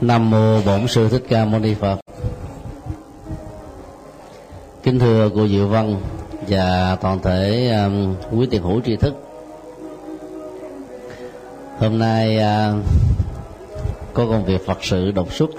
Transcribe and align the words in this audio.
Nam 0.00 0.30
mô 0.30 0.60
Bổn 0.60 0.88
sư 0.88 1.08
Thích 1.08 1.22
Ca 1.28 1.44
Mâu 1.44 1.60
Ni 1.60 1.74
Phật. 1.74 2.00
Kính 4.82 4.98
thưa 4.98 5.30
cô 5.34 5.48
Diệu 5.48 5.66
Văn 5.66 6.00
và 6.48 6.96
toàn 7.00 7.18
thể 7.22 7.70
um, 7.70 8.14
quý 8.38 8.46
tiền 8.50 8.62
hữu 8.62 8.80
tri 8.80 8.96
thức. 8.96 9.14
Hôm 11.78 11.98
nay 11.98 12.36
uh, 12.36 12.84
có 14.14 14.26
công 14.26 14.44
việc 14.44 14.66
Phật 14.66 14.78
sự 14.84 15.10
đột 15.10 15.32
xuất 15.32 15.50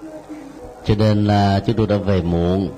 cho 0.84 0.94
nên 0.98 1.26
uh, 1.26 1.66
chúng 1.66 1.76
tôi 1.76 1.86
đã 1.86 1.96
về 1.96 2.22
muộn 2.22 2.68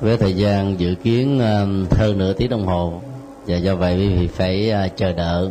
với 0.00 0.16
thời 0.16 0.32
gian 0.36 0.80
dự 0.80 0.94
kiến 0.94 1.40
um, 1.40 1.84
uh, 1.84 1.98
hơn 1.98 2.18
nửa 2.18 2.32
tiếng 2.32 2.50
đồng 2.50 2.66
hồ 2.66 3.00
và 3.46 3.56
do 3.56 3.74
vậy 3.74 3.96
quý 3.96 4.08
vị 4.08 4.28
phải 4.28 4.72
uh, 4.86 4.96
chờ 4.96 5.12
đợi 5.12 5.48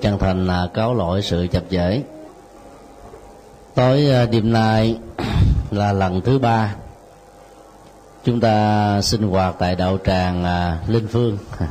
chân 0.00 0.18
thành 0.18 0.46
uh, 0.46 0.74
cáo 0.74 0.94
lỗi 0.94 1.22
sự 1.22 1.46
chập 1.52 1.62
chẽ 1.70 2.00
tối 3.76 4.10
à, 4.10 4.26
đêm 4.26 4.52
nay 4.52 4.98
là 5.70 5.92
lần 5.92 6.20
thứ 6.20 6.38
ba. 6.38 6.74
Chúng 8.24 8.40
ta 8.40 9.00
sinh 9.02 9.22
hoạt 9.22 9.54
tại 9.58 9.76
đạo 9.76 9.98
tràng 10.04 10.44
à, 10.44 10.78
linh 10.88 11.08
phương. 11.08 11.38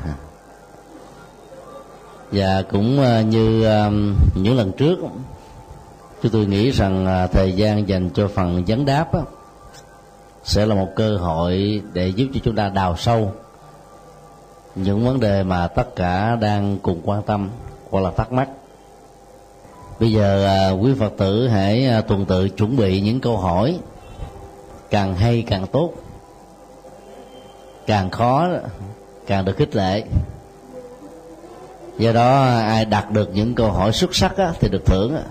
Và 2.31 2.61
cũng 2.71 3.01
à, 3.01 3.21
như 3.21 3.59
những 4.35 4.57
lần 4.57 4.71
trước, 4.71 4.99
chúng 6.21 6.31
tôi 6.31 6.45
nghĩ 6.45 6.71
rằng 6.71 7.27
thời 7.31 7.53
gian 7.53 7.87
dành 7.87 8.09
cho 8.09 8.27
phần 8.27 8.63
vấn 8.67 8.85
đáp 8.85 9.07
sẽ 10.43 10.65
là 10.65 10.75
một 10.75 10.89
cơ 10.95 11.17
hội 11.17 11.81
để 11.93 12.07
giúp 12.07 12.27
cho 12.33 12.39
chúng 12.43 12.55
ta 12.55 12.69
đào 12.69 12.97
sâu 12.97 13.31
những 14.75 15.05
vấn 15.05 15.19
đề 15.19 15.43
mà 15.43 15.67
tất 15.67 15.95
cả 15.95 16.35
đang 16.35 16.77
cùng 16.81 17.01
quan 17.03 17.23
tâm 17.23 17.49
hoặc 17.89 18.01
là 18.01 18.11
thắc 18.11 18.31
mắc 18.31 18.49
bây 19.99 20.11
giờ 20.11 20.45
à, 20.45 20.69
quý 20.71 20.93
phật 20.99 21.13
tử 21.17 21.47
hãy 21.47 21.87
à, 21.87 22.01
tuần 22.01 22.25
tự 22.25 22.49
chuẩn 22.49 22.77
bị 22.77 23.01
những 23.01 23.19
câu 23.19 23.37
hỏi. 23.37 23.79
Càng 24.89 25.15
hay 25.15 25.43
càng 25.47 25.67
tốt. 25.67 25.93
Càng 27.87 28.09
khó 28.09 28.47
càng 29.27 29.45
được 29.45 29.57
khích 29.57 29.75
lệ. 29.75 30.03
Do 31.97 32.11
đó 32.11 32.45
ai 32.45 32.85
đặt 32.85 33.11
được 33.11 33.29
những 33.33 33.55
câu 33.55 33.71
hỏi 33.71 33.91
xuất 33.91 34.15
sắc 34.15 34.37
á, 34.37 34.53
thì 34.59 34.69
được 34.69 34.85
thưởng 34.85 35.15
á. 35.15 35.23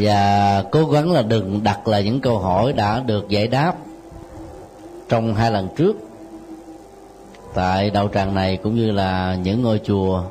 và 0.00 0.64
cố 0.70 0.84
gắng 0.84 1.12
là 1.12 1.22
đừng 1.22 1.64
đặt 1.64 1.88
là 1.88 2.00
những 2.00 2.20
câu 2.20 2.38
hỏi 2.38 2.72
đã 2.72 3.00
được 3.00 3.28
giải 3.28 3.46
đáp 3.46 3.74
trong 5.08 5.34
hai 5.34 5.50
lần 5.50 5.68
trước 5.76 6.07
tại 7.58 7.90
đạo 7.90 8.08
tràng 8.14 8.34
này 8.34 8.56
cũng 8.56 8.74
như 8.74 8.90
là 8.90 9.36
những 9.42 9.62
ngôi 9.62 9.80
chùa 9.84 10.22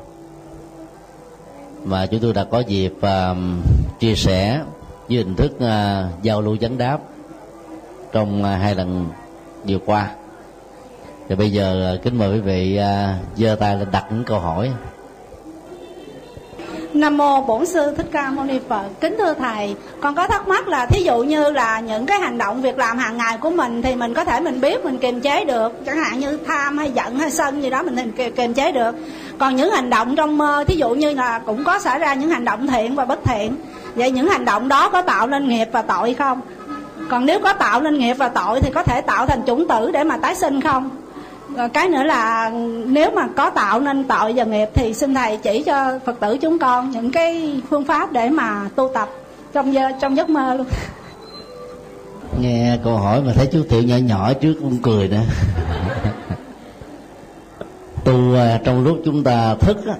mà 1.84 2.06
chúng 2.06 2.20
tôi 2.20 2.32
đã 2.32 2.44
có 2.44 2.60
dịp 2.60 2.94
uh, 2.98 3.36
chia 4.00 4.14
sẻ 4.14 4.60
dưới 5.08 5.24
hình 5.24 5.36
thức 5.36 5.52
uh, 5.56 6.22
giao 6.22 6.40
lưu 6.40 6.56
vấn 6.60 6.78
đáp 6.78 6.98
trong 8.12 8.40
uh, 8.40 8.46
hai 8.46 8.74
lần 8.74 9.06
vừa 9.66 9.78
qua. 9.86 10.10
Thì 11.28 11.34
bây 11.34 11.52
giờ 11.52 11.94
uh, 11.94 12.02
kính 12.02 12.18
mời 12.18 12.32
quý 12.32 12.40
vị 12.40 12.80
giơ 13.36 13.52
uh, 13.52 13.58
tay 13.58 13.76
lên 13.76 13.88
đặt 13.92 14.04
những 14.10 14.24
câu 14.24 14.38
hỏi. 14.38 14.70
Nam 16.94 17.16
mô 17.16 17.40
Bổn 17.40 17.66
sư 17.66 17.94
Thích 17.96 18.06
Ca 18.12 18.30
Mâu 18.30 18.44
Ni 18.44 18.58
Phật. 18.68 18.84
Kính 19.00 19.16
thưa 19.18 19.34
thầy, 19.34 19.76
con 20.00 20.14
có 20.14 20.26
thắc 20.26 20.48
mắc 20.48 20.68
là 20.68 20.86
thí 20.86 21.02
dụ 21.02 21.22
như 21.22 21.50
là 21.50 21.80
những 21.80 22.06
cái 22.06 22.20
hành 22.20 22.38
động 22.38 22.62
việc 22.62 22.78
làm 22.78 22.98
hàng 22.98 23.16
ngày 23.16 23.38
của 23.40 23.50
mình 23.50 23.82
thì 23.82 23.94
mình 23.94 24.14
có 24.14 24.24
thể 24.24 24.40
mình 24.40 24.60
biết 24.60 24.84
mình 24.84 24.98
kiềm 24.98 25.20
chế 25.20 25.44
được, 25.44 25.72
chẳng 25.86 25.96
hạn 25.96 26.18
như 26.18 26.38
tham 26.46 26.78
hay 26.78 26.90
giận 26.90 27.18
hay 27.18 27.30
sân 27.30 27.62
gì 27.62 27.70
đó 27.70 27.82
mình 27.82 28.12
kiềm 28.36 28.54
chế 28.54 28.72
được. 28.72 28.94
Còn 29.38 29.56
những 29.56 29.70
hành 29.70 29.90
động 29.90 30.16
trong 30.16 30.38
mơ 30.38 30.64
thí 30.66 30.76
dụ 30.76 30.88
như 30.88 31.14
là 31.14 31.38
cũng 31.38 31.64
có 31.64 31.78
xảy 31.78 31.98
ra 31.98 32.14
những 32.14 32.30
hành 32.30 32.44
động 32.44 32.66
thiện 32.66 32.94
và 32.94 33.04
bất 33.04 33.18
thiện. 33.24 33.56
Vậy 33.94 34.10
những 34.10 34.28
hành 34.28 34.44
động 34.44 34.68
đó 34.68 34.88
có 34.88 35.02
tạo 35.02 35.26
nên 35.26 35.48
nghiệp 35.48 35.68
và 35.72 35.82
tội 35.82 36.14
không? 36.14 36.40
Còn 37.10 37.26
nếu 37.26 37.40
có 37.40 37.52
tạo 37.52 37.80
nên 37.80 37.98
nghiệp 37.98 38.14
và 38.14 38.28
tội 38.28 38.60
thì 38.60 38.70
có 38.74 38.82
thể 38.82 39.00
tạo 39.00 39.26
thành 39.26 39.42
chủng 39.46 39.68
tử 39.68 39.90
để 39.90 40.04
mà 40.04 40.16
tái 40.16 40.34
sinh 40.34 40.60
không? 40.60 40.90
Ờ, 41.56 41.68
cái 41.68 41.88
nữa 41.88 42.02
là 42.02 42.50
nếu 42.86 43.10
mà 43.10 43.28
có 43.36 43.50
tạo 43.50 43.80
nên 43.80 44.04
tội 44.04 44.32
và 44.36 44.44
nghiệp 44.44 44.68
thì 44.74 44.94
xin 44.94 45.14
thầy 45.14 45.36
chỉ 45.36 45.62
cho 45.66 45.98
phật 46.06 46.20
tử 46.20 46.38
chúng 46.38 46.58
con 46.58 46.90
những 46.90 47.10
cái 47.10 47.60
phương 47.70 47.84
pháp 47.84 48.12
để 48.12 48.30
mà 48.30 48.68
tu 48.74 48.90
tập 48.94 49.08
trong 49.52 49.74
trong 50.00 50.16
giấc 50.16 50.28
mơ 50.28 50.54
luôn. 50.54 50.66
Nghe 52.40 52.78
câu 52.84 52.96
hỏi 52.96 53.22
mà 53.22 53.32
thấy 53.32 53.48
chú 53.52 53.62
tiểu 53.68 53.82
nhỏ 53.82 53.96
nhỏ 53.96 54.32
trước 54.32 54.54
cũng 54.60 54.78
cười 54.82 55.08
nữa. 55.08 55.22
Tu 58.04 58.34
à, 58.34 58.60
trong 58.64 58.84
lúc 58.84 58.98
chúng 59.04 59.24
ta 59.24 59.54
thức 59.54 59.86
á, 59.86 59.94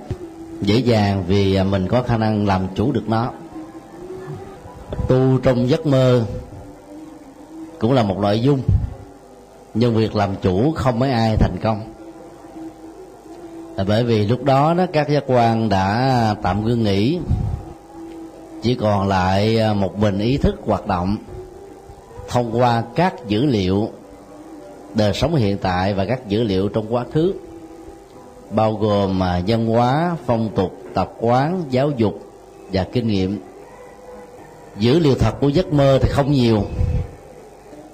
dễ 0.60 0.78
dàng 0.78 1.24
vì 1.28 1.54
à, 1.54 1.64
mình 1.64 1.88
có 1.88 2.02
khả 2.02 2.16
năng 2.16 2.46
làm 2.46 2.66
chủ 2.74 2.92
được 2.92 3.08
nó. 3.08 3.30
Tu 5.08 5.38
trong 5.42 5.68
giấc 5.68 5.86
mơ 5.86 6.24
cũng 7.78 7.92
là 7.92 8.02
một 8.02 8.18
nội 8.18 8.40
dung 8.40 8.60
nhưng 9.74 9.94
việc 9.94 10.16
làm 10.16 10.36
chủ 10.42 10.72
không 10.72 10.98
mấy 10.98 11.10
ai 11.10 11.36
thành 11.36 11.56
công. 11.62 11.80
Là 13.76 13.84
bởi 13.84 14.04
vì 14.04 14.26
lúc 14.26 14.44
đó 14.44 14.74
đó 14.74 14.86
các 14.92 15.08
giác 15.08 15.24
quan 15.26 15.68
đã 15.68 16.34
tạm 16.42 16.64
ngưng 16.64 16.84
nghỉ. 16.84 17.18
Chỉ 18.62 18.74
còn 18.74 19.08
lại 19.08 19.60
à, 19.60 19.74
một 19.74 19.98
mình 19.98 20.18
ý 20.18 20.36
thức 20.36 20.54
hoạt 20.66 20.86
động 20.86 21.16
thông 22.28 22.60
qua 22.60 22.82
các 22.94 23.28
dữ 23.28 23.46
liệu 23.46 23.90
đời 24.94 25.12
sống 25.14 25.34
hiện 25.34 25.58
tại 25.58 25.94
và 25.94 26.04
các 26.04 26.28
dữ 26.28 26.42
liệu 26.42 26.68
trong 26.68 26.94
quá 26.94 27.04
khứ 27.12 27.34
bao 28.50 28.74
gồm 28.74 29.22
à, 29.22 29.42
văn 29.46 29.66
hóa 29.66 30.16
phong 30.26 30.50
tục 30.56 30.72
tập 30.94 31.12
quán 31.20 31.62
giáo 31.70 31.90
dục 31.96 32.20
và 32.72 32.84
kinh 32.92 33.06
nghiệm. 33.06 33.40
Dữ 34.78 34.98
liệu 34.98 35.14
thật 35.14 35.32
của 35.40 35.48
giấc 35.48 35.72
mơ 35.72 35.98
thì 36.02 36.08
không 36.08 36.32
nhiều 36.32 36.62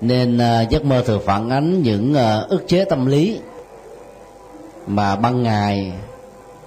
nên 0.06 0.38
ờ, 0.38 0.64
giấc 0.70 0.84
mơ 0.84 1.02
thường 1.06 1.22
phản 1.24 1.50
ánh 1.50 1.82
những 1.82 2.14
ờ, 2.14 2.46
ức 2.48 2.68
chế 2.68 2.84
tâm 2.84 3.06
lý. 3.06 3.38
Mà 4.86 5.16
ban 5.16 5.42
ngày, 5.42 5.92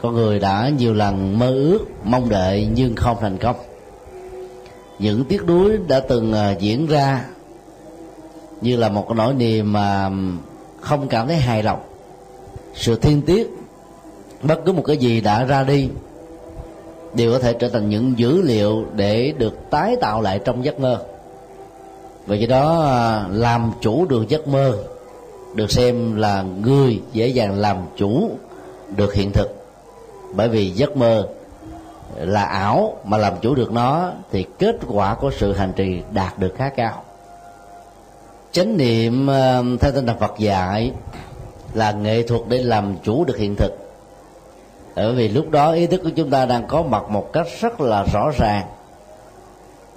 con 0.01 0.15
người 0.15 0.39
đã 0.39 0.71
nhiều 0.77 0.93
lần 0.93 1.39
mơ 1.39 1.47
ước, 1.47 1.79
mong 2.03 2.29
đợi 2.29 2.67
nhưng 2.75 2.95
không 2.95 3.17
thành 3.21 3.37
công. 3.37 3.55
Những 4.99 5.25
tiếc 5.25 5.45
đuối 5.45 5.77
đã 5.87 5.99
từng 5.99 6.33
ờ, 6.33 6.55
diễn 6.59 6.87
ra 6.87 7.25
như 8.61 8.75
là 8.75 8.89
một 8.89 9.05
cái 9.09 9.15
nỗi 9.15 9.33
niềm 9.33 9.73
mà 9.73 10.09
không 10.81 11.07
cảm 11.07 11.27
thấy 11.27 11.37
hài 11.37 11.63
lòng. 11.63 11.79
Sự 12.73 12.95
thiên 12.95 13.21
tiếc, 13.21 13.49
bất 14.41 14.59
cứ 14.65 14.71
một 14.71 14.83
cái 14.85 14.97
gì 14.97 15.21
đã 15.21 15.43
ra 15.43 15.63
đi, 15.63 15.89
đều 17.13 17.31
có 17.31 17.39
thể 17.39 17.53
trở 17.53 17.69
thành 17.69 17.89
những 17.89 18.13
dữ 18.17 18.41
liệu 18.41 18.85
để 18.95 19.33
được 19.37 19.69
tái 19.69 19.95
tạo 20.01 20.21
lại 20.21 20.39
trong 20.45 20.65
giấc 20.65 20.79
mơ 20.79 21.03
và 22.27 22.35
do 22.35 22.47
đó 22.47 22.81
à, 22.81 23.25
làm 23.31 23.71
chủ 23.81 24.05
được 24.05 24.29
giấc 24.29 24.47
mơ, 24.47 24.77
được 25.55 25.71
xem 25.71 26.15
là 26.15 26.41
người 26.41 27.01
dễ 27.13 27.27
dàng 27.27 27.59
làm 27.59 27.77
chủ 27.97 28.31
được 28.95 29.13
hiện 29.13 29.31
thực. 29.31 29.65
Bởi 30.35 30.49
vì 30.49 30.69
giấc 30.69 30.97
mơ 30.97 31.27
là 32.15 32.43
ảo 32.43 32.97
mà 33.03 33.17
làm 33.17 33.33
chủ 33.41 33.55
được 33.55 33.71
nó, 33.71 34.11
thì 34.31 34.45
kết 34.59 34.75
quả 34.87 35.15
của 35.15 35.31
sự 35.37 35.53
hành 35.53 35.73
trì 35.75 36.01
đạt 36.13 36.39
được 36.39 36.53
khá 36.57 36.69
cao. 36.69 37.03
Chánh 38.51 38.77
niệm 38.77 39.29
à, 39.29 39.61
theo 39.79 39.91
tinh 39.91 40.05
thần 40.05 40.19
Phật 40.19 40.33
dạy 40.37 40.91
là 41.73 41.91
nghệ 41.91 42.23
thuật 42.23 42.41
để 42.49 42.63
làm 42.63 42.95
chủ 43.03 43.25
được 43.25 43.37
hiện 43.37 43.55
thực. 43.55 43.77
Bởi 44.95 45.13
vì 45.13 45.27
lúc 45.27 45.49
đó 45.49 45.71
ý 45.71 45.87
thức 45.87 46.01
của 46.03 46.09
chúng 46.15 46.29
ta 46.29 46.45
đang 46.45 46.67
có 46.67 46.83
mặt 46.83 47.09
một 47.09 47.33
cách 47.33 47.47
rất 47.61 47.81
là 47.81 48.05
rõ 48.13 48.31
ràng, 48.39 48.65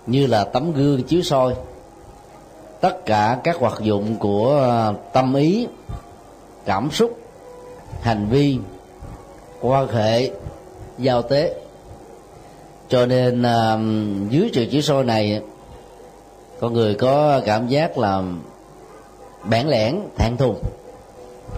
như 0.07 0.27
là 0.27 0.45
tấm 0.45 0.73
gương 0.73 1.03
chiếu 1.03 1.23
soi 1.23 1.55
tất 2.81 3.07
cả 3.07 3.39
các 3.45 3.57
hoạt 3.57 3.81
dụng 3.81 4.17
của 4.17 4.51
ờ, 4.51 4.95
tâm 5.13 5.35
ý 5.35 5.67
cảm 6.65 6.91
xúc 6.91 7.19
hành 8.01 8.27
vi 8.31 8.59
quan 9.61 9.89
hệ 9.89 10.31
giao 10.99 11.23
tế. 11.23 11.55
Cho 12.89 13.07
nên 13.07 13.43
uh, 13.43 14.31
dưới 14.31 14.51
sự 14.53 14.67
chỉ 14.71 14.83
soi 14.83 15.05
này 15.05 15.43
con 16.61 16.73
người 16.73 16.95
có 16.95 17.41
cảm 17.47 17.69
giác 17.69 17.99
là 17.99 18.23
bản 19.45 19.69
lẻn 19.69 19.97
thẹn 20.19 20.37
thùng 20.37 20.63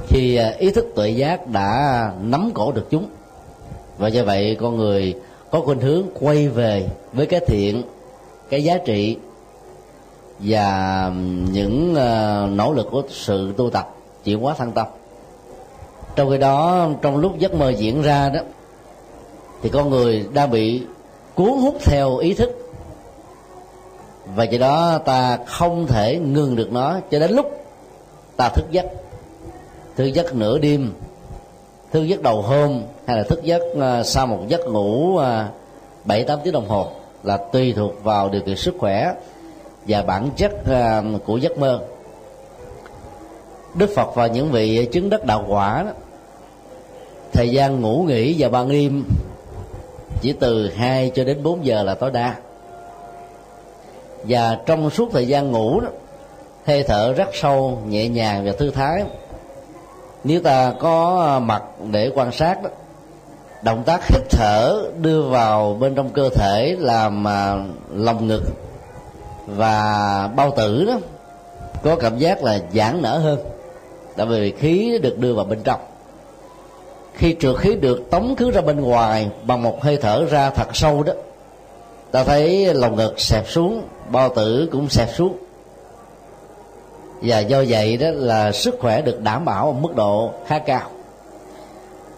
khi 0.08 0.37
ờ, 0.37 0.52
ý 0.58 0.70
thức 0.70 0.87
tuệ 0.94 1.11
giác 1.11 1.47
đã 1.47 2.11
nắm 2.23 2.50
cổ 2.55 2.73
được 2.73 2.87
chúng. 2.91 3.06
Và 3.99 4.08
do 4.08 4.25
vậy 4.25 4.56
con 4.61 4.76
người 4.76 5.14
có 5.50 5.61
khuynh 5.61 5.81
hướng 5.81 6.02
quay 6.20 6.49
về 6.49 6.88
với 7.12 7.26
cái 7.26 7.41
thiện 7.47 7.82
cái 8.50 8.64
giá 8.64 8.79
trị 8.79 9.17
và 10.44 11.11
những 11.53 11.94
ờ, 11.94 12.49
nỗ 12.53 12.73
lực 12.73 12.89
của 12.91 13.03
sự 13.09 13.53
tu 13.56 13.71
tập 13.71 13.94
chuyển 14.25 14.41
hóa 14.41 14.55
thân 14.59 14.73
tâm. 14.73 14.87
Trong 16.17 16.31
khi 16.31 16.39
đó, 16.39 16.89
trong 17.03 17.17
lúc 17.17 17.39
giấc 17.39 17.55
mơ 17.55 17.71
diễn 17.71 18.03
ra 18.03 18.29
đó, 18.29 18.41
thì 19.62 19.69
con 19.69 19.91
người 19.91 20.27
đang 20.33 20.50
bị 20.50 20.83
cuốn 21.35 21.49
hút 21.49 21.77
theo 21.81 22.17
ý 22.17 22.35
thức. 22.35 22.50
Và 24.35 24.44
do 24.44 24.59
đó 24.59 24.99
ta 24.99 25.39
không 25.47 25.87
thể 25.87 26.19
ngừng 26.19 26.56
được 26.56 26.73
nó 26.73 27.00
cho 27.11 27.19
đến 27.19 27.33
lúc 27.33 27.65
ta 28.37 28.49
thức 28.49 28.65
giấc. 28.71 28.87
Thức 29.97 30.06
giấc 30.06 30.35
nửa 30.35 30.59
đêm, 30.59 30.93
thức 31.93 32.05
giấc 32.05 32.23
đầu 32.23 32.43
hôm, 32.43 32.83
hay 33.06 33.17
là 33.17 33.23
thức 33.23 33.45
giấc 33.45 33.62
ờ, 33.81 34.03
sau 34.03 34.27
một 34.27 34.41
giấc 34.49 34.61
ngủ 34.67 35.17
ờ, 35.17 35.47
bảy 36.05 36.25
tám 36.25 36.38
tiếng 36.45 36.53
đồng 36.53 36.69
hồ 36.69 36.87
là 37.23 37.37
tùy 37.37 37.73
thuộc 37.77 38.05
vào 38.05 38.29
điều 38.29 38.43
kiện 38.43 38.56
sức 38.56 38.75
khỏe 38.79 39.15
và 39.87 40.02
bản 40.02 40.31
chất 40.37 40.52
ờ, 40.67 41.05
của 41.25 41.37
giấc 41.37 41.58
mơ. 41.58 41.81
Đức 43.75 43.90
phật 43.96 44.14
và 44.14 44.26
những 44.26 44.50
vị 44.50 44.88
chứng 44.93 45.11
đất 45.11 45.26
đạo 45.26 45.44
quả 45.49 45.82
đó, 45.82 45.93
thời 47.32 47.50
gian 47.50 47.81
ngủ 47.81 48.05
nghỉ 48.08 48.34
và 48.38 48.49
ban 48.49 48.69
đêm 48.69 49.05
chỉ 50.20 50.32
từ 50.32 50.70
2 50.76 51.11
cho 51.14 51.25
đến 51.25 51.43
4 51.43 51.67
giờ 51.67 51.82
là 51.82 51.94
tối 51.94 52.11
đa. 52.11 52.34
Và 54.25 54.58
trong 54.67 54.90
suốt 54.90 55.08
thời 55.12 55.26
gian 55.26 55.50
ngủ 55.50 55.81
đó 55.81 55.88
hơi 56.67 56.82
thở 56.82 57.12
rất 57.12 57.28
sâu 57.32 57.78
nhẹ 57.87 58.08
nhàng 58.08 58.44
và 58.44 58.52
thư 58.52 58.70
thái. 58.70 59.05
Nếu 60.25 60.40
ta 60.40 60.73
có 60.81 61.40
mặt 61.43 61.62
để 61.90 62.11
quan 62.14 62.32
sát 62.32 62.62
đó 62.62 62.70
động 63.62 63.82
tác 63.87 64.08
hít 64.08 64.23
thở 64.31 64.82
đưa 65.00 65.23
vào 65.23 65.76
bên 65.81 65.94
trong 65.94 66.11
cơ 66.11 66.28
thể 66.28 66.76
làm 66.78 67.25
ờ, 67.25 67.61
lòng 67.94 68.26
ngực 68.26 68.43
và 69.47 70.31
bao 70.37 70.50
tử 70.56 70.85
đó 70.85 70.99
có 71.83 71.97
cảm 71.97 72.19
giác 72.19 72.44
là 72.44 72.59
giãn 72.75 73.03
nở 73.03 73.19
hơn. 73.19 73.39
Tại 74.17 74.27
vì 74.27 74.53
khí 74.53 74.99
được 75.03 75.19
đưa 75.19 75.35
vào 75.35 75.44
bên 75.44 75.61
trong. 75.65 75.81
Khi 77.15 77.37
trượt 77.41 77.56
khí 77.59 77.75
được 77.75 78.11
tống 78.11 78.37
khứ 78.37 78.50
ra 78.50 78.61
bên 78.61 78.81
ngoài 78.81 79.31
bằng 79.44 79.62
một 79.62 79.83
hơi 79.83 79.97
thở 79.97 80.25
ra 80.31 80.50
thật 80.50 80.69
sâu 80.77 81.03
đó, 81.03 81.12
ta 82.11 82.25
thấy 82.25 82.75
lòng 82.75 82.97
ngực 82.97 83.21
xẹp 83.21 83.49
xuống, 83.49 83.83
bao 84.09 84.29
tử 84.29 84.69
cũng 84.73 84.89
xẹp 84.89 85.09
xuống. 85.15 85.37
Và 87.23 87.38
do 87.38 87.65
vậy 87.69 87.97
đó 87.97 88.06
là 88.12 88.53
sức 88.53 88.77
khỏe 88.81 89.03
được 89.03 89.21
đảm 89.21 89.45
bảo 89.45 89.67
ở 89.67 89.73
mức 89.73 89.97
độ 89.97 90.31
khá 90.47 90.59
cao. 90.59 90.91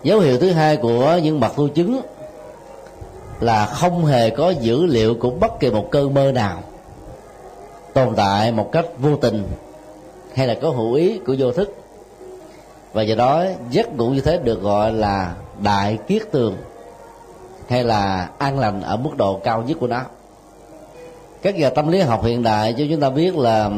Dấu 0.02 0.20
hiệu 0.20 0.38
thứ 0.38 0.50
hai 0.50 0.76
của 0.76 1.20
những 1.22 1.40
bậc 1.40 1.56
tu 1.56 1.68
chứng 1.68 2.00
là 3.40 3.66
không 3.66 4.04
hề 4.04 4.30
có 4.30 4.50
dữ 4.50 4.86
liệu 4.86 5.14
của 5.14 5.30
bất 5.30 5.60
kỳ 5.60 5.70
một 5.70 5.88
cơn 5.90 6.14
mơ 6.14 6.32
nào 6.32 6.62
tồn 7.94 8.14
tại 8.16 8.52
một 8.52 8.72
cách 8.72 8.86
vô 8.98 9.16
tình 9.16 9.48
hay 10.34 10.46
là 10.46 10.54
có 10.62 10.70
hữu 10.70 10.94
ý, 10.94 11.18
của 11.18 11.36
vô 11.38 11.52
thức. 11.52 11.74
Và 12.92 13.02
do 13.02 13.14
đó, 13.14 13.44
giấc 13.70 13.96
ngủ 13.96 14.10
như 14.10 14.20
thế 14.20 14.38
được 14.38 14.62
gọi 14.62 14.92
là 14.92 15.34
đại 15.62 15.98
kiết 16.06 16.22
tường, 16.32 16.56
hay 17.68 17.84
là 17.84 18.28
an 18.38 18.58
lành 18.58 18.82
ở 18.82 18.96
mức 18.96 19.10
độ 19.16 19.40
cao 19.44 19.62
nhất 19.62 19.76
của 19.80 19.86
nó. 19.86 20.00
Các 21.42 21.56
nhà 21.56 21.70
tâm 21.70 21.88
lý 21.88 22.00
học 22.00 22.24
hiện 22.24 22.42
đại 22.42 22.74
cho 22.78 22.84
chúng 22.90 23.00
ta 23.00 23.10
biết 23.10 23.36
là 23.36 23.70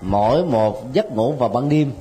mỗi 0.00 0.44
một 0.44 0.92
giấc 0.92 1.12
ngủ 1.12 1.32
vào 1.32 1.48
ban 1.48 1.68
đêm, 1.68 1.92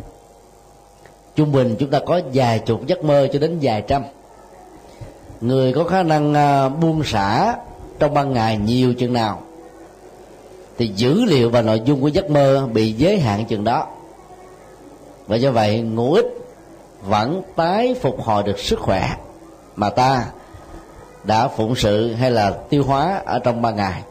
trung 1.35 1.51
bình 1.51 1.75
chúng 1.79 1.89
ta 1.89 1.99
có 2.05 2.21
vài 2.33 2.59
chục 2.59 2.87
giấc 2.87 3.03
mơ 3.03 3.27
cho 3.33 3.39
đến 3.39 3.57
vài 3.61 3.83
trăm. 3.87 4.03
Người 5.41 5.73
có 5.73 5.83
khả 5.83 6.03
năng 6.03 6.33
à, 6.33 6.69
buông 6.69 7.03
xả 7.03 7.55
trong 7.99 8.13
ban 8.13 8.33
ngày 8.33 8.57
nhiều 8.57 8.93
chừng 8.93 9.13
nào 9.13 9.41
thì 10.77 10.87
dữ 10.95 11.25
liệu 11.25 11.49
và 11.49 11.61
nội 11.61 11.81
dung 11.85 12.01
của 12.01 12.07
giấc 12.07 12.29
mơ 12.29 12.67
bị 12.73 12.91
giới 12.91 13.19
hạn 13.19 13.45
chừng 13.45 13.63
đó. 13.63 13.87
Và 15.27 15.35
do 15.35 15.51
vậy 15.51 15.81
ngủ 15.81 16.13
ít 16.13 16.25
vẫn 17.01 17.41
tái 17.55 17.95
phục 18.01 18.21
hồi 18.21 18.43
được 18.43 18.59
sức 18.59 18.79
khỏe 18.79 19.09
mà 19.75 19.89
ta 19.89 20.25
đã 21.23 21.47
phụng 21.47 21.75
sự 21.75 22.13
hay 22.13 22.31
là 22.31 22.51
tiêu 22.69 22.83
hóa 22.83 23.21
ở 23.25 23.39
trong 23.39 23.61
ban 23.61 23.75
ngày. 23.75 24.01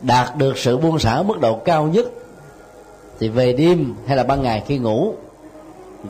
Đạt 0.00 0.36
được 0.36 0.58
sự 0.58 0.76
buông 0.76 0.98
xả 0.98 1.22
mức 1.22 1.40
độ 1.40 1.54
cao 1.54 1.84
nhất, 1.84 2.06
thì 3.20 3.28
về 3.28 3.52
đêm 3.52 3.94
hay 4.06 4.16
là 4.16 4.22
ban 4.22 4.42
ngày 4.42 4.62
khi 4.66 4.78
ngủ, 4.78 5.14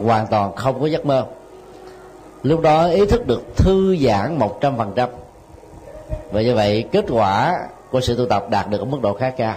hoàn 0.00 0.26
toàn 0.26 0.56
không 0.56 0.81
có 0.81 0.87
giấc 0.87 1.06
mơ. 1.06 1.26
Lúc 2.43 2.61
đó 2.61 2.87
ý 2.87 3.06
thức 3.06 3.26
được 3.26 3.56
thư 3.56 3.97
giãn 3.97 4.38
một 4.38 4.61
trăm 4.61 4.76
phần 4.76 4.93
trăm. 4.97 5.09
Và 6.32 6.43
như 6.43 6.55
vậy, 6.55 6.85
kết 6.93 7.05
quả 7.09 7.59
của 7.90 8.00
sự 8.00 8.17
tu 8.17 8.26
tập 8.26 8.46
đạt 8.50 8.70
được 8.70 8.79
ở 8.79 8.85
mức 8.85 8.99
độ 9.02 9.14
khá 9.14 9.31
cao. 9.31 9.56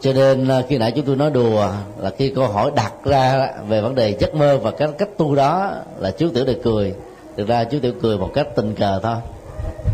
Cho 0.00 0.12
nên 0.12 0.48
à, 0.48 0.62
khi 0.68 0.78
nãy 0.78 0.92
chúng 0.96 1.04
tôi 1.04 1.16
nói 1.16 1.30
đùa 1.30 1.68
là 1.98 2.10
khi 2.10 2.32
câu 2.34 2.46
hỏi 2.46 2.70
đặt 2.74 2.92
ra 3.04 3.48
về 3.68 3.80
vấn 3.80 3.94
đề 3.94 4.16
giấc 4.20 4.34
mơ 4.34 4.58
và 4.62 4.70
cái 4.70 4.88
cách 4.98 5.08
tu 5.16 5.34
đó 5.34 5.72
là 5.98 6.10
chú 6.10 6.28
tiểu 6.34 6.44
được 6.44 6.60
cười. 6.64 6.94
Thực 7.36 7.48
ra 7.48 7.64
chú 7.64 7.78
tiểu 7.82 7.92
cười 8.02 8.18
một 8.18 8.30
cách 8.34 8.46
tình 8.56 8.74
cờ 8.74 9.00
thôi. 9.02 9.16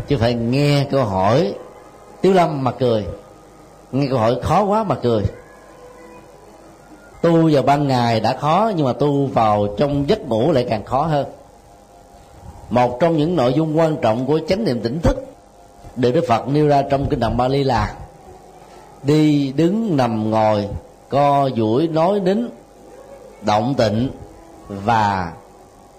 Chứ 0.07 0.17
phải 0.17 0.33
nghe 0.33 0.85
câu 0.91 1.03
hỏi 1.03 1.53
tiếu 2.21 2.33
lâm 2.33 2.63
mà 2.63 2.71
cười. 2.71 3.05
Nghe 3.91 4.07
câu 4.09 4.19
hỏi 4.19 4.35
khó 4.43 4.63
quá 4.63 4.83
mà 4.83 4.95
cười. 4.95 5.23
Tu 7.21 7.49
vào 7.51 7.63
ban 7.63 7.87
ngày 7.87 8.19
đã 8.19 8.37
khó, 8.37 8.71
nhưng 8.75 8.85
mà 8.85 8.93
tu 8.93 9.25
vào 9.25 9.67
trong 9.77 10.09
giấc 10.09 10.27
ngủ 10.27 10.51
lại 10.51 10.65
càng 10.69 10.85
khó 10.85 11.05
hơn. 11.05 11.25
Một 12.69 12.99
trong 12.99 13.17
những 13.17 13.35
nội 13.35 13.53
dung 13.53 13.79
quan 13.79 13.97
trọng 14.01 14.25
của 14.25 14.39
chánh 14.47 14.63
niệm 14.63 14.79
tỉnh 14.81 14.99
thức 14.99 15.26
được 15.97 16.11
đức 16.11 16.25
phật 16.27 16.47
nêu 16.47 16.67
ra 16.67 16.81
trong 16.89 17.09
kinh 17.09 17.19
đồng 17.19 17.37
bali 17.37 17.63
là 17.63 17.95
đi 19.03 19.53
đứng 19.55 19.97
nằm 19.97 20.31
ngồi, 20.31 20.67
co 21.09 21.49
duỗi 21.55 21.87
nói 21.87 22.19
đến 22.19 22.49
động 23.41 23.73
tịnh 23.77 24.09
và 24.67 25.33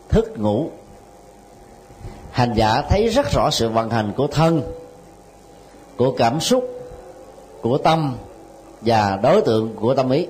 thức 0.09 0.39
ngủ. 0.39 0.71
Hành 2.31 2.55
giả 2.55 2.83
thấy 2.89 3.09
rất 3.09 3.33
rõ 3.33 3.51
sự 3.51 3.69
vận 3.69 3.91
hành 3.91 4.13
của 4.17 4.27
thân, 4.27 4.63
của 5.97 6.13
cảm 6.13 6.41
xúc, 6.41 6.65
của 7.63 7.79
tâm 7.79 8.17
và 8.81 9.19
đối 9.23 9.43
tượng 9.43 9.77
của 9.77 9.95
tâm 9.95 10.11
ý. 10.11 10.27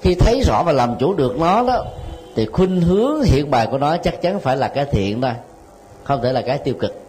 Khi 0.00 0.14
thấy 0.14 0.42
rõ 0.46 0.62
và 0.66 0.72
làm 0.72 0.96
chủ 0.98 1.14
được 1.14 1.38
nó 1.38 1.62
đó, 1.62 1.84
thì 2.36 2.46
khuynh 2.46 2.80
hướng 2.80 3.22
hiện 3.22 3.50
bài 3.50 3.68
của 3.70 3.78
nó 3.78 3.96
chắc 3.96 4.22
chắn 4.22 4.40
phải 4.40 4.56
là 4.56 4.68
cái 4.68 4.84
thiện 4.84 5.20
thôi, 5.20 5.32
không 6.04 6.20
thể 6.22 6.32
là 6.32 6.42
cái 6.42 6.58
tiêu 6.58 6.74
cực 6.80 7.07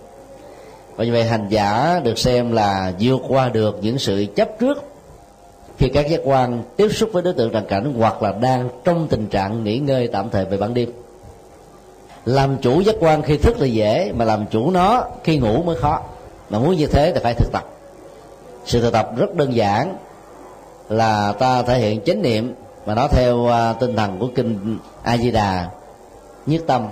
và 1.00 1.06
như 1.06 1.12
vậy 1.12 1.24
hành 1.24 1.46
giả 1.50 2.00
được 2.04 2.18
xem 2.18 2.52
là 2.52 2.94
vượt 3.00 3.22
qua 3.28 3.50
được 3.50 3.80
những 3.82 4.00
sự 4.00 4.26
chấp 4.36 4.50
trước. 4.60 4.84
Khi 5.78 5.90
các 5.90 6.10
giác 6.10 6.22
quan 6.24 6.64
tiếp 6.78 6.90
xúc 6.90 7.10
với 7.14 7.24
đối 7.24 7.34
tượng 7.34 7.52
trần 7.52 7.66
cảnh 7.68 7.94
hoặc 7.98 8.24
là 8.24 8.32
đang 8.32 8.70
trong 8.84 9.08
tình 9.08 9.28
trạng 9.28 9.64
nghỉ 9.64 9.78
ngơi 9.80 10.08
tạm 10.08 10.30
thời 10.30 10.46
về 10.46 10.58
ban 10.58 10.74
đêm. 10.74 10.90
Làm 12.26 12.58
chủ 12.58 12.82
giác 12.82 12.96
quan 13.00 13.22
khi 13.22 13.38
thức 13.38 13.60
là 13.60 13.66
dễ, 13.66 14.12
mà 14.16 14.26
làm 14.26 14.46
chủ 14.52 14.72
nó 14.72 15.04
khi 15.24 15.38
ngủ 15.38 15.64
mới 15.64 15.76
khó. 15.76 16.02
Mà 16.50 16.60
muốn 16.60 16.76
như 16.76 16.88
thế 16.88 17.12
thì 17.16 17.20
phải 17.24 17.34
thực 17.34 17.52
tập. 17.52 17.64
Sự 18.66 18.82
thực 18.82 18.94
tập 18.94 19.12
rất 19.18 19.36
đơn 19.36 19.56
giản 19.56 19.98
là 20.90 21.32
ta 21.32 21.62
thể 21.62 21.80
hiện 21.80 22.02
chánh 22.06 22.22
niệm, 22.22 22.54
mà 22.86 22.96
nó 22.96 23.08
theo 23.08 23.48
à, 23.48 23.74
tinh 23.74 23.96
thần 23.96 24.20
của 24.20 24.28
kinh 24.36 24.78
a 25.04 25.18
di 25.18 25.32
đà, 25.32 25.70
nhất 26.46 26.62
tâm 26.68 26.88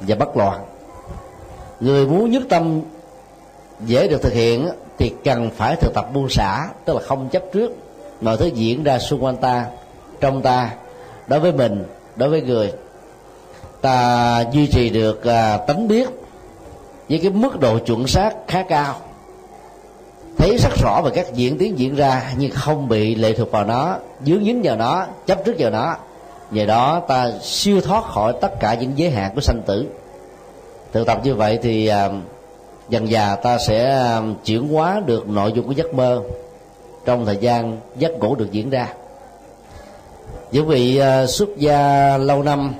và 0.00 0.16
bất 0.16 0.36
loạn. 0.36 0.60
Người 1.80 2.06
muốn 2.06 2.30
nhất 2.30 2.42
tâm 2.48 2.80
dễ 3.86 4.08
được 4.08 4.22
thực 4.22 4.32
hiện 4.32 4.68
thì 4.98 5.12
cần 5.24 5.50
phải 5.56 5.76
thực 5.76 5.94
tập 5.94 6.06
buông 6.12 6.28
xả 6.28 6.68
tức 6.84 6.94
là 6.94 7.00
không 7.02 7.28
chấp 7.28 7.42
trước 7.52 7.72
mọi 8.20 8.36
thứ 8.36 8.46
diễn 8.46 8.82
ra 8.82 8.98
xung 8.98 9.24
quanh 9.24 9.36
ta 9.36 9.66
trong 10.20 10.42
ta 10.42 10.70
đối 11.26 11.40
với 11.40 11.52
mình 11.52 11.84
đối 12.16 12.28
với 12.28 12.42
người. 12.42 12.72
Ta 13.80 14.44
duy 14.52 14.66
trì 14.66 14.90
được 14.90 15.24
à, 15.24 15.56
tánh 15.56 15.88
biết 15.88 16.08
với 17.08 17.18
cái 17.18 17.30
mức 17.30 17.60
độ 17.60 17.78
chuẩn 17.78 18.06
xác 18.06 18.30
khá 18.48 18.62
cao. 18.62 18.96
Thấy 20.38 20.56
rất 20.56 20.70
rõ 20.82 21.00
về 21.04 21.10
các 21.14 21.34
diễn 21.34 21.58
tiến 21.58 21.78
diễn 21.78 21.94
ra 21.94 22.32
nhưng 22.38 22.50
không 22.50 22.88
bị 22.88 23.14
lệ 23.14 23.32
thuộc 23.32 23.50
vào 23.50 23.64
nó 23.64 23.96
dướng 24.26 24.44
dính 24.44 24.60
vào 24.62 24.76
nó 24.76 25.06
chấp 25.26 25.44
trước 25.44 25.54
vào 25.58 25.70
nó. 25.70 25.96
Nhờ 26.50 26.66
đó 26.66 27.02
ta 27.08 27.30
siêu 27.42 27.80
thoát 27.80 28.04
khỏi 28.04 28.32
tất 28.40 28.60
cả 28.60 28.74
những 28.74 28.92
giới 28.96 29.10
hạn 29.10 29.32
của 29.34 29.40
sanh 29.40 29.62
tử. 29.66 29.86
Thực 30.92 31.06
tập 31.06 31.20
như 31.24 31.34
vậy 31.34 31.58
thì 31.62 31.86
à, 31.86 32.10
dần 32.90 33.10
già 33.10 33.36
ta 33.36 33.58
sẽ 33.58 34.04
um, 34.16 34.34
chuyển 34.44 34.68
hóa 34.68 35.02
được 35.06 35.28
nội 35.28 35.52
dung 35.52 35.66
của 35.66 35.72
giấc 35.72 35.94
mơ 35.94 36.22
trong 37.04 37.26
thời 37.26 37.36
gian 37.36 37.80
giấc 37.96 38.18
ngủ 38.18 38.34
được 38.34 38.52
diễn 38.52 38.70
ra. 38.70 38.94
Những 40.52 40.66
vị 40.66 41.00
uh, 41.00 41.30
xuất 41.30 41.48
gia 41.56 42.16
lâu 42.16 42.42
năm, 42.42 42.74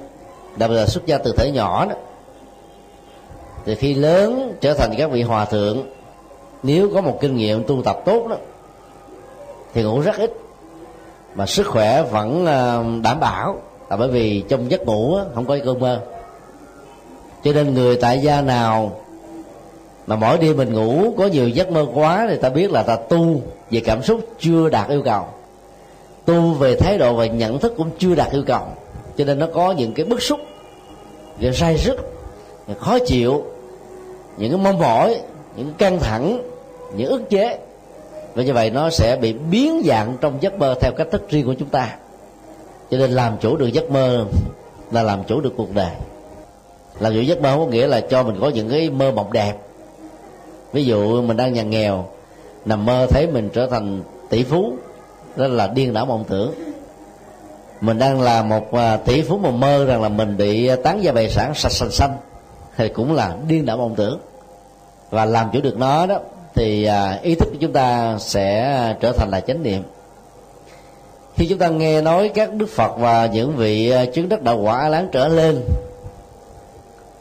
đặc 0.56 0.70
biệt 0.70 0.76
là 0.76 0.86
xuất 0.86 1.06
gia 1.06 1.18
từ 1.18 1.32
thể 1.36 1.50
nhỏ 1.50 1.86
đó, 1.86 1.94
thì 3.64 3.74
khi 3.74 3.94
lớn 3.94 4.56
trở 4.60 4.74
thành 4.74 4.94
các 4.98 5.10
vị 5.10 5.22
hòa 5.22 5.44
thượng, 5.44 5.86
nếu 6.62 6.90
có 6.94 7.00
một 7.00 7.18
kinh 7.20 7.36
nghiệm 7.36 7.64
tu 7.64 7.82
tập 7.82 8.02
tốt 8.04 8.26
đó, 8.28 8.36
thì 9.74 9.82
ngủ 9.82 10.00
rất 10.00 10.18
ít. 10.18 10.32
Mà 11.34 11.46
sức 11.46 11.66
khỏe 11.66 12.02
vẫn 12.02 12.46
um, 12.46 13.02
đảm 13.02 13.20
bảo, 13.20 13.56
là 13.90 13.96
bởi 13.96 14.08
vì 14.08 14.44
trong 14.48 14.70
giấc 14.70 14.86
ngủ 14.86 15.18
không 15.34 15.46
có 15.46 15.58
cơn 15.64 15.80
mơ. 15.80 16.00
Cho 17.44 17.52
nên 17.52 17.74
người 17.74 17.96
tại 17.96 18.18
gia 18.18 18.40
nào 18.40 19.00
mà 20.10 20.16
mỗi 20.16 20.38
đêm 20.38 20.56
mình 20.56 20.72
ngủ, 20.72 21.14
có 21.18 21.26
nhiều 21.26 21.48
giấc 21.48 21.70
mơ 21.70 21.86
quá 21.94 22.26
thì 22.30 22.36
ta 22.36 22.48
biết 22.48 22.70
là 22.70 22.82
ta 22.82 22.96
tu 22.96 23.40
về 23.70 23.80
cảm 23.80 24.02
xúc 24.02 24.20
chưa 24.38 24.68
đạt 24.68 24.88
yêu 24.88 25.02
cầu. 25.02 25.24
Tu 26.24 26.40
về 26.40 26.76
thái 26.76 26.98
độ 26.98 27.14
và 27.14 27.26
nhận 27.26 27.58
thức 27.58 27.74
cũng 27.76 27.90
chưa 27.98 28.14
đạt 28.14 28.32
yêu 28.32 28.42
cầu. 28.46 28.62
Cho 29.16 29.24
nên 29.24 29.38
nó 29.38 29.46
có 29.54 29.72
những 29.72 29.92
cái 29.92 30.06
bức 30.06 30.22
xúc, 30.22 30.40
những 31.38 31.54
say 31.54 31.78
sức 31.78 31.96
những 32.66 32.78
khó 32.78 32.98
chịu, 32.98 33.44
những 34.36 34.50
cái 34.50 34.60
mong 34.60 34.78
mỏi, 34.78 35.20
những 35.56 35.74
căng 35.78 35.98
thẳng, 35.98 36.42
những 36.96 37.10
ức 37.10 37.30
chế. 37.30 37.58
Và 38.34 38.42
như 38.42 38.52
vậy 38.52 38.70
nó 38.70 38.90
sẽ 38.90 39.16
bị 39.20 39.32
biến 39.32 39.82
dạng 39.84 40.16
trong 40.20 40.38
giấc 40.40 40.58
mơ 40.58 40.74
theo 40.80 40.92
cách 40.92 41.08
thức 41.10 41.28
riêng 41.28 41.46
của 41.46 41.54
chúng 41.58 41.68
ta. 41.68 41.96
Cho 42.90 42.98
nên 42.98 43.10
làm 43.10 43.36
chủ 43.40 43.56
được 43.56 43.68
giấc 43.72 43.90
mơ 43.90 44.24
là 44.92 45.02
làm 45.02 45.24
chủ 45.24 45.40
được 45.40 45.52
cuộc 45.56 45.74
đời. 45.74 45.92
Làm 47.00 47.14
chủ 47.14 47.20
giấc 47.20 47.42
mơ 47.42 47.54
có 47.58 47.66
nghĩa 47.66 47.86
là 47.86 48.00
cho 48.00 48.22
mình 48.22 48.36
có 48.40 48.48
những 48.48 48.68
cái 48.68 48.90
mơ 48.90 49.10
mộng 49.10 49.32
đẹp 49.32 49.54
ví 50.72 50.84
dụ 50.84 51.22
mình 51.22 51.36
đang 51.36 51.52
nhà 51.52 51.62
nghèo, 51.62 52.04
nằm 52.64 52.86
mơ 52.86 53.06
thấy 53.10 53.26
mình 53.26 53.48
trở 53.52 53.66
thành 53.66 54.02
tỷ 54.28 54.44
phú, 54.44 54.72
đó 55.36 55.46
là 55.46 55.66
điên 55.66 55.92
đảo 55.92 56.06
mộng 56.06 56.24
tưởng. 56.28 56.54
Mình 57.80 57.98
đang 57.98 58.20
là 58.20 58.42
một 58.42 58.72
à, 58.74 58.96
tỷ 58.96 59.22
phú 59.22 59.38
mà 59.38 59.50
mơ 59.50 59.84
rằng 59.84 60.02
là 60.02 60.08
mình 60.08 60.36
bị 60.36 60.70
tán 60.84 61.02
gia 61.02 61.12
bày 61.12 61.30
sản 61.30 61.54
sạch 61.54 61.72
xanh 61.72 61.90
xanh, 61.90 62.16
thì 62.76 62.88
cũng 62.88 63.14
là 63.14 63.36
điên 63.48 63.66
đảo 63.66 63.76
mộng 63.76 63.94
tưởng. 63.94 64.20
Và 65.10 65.24
làm 65.24 65.50
chủ 65.52 65.60
được 65.60 65.78
nó 65.78 66.06
đó, 66.06 66.18
thì 66.54 66.84
à, 66.84 67.18
ý 67.22 67.34
thức 67.34 67.48
của 67.52 67.58
chúng 67.60 67.72
ta 67.72 68.16
sẽ 68.18 68.94
trở 69.00 69.12
thành 69.12 69.30
là 69.30 69.40
chánh 69.40 69.62
niệm. 69.62 69.82
Khi 71.34 71.46
chúng 71.46 71.58
ta 71.58 71.68
nghe 71.68 72.00
nói 72.00 72.30
các 72.34 72.54
đức 72.54 72.68
phật 72.68 72.96
và 72.98 73.26
những 73.26 73.56
vị 73.56 73.90
à, 73.90 74.04
chứng 74.04 74.28
đắc 74.28 74.42
đạo 74.42 74.58
quả 74.58 74.88
láng 74.88 75.08
trở 75.12 75.28
lên 75.28 75.60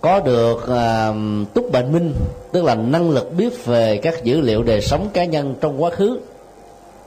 có 0.02 0.20
được 0.20 0.68
à, 0.68 1.14
túc 1.54 1.72
bệnh 1.72 1.92
minh 1.92 2.14
tức 2.52 2.64
là 2.64 2.76
năng 2.76 3.10
lực 3.10 3.34
biết 3.38 3.66
về 3.66 3.98
các 3.98 4.24
dữ 4.24 4.42
liệu 4.42 4.64
đời 4.64 4.82
sống 4.82 5.10
cá 5.14 5.26
nhân 5.26 5.56
trong 5.62 5.84
quá 5.84 5.90
khứ 5.90 6.20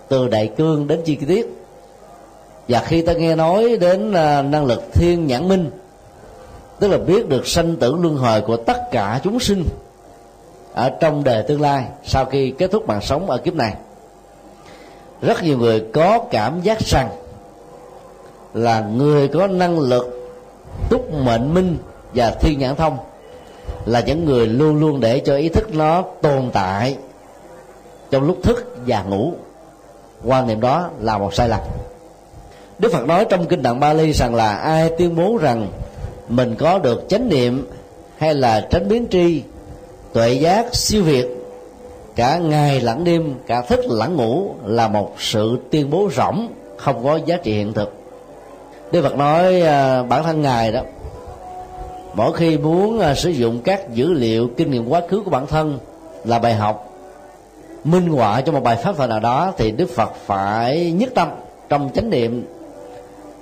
từ 0.08 0.28
đại 0.28 0.50
cương 0.56 0.86
đến 0.86 1.00
chi 1.04 1.16
tiết. 1.16 1.46
Và 2.68 2.82
khi 2.86 3.02
ta 3.02 3.12
nghe 3.12 3.36
nói 3.36 3.76
đến 3.80 4.12
à, 4.12 4.42
năng 4.42 4.64
lực 4.64 4.82
thiên 4.92 5.26
nhãn 5.26 5.48
minh 5.48 5.70
tức 6.82 6.88
là 6.88 6.98
biết 6.98 7.28
được 7.28 7.46
sanh 7.46 7.76
tử 7.76 7.96
luân 8.00 8.16
hồi 8.16 8.40
của 8.40 8.56
tất 8.56 8.90
cả 8.90 9.20
chúng 9.24 9.40
sinh 9.40 9.64
ở 10.74 10.90
trong 11.00 11.24
đời 11.24 11.42
tương 11.42 11.60
lai 11.60 11.84
sau 12.04 12.24
khi 12.24 12.54
kết 12.58 12.70
thúc 12.70 12.86
mạng 12.86 13.00
sống 13.02 13.30
ở 13.30 13.38
kiếp 13.38 13.54
này 13.54 13.74
rất 15.22 15.42
nhiều 15.42 15.58
người 15.58 15.84
có 15.92 16.18
cảm 16.30 16.60
giác 16.60 16.78
rằng 16.80 17.08
là 18.54 18.80
người 18.80 19.28
có 19.28 19.46
năng 19.46 19.78
lực 19.78 20.32
túc 20.90 21.14
mệnh 21.14 21.54
minh 21.54 21.76
và 22.14 22.30
thiên 22.30 22.58
nhãn 22.58 22.76
thông 22.76 22.98
là 23.86 24.00
những 24.00 24.24
người 24.24 24.46
luôn 24.46 24.80
luôn 24.80 25.00
để 25.00 25.20
cho 25.20 25.36
ý 25.36 25.48
thức 25.48 25.74
nó 25.74 26.02
tồn 26.22 26.50
tại 26.52 26.96
trong 28.10 28.24
lúc 28.24 28.38
thức 28.42 28.76
và 28.86 29.02
ngủ. 29.02 29.32
Quan 30.24 30.46
niệm 30.46 30.60
đó 30.60 30.90
là 31.00 31.18
một 31.18 31.34
sai 31.34 31.48
lầm. 31.48 31.60
Đức 32.78 32.92
phật 32.92 33.06
nói 33.06 33.24
trong 33.24 33.46
kinh 33.46 33.62
tạng 33.62 33.80
bali 33.80 34.12
rằng 34.12 34.34
là 34.34 34.56
ai 34.56 34.90
tuyên 34.98 35.16
bố 35.16 35.38
rằng 35.40 35.68
mình 36.28 36.54
có 36.58 36.78
được 36.78 37.04
chánh 37.08 37.28
niệm 37.28 37.68
hay 38.18 38.34
là 38.34 38.66
tránh 38.70 38.88
biến 38.88 39.06
tri, 39.10 39.42
tuệ 40.12 40.32
giác, 40.32 40.74
siêu 40.74 41.02
việt, 41.02 41.26
cả 42.16 42.38
ngày 42.38 42.80
lẫn 42.80 43.04
đêm, 43.04 43.34
cả 43.46 43.62
thức 43.62 43.80
lẫn 43.88 44.16
ngủ 44.16 44.50
là 44.64 44.88
một 44.88 45.14
sự 45.18 45.58
tuyên 45.70 45.90
bố 45.90 46.10
rỗng, 46.16 46.48
không 46.76 47.04
có 47.04 47.18
giá 47.26 47.36
trị 47.36 47.52
hiện 47.52 47.72
thực. 47.72 47.92
Đức 48.92 49.02
phật 49.02 49.16
nói 49.16 49.60
à, 49.60 50.02
bản 50.02 50.22
thân 50.24 50.42
ngài 50.42 50.72
đó 50.72 50.80
mỗi 52.14 52.32
khi 52.32 52.58
muốn 52.58 53.00
à, 53.00 53.14
sử 53.14 53.30
dụng 53.30 53.60
các 53.64 53.94
dữ 53.94 54.12
liệu 54.12 54.48
kinh 54.56 54.70
nghiệm 54.70 54.88
quá 54.88 55.00
khứ 55.08 55.22
của 55.24 55.30
bản 55.30 55.46
thân 55.46 55.78
là 56.24 56.38
bài 56.38 56.54
học 56.54 56.92
minh 57.84 58.08
họa 58.08 58.40
cho 58.40 58.52
một 58.52 58.62
bài 58.62 58.76
pháp 58.76 58.96
thoại 58.96 59.08
nào 59.08 59.20
đó 59.20 59.52
thì 59.56 59.70
đức 59.70 59.90
phật 59.90 60.12
phải 60.26 60.92
nhất 60.92 61.12
tâm 61.14 61.28
trong 61.68 61.90
chánh 61.94 62.10
niệm 62.10 62.44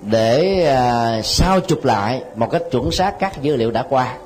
để 0.02 0.64
à, 0.64 1.20
sao 1.22 1.60
chụp 1.60 1.84
lại 1.84 2.22
một 2.34 2.50
cách 2.50 2.62
chuẩn 2.70 2.90
xác 2.90 3.18
các 3.18 3.42
dữ 3.42 3.56
liệu 3.56 3.70
đã 3.70 3.86
qua. 3.88 4.16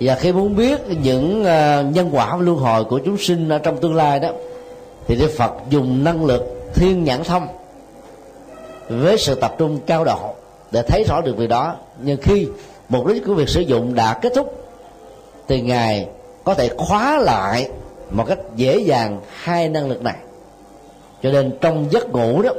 Và 0.00 0.14
khi 0.14 0.32
muốn 0.32 0.56
biết 0.56 0.80
những 1.02 1.44
à, 1.44 1.82
nhân 1.82 2.10
quả 2.12 2.36
luân 2.36 2.56
hồi 2.56 2.84
của 2.84 3.00
chúng 3.04 3.18
sinh 3.18 3.48
ở 3.48 3.58
trong 3.58 3.80
tương 3.80 3.94
lai 3.94 4.20
đó 4.20 4.28
thì 5.06 5.16
đức 5.16 5.30
phật 5.36 5.52
dùng 5.70 6.04
năng 6.04 6.24
lực 6.24 6.70
thiên 6.74 7.04
nhãn 7.04 7.24
thông 7.24 7.46
với 8.88 9.18
sự 9.18 9.34
tập 9.34 9.54
trung 9.58 9.80
cao 9.86 10.04
độ 10.04 10.34
để 10.74 10.82
thấy 10.82 11.04
rõ 11.04 11.20
được 11.20 11.36
việc 11.36 11.46
đó. 11.46 11.76
Nhưng 12.02 12.20
khi 12.22 12.48
mục 12.88 13.06
đích 13.06 13.24
của 13.26 13.34
việc 13.34 13.48
sử 13.48 13.60
dụng 13.60 13.94
đã 13.94 14.14
kết 14.14 14.32
thúc, 14.34 14.66
thì 15.48 15.60
ngài 15.60 16.08
có 16.44 16.54
thể 16.54 16.68
khóa 16.76 17.18
lại 17.18 17.68
một 18.10 18.24
cách 18.28 18.38
dễ 18.56 18.78
dàng 18.78 19.20
hai 19.30 19.68
năng 19.68 19.88
lực 19.88 20.02
này. 20.02 20.16
Cho 21.22 21.30
nên 21.30 21.52
trong 21.60 21.86
giấc 21.90 22.12
ngủ 22.12 22.42
đó, 22.42 22.50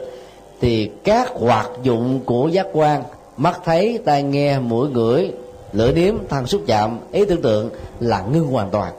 thì 0.61 0.91
các 1.03 1.31
hoạt 1.33 1.69
dụng 1.83 2.19
của 2.25 2.47
giác 2.47 2.67
quan, 2.73 3.03
mắt 3.37 3.59
thấy, 3.65 3.99
tai 4.05 4.23
nghe, 4.23 4.59
mũi, 4.59 4.89
ngửi, 4.89 5.31
lưỡi 5.73 5.93
nếm 5.93 6.15
thân 6.29 6.47
xúc 6.47 6.61
chạm, 6.67 6.99
ý 7.11 7.25
tưởng 7.25 7.41
tượng 7.41 7.69
là 7.99 8.21
ngưng 8.21 8.47
hoàn 8.47 8.69
toàn. 8.69 8.93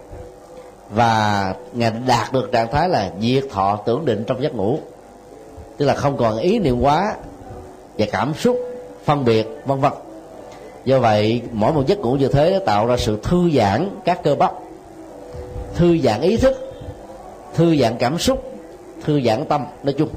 Và 0.91 1.55
ngài 1.73 1.93
đạt 2.07 2.33
được 2.33 2.53
trạng 2.53 2.73
thái 2.73 2.89
là 2.89 3.13
diệt 3.21 3.45
thọ 3.51 3.77
tưởng 3.87 4.05
định 4.05 4.25
trong 4.27 4.43
giấc 4.43 4.55
ngủ. 4.55 4.79
Tức 5.77 5.87
là 5.87 5.95
không 5.95 6.17
còn 6.17 6.39
ý 6.39 6.59
niệm 6.59 6.81
quá 6.81 7.17
và 7.99 8.07
cảm 8.13 8.35
xúc 8.35 8.59
phân 9.07 9.25
biệt, 9.25 9.49
vân 9.67 9.81
vân. 9.81 9.93
Do 10.85 10.99
vậy, 11.01 11.43
mỗi 11.53 11.73
một 11.73 11.87
giấc 11.87 11.99
ngủ 11.99 12.13
như 12.13 12.29
thế 12.29 12.61
tạo 12.67 12.87
ra 12.87 12.97
sự 12.97 13.19
thư 13.23 13.51
giãn 13.51 13.91
các 14.05 14.23
cơ 14.23 14.35
bắp. 14.35 14.53
Thư 15.75 15.99
giãn 15.99 16.21
ý 16.21 16.37
thức, 16.37 16.73
thư 17.55 17.77
giãn 17.77 17.97
cảm 17.99 18.19
xúc, 18.19 18.53
thư 19.05 19.21
giãn 19.21 19.45
tâm, 19.45 19.65
nói 19.83 19.95
chung. 19.99 20.09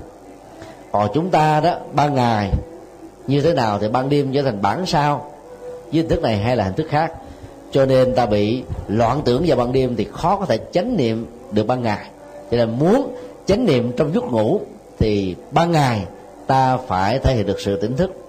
Còn 0.91 1.09
chúng 1.13 1.29
ta 1.29 1.59
đó, 1.59 1.75
ban 1.93 2.15
ngày, 2.15 2.51
như 3.27 3.41
thế 3.41 3.53
nào 3.53 3.79
thì 3.79 3.87
ban 3.87 4.09
đêm 4.09 4.33
trở 4.33 4.41
thành 4.41 4.61
bản 4.61 4.85
sao? 4.85 5.31
Với 5.61 6.01
hình 6.01 6.09
thức 6.09 6.21
này 6.21 6.37
hay 6.37 6.55
là 6.55 6.63
hình 6.63 6.73
thức 6.73 6.87
khác. 6.89 7.13
Cho 7.71 7.85
nên 7.85 8.15
ta 8.15 8.25
bị 8.25 8.63
loạn 8.87 9.21
tưởng 9.25 9.43
vào 9.47 9.57
ban 9.57 9.73
đêm 9.73 9.95
thì 9.95 10.07
khó 10.11 10.35
có 10.35 10.45
thể 10.45 10.59
chánh 10.71 10.97
niệm 10.97 11.25
được 11.51 11.67
ban 11.67 11.83
ngày. 11.83 12.05
Cho 12.51 12.57
nên 12.57 12.79
muốn 12.79 13.15
chánh 13.45 13.65
niệm 13.65 13.91
trong 13.97 14.13
giấc 14.13 14.23
ngủ 14.23 14.61
thì 14.99 15.35
ban 15.51 15.71
ngày 15.71 16.05
ta 16.47 16.77
phải 16.77 17.19
thể 17.19 17.35
hiện 17.35 17.45
được 17.45 17.59
sự 17.59 17.81
tỉnh 17.81 17.97
thức 17.97 18.28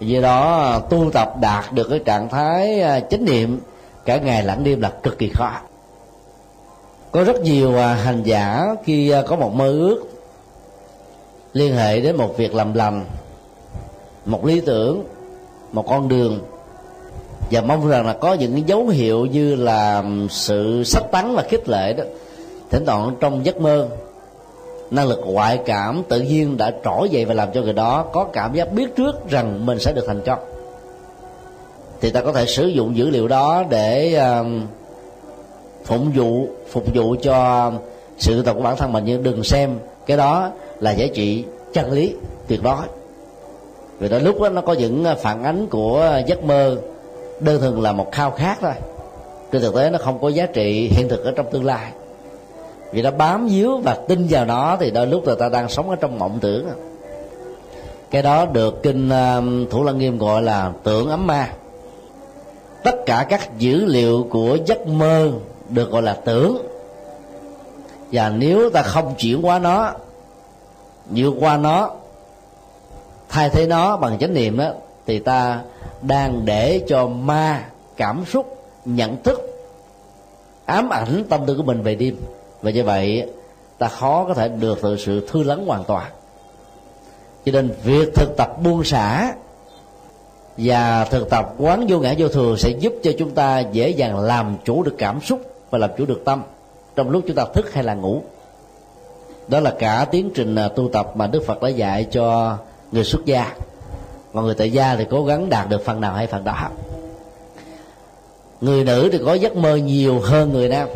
do 0.00 0.20
đó, 0.20 0.80
tu 0.90 1.10
tập 1.10 1.32
đạt 1.40 1.72
được 1.72 1.86
cái 1.90 1.98
trạng 1.98 2.28
thái 2.28 2.80
à, 2.80 3.00
chánh 3.00 3.24
niệm, 3.24 3.60
cả 4.04 4.16
ngày 4.16 4.42
lẫn 4.42 4.64
đêm 4.64 4.80
là 4.80 4.92
cực 5.02 5.18
kỳ 5.18 5.30
khó. 5.34 5.50
Có 7.12 7.24
rất 7.24 7.40
nhiều 7.40 7.78
à, 7.78 7.94
hành 7.94 8.22
giả 8.22 8.74
khi 8.84 9.10
à, 9.10 9.22
có 9.22 9.36
một 9.36 9.54
mơ 9.54 9.68
ước, 9.68 10.04
liên 11.52 11.76
hệ 11.76 12.00
đến 12.00 12.16
một 12.16 12.36
việc 12.36 12.54
làm 12.54 12.74
lành, 12.74 13.04
một 14.24 14.44
lý 14.44 14.60
tưởng, 14.60 15.04
một 15.72 15.86
con 15.88 16.08
đường, 16.08 16.40
và 17.50 17.60
mong 17.60 17.88
rằng 17.88 18.06
là 18.06 18.12
có 18.12 18.34
những 18.34 18.68
dấu 18.68 18.86
hiệu 18.86 19.26
như 19.26 19.54
là 19.54 20.04
sự 20.30 20.82
sách 20.84 21.04
tắn 21.12 21.34
và 21.34 21.42
khích 21.42 21.68
lệ 21.68 21.92
đó, 21.92 22.04
thỉnh 22.70 22.86
thoảng 22.86 23.16
trong 23.20 23.46
giấc 23.46 23.60
mơ 23.60 23.88
năng 24.90 25.08
lực 25.08 25.20
ngoại 25.24 25.58
cảm 25.66 26.02
tự 26.08 26.20
nhiên 26.20 26.56
đã 26.56 26.72
trỗi 26.84 27.08
dậy 27.08 27.24
và 27.24 27.34
làm 27.34 27.48
cho 27.54 27.62
người 27.62 27.72
đó 27.72 28.04
có 28.12 28.24
cảm 28.24 28.54
giác 28.54 28.72
biết 28.72 28.96
trước 28.96 29.30
rằng 29.30 29.66
mình 29.66 29.78
sẽ 29.78 29.92
được 29.92 30.04
thành 30.06 30.20
công. 30.26 30.38
Thì 32.00 32.10
ta 32.10 32.20
có 32.20 32.32
thể 32.32 32.46
sử 32.46 32.66
dụng 32.66 32.96
dữ 32.96 33.10
liệu 33.10 33.28
đó 33.28 33.64
để 33.70 34.20
uh, 34.40 34.46
phụng 35.84 36.10
vụ 36.14 36.48
phục 36.70 36.84
vụ 36.94 37.16
cho 37.22 37.72
sự 38.18 38.42
tập 38.42 38.52
của 38.52 38.62
bản 38.62 38.76
thân 38.76 38.92
mình. 38.92 39.04
Nhưng 39.06 39.22
đừng 39.22 39.44
xem 39.44 39.78
cái 40.06 40.16
đó 40.16 40.50
là 40.80 40.90
giá 40.90 41.06
trị 41.14 41.44
chân 41.72 41.92
lý 41.92 42.14
tuyệt 42.48 42.62
đối. 42.62 42.82
Vì 43.98 44.08
đó 44.08 44.18
lúc 44.18 44.40
đó 44.40 44.48
nó 44.48 44.60
có 44.60 44.72
những 44.72 45.04
phản 45.20 45.44
ánh 45.44 45.66
của 45.66 46.20
giấc 46.26 46.44
mơ 46.44 46.76
đơn 47.40 47.60
thuần 47.60 47.80
là 47.80 47.92
một 47.92 48.12
khao 48.12 48.30
khát 48.30 48.58
thôi. 48.60 48.72
Trên 49.52 49.62
thực 49.62 49.74
tế 49.74 49.90
nó 49.90 49.98
không 49.98 50.18
có 50.20 50.28
giá 50.28 50.46
trị 50.46 50.88
hiện 50.92 51.08
thực 51.08 51.24
ở 51.24 51.32
trong 51.36 51.46
tương 51.50 51.64
lai 51.64 51.92
vì 52.92 53.02
nó 53.02 53.10
bám 53.10 53.48
víu 53.48 53.78
và 53.78 53.94
tin 54.08 54.26
vào 54.30 54.44
nó 54.44 54.76
thì 54.80 54.90
đôi 54.90 55.06
lúc 55.06 55.24
người 55.24 55.36
ta 55.36 55.48
đang 55.48 55.68
sống 55.68 55.90
ở 55.90 55.96
trong 55.96 56.18
mộng 56.18 56.38
tưởng. 56.40 56.68
Cái 58.10 58.22
đó 58.22 58.46
được 58.46 58.82
kinh 58.82 59.10
um, 59.10 59.66
thủ 59.70 59.84
lăng 59.84 59.98
nghiêm 59.98 60.18
gọi 60.18 60.42
là 60.42 60.72
tưởng 60.82 61.08
ấm 61.08 61.26
ma. 61.26 61.52
Tất 62.84 62.96
cả 63.06 63.26
các 63.28 63.58
dữ 63.58 63.84
liệu 63.84 64.26
của 64.30 64.58
giấc 64.66 64.86
mơ 64.86 65.30
được 65.68 65.90
gọi 65.90 66.02
là 66.02 66.14
tưởng. 66.14 66.58
Và 68.12 68.28
nếu 68.28 68.70
ta 68.70 68.82
không 68.82 69.14
chuyển 69.18 69.46
qua 69.46 69.58
nó, 69.58 69.92
vượt 71.10 71.34
qua 71.40 71.56
nó, 71.56 71.90
thay 73.28 73.50
thế 73.50 73.66
nó 73.66 73.96
bằng 73.96 74.18
chánh 74.18 74.34
niệm 74.34 74.58
đó 74.58 74.70
thì 75.06 75.18
ta 75.18 75.60
đang 76.02 76.44
để 76.44 76.84
cho 76.88 77.06
ma 77.06 77.64
cảm 77.96 78.24
xúc, 78.24 78.62
nhận 78.84 79.22
thức, 79.22 79.40
ám 80.64 80.88
ảnh 80.88 81.24
tâm 81.28 81.46
tư 81.46 81.54
của 81.56 81.62
mình 81.62 81.82
về 81.82 81.94
đêm 81.94 82.16
và 82.62 82.70
như 82.70 82.84
vậy, 82.84 83.30
ta 83.78 83.88
khó 83.88 84.24
có 84.28 84.34
thể 84.34 84.48
được 84.48 84.78
từ 84.82 84.96
sự 84.96 85.26
thư 85.28 85.42
lắng 85.42 85.66
hoàn 85.66 85.84
toàn. 85.84 86.10
Cho 87.44 87.52
nên 87.52 87.70
việc 87.84 88.14
thực 88.14 88.36
tập 88.36 88.62
buông 88.62 88.84
xả 88.84 89.34
và 90.56 91.04
thực 91.04 91.30
tập 91.30 91.54
quán 91.58 91.86
vô 91.88 91.98
ngã 91.98 92.14
vô 92.18 92.28
thường 92.28 92.56
sẽ 92.56 92.70
giúp 92.70 92.92
cho 93.02 93.10
chúng 93.18 93.30
ta 93.30 93.58
dễ 93.58 93.88
dàng 93.88 94.18
làm 94.18 94.56
chủ 94.64 94.82
được 94.82 94.94
cảm 94.98 95.20
xúc 95.20 95.40
và 95.70 95.78
làm 95.78 95.90
chủ 95.98 96.06
được 96.06 96.22
tâm 96.24 96.42
trong 96.96 97.10
lúc 97.10 97.24
chúng 97.26 97.36
ta 97.36 97.44
thức 97.54 97.72
hay 97.72 97.84
là 97.84 97.94
ngủ. 97.94 98.22
Đó 99.48 99.60
là 99.60 99.74
cả 99.78 100.06
tiến 100.10 100.30
trình 100.34 100.54
à, 100.54 100.68
tu 100.68 100.88
tập 100.92 101.12
mà 101.14 101.26
đức 101.26 101.42
phật 101.46 101.62
đã 101.62 101.68
dạy 101.68 102.06
cho 102.10 102.56
người 102.92 103.04
xuất 103.04 103.24
gia. 103.24 103.52
Còn 104.34 104.44
người 104.44 104.54
tại 104.54 104.72
gia 104.72 104.96
thì 104.96 105.04
cố 105.10 105.24
gắng 105.24 105.48
đạt 105.48 105.68
được 105.68 105.84
phần 105.84 106.00
nào 106.00 106.14
hay 106.14 106.26
phần 106.26 106.44
đó. 106.44 106.68
Người 108.60 108.84
nữ 108.84 109.08
thì 109.12 109.18
có 109.24 109.34
giấc 109.34 109.56
mơ 109.56 109.76
nhiều 109.76 110.20
hơn 110.20 110.52
người 110.52 110.68
nam 110.68 110.88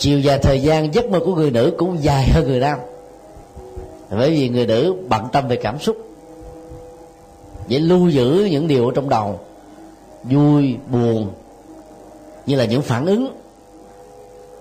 chiều 0.00 0.20
dài 0.20 0.38
thời 0.38 0.60
gian 0.60 0.94
giấc 0.94 1.10
mơ 1.10 1.20
của 1.24 1.34
người 1.34 1.50
nữ 1.50 1.74
cũng 1.78 2.02
dài 2.02 2.28
hơn 2.28 2.44
người 2.48 2.60
nam. 2.60 2.78
Bởi 4.10 4.30
vì 4.30 4.48
người 4.48 4.66
nữ 4.66 4.94
bận 5.08 5.26
tâm 5.32 5.48
về 5.48 5.56
cảm 5.56 5.78
xúc 5.78 5.96
để 7.68 7.78
lưu 7.78 8.08
giữ 8.08 8.48
những 8.50 8.68
điều 8.68 8.86
ở 8.86 8.92
trong 8.94 9.08
đầu, 9.08 9.40
vui, 10.22 10.76
buồn, 10.90 11.30
như 12.46 12.56
là 12.56 12.64
những 12.64 12.82
phản 12.82 13.06
ứng, 13.06 13.28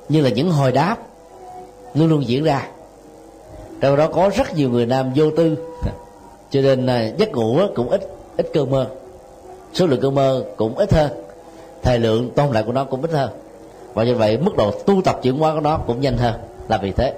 như 0.09 0.21
là 0.21 0.29
những 0.29 0.51
hồi 0.51 0.71
đáp, 0.71 0.97
luôn 1.93 2.07
luôn 2.07 2.27
diễn 2.27 2.43
ra. 2.43 2.67
Trong 3.81 3.95
đó 3.95 4.07
có 4.07 4.29
rất 4.35 4.55
nhiều 4.55 4.69
người 4.69 4.85
nam 4.85 5.11
vô 5.15 5.31
tư, 5.37 5.57
cho 6.51 6.61
nên 6.61 6.85
à, 6.85 7.11
giấc 7.17 7.31
ngủ 7.31 7.59
cũng 7.75 7.89
ít 7.89 8.01
ít 8.37 8.49
cơn 8.53 8.71
mơ. 8.71 8.87
Số 9.73 9.87
lượng 9.87 10.01
cơn 10.01 10.15
mơ 10.15 10.43
cũng 10.57 10.77
ít 10.77 10.93
hơn, 10.93 11.11
thời 11.81 11.99
lượng 11.99 12.29
tôn 12.35 12.51
lại 12.51 12.63
của 12.63 12.71
nó 12.71 12.83
cũng 12.83 13.01
ít 13.01 13.11
hơn 13.11 13.29
và 13.99 14.05
như 14.05 14.15
vậy, 14.15 14.37
mức 14.37 14.57
độ 14.57 14.71
tu 14.71 15.01
tập 15.01 15.19
chuyển 15.21 15.37
hóa 15.37 15.53
của 15.53 15.59
nó 15.59 15.77
cũng 15.77 16.01
nhanh 16.01 16.17
hơn 16.17 16.33
là 16.67 16.77
vì 16.77 16.91
thế. 16.91 17.13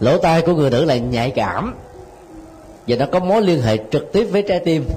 Lỗ 0.00 0.18
tai 0.18 0.42
của 0.42 0.52
người 0.52 0.70
nữ 0.70 0.84
là 0.84 0.96
nhạy 0.96 1.30
cảm. 1.30 1.74
Và 2.86 2.96
nó 2.96 3.06
có 3.12 3.20
mối 3.20 3.42
liên 3.42 3.62
hệ 3.62 3.78
trực 3.90 4.12
tiếp 4.12 4.24
với 4.24 4.42
trái 4.42 4.58
tim 4.58 4.88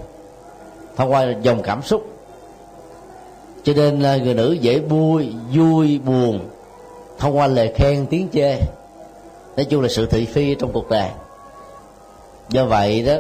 thông 0.96 1.12
qua 1.12 1.26
dòng 1.42 1.62
cảm 1.62 1.82
xúc. 1.82 2.06
Cho 3.64 3.74
nên 3.74 4.00
người 4.00 4.34
nữ 4.34 4.52
dễ 4.52 4.80
vui 4.80 5.34
vui, 5.54 6.00
buồn 6.00 6.40
thông 7.18 7.38
qua 7.38 7.48
lời 7.48 7.74
khen, 7.76 8.06
tiếng 8.10 8.28
chê. 8.34 8.58
Nói 9.56 9.66
chung 9.70 9.82
là 9.82 9.88
sự 9.90 10.06
thị 10.06 10.26
phi 10.26 10.56
trong 10.56 10.72
cuộc 10.72 10.90
đời. 10.90 11.10
Do 12.50 12.66
vậy 12.66 13.02
đó 13.02 13.14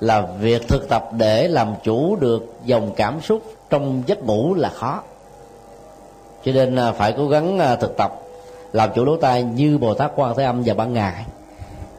là 0.00 0.28
việc 0.40 0.68
thực 0.68 0.88
tập 0.88 1.08
để 1.12 1.48
làm 1.48 1.74
chủ 1.84 2.16
được 2.16 2.54
dòng 2.64 2.90
cảm 2.96 3.20
xúc 3.20 3.42
trong 3.70 4.02
giấc 4.06 4.24
ngủ 4.24 4.54
là 4.54 4.68
khó 4.68 5.02
cho 6.46 6.52
nên 6.52 6.76
à, 6.76 6.92
phải 6.92 7.14
cố 7.16 7.28
gắng 7.28 7.58
à, 7.58 7.76
thực 7.76 7.96
tập, 7.96 8.20
làm 8.72 8.90
chủ 8.94 9.04
lỗ 9.04 9.16
tai 9.16 9.42
như 9.42 9.78
bồ 9.78 9.94
tát 9.94 10.12
quan 10.16 10.34
thế 10.36 10.44
âm 10.44 10.62
vào 10.62 10.74
ban 10.74 10.92
ngày. 10.92 11.24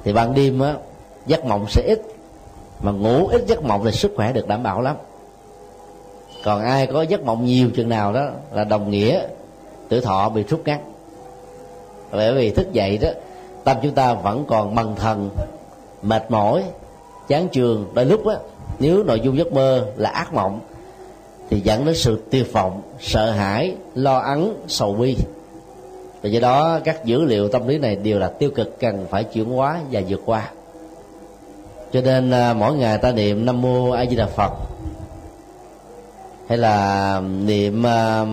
Thì 0.03 0.13
ban 0.13 0.33
đêm, 0.33 0.59
á, 0.59 0.73
giấc 1.25 1.45
mộng 1.45 1.65
sẽ 1.69 1.81
ít, 1.87 2.01
mà 2.81 2.91
ngủ 2.91 3.27
ít 3.27 3.43
giấc 3.47 3.63
mộng 3.63 3.81
thì 3.85 3.91
sức 3.91 4.13
khỏe 4.15 4.31
được 4.33 4.47
đảm 4.47 4.63
bảo 4.63 4.81
lắm. 4.81 4.95
Còn 6.43 6.61
ai 6.61 6.87
có 6.87 7.01
giấc 7.01 7.23
mộng 7.23 7.45
nhiều 7.45 7.69
chừng 7.75 7.89
nào 7.89 8.13
đó 8.13 8.29
là 8.53 8.63
đồng 8.63 8.91
nghĩa 8.91 9.21
tuổi 9.89 10.01
thọ 10.01 10.29
bị 10.29 10.43
rút 10.43 10.61
ngắn. 10.65 10.79
Bởi 12.11 12.33
vì 12.33 12.49
thức 12.49 12.71
dậy 12.73 12.97
đó, 12.97 13.09
tâm 13.63 13.77
chúng 13.83 13.93
ta 13.93 14.13
vẫn 14.13 14.45
còn 14.47 14.75
mần 14.75 14.95
thần, 14.95 15.29
mệt 16.01 16.31
mỏi, 16.31 16.63
chán 17.27 17.47
trường 17.47 17.85
đôi 17.93 18.05
lúc 18.05 18.27
á, 18.27 18.35
nếu 18.79 19.03
nội 19.03 19.19
dung 19.19 19.37
giấc 19.37 19.53
mơ 19.53 19.85
là 19.95 20.09
ác 20.09 20.33
mộng 20.33 20.59
thì 21.49 21.59
dẫn 21.59 21.85
đến 21.85 21.95
sự 21.95 22.19
tuyệt 22.31 22.53
vọng 22.53 22.81
sợ 22.99 23.31
hãi, 23.31 23.75
lo 23.95 24.17
ắng, 24.17 24.53
sầu 24.67 24.93
bi. 24.93 25.17
Và 26.21 26.29
do 26.29 26.39
đó, 26.39 26.79
các 26.83 27.05
dữ 27.05 27.23
liệu 27.23 27.49
tâm 27.49 27.67
lý 27.67 27.77
này 27.77 27.95
đều 27.95 28.19
là 28.19 28.27
tiêu 28.27 28.51
cực, 28.55 28.79
cần 28.79 29.05
phải 29.09 29.23
chuyển 29.23 29.45
hóa 29.45 29.79
và 29.91 30.01
vượt 30.07 30.21
qua. 30.25 30.51
Cho 31.91 32.01
nên 32.01 32.31
à, 32.31 32.53
mỗi 32.53 32.75
ngày 32.75 32.97
ta 32.97 33.11
niệm 33.11 33.45
nam 33.45 33.61
mô 33.61 33.91
a 33.91 34.05
di 34.05 34.15
đà 34.15 34.25
phật, 34.25 34.51
hay 36.47 36.57
là 36.57 37.13
à, 37.13 37.19
niệm 37.19 37.85
à, 37.85 38.25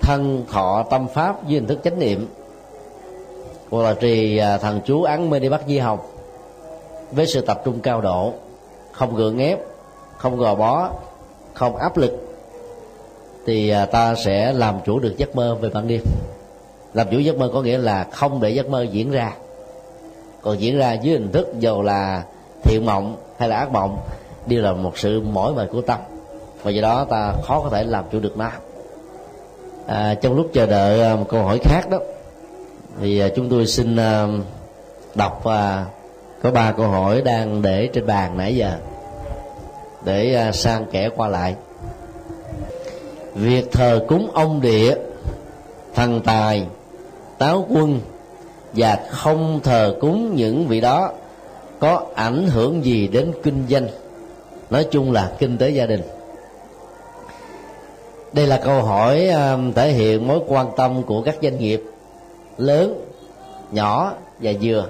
thân 0.00 0.44
thọ 0.50 0.84
tâm 0.90 1.08
pháp 1.08 1.48
dưới 1.48 1.60
hình 1.60 1.68
thức 1.68 1.78
chánh 1.84 1.98
niệm. 1.98 2.28
Hoặc 3.70 3.82
là 3.82 3.94
trì 3.94 4.40
thần 4.60 4.80
chú 4.84 5.02
án 5.02 5.30
mê 5.30 5.38
đi 5.38 5.48
bắt 5.48 5.60
di 5.68 5.78
học 5.78 6.12
với 7.12 7.26
sự 7.26 7.40
tập 7.40 7.62
trung 7.64 7.80
cao 7.80 8.00
độ, 8.00 8.32
không 8.92 9.16
gượng 9.16 9.38
ép, 9.38 9.58
không 10.16 10.36
gò 10.36 10.54
bó, 10.54 10.90
không 11.54 11.76
áp 11.76 11.96
lực 11.96 12.27
thì 13.48 13.68
à, 13.68 13.86
ta 13.86 14.14
sẽ 14.14 14.52
làm 14.52 14.74
chủ 14.84 14.98
được 14.98 15.14
giấc 15.16 15.36
mơ 15.36 15.54
về 15.54 15.68
ban 15.74 15.88
đêm. 15.88 16.00
Làm 16.94 17.06
chủ 17.10 17.18
giấc 17.18 17.36
mơ 17.36 17.50
có 17.54 17.62
nghĩa 17.62 17.78
là 17.78 18.04
không 18.12 18.40
để 18.40 18.50
giấc 18.50 18.68
mơ 18.68 18.82
diễn 18.82 19.10
ra. 19.10 19.32
Còn 20.42 20.60
diễn 20.60 20.78
ra 20.78 20.92
dưới 20.92 21.12
hình 21.14 21.32
thức 21.32 21.48
dầu 21.58 21.82
là 21.82 22.22
thiện 22.62 22.86
mộng 22.86 23.16
hay 23.38 23.48
là 23.48 23.56
ác 23.56 23.72
mộng 23.72 23.98
đều 24.46 24.62
là 24.62 24.72
một 24.72 24.98
sự 24.98 25.20
mỏi 25.20 25.54
mệt 25.54 25.68
của 25.72 25.80
tâm. 25.80 25.98
Và 26.62 26.70
do 26.70 26.82
đó 26.82 27.06
ta 27.10 27.32
khó 27.42 27.60
có 27.60 27.70
thể 27.70 27.84
làm 27.84 28.04
chủ 28.12 28.20
được 28.20 28.36
nó. 28.36 28.50
À, 29.86 30.14
trong 30.14 30.36
lúc 30.36 30.50
chờ 30.52 30.66
đợi 30.66 31.02
à, 31.02 31.16
một 31.16 31.26
câu 31.28 31.42
hỏi 31.42 31.58
khác 31.62 31.90
đó 31.90 31.98
thì 33.00 33.18
à, 33.18 33.28
chúng 33.36 33.48
tôi 33.48 33.66
xin 33.66 33.96
đọc 35.14 35.42
có 36.42 36.50
ba 36.52 36.72
câu 36.72 36.86
hỏi 36.86 37.22
đang 37.22 37.62
để 37.62 37.88
trên 37.92 38.06
bàn 38.06 38.36
nãy 38.38 38.56
giờ. 38.56 38.72
Để 40.04 40.50
sang 40.52 40.86
kẻ 40.92 41.08
qua 41.16 41.28
lại 41.28 41.54
việc 43.34 43.72
thờ 43.72 44.04
cúng 44.08 44.30
ông 44.34 44.60
địa, 44.60 44.94
thần 45.94 46.20
tài, 46.20 46.66
táo 47.38 47.66
quân 47.68 48.00
và 48.72 48.98
không 49.10 49.60
thờ 49.62 49.96
cúng 50.00 50.34
những 50.34 50.66
vị 50.66 50.80
đó 50.80 51.12
có 51.78 52.06
ảnh 52.14 52.46
hưởng 52.48 52.84
gì 52.84 53.08
đến 53.08 53.32
kinh 53.42 53.64
doanh. 53.68 53.88
Nói 54.70 54.86
chung 54.90 55.12
là 55.12 55.32
kinh 55.38 55.58
tế 55.58 55.70
gia 55.70 55.86
đình. 55.86 56.02
Đây 58.32 58.46
là 58.46 58.60
câu 58.64 58.82
hỏi 58.82 59.28
um, 59.28 59.72
thể 59.72 59.92
hiện 59.92 60.28
mối 60.28 60.40
quan 60.48 60.66
tâm 60.76 61.02
của 61.02 61.22
các 61.22 61.36
doanh 61.42 61.58
nghiệp 61.58 61.82
lớn, 62.58 63.04
nhỏ 63.72 64.12
và 64.40 64.52
vừa. 64.62 64.86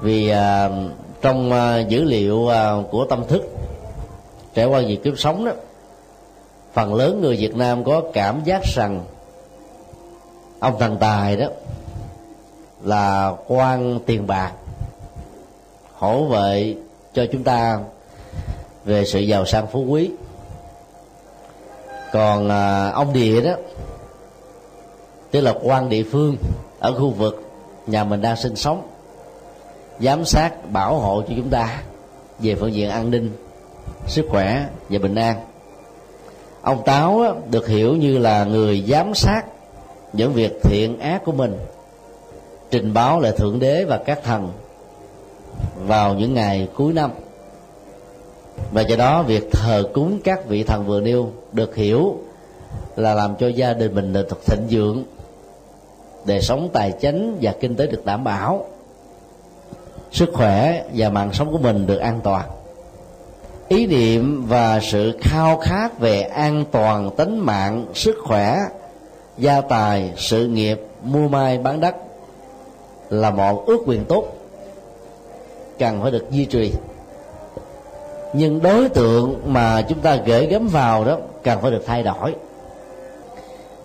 Vì 0.00 0.30
um, 0.30 0.90
trong 1.22 1.52
uh, 1.52 1.88
dữ 1.88 2.04
liệu 2.04 2.36
uh, 2.36 2.90
của 2.90 3.04
tâm 3.04 3.24
thức, 3.28 3.42
trải 4.54 4.66
qua 4.66 4.80
việc 4.80 5.02
kiếp 5.04 5.18
sống 5.18 5.44
đó 5.44 5.52
phần 6.74 6.94
lớn 6.94 7.20
người 7.20 7.36
việt 7.36 7.56
nam 7.56 7.84
có 7.84 8.02
cảm 8.12 8.44
giác 8.44 8.62
rằng 8.64 9.04
ông 10.60 10.78
thần 10.78 10.96
tài 11.00 11.36
đó 11.36 11.46
là 12.82 13.32
quan 13.46 14.00
tiền 14.06 14.26
bạc 14.26 14.52
hỗ 15.94 16.24
vệ 16.24 16.74
cho 17.14 17.26
chúng 17.32 17.44
ta 17.44 17.78
về 18.84 19.04
sự 19.04 19.20
giàu 19.20 19.46
sang 19.46 19.66
phú 19.66 19.84
quý. 19.88 20.10
Còn 22.12 22.48
à, 22.48 22.90
ông 22.90 23.12
địa 23.12 23.40
đó 23.40 23.52
tức 25.30 25.40
là 25.40 25.54
quan 25.62 25.88
địa 25.88 26.02
phương 26.12 26.36
ở 26.80 26.92
khu 26.98 27.10
vực 27.10 27.50
nhà 27.86 28.04
mình 28.04 28.20
đang 28.20 28.36
sinh 28.36 28.56
sống 28.56 28.88
giám 30.00 30.24
sát 30.24 30.70
bảo 30.70 30.98
hộ 30.98 31.22
cho 31.22 31.34
chúng 31.36 31.50
ta 31.50 31.82
về 32.38 32.54
phương 32.54 32.74
diện 32.74 32.90
an 32.90 33.10
ninh 33.10 33.36
sức 34.06 34.26
khỏe 34.30 34.66
và 34.88 34.98
bình 34.98 35.14
an 35.14 35.36
ông 36.64 36.82
táo 36.84 37.36
được 37.50 37.68
hiểu 37.68 37.96
như 37.96 38.18
là 38.18 38.44
người 38.44 38.84
giám 38.88 39.14
sát 39.14 39.42
những 40.12 40.32
việc 40.32 40.60
thiện 40.62 40.98
ác 40.98 41.24
của 41.24 41.32
mình, 41.32 41.58
trình 42.70 42.94
báo 42.94 43.20
lại 43.20 43.32
thượng 43.32 43.58
đế 43.58 43.84
và 43.84 43.98
các 44.06 44.20
thần 44.24 44.50
vào 45.86 46.14
những 46.14 46.34
ngày 46.34 46.68
cuối 46.74 46.92
năm. 46.92 47.10
Và 48.72 48.82
do 48.82 48.96
đó, 48.96 49.22
việc 49.22 49.52
thờ 49.52 49.88
cúng 49.94 50.18
các 50.24 50.46
vị 50.46 50.64
thần 50.64 50.86
vừa 50.86 51.00
nêu 51.00 51.30
được 51.52 51.74
hiểu 51.74 52.18
là 52.96 53.14
làm 53.14 53.36
cho 53.36 53.48
gia 53.48 53.72
đình 53.72 53.94
mình 53.94 54.12
được 54.12 54.46
thịnh 54.46 54.66
vượng, 54.70 55.04
đời 56.24 56.40
sống 56.40 56.68
tài 56.72 56.92
chính 57.00 57.38
và 57.42 57.54
kinh 57.60 57.76
tế 57.76 57.86
được 57.86 58.04
đảm 58.04 58.24
bảo, 58.24 58.66
sức 60.12 60.30
khỏe 60.32 60.84
và 60.94 61.10
mạng 61.10 61.32
sống 61.32 61.52
của 61.52 61.58
mình 61.58 61.86
được 61.86 61.98
an 61.98 62.20
toàn 62.24 62.48
ý 63.68 63.86
niệm 63.86 64.46
và 64.48 64.80
sự 64.80 65.18
khao 65.20 65.56
khát 65.56 65.98
về 65.98 66.22
an 66.22 66.64
toàn 66.70 67.10
tính 67.16 67.38
mạng, 67.38 67.86
sức 67.94 68.16
khỏe, 68.24 68.58
gia 69.38 69.60
tài, 69.60 70.12
sự 70.16 70.46
nghiệp, 70.46 70.80
mua 71.02 71.28
mai 71.28 71.58
bán 71.58 71.80
đất 71.80 71.94
là 73.10 73.30
một 73.30 73.66
ước 73.66 73.82
quyền 73.86 74.04
tốt, 74.04 74.24
cần 75.78 76.02
phải 76.02 76.10
được 76.10 76.30
duy 76.30 76.44
trì. 76.44 76.72
Nhưng 78.32 78.62
đối 78.62 78.88
tượng 78.88 79.40
mà 79.44 79.82
chúng 79.82 80.00
ta 80.00 80.16
gửi 80.16 80.46
gắm 80.46 80.68
vào 80.68 81.04
đó 81.04 81.18
cần 81.42 81.60
phải 81.62 81.70
được 81.70 81.82
thay 81.86 82.02
đổi. 82.02 82.34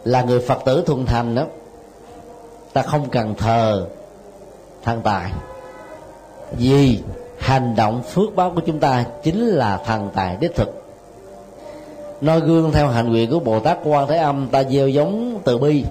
Là 0.03 0.21
người 0.21 0.39
phật 0.39 0.59
tử 0.65 0.83
thuần 0.85 1.05
thành 1.05 1.35
đó, 1.35 1.45
ta 2.73 2.81
không 2.81 3.09
cần 3.09 3.35
thờ 3.35 3.87
thần 4.83 5.01
tài. 5.01 5.31
Vì 6.57 6.99
hành 7.39 7.75
động 7.75 8.01
phước 8.01 8.35
báo 8.35 8.51
của 8.55 8.61
chúng 8.65 8.79
ta 8.79 9.05
chính 9.23 9.45
là 9.45 9.77
thần 9.77 10.09
tài 10.15 10.37
đích 10.39 10.55
thực. 10.55 10.83
Noi 12.21 12.39
gương 12.39 12.71
theo 12.71 12.87
hành 12.87 13.09
nguyện 13.09 13.31
của 13.31 13.39
bồ 13.39 13.59
tát 13.59 13.77
quan 13.83 14.07
thế 14.07 14.17
âm 14.17 14.47
ta 14.51 14.63
gieo 14.63 14.87
giống 14.87 15.39
từ 15.43 15.57
bi, 15.57 15.85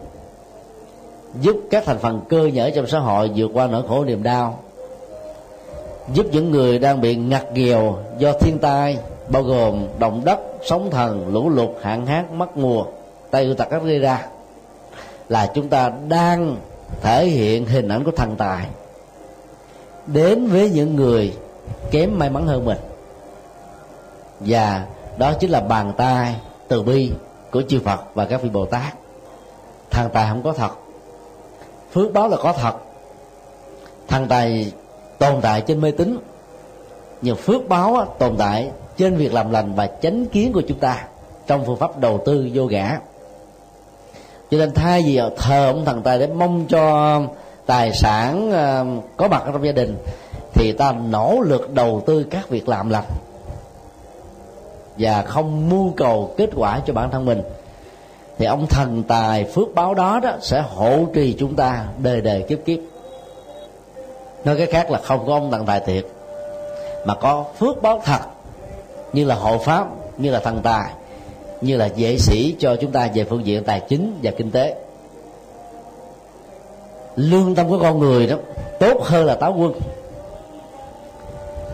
giúp 1.40 1.56
các 1.70 1.84
thành 1.86 1.98
phần 1.98 2.20
cơ 2.28 2.46
nhở 2.46 2.70
trong 2.70 2.86
xã 2.86 2.98
hội 2.98 3.30
vượt 3.36 3.50
qua 3.54 3.66
nỗi 3.66 3.82
khổ 3.88 4.04
niềm 4.04 4.22
đau, 4.22 4.58
giúp 6.14 6.26
những 6.32 6.50
người 6.50 6.78
đang 6.78 7.00
bị 7.00 7.16
ngặt 7.16 7.52
nghèo 7.52 7.98
do 8.18 8.32
thiên 8.32 8.58
tai, 8.58 8.98
bao 9.28 9.42
gồm 9.42 9.86
động 9.98 10.22
đất, 10.24 10.38
sóng 10.64 10.90
thần, 10.90 11.28
lũ 11.32 11.48
lụt, 11.48 11.70
hạn 11.82 12.06
hán, 12.06 12.38
mất 12.38 12.56
mùa 12.56 12.84
tay 13.30 13.44
ưu 13.44 13.54
tật 13.54 13.66
các 13.70 13.82
gây 13.82 13.98
ra, 13.98 14.26
là 15.28 15.50
chúng 15.54 15.68
ta 15.68 15.92
đang 16.08 16.56
thể 17.02 17.26
hiện 17.26 17.66
hình 17.66 17.88
ảnh 17.88 18.04
của 18.04 18.10
thần 18.10 18.36
tài 18.36 18.66
đến 20.12 20.46
với 20.46 20.70
những 20.70 20.96
người 20.96 21.36
kém 21.90 22.18
may 22.18 22.30
mắn 22.30 22.46
hơn 22.46 22.64
mình. 22.64 22.78
Và 24.40 24.86
đó 25.18 25.32
chính 25.32 25.50
là 25.50 25.60
bàn 25.60 25.92
tay 25.96 26.36
từ 26.68 26.82
bi 26.82 27.12
của 27.50 27.62
chư 27.68 27.80
Phật 27.84 28.00
và 28.14 28.24
các 28.24 28.42
vị 28.42 28.48
Bồ 28.48 28.66
Tát 28.66 28.94
Thằng 29.90 30.10
tài 30.12 30.28
không 30.28 30.42
có 30.42 30.52
thật. 30.52 30.70
Phước 31.92 32.12
báo 32.12 32.28
là 32.28 32.36
có 32.36 32.52
thật. 32.52 32.74
Thằng 34.08 34.26
tài 34.28 34.72
tồn 35.18 35.40
tại 35.42 35.60
trên 35.60 35.80
mê 35.80 35.90
tín. 35.90 36.18
Nhưng 37.22 37.36
phước 37.36 37.68
báo 37.68 38.16
tồn 38.18 38.36
tại 38.38 38.70
trên 38.96 39.16
việc 39.16 39.34
làm 39.34 39.50
lành 39.50 39.74
và 39.74 39.86
chánh 39.86 40.26
kiến 40.26 40.52
của 40.52 40.62
chúng 40.68 40.78
ta 40.78 41.04
trong 41.46 41.64
phương 41.66 41.76
pháp 41.76 41.98
đầu 42.00 42.22
tư 42.26 42.50
vô 42.54 42.64
ngã. 42.64 42.98
Cho 44.50 44.58
nên 44.58 44.74
thay 44.74 45.02
vì 45.06 45.20
thờ 45.36 45.66
ông 45.66 45.84
thần 45.84 46.02
tài 46.02 46.18
để 46.18 46.26
mong 46.26 46.66
cho 46.68 47.20
tài 47.68 47.92
sản 47.92 48.50
ờ, 48.52 48.86
có 49.16 49.28
mặt 49.28 49.42
trong 49.46 49.64
gia 49.64 49.72
đình 49.72 49.96
thì 50.54 50.72
ta 50.72 50.92
nỗ 50.92 51.40
lực 51.40 51.74
đầu 51.74 52.02
tư 52.06 52.26
các 52.30 52.48
việc 52.48 52.68
làm 52.68 52.90
lành 52.90 53.04
và 54.98 55.22
không 55.22 55.68
mưu 55.70 55.92
cầu 55.96 56.34
kết 56.36 56.50
quả 56.56 56.80
cho 56.86 56.92
bản 56.92 57.10
thân 57.10 57.24
mình. 57.24 57.42
Thì 58.38 58.46
ông 58.46 58.66
thần 58.66 59.02
tài 59.02 59.44
phước 59.44 59.74
báo 59.74 59.94
đó 59.94 60.20
đó 60.22 60.32
sẽ 60.40 60.60
hộ 60.60 61.06
trì 61.14 61.36
chúng 61.38 61.56
ta 61.56 61.84
đời 61.98 62.20
đời 62.20 62.44
kiếp 62.48 62.58
kiếp. 62.64 62.78
Nói 64.44 64.56
cái 64.56 64.66
khác 64.66 64.90
là 64.90 64.98
không 64.98 65.26
có 65.26 65.34
ông 65.34 65.50
thần 65.50 65.66
tài 65.66 65.80
thiệt, 65.80 66.06
mà 67.06 67.14
có 67.14 67.44
phước 67.58 67.82
báo 67.82 68.00
thật 68.04 68.20
như 69.12 69.24
là 69.24 69.34
hộ 69.34 69.58
pháp, 69.58 69.86
như 70.18 70.30
là 70.30 70.40
thần 70.40 70.60
tài, 70.62 70.90
như 71.60 71.76
là 71.76 71.86
dễ 71.86 72.18
sĩ 72.18 72.56
cho 72.58 72.76
chúng 72.76 72.92
ta 72.92 73.08
về 73.14 73.24
phương 73.24 73.46
diện 73.46 73.64
tài 73.64 73.80
chính 73.88 74.18
và 74.22 74.30
kinh 74.30 74.50
tế 74.50 74.76
lương 77.18 77.54
tâm 77.54 77.68
của 77.68 77.78
con 77.78 77.98
người 77.98 78.26
đó, 78.26 78.36
tốt 78.80 79.02
hơn 79.02 79.26
là 79.26 79.34
táo 79.34 79.54
quân. 79.58 79.72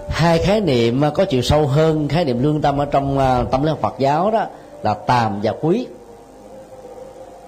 Hai 0.09 0.39
khái 0.39 0.61
niệm 0.61 1.03
có 1.15 1.25
chiều 1.25 1.43
sâu 1.43 1.67
hơn, 1.67 2.09
khái 2.09 2.25
niệm 2.25 2.43
lương 2.43 2.63
tâm 2.63 2.79
ở 2.79 2.85
trong 2.85 3.19
à, 3.19 3.45
tâm 3.51 3.63
lý 3.63 3.69
học 3.69 3.79
Phật 3.83 3.95
giáo 3.99 4.31
đó 4.31 4.47
là 4.83 4.95
tàm 4.95 5.41
và 5.43 5.53
quý. 5.61 5.87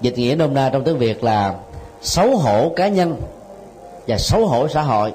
Dịch 0.00 0.18
nghĩa 0.18 0.34
nôm 0.38 0.54
na 0.54 0.70
trong 0.72 0.84
tiếng 0.84 0.98
Việt 0.98 1.24
là 1.24 1.54
xấu 2.02 2.36
hổ 2.36 2.72
cá 2.76 2.88
nhân 2.88 3.16
và 4.06 4.18
xấu 4.18 4.46
hổ 4.46 4.68
xã 4.68 4.82
hội. 4.82 5.12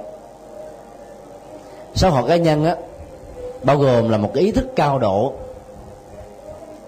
Xấu 1.95 2.11
hổ 2.11 2.27
cá 2.27 2.35
nhân 2.35 2.65
á, 2.65 2.75
bao 3.63 3.77
gồm 3.77 4.09
là 4.09 4.17
một 4.17 4.31
cái 4.33 4.43
ý 4.43 4.51
thức 4.51 4.67
cao 4.75 4.99
độ 4.99 5.33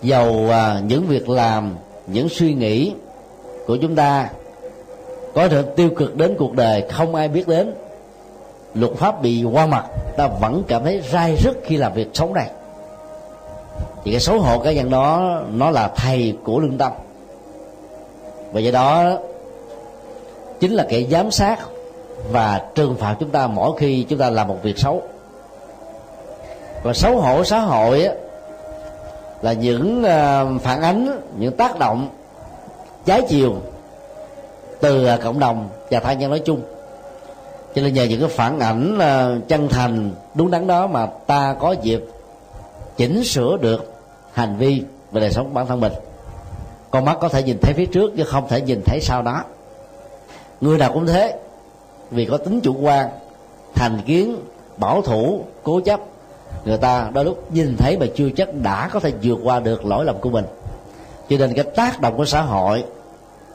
dầu 0.01 0.47
à, 0.51 0.82
những 0.88 1.08
việc 1.08 1.29
làm, 1.29 1.75
những 2.08 2.29
suy 2.29 2.53
nghĩ 2.53 2.93
của 3.67 3.77
chúng 3.82 3.95
ta 3.95 4.29
có 5.36 5.48
thể 5.48 5.62
tiêu 5.76 5.89
cực 5.96 6.15
đến 6.15 6.36
cuộc 6.39 6.54
đời 6.54 6.84
không 6.91 7.15
ai 7.15 7.28
biết 7.28 7.48
đến. 7.48 7.74
Luật 8.74 8.93
pháp 8.93 9.22
bị 9.22 9.43
qua 9.43 9.65
mặt 9.65 9.86
ta 10.17 10.28
vẫn 10.28 10.63
cảm 10.67 10.84
thấy 10.84 11.02
rai 11.12 11.36
rứt 11.43 11.58
khi 11.63 11.78
làm 11.78 11.93
việc 11.93 12.10
xấu 12.13 12.34
này. 12.34 12.50
Thì 14.04 14.12
cái 14.12 14.19
xấu 14.19 14.39
hổ 14.39 14.60
cá 14.60 14.72
nhân 14.72 14.89
đó 14.89 15.39
nó 15.54 15.69
là 15.69 15.91
thầy 15.96 16.38
của 16.43 16.60
lương 16.60 16.78
tâm. 16.78 16.91
Và 18.52 18.60
do 18.60 18.72
đó 18.72 19.17
chính 20.60 20.74
là 20.74 20.86
kẻ 20.89 21.02
giám 21.12 21.32
sát 21.32 21.60
và 22.32 22.62
trừng 22.76 22.96
phạt 23.00 23.15
chúng 23.19 23.30
ta 23.30 23.48
mỗi 23.48 23.78
khi 23.78 24.06
chúng 24.10 24.19
ta 24.19 24.30
làm 24.30 24.48
một 24.48 24.58
việc 24.63 24.78
xấu. 24.78 25.02
Và 26.84 26.93
xấu 26.93 27.17
hổ 27.17 27.43
xã 27.43 27.60
hội 27.60 28.06
á, 28.06 28.13
là 29.41 29.54
những 29.54 30.04
ờ, 30.04 30.48
phản 30.62 30.82
ánh 30.82 31.19
những 31.38 31.58
tác 31.58 31.80
động 31.80 32.10
trái 33.06 33.22
chiều 33.30 33.56
từ 34.84 35.06
à, 35.06 35.17
cộng 35.17 35.39
đồng 35.39 35.69
và 35.91 36.00
thai 36.00 36.15
nhân 36.15 36.30
nói 36.30 36.39
chung. 36.46 36.62
Cho 37.76 37.82
nên 37.82 37.93
nhờ 37.93 38.04
những 38.04 38.19
cái 38.19 38.30
phản 38.30 38.60
ảnh 38.60 39.00
à, 39.00 39.36
chân 39.48 39.69
thành, 39.69 40.12
đúng 40.36 40.52
đắn 40.52 40.67
đó 40.67 40.88
mà 40.88 41.08
ta 41.28 41.56
có 41.60 41.76
dịp 41.82 42.06
chỉnh 42.98 43.24
sửa 43.24 43.58
được 43.62 43.93
hành 44.34 44.58
vi 44.58 44.84
về 45.12 45.22
đời 45.22 45.32
sống 45.32 45.46
của 45.46 45.54
bản 45.54 45.67
thân 45.67 45.80
mình. 45.80 45.93
Con 46.91 47.06
mắt 47.06 47.17
có 47.22 47.30
thể 47.30 47.43
nhìn 47.43 47.58
thấy 47.62 47.74
phía 47.74 47.86
trước 47.86 48.12
chứ 48.17 48.24
không 48.24 48.48
thể 48.48 48.62
nhìn 48.62 48.82
thấy 48.86 49.00
sau 49.02 49.22
đó. 49.22 49.43
Người 50.62 50.78
nào 50.78 50.93
cũng 50.93 51.08
thế, 51.08 51.39
vì 52.12 52.26
có 52.26 52.38
tính 52.38 52.62
chủ 52.62 52.76
quan, 52.82 53.10
thành 53.76 54.02
kiến, 54.06 54.36
bảo 54.78 55.02
thủ, 55.02 55.46
cố 55.63 55.80
chấp, 55.80 56.00
người 56.65 56.78
ta 56.78 57.10
đôi 57.13 57.26
lúc 57.26 57.54
nhìn 57.54 57.76
thấy 57.78 57.98
mà 57.98 58.06
chưa 58.15 58.30
chắc 58.36 58.50
đã 58.54 58.89
có 58.93 59.00
thể 59.00 59.12
vượt 59.22 59.39
qua 59.43 59.60
được 59.60 59.86
lỗi 59.86 60.06
lầm 60.06 60.15
của 60.22 60.30
mình. 60.30 60.46
Cho 61.30 61.38
nên 61.38 61.54
cái 61.54 61.65
tác 61.76 62.02
động 62.02 62.17
của 62.17 62.26
xã 62.26 62.41
hội 62.41 62.84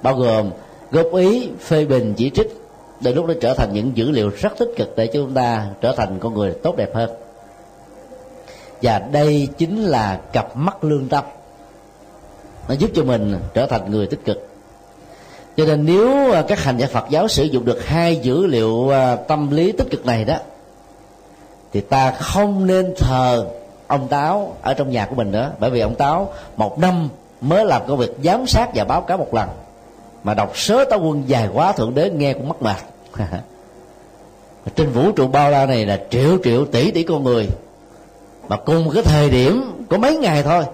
bao 0.03 0.15
gồm 0.15 0.51
góp 0.91 1.15
ý 1.15 1.51
phê 1.61 1.85
bình 1.85 2.15
chỉ 2.17 2.31
trích 2.31 2.59
đôi 3.01 3.15
lúc 3.15 3.27
nó 3.27 3.35
trở 3.41 3.55
thành 3.55 3.73
những 3.73 3.97
dữ 3.97 4.11
liệu 4.11 4.31
rất 4.41 4.59
tích 4.59 4.71
cực 4.77 4.97
để 4.97 5.07
cho 5.07 5.13
chúng 5.13 5.35
ta 5.35 5.67
trở 5.81 5.93
thành 5.97 6.19
con 6.21 6.35
người 6.35 6.55
tốt 6.63 6.77
đẹp 6.77 6.95
hơn. 6.95 7.11
Và 8.83 8.99
đây 8.99 9.49
chính 9.59 9.85
là 9.85 10.21
cặp 10.33 10.57
mắt 10.57 10.85
lương 10.85 11.09
tâm. 11.09 11.25
Nó 12.69 12.75
giúp 12.75 12.91
cho 12.95 13.05
mình 13.05 13.37
trở 13.55 13.67
thành 13.67 13.91
người 13.91 14.07
tích 14.07 14.25
cực. 14.25 14.49
Cho 15.57 15.65
nên 15.65 15.87
nếu 15.87 16.33
à, 16.33 16.45
các 16.49 16.61
hành 16.61 16.79
giả 16.79 16.87
Phật 16.93 17.05
giáo 17.11 17.29
sử 17.29 17.45
dụng 17.45 17.65
được 17.65 17.85
hai 17.85 18.17
dữ 18.17 18.47
liệu 18.47 18.91
à, 18.91 19.17
tâm 19.17 19.51
lý 19.51 19.73
tích 19.73 19.91
cực 19.91 20.07
này 20.07 20.25
đó, 20.25 20.37
thì 21.73 21.81
ta 21.81 22.11
không 22.11 22.67
nên 22.67 22.95
thờ 22.99 23.47
ông 23.87 24.09
táo 24.09 24.57
ở 24.63 24.75
trong 24.75 24.91
nhà 24.91 25.07
của 25.07 25.15
mình 25.15 25.33
nữa. 25.33 25.53
Bởi 25.59 25.71
vì 25.71 25.81
ông 25.81 25.95
táo 25.95 26.33
một 26.57 26.79
năm 26.79 27.09
mới 27.41 27.65
làm 27.65 27.83
công 27.89 27.99
việc 27.99 28.11
giám 28.25 28.47
sát 28.47 28.71
và 28.75 28.85
báo 28.85 29.01
cáo 29.01 29.19
một 29.19 29.35
lần 29.35 29.49
mà 30.25 30.35
đọc 30.35 30.53
sớ 30.55 30.85
táo 30.85 31.01
quân 31.01 31.23
dài 31.27 31.49
quá 31.53 31.73
thượng 31.73 31.95
đế 31.95 32.11
nghe 32.11 32.33
cũng 32.33 32.49
mất 32.49 32.63
mệt 32.63 32.77
trên 34.77 34.91
vũ 34.91 35.13
trụ 35.13 35.27
bao 35.27 35.51
la 35.51 35.67
này 35.67 35.87
là 35.87 36.01
triệu 36.11 36.39
triệu 36.45 36.65
tỷ 36.65 36.91
tỷ 36.91 37.03
con 37.03 37.25
người. 37.25 37.49
Mà 38.49 38.57
cùng 38.57 38.85
một 38.85 38.91
cái 38.95 39.03
thời 39.03 39.31
điểm 39.31 39.85
có 39.91 39.99
mấy 39.99 40.17
ngày 40.17 40.43
thôi. 40.43 40.65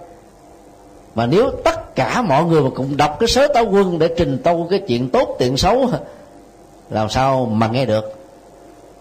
Mà 1.15 1.27
nếu 1.27 1.51
tất 1.65 1.95
cả 1.95 2.23
mọi 2.23 2.45
người 2.45 2.63
mà 2.63 2.71
cùng 2.75 2.97
đọc 2.97 3.17
cái 3.21 3.29
sớ 3.29 3.49
táo 3.55 3.65
quân 3.65 3.99
để 3.99 4.15
trình 4.17 4.39
tâu 4.45 4.67
cái 4.71 4.79
chuyện 4.79 5.11
tốt, 5.11 5.37
chuyện 5.39 5.57
xấu, 5.57 5.91
làm 6.91 7.09
sao 7.09 7.47
mà 7.47 7.69
nghe 7.69 7.87
được? 7.87 8.15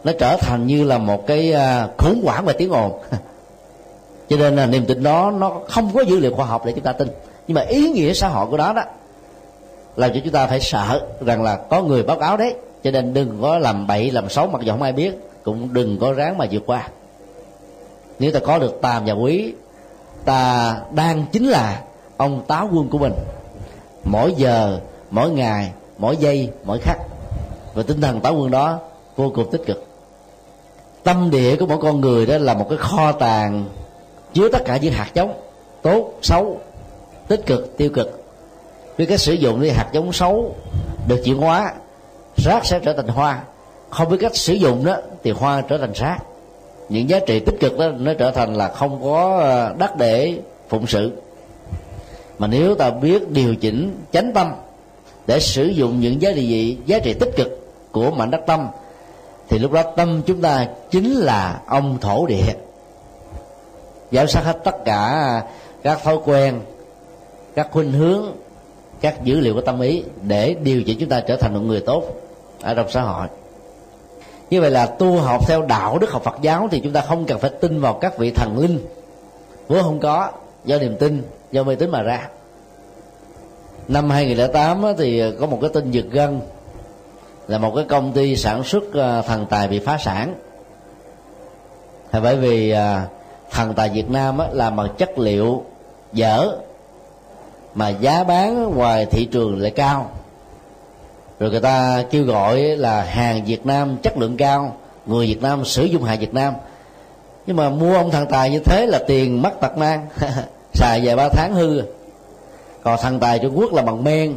Nó 0.03 0.11
trở 0.19 0.37
thành 0.37 0.67
như 0.67 0.83
là 0.83 0.97
một 0.97 1.27
cái 1.27 1.53
à, 1.53 1.87
khủng 1.97 2.21
hoảng 2.25 2.45
về 2.45 2.53
tiếng 2.53 2.69
ồn. 2.69 2.91
Cho 4.29 4.37
nên 4.37 4.55
là 4.55 4.65
niềm 4.65 4.85
tin 4.85 5.03
đó, 5.03 5.31
nó 5.31 5.51
không 5.67 5.91
có 5.93 6.01
dữ 6.01 6.19
liệu 6.19 6.33
khoa 6.35 6.45
học 6.45 6.65
để 6.65 6.71
chúng 6.71 6.83
ta 6.83 6.91
tin. 6.91 7.07
Nhưng 7.47 7.55
mà 7.55 7.61
ý 7.61 7.89
nghĩa 7.89 8.13
xã 8.13 8.27
hội 8.27 8.47
của 8.47 8.57
đó 8.57 8.73
đó 8.73 8.83
làm 9.95 10.13
cho 10.13 10.19
chúng 10.23 10.33
ta 10.33 10.47
phải 10.47 10.59
sợ 10.59 11.07
rằng 11.21 11.43
là 11.43 11.55
có 11.55 11.81
người 11.81 12.03
báo 12.03 12.19
cáo 12.19 12.37
đấy. 12.37 12.55
Cho 12.83 12.91
nên 12.91 13.13
đừng 13.13 13.39
có 13.41 13.57
làm 13.57 13.87
bậy, 13.87 14.11
làm 14.11 14.29
xấu, 14.29 14.47
mặc 14.47 14.61
dù 14.61 14.71
không 14.71 14.81
ai 14.81 14.93
biết, 14.93 15.19
cũng 15.43 15.73
đừng 15.73 15.99
có 15.99 16.13
ráng 16.13 16.37
mà 16.37 16.45
vượt 16.51 16.63
qua. 16.65 16.89
Nếu 18.19 18.31
ta 18.31 18.39
có 18.39 18.59
được 18.59 18.79
tàm 18.81 19.05
và 19.05 19.13
quý, 19.13 19.53
ta 20.25 20.75
đang 20.91 21.25
chính 21.31 21.47
là 21.47 21.81
ông 22.17 22.43
táo 22.47 22.69
quân 22.73 22.87
của 22.89 22.97
mình. 22.97 23.13
Mỗi 24.03 24.33
giờ, 24.37 24.79
mỗi 25.09 25.29
ngày, 25.29 25.71
mỗi 25.97 26.17
giây, 26.17 26.49
mỗi 26.63 26.79
khắc. 26.79 26.97
Và 27.73 27.83
tinh 27.83 28.01
thần 28.01 28.21
táo 28.21 28.35
quân 28.35 28.51
đó 28.51 28.79
vô 29.15 29.31
cùng 29.35 29.51
tích 29.51 29.61
cực. 29.65 29.85
Tâm 31.03 31.29
địa 31.29 31.55
của 31.55 31.65
mỗi 31.65 31.77
con 31.81 32.01
người 32.01 32.25
đó 32.25 32.37
là 32.37 32.53
một 32.53 32.65
cái 32.69 32.77
kho 32.77 33.11
tàng 33.11 33.65
chứa 34.33 34.49
tất 34.49 34.65
cả 34.65 34.77
những 34.77 34.93
hạt 34.93 35.11
giống 35.13 35.33
tốt, 35.81 36.13
xấu, 36.21 36.57
tích 37.27 37.45
cực, 37.45 37.77
tiêu 37.77 37.89
cực 37.93 38.22
với 38.97 39.05
cách 39.05 39.19
sử 39.19 39.33
dụng 39.33 39.61
thì 39.61 39.69
hạt 39.69 39.89
giống 39.93 40.13
xấu 40.13 40.55
được 41.07 41.21
chuyển 41.23 41.37
hóa, 41.37 41.73
rác 42.37 42.65
sẽ 42.65 42.79
trở 42.79 42.93
thành 42.93 43.07
hoa. 43.07 43.43
Không 43.89 44.09
biết 44.09 44.17
cách 44.21 44.35
sử 44.35 44.53
dụng 44.53 44.85
đó, 44.85 44.95
thì 45.23 45.31
hoa 45.31 45.61
trở 45.61 45.77
thành 45.77 45.91
rác. 45.95 46.17
Những 46.89 47.09
giá 47.09 47.19
trị 47.27 47.39
tích 47.39 47.55
cực 47.59 47.77
đó, 47.77 47.87
nó 47.97 48.13
trở 48.13 48.31
thành 48.31 48.55
là 48.55 48.67
không 48.67 49.03
có 49.03 49.39
ờ, 49.39 49.75
đất 49.77 49.97
để 49.97 50.39
phụng 50.69 50.87
sự. 50.87 51.11
Mà 52.39 52.47
nếu 52.47 52.75
ta 52.75 52.89
biết 52.89 53.31
điều 53.31 53.55
chỉnh 53.55 53.97
chánh 54.11 54.33
tâm 54.33 54.53
để 55.27 55.39
sử 55.39 55.65
dụng 55.65 55.99
những 55.99 56.21
giá 56.21 56.31
trị 56.35 56.77
giá 56.85 56.99
trị 56.99 57.13
tích 57.13 57.31
cực 57.35 57.59
của 57.91 58.11
mảnh 58.11 58.31
đất 58.31 58.41
tâm, 58.47 58.67
thì 59.49 59.59
lúc 59.59 59.71
đó 59.71 59.83
tâm 59.95 60.21
chúng 60.25 60.41
ta 60.41 60.67
chính 60.91 61.13
là 61.13 61.61
ông 61.67 61.97
thổ 62.01 62.25
địa. 62.25 62.53
Giám 64.11 64.27
sát 64.27 64.41
hết 64.45 64.59
tất 64.63 64.75
cả 64.85 65.41
các 65.83 66.03
thói 66.03 66.17
quen, 66.25 66.59
các 67.55 67.67
khuynh 67.71 67.91
hướng 67.91 68.31
các 69.03 69.23
dữ 69.23 69.39
liệu 69.39 69.53
của 69.53 69.61
tâm 69.61 69.79
ý 69.79 70.03
để 70.21 70.55
điều 70.63 70.83
chỉnh 70.83 70.97
chúng 70.99 71.09
ta 71.09 71.19
trở 71.19 71.35
thành 71.35 71.53
một 71.53 71.59
người 71.59 71.79
tốt 71.79 72.03
ở 72.61 72.73
trong 72.73 72.89
xã 72.89 73.01
hội. 73.01 73.27
Như 74.49 74.61
vậy 74.61 74.71
là 74.71 74.85
tu 74.85 75.17
học 75.17 75.47
theo 75.47 75.61
đạo 75.61 75.97
đức 75.97 76.11
học 76.11 76.23
Phật 76.23 76.35
giáo 76.41 76.67
thì 76.71 76.79
chúng 76.79 76.93
ta 76.93 77.01
không 77.01 77.25
cần 77.25 77.39
phải 77.39 77.49
tin 77.49 77.81
vào 77.81 77.93
các 77.93 78.17
vị 78.17 78.31
thần 78.31 78.57
linh. 78.57 78.79
Vốn 79.67 79.83
không 79.83 79.99
có, 79.99 80.31
do 80.65 80.77
niềm 80.77 80.95
tin, 80.99 81.23
do 81.51 81.63
mê 81.63 81.75
tín 81.75 81.89
mà 81.89 82.01
ra. 82.01 82.29
Năm 83.87 84.09
2008 84.09 84.83
thì 84.97 85.23
có 85.39 85.45
một 85.45 85.57
cái 85.61 85.69
tin 85.73 85.91
giật 85.91 86.05
gân, 86.11 86.39
là 87.47 87.57
một 87.57 87.73
cái 87.75 87.85
công 87.89 88.11
ty 88.11 88.35
sản 88.35 88.63
xuất 88.63 88.83
ờ, 88.93 89.21
thần 89.21 89.45
tài 89.49 89.67
bị 89.67 89.79
phá 89.79 89.97
sản. 89.97 90.35
Bởi 92.11 92.35
vì 92.35 92.71
ờ, 92.71 93.01
thần 93.51 93.73
tài 93.73 93.89
Việt 93.89 94.09
Nam 94.09 94.39
làm 94.51 94.75
bằng 94.75 94.87
chất 94.97 95.19
liệu 95.19 95.63
dở 96.13 96.57
mà 97.75 97.89
giá 97.89 98.23
bán 98.23 98.75
ngoài 98.75 99.05
thị 99.05 99.25
trường 99.25 99.61
lại 99.61 99.71
cao. 99.71 100.11
Rồi 101.39 101.51
người 101.51 101.59
ta 101.59 102.03
kêu 102.11 102.23
gọi 102.23 102.59
là 102.59 103.03
hàng 103.03 103.45
Việt 103.45 103.65
Nam 103.65 103.97
chất 104.03 104.17
lượng 104.17 104.37
cao, 104.37 104.75
người 105.05 105.27
Việt 105.27 105.41
Nam 105.41 105.65
sử 105.65 105.83
dụng 105.85 106.03
hàng 106.03 106.19
Việt 106.19 106.33
Nam. 106.33 106.53
Nhưng 107.45 107.55
mà 107.55 107.69
mua 107.69 107.95
ông 107.95 108.11
thằng 108.11 108.27
tài 108.27 108.49
như 108.49 108.59
thế 108.59 108.85
là 108.85 108.99
tiền 109.07 109.41
mất 109.41 109.51
tật 109.61 109.77
mang, 109.77 110.07
xài 110.73 111.01
vài 111.03 111.15
ba 111.15 111.29
tháng 111.29 111.53
hư. 111.53 111.81
Còn 112.83 112.99
thằng 113.01 113.19
tài 113.19 113.39
Trung 113.39 113.57
Quốc 113.59 113.73
là 113.73 113.81
bằng 113.81 114.03
men, 114.03 114.35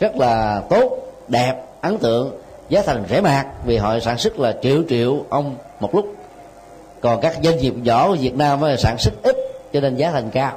rất 0.00 0.16
là 0.16 0.62
tốt, 0.70 0.98
đẹp, 1.28 1.54
ấn 1.80 1.98
tượng, 1.98 2.38
giá 2.68 2.82
thành 2.86 3.04
rẻ 3.10 3.20
mạt 3.20 3.46
vì 3.64 3.76
họ 3.76 3.98
sản 4.00 4.18
xuất 4.18 4.38
là 4.38 4.54
triệu 4.62 4.82
triệu 4.88 5.24
ông 5.28 5.56
một 5.80 5.94
lúc. 5.94 6.14
Còn 7.00 7.20
các 7.20 7.38
doanh 7.42 7.58
nghiệp 7.58 7.74
nhỏ 7.82 8.08
của 8.08 8.16
việt 8.20 8.34
nam 8.34 8.60
sản 8.78 8.98
xuất 8.98 9.14
ít, 9.22 9.36
cho 9.72 9.80
nên 9.80 9.96
giá 9.96 10.10
thành 10.10 10.30
cao 10.30 10.52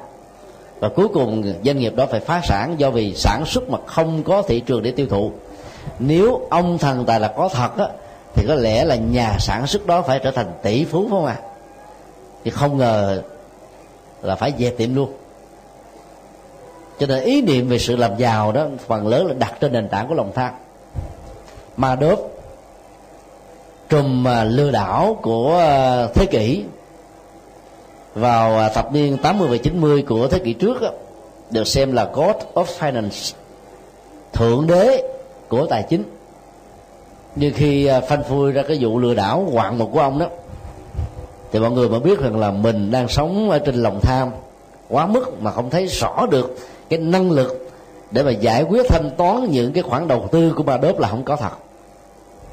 và 0.81 0.89
cuối 0.89 1.07
cùng 1.07 1.53
doanh 1.65 1.79
nghiệp 1.79 1.95
đó 1.95 2.05
phải 2.11 2.19
phá 2.19 2.41
sản 2.43 2.75
do 2.77 2.89
vì 2.89 3.15
sản 3.15 3.45
xuất 3.45 3.69
mà 3.69 3.77
không 3.85 4.23
có 4.23 4.41
thị 4.41 4.59
trường 4.59 4.83
để 4.83 4.91
tiêu 4.91 5.07
thụ. 5.09 5.31
Nếu 5.99 6.41
ông 6.49 6.77
thần 6.77 7.05
tài 7.05 7.19
là 7.19 7.27
có 7.27 7.49
thật 7.49 7.77
á, 7.77 7.85
thì 8.33 8.45
có 8.47 8.55
lẽ 8.55 8.85
là 8.85 8.95
nhà 8.95 9.37
sản 9.39 9.67
xuất 9.67 9.85
đó 9.85 10.01
phải 10.01 10.19
trở 10.19 10.31
thành 10.31 10.51
tỷ 10.61 10.85
phú 10.85 11.01
phải 11.01 11.09
không 11.09 11.25
ạ? 11.25 11.39
À? 11.43 11.47
thì 12.43 12.51
không 12.51 12.77
ngờ 12.77 13.21
là 14.21 14.35
phải 14.35 14.53
dẹp 14.59 14.77
tiệm 14.77 14.95
luôn. 14.95 15.13
Cho 16.99 17.07
nên 17.07 17.23
ý 17.23 17.41
niệm 17.41 17.69
về 17.69 17.79
sự 17.79 17.95
làm 17.95 18.17
giàu 18.17 18.51
đó 18.51 18.67
phần 18.87 19.07
lớn 19.07 19.27
là 19.27 19.33
đặt 19.33 19.53
trên 19.59 19.71
nền 19.71 19.89
tảng 19.89 20.07
của 20.07 20.13
lòng 20.13 20.31
tham. 20.35 20.51
Ma 21.77 21.95
đốt 21.95 22.19
trùm 23.89 24.27
à, 24.27 24.43
lừa 24.43 24.71
đảo 24.71 25.17
của 25.21 25.57
à, 25.57 26.07
thế 26.13 26.25
kỷ 26.25 26.63
vào 28.15 28.57
à, 28.57 28.69
thập 28.69 28.93
niên 28.93 29.17
80 29.17 29.47
và 29.51 29.57
90 29.57 30.03
của 30.07 30.27
thế 30.27 30.39
kỷ 30.39 30.53
trước 30.53 30.77
được 31.51 31.67
xem 31.67 31.91
là 31.91 32.09
God 32.13 32.35
of 32.53 32.65
Finance, 32.79 33.33
thượng 34.33 34.67
đế 34.67 35.03
của 35.47 35.65
tài 35.65 35.83
chính. 35.89 36.03
Như 37.35 37.51
khi 37.55 37.85
à, 37.85 38.01
phanh 38.01 38.23
phui 38.23 38.51
ra 38.51 38.63
cái 38.67 38.77
vụ 38.81 38.99
lừa 38.99 39.13
đảo 39.13 39.47
hoạn 39.51 39.77
một 39.77 39.89
của 39.93 39.99
ông 39.99 40.19
đó, 40.19 40.25
thì 41.51 41.59
mọi 41.59 41.71
người 41.71 41.89
mới 41.89 41.99
biết 41.99 42.19
rằng 42.19 42.39
là 42.39 42.51
mình 42.51 42.91
đang 42.91 43.07
sống 43.07 43.49
ở 43.49 43.59
trên 43.59 43.75
lòng 43.75 43.99
tham, 44.01 44.29
quá 44.89 45.05
mức 45.05 45.41
mà 45.41 45.51
không 45.51 45.69
thấy 45.69 45.87
rõ 45.87 46.25
được 46.31 46.57
cái 46.89 46.99
năng 46.99 47.31
lực 47.31 47.69
để 48.11 48.23
mà 48.23 48.31
giải 48.31 48.63
quyết, 48.63 48.85
thanh 48.89 49.09
toán 49.17 49.51
những 49.51 49.73
cái 49.73 49.83
khoản 49.83 50.07
đầu 50.07 50.27
tư 50.31 50.53
của 50.55 50.63
ba 50.63 50.77
đốp 50.77 50.99
là 50.99 51.07
không 51.07 51.23
có 51.23 51.35
thật. 51.35 51.51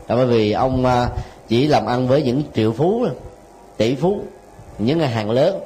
Là 0.08 0.16
bởi 0.16 0.26
vì 0.26 0.52
ông 0.52 0.84
à, 0.84 1.08
chỉ 1.48 1.66
làm 1.66 1.86
ăn 1.86 2.08
với 2.08 2.22
những 2.22 2.42
triệu 2.54 2.72
phú, 2.72 3.06
tỷ 3.76 3.94
phú 3.94 4.20
những 4.78 4.98
ngân 4.98 5.08
hàng 5.08 5.30
lớn. 5.30 5.60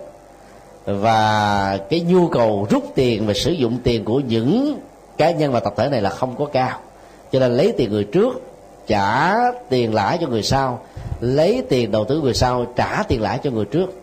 Và 0.85 1.79
cái 1.91 2.01
nhu 2.01 2.29
cầu 2.29 2.67
rút 2.71 2.85
tiền 2.95 3.27
và 3.27 3.35
sử 3.35 3.51
dụng 3.51 3.79
tiền 3.83 4.05
của 4.05 4.21
những 4.21 4.81
cá 5.17 5.31
nhân 5.31 5.53
và 5.53 5.61
tập 5.61 5.75
thể 5.77 5.89
này 5.89 6.03
là 6.03 6.11
không 6.11 6.37
có 6.37 6.45
cao. 6.45 6.79
Cho 7.33 7.41
nên 7.41 7.53
lấy 7.53 7.73
tiền 7.77 7.91
người 7.91 8.05
trước, 8.05 8.43
trả 8.87 9.35
tiền 9.69 9.95
lãi 9.95 10.19
cho 10.21 10.27
người 10.27 10.43
sau. 10.43 10.81
Lấy 11.21 11.63
tiền 11.69 11.91
đầu 11.91 12.05
tư 12.05 12.21
người 12.21 12.35
sau, 12.35 12.67
trả 12.77 13.03
tiền 13.09 13.23
lãi 13.23 13.39
cho 13.43 13.51
người 13.51 13.65
trước. 13.65 14.03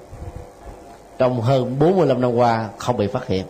Trong 1.18 1.42
hơn 1.42 1.80
45 1.80 2.22
năm 2.22 2.36
qua, 2.36 2.70
không 2.78 2.98
bị 2.98 3.08
phát 3.08 3.28
hiện. 3.28 3.46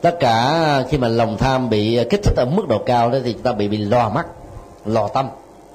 Tất 0.00 0.16
cả 0.20 0.84
khi 0.88 0.98
mà 0.98 1.08
lòng 1.08 1.36
tham 1.38 1.70
bị 1.70 2.04
kích 2.10 2.20
thích 2.22 2.36
ở 2.36 2.44
mức 2.44 2.68
độ 2.68 2.78
cao 2.78 3.10
đó 3.10 3.18
thì 3.24 3.32
chúng 3.32 3.42
ta 3.42 3.52
bị 3.52 3.68
bị 3.68 3.76
lò 3.76 4.08
mắt 4.08 4.26
lò 4.84 5.08
tâm. 5.08 5.28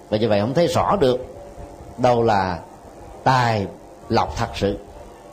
Và 0.09 0.17
như 0.17 0.29
vậy 0.29 0.41
không 0.41 0.53
thấy 0.53 0.67
rõ 0.67 0.95
được 0.99 1.25
đâu 1.97 2.23
là 2.23 2.59
tài 3.23 3.65
lọc 4.09 4.37
thật 4.37 4.49
sự. 4.55 4.77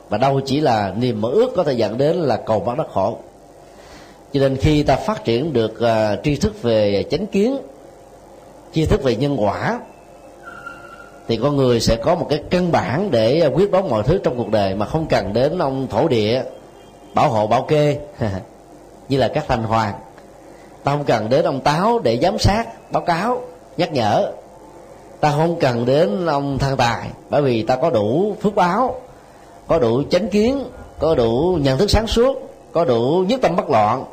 Và 0.09 0.17
đâu 0.17 0.41
chỉ 0.45 0.61
là 0.61 0.93
niềm 0.97 1.21
mơ 1.21 1.29
ước 1.29 1.53
có 1.55 1.63
thể 1.63 1.73
dẫn 1.73 1.97
đến 1.97 2.15
là 2.15 2.37
cầu 2.37 2.59
bắt 2.59 2.77
đất 2.77 2.87
khổ. 2.93 3.17
Cho 4.33 4.39
nên 4.39 4.57
khi 4.57 4.83
ta 4.83 4.95
phát 4.95 5.23
triển 5.23 5.53
được 5.53 5.73
uh, 5.73 6.23
tri 6.23 6.35
thức 6.35 6.61
về 6.61 7.05
chánh 7.11 7.27
kiến 7.27 7.57
tri 8.73 8.85
thức 8.85 9.03
về 9.03 9.15
nhân 9.15 9.37
quả 9.39 9.79
thì 11.27 11.37
con 11.37 11.55
người 11.55 11.79
sẽ 11.79 11.95
có 11.95 12.15
một 12.15 12.27
cái 12.29 12.43
căn 12.49 12.71
bản 12.71 13.11
để 13.11 13.49
quyết 13.53 13.71
đoán 13.71 13.89
mọi 13.89 14.03
thứ 14.03 14.19
trong 14.23 14.37
cuộc 14.37 14.49
đời 14.51 14.75
mà 14.75 14.85
không 14.85 15.07
cần 15.07 15.33
đến 15.33 15.59
ông 15.59 15.87
thổ 15.87 16.07
địa 16.07 16.43
bảo 17.13 17.29
hộ 17.29 17.47
bảo 17.47 17.61
kê. 17.61 17.97
Như 19.09 19.17
là 19.17 19.27
các 19.27 19.45
thành 19.47 19.63
hoàng. 19.63 19.93
Ta 20.83 20.91
không 20.91 21.03
cần 21.03 21.29
đến 21.29 21.45
ông 21.45 21.61
táo 21.61 21.99
để 21.99 22.19
giám 22.21 22.39
sát 22.39 22.91
báo 22.91 23.03
cáo 23.03 23.41
nhắc 23.77 23.93
nhở 23.93 24.31
ta 25.19 25.31
không 25.31 25.59
cần 25.59 25.85
đến 25.85 26.25
ông 26.25 26.57
thần 26.57 26.77
tài 26.77 27.09
bởi 27.29 27.41
vì 27.41 27.63
ta 27.63 27.75
có 27.75 27.89
đủ 27.89 28.35
phước 28.41 28.55
báo 28.55 28.95
có 29.67 29.79
đủ 29.79 30.03
chánh 30.09 30.29
kiến 30.29 30.63
có 30.99 31.15
đủ 31.15 31.57
nhận 31.61 31.77
thức 31.77 31.89
sáng 31.89 32.07
suốt 32.07 32.37
có 32.71 32.85
đủ 32.85 33.25
nhất 33.27 33.39
tâm 33.41 33.55
bất 33.55 33.69
loạn 33.69 34.05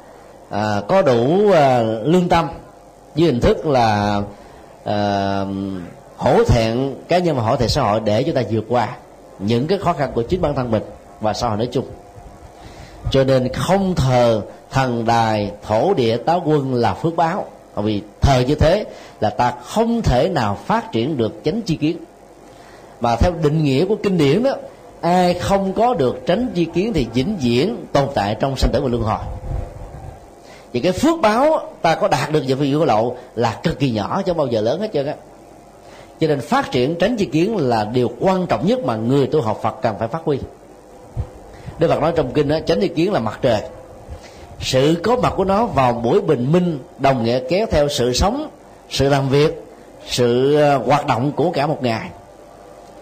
à, 0.51 0.83
có 0.89 1.03
đủ 1.03 1.51
à, 1.53 1.83
lương 1.83 2.29
tâm 2.29 2.49
dưới 3.15 3.31
hình 3.31 3.41
thức 3.41 3.67
là 3.67 4.23
à, 4.85 5.45
hổ 6.17 6.45
thẹn 6.45 6.95
cá 7.09 7.19
nhân 7.19 7.37
và 7.37 7.43
hổ 7.43 7.57
thẹn 7.57 7.69
xã 7.69 7.83
hội 7.83 8.01
để 8.01 8.23
chúng 8.23 8.35
ta 8.35 8.43
vượt 8.51 8.65
qua 8.69 8.89
những 9.39 9.67
cái 9.67 9.79
khó 9.79 9.93
khăn 9.93 10.11
của 10.15 10.23
chính 10.23 10.41
bản 10.41 10.55
thân 10.55 10.71
mình 10.71 10.83
và 11.21 11.33
xã 11.33 11.49
hội 11.49 11.57
nói 11.57 11.69
chung. 11.73 11.85
Cho 13.11 13.25
nên 13.25 13.53
không 13.53 13.95
thờ 13.95 14.43
thần 14.71 15.05
đài 15.07 15.51
thổ 15.67 15.95
địa 15.95 16.17
táo 16.17 16.43
quân 16.45 16.75
là 16.75 16.95
phước 16.95 17.17
báo 17.17 17.47
bởi 17.75 17.85
vì 17.85 18.03
thờ 18.21 18.45
như 18.49 18.55
thế 18.55 18.85
là 19.21 19.31
ta 19.31 19.53
không 19.65 20.03
thể 20.03 20.29
nào 20.29 20.59
phát 20.67 20.93
triển 20.93 21.17
được 21.17 21.41
chánh 21.45 21.63
chi 21.63 21.77
kiến. 21.77 21.97
Mà 23.01 23.17
theo 23.17 23.33
định 23.43 23.65
nghĩa 23.65 23.85
của 23.85 23.97
kinh 24.03 24.19
điển 24.19 24.43
đó, 24.43 24.55
ai 25.01 25.35
không 25.35 25.73
có 25.73 25.95
được 25.95 26.23
tránh 26.27 26.49
chi 26.55 26.67
kiến 26.75 26.93
thì 26.93 27.07
vĩnh 27.15 27.37
viễn 27.43 27.77
tồn 27.93 28.09
tại 28.15 28.37
trong 28.41 28.57
sanh 28.57 28.71
tử 28.73 28.83
và 28.83 28.89
luân 28.89 29.03
hồi. 29.03 29.19
Thì 30.73 30.81
cái 30.81 30.93
phước 30.93 31.21
báo 31.21 31.71
ta 31.83 31.95
có 31.95 32.09
đạt 32.09 32.33
được 32.33 32.45
về 32.47 32.55
phi 32.55 32.75
của 32.75 32.85
lậu 32.85 33.17
là 33.35 33.61
cực 33.63 33.79
kỳ 33.79 33.91
nhỏ, 33.91 34.23
chứ 34.27 34.33
bao 34.33 34.47
giờ 34.47 34.61
lớn 34.61 34.81
hết 34.81 34.91
trơn 34.93 35.07
á. 35.07 35.15
Cho 36.21 36.27
nên 36.29 36.41
phát 36.41 36.73
triển 36.73 36.95
tránh 36.95 37.17
chi 37.17 37.25
kiến 37.25 37.57
là 37.57 37.85
điều 37.85 38.11
quan 38.21 38.47
trọng 38.47 38.67
nhất 38.67 38.85
mà 38.85 38.97
người 38.97 39.27
tu 39.27 39.41
học 39.41 39.61
phật 39.63 39.77
cần 39.83 39.97
phải 39.99 40.09
phát 40.09 40.21
huy. 40.25 40.39
Đức 41.79 41.89
phật 41.89 42.01
nói 42.01 42.13
trong 42.17 42.33
kinh 42.33 42.49
đó 42.49 42.59
tránh 42.67 42.81
chi 42.81 42.89
kiến 42.89 43.13
là 43.13 43.21
mặt 43.21 43.39
trời 43.43 43.61
sự 44.63 45.01
có 45.03 45.17
mặt 45.17 45.33
của 45.37 45.45
nó 45.45 45.67
vào 45.67 45.93
buổi 45.93 46.21
bình 46.21 46.53
minh, 46.53 46.79
đồng 46.99 47.25
nghĩa 47.25 47.41
kéo 47.49 47.67
theo 47.71 47.89
sự 47.89 48.13
sống, 48.13 48.49
sự 48.91 49.09
làm 49.09 49.29
việc, 49.29 49.65
sự 50.07 50.57
ờ, 50.57 50.79
hoạt 50.79 51.07
động 51.07 51.33
của 51.37 51.51
cả 51.51 51.67
một 51.67 51.79
ngày. 51.83 52.09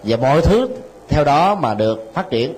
Và 0.03 0.16
mọi 0.16 0.40
thứ 0.42 0.68
theo 1.09 1.25
đó 1.25 1.55
mà 1.55 1.75
được 1.75 2.11
phát 2.14 2.31
triển. 2.31 2.55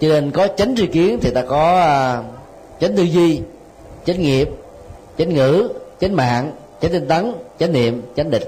Cho 0.00 0.08
nên 0.08 0.30
có 0.30 0.48
chánh 0.56 0.76
tri 0.76 0.86
kiến 0.86 1.18
thì 1.22 1.30
ta 1.30 1.42
có 1.42 1.80
ờ, 1.80 2.22
chánh 2.80 2.96
tư 2.96 3.02
duy, 3.02 3.40
chánh 4.06 4.22
nghiệp, 4.22 4.48
chánh 5.18 5.34
ngữ, 5.34 5.68
chánh 6.00 6.16
mạng, 6.16 6.52
chánh 6.80 6.92
tinh 6.92 7.08
tấn, 7.08 7.32
chánh 7.58 7.72
niệm, 7.72 8.02
chánh 8.16 8.30
định. 8.30 8.44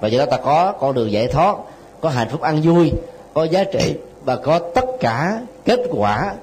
Và 0.00 0.08
do 0.08 0.18
đó 0.18 0.26
ta 0.30 0.36
có 0.36 0.72
con 0.72 0.94
đường 0.94 1.12
giải 1.12 1.26
thoát, 1.26 1.56
có 2.00 2.08
hạnh 2.08 2.28
phúc 2.30 2.40
ăn 2.40 2.60
vui, 2.62 2.92
có 3.34 3.44
giá 3.44 3.64
trị 3.64 3.94
và 4.24 4.36
có 4.36 4.58
tất 4.74 4.84
cả 5.00 5.40
kết 5.64 5.80
quả 5.90 6.34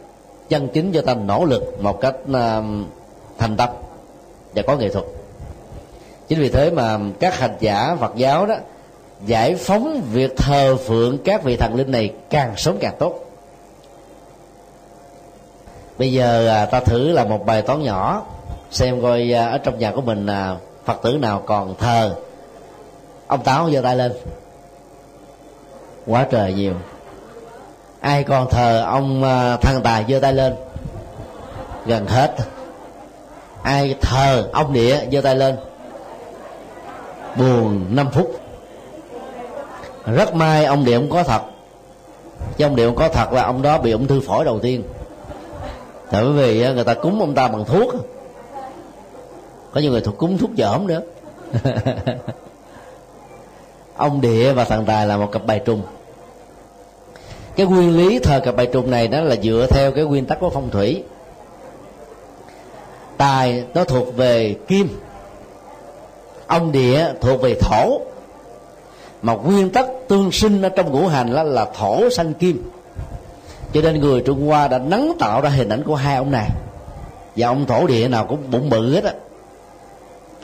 chân 0.49 0.67
chính 0.73 0.91
cho 0.91 1.01
ta 1.01 1.13
nỗ 1.13 1.45
lực 1.45 1.81
một 1.81 2.01
cách 2.01 2.15
uh, 2.31 2.63
thành 3.38 3.57
tâm 3.57 3.69
và 4.55 4.62
có 4.67 4.75
nghệ 4.75 4.89
thuật. 4.89 5.05
Chính 6.27 6.39
vì 6.39 6.49
thế 6.49 6.71
mà 6.71 6.99
các 7.19 7.39
hành 7.39 7.55
giả 7.60 7.95
phật 7.99 8.15
giáo 8.15 8.45
đó 8.45 8.55
giải 9.25 9.55
phóng 9.55 10.01
việc 10.12 10.38
thờ 10.38 10.75
phượng 10.75 11.17
các 11.25 11.43
vị 11.43 11.57
thần 11.57 11.75
linh 11.75 11.91
này 11.91 12.13
càng 12.29 12.53
sớm 12.57 12.77
càng 12.79 12.95
tốt. 12.99 13.19
Bây 15.97 16.13
giờ 16.13 16.47
à, 16.47 16.65
ta 16.65 16.79
thử 16.79 17.12
là 17.12 17.23
một 17.23 17.45
bài 17.45 17.62
toán 17.62 17.83
nhỏ 17.83 18.25
xem 18.71 19.01
coi 19.01 19.33
à, 19.33 19.47
ở 19.47 19.57
trong 19.57 19.79
nhà 19.79 19.91
của 19.91 20.01
mình 20.01 20.27
phật 20.86 21.01
tử 21.03 21.17
nào 21.21 21.43
còn 21.45 21.75
thờ. 21.75 22.15
Ông 23.27 23.43
táo 23.43 23.71
giơ 23.71 23.81
tay 23.81 23.95
lên. 23.95 24.13
Quá 26.05 26.27
trời 26.31 26.53
nhiều 26.53 26.73
ai 28.08 28.24
còn 28.24 28.50
thờ 28.50 28.84
ông 28.88 29.24
à, 29.24 29.58
thần 29.58 29.82
tài 29.84 30.06
giơ 30.10 30.20
tay 30.20 30.34
lên? 30.34 30.56
Gần 31.86 32.08
hết. 32.08 32.36
Ai 33.62 33.96
thờ 34.02 34.50
ông 34.54 34.74
địa 34.74 35.08
giơ 35.12 35.22
tay 35.22 35.36
lên? 35.36 35.56
Buồn 37.36 37.86
5 37.96 38.10
phút. 38.12 38.41
Rất 40.06 40.36
may 40.36 40.65
ông 40.65 40.86
địa 40.86 40.98
không 40.98 41.10
có 41.10 41.24
thật. 41.24 41.41
Chứ 42.58 42.65
ông 42.65 42.76
địa 42.76 42.86
không 42.86 42.96
có 42.96 43.10
thật 43.10 43.34
là 43.34 43.43
ông 43.43 43.62
đó 43.62 43.78
bị 43.78 43.91
ung 43.91 44.08
thư 44.08 44.22
phổi 44.22 44.46
đầu 44.46 44.60
tiên. 44.60 44.84
Tại 46.12 46.24
bởi 46.24 46.34
vì 46.34 46.62
à, 46.62 46.72
người 46.72 46.84
ta 46.84 46.93
cúng 46.93 47.20
ông 47.20 47.36
ta 47.36 47.48
bằng 47.48 47.65
thuốc. 47.65 47.93
Có 49.74 49.82
nhiều 49.82 49.91
người 49.91 50.02
thuộc 50.02 50.17
cúng 50.17 50.38
thuốc 50.38 50.50
dởm 50.58 50.88
nữa. 50.88 51.02
Ông 53.96 54.22
địa 54.22 54.54
và 54.54 54.63
thằng 54.63 54.86
tài 54.86 55.08
là 55.08 55.17
một 55.17 55.32
cặp 55.32 55.46
bài 55.46 55.62
trùng 55.65 55.82
cái 57.58 57.65
nguyên 57.65 57.98
lý 57.98 58.20
thờ 58.20 58.39
cặp 58.39 58.56
bài 58.56 58.67
trùng 58.74 58.91
này 58.91 59.08
đó 59.08 59.22
là 59.22 59.36
dựa 59.36 59.67
theo 59.70 59.91
cái 59.91 60.06
nguyên 60.06 60.26
tắc 60.26 60.39
của 60.39 60.50
phong 60.50 60.70
thủy. 60.70 61.04
Tài 63.17 63.63
nó 63.74 63.84
thuộc 63.84 64.15
về 64.15 64.56
kim, 64.67 65.00
ông 66.48 66.72
địa 66.72 67.08
thuộc 67.22 67.41
về 67.41 67.56
thổ. 67.62 68.02
Mà 69.22 69.34
nguyên 69.34 69.70
tắc 69.70 69.86
tương 70.08 70.32
sinh 70.32 70.62
ở 70.62 70.70
trong 70.70 70.91
ngũ 70.91 71.08
hành 71.08 71.34
đó 71.34 71.43
là 71.43 71.65
thổ 71.78 72.10
sanh 72.10 72.34
kim. 72.34 72.70
Cho 73.74 73.82
nên 73.82 74.00
người 74.00 74.22
trung 74.22 74.48
hoa 74.48 74.67
đã 74.67 74.78
nắng 74.78 75.12
tạo 75.20 75.41
ra 75.41 75.50
hình 75.50 75.70
ảnh 75.70 75.84
của 75.84 75.96
hai 75.96 76.15
ông 76.15 76.32
này. 76.32 76.50
Và 77.36 77.48
ông 77.48 77.65
thổ 77.65 77.88
địa 77.88 78.08
nào 78.08 78.26
cũng 78.26 78.52
bụng 78.52 78.70
bự 78.70 78.93
hết 78.93 79.04
á. 79.04 79.13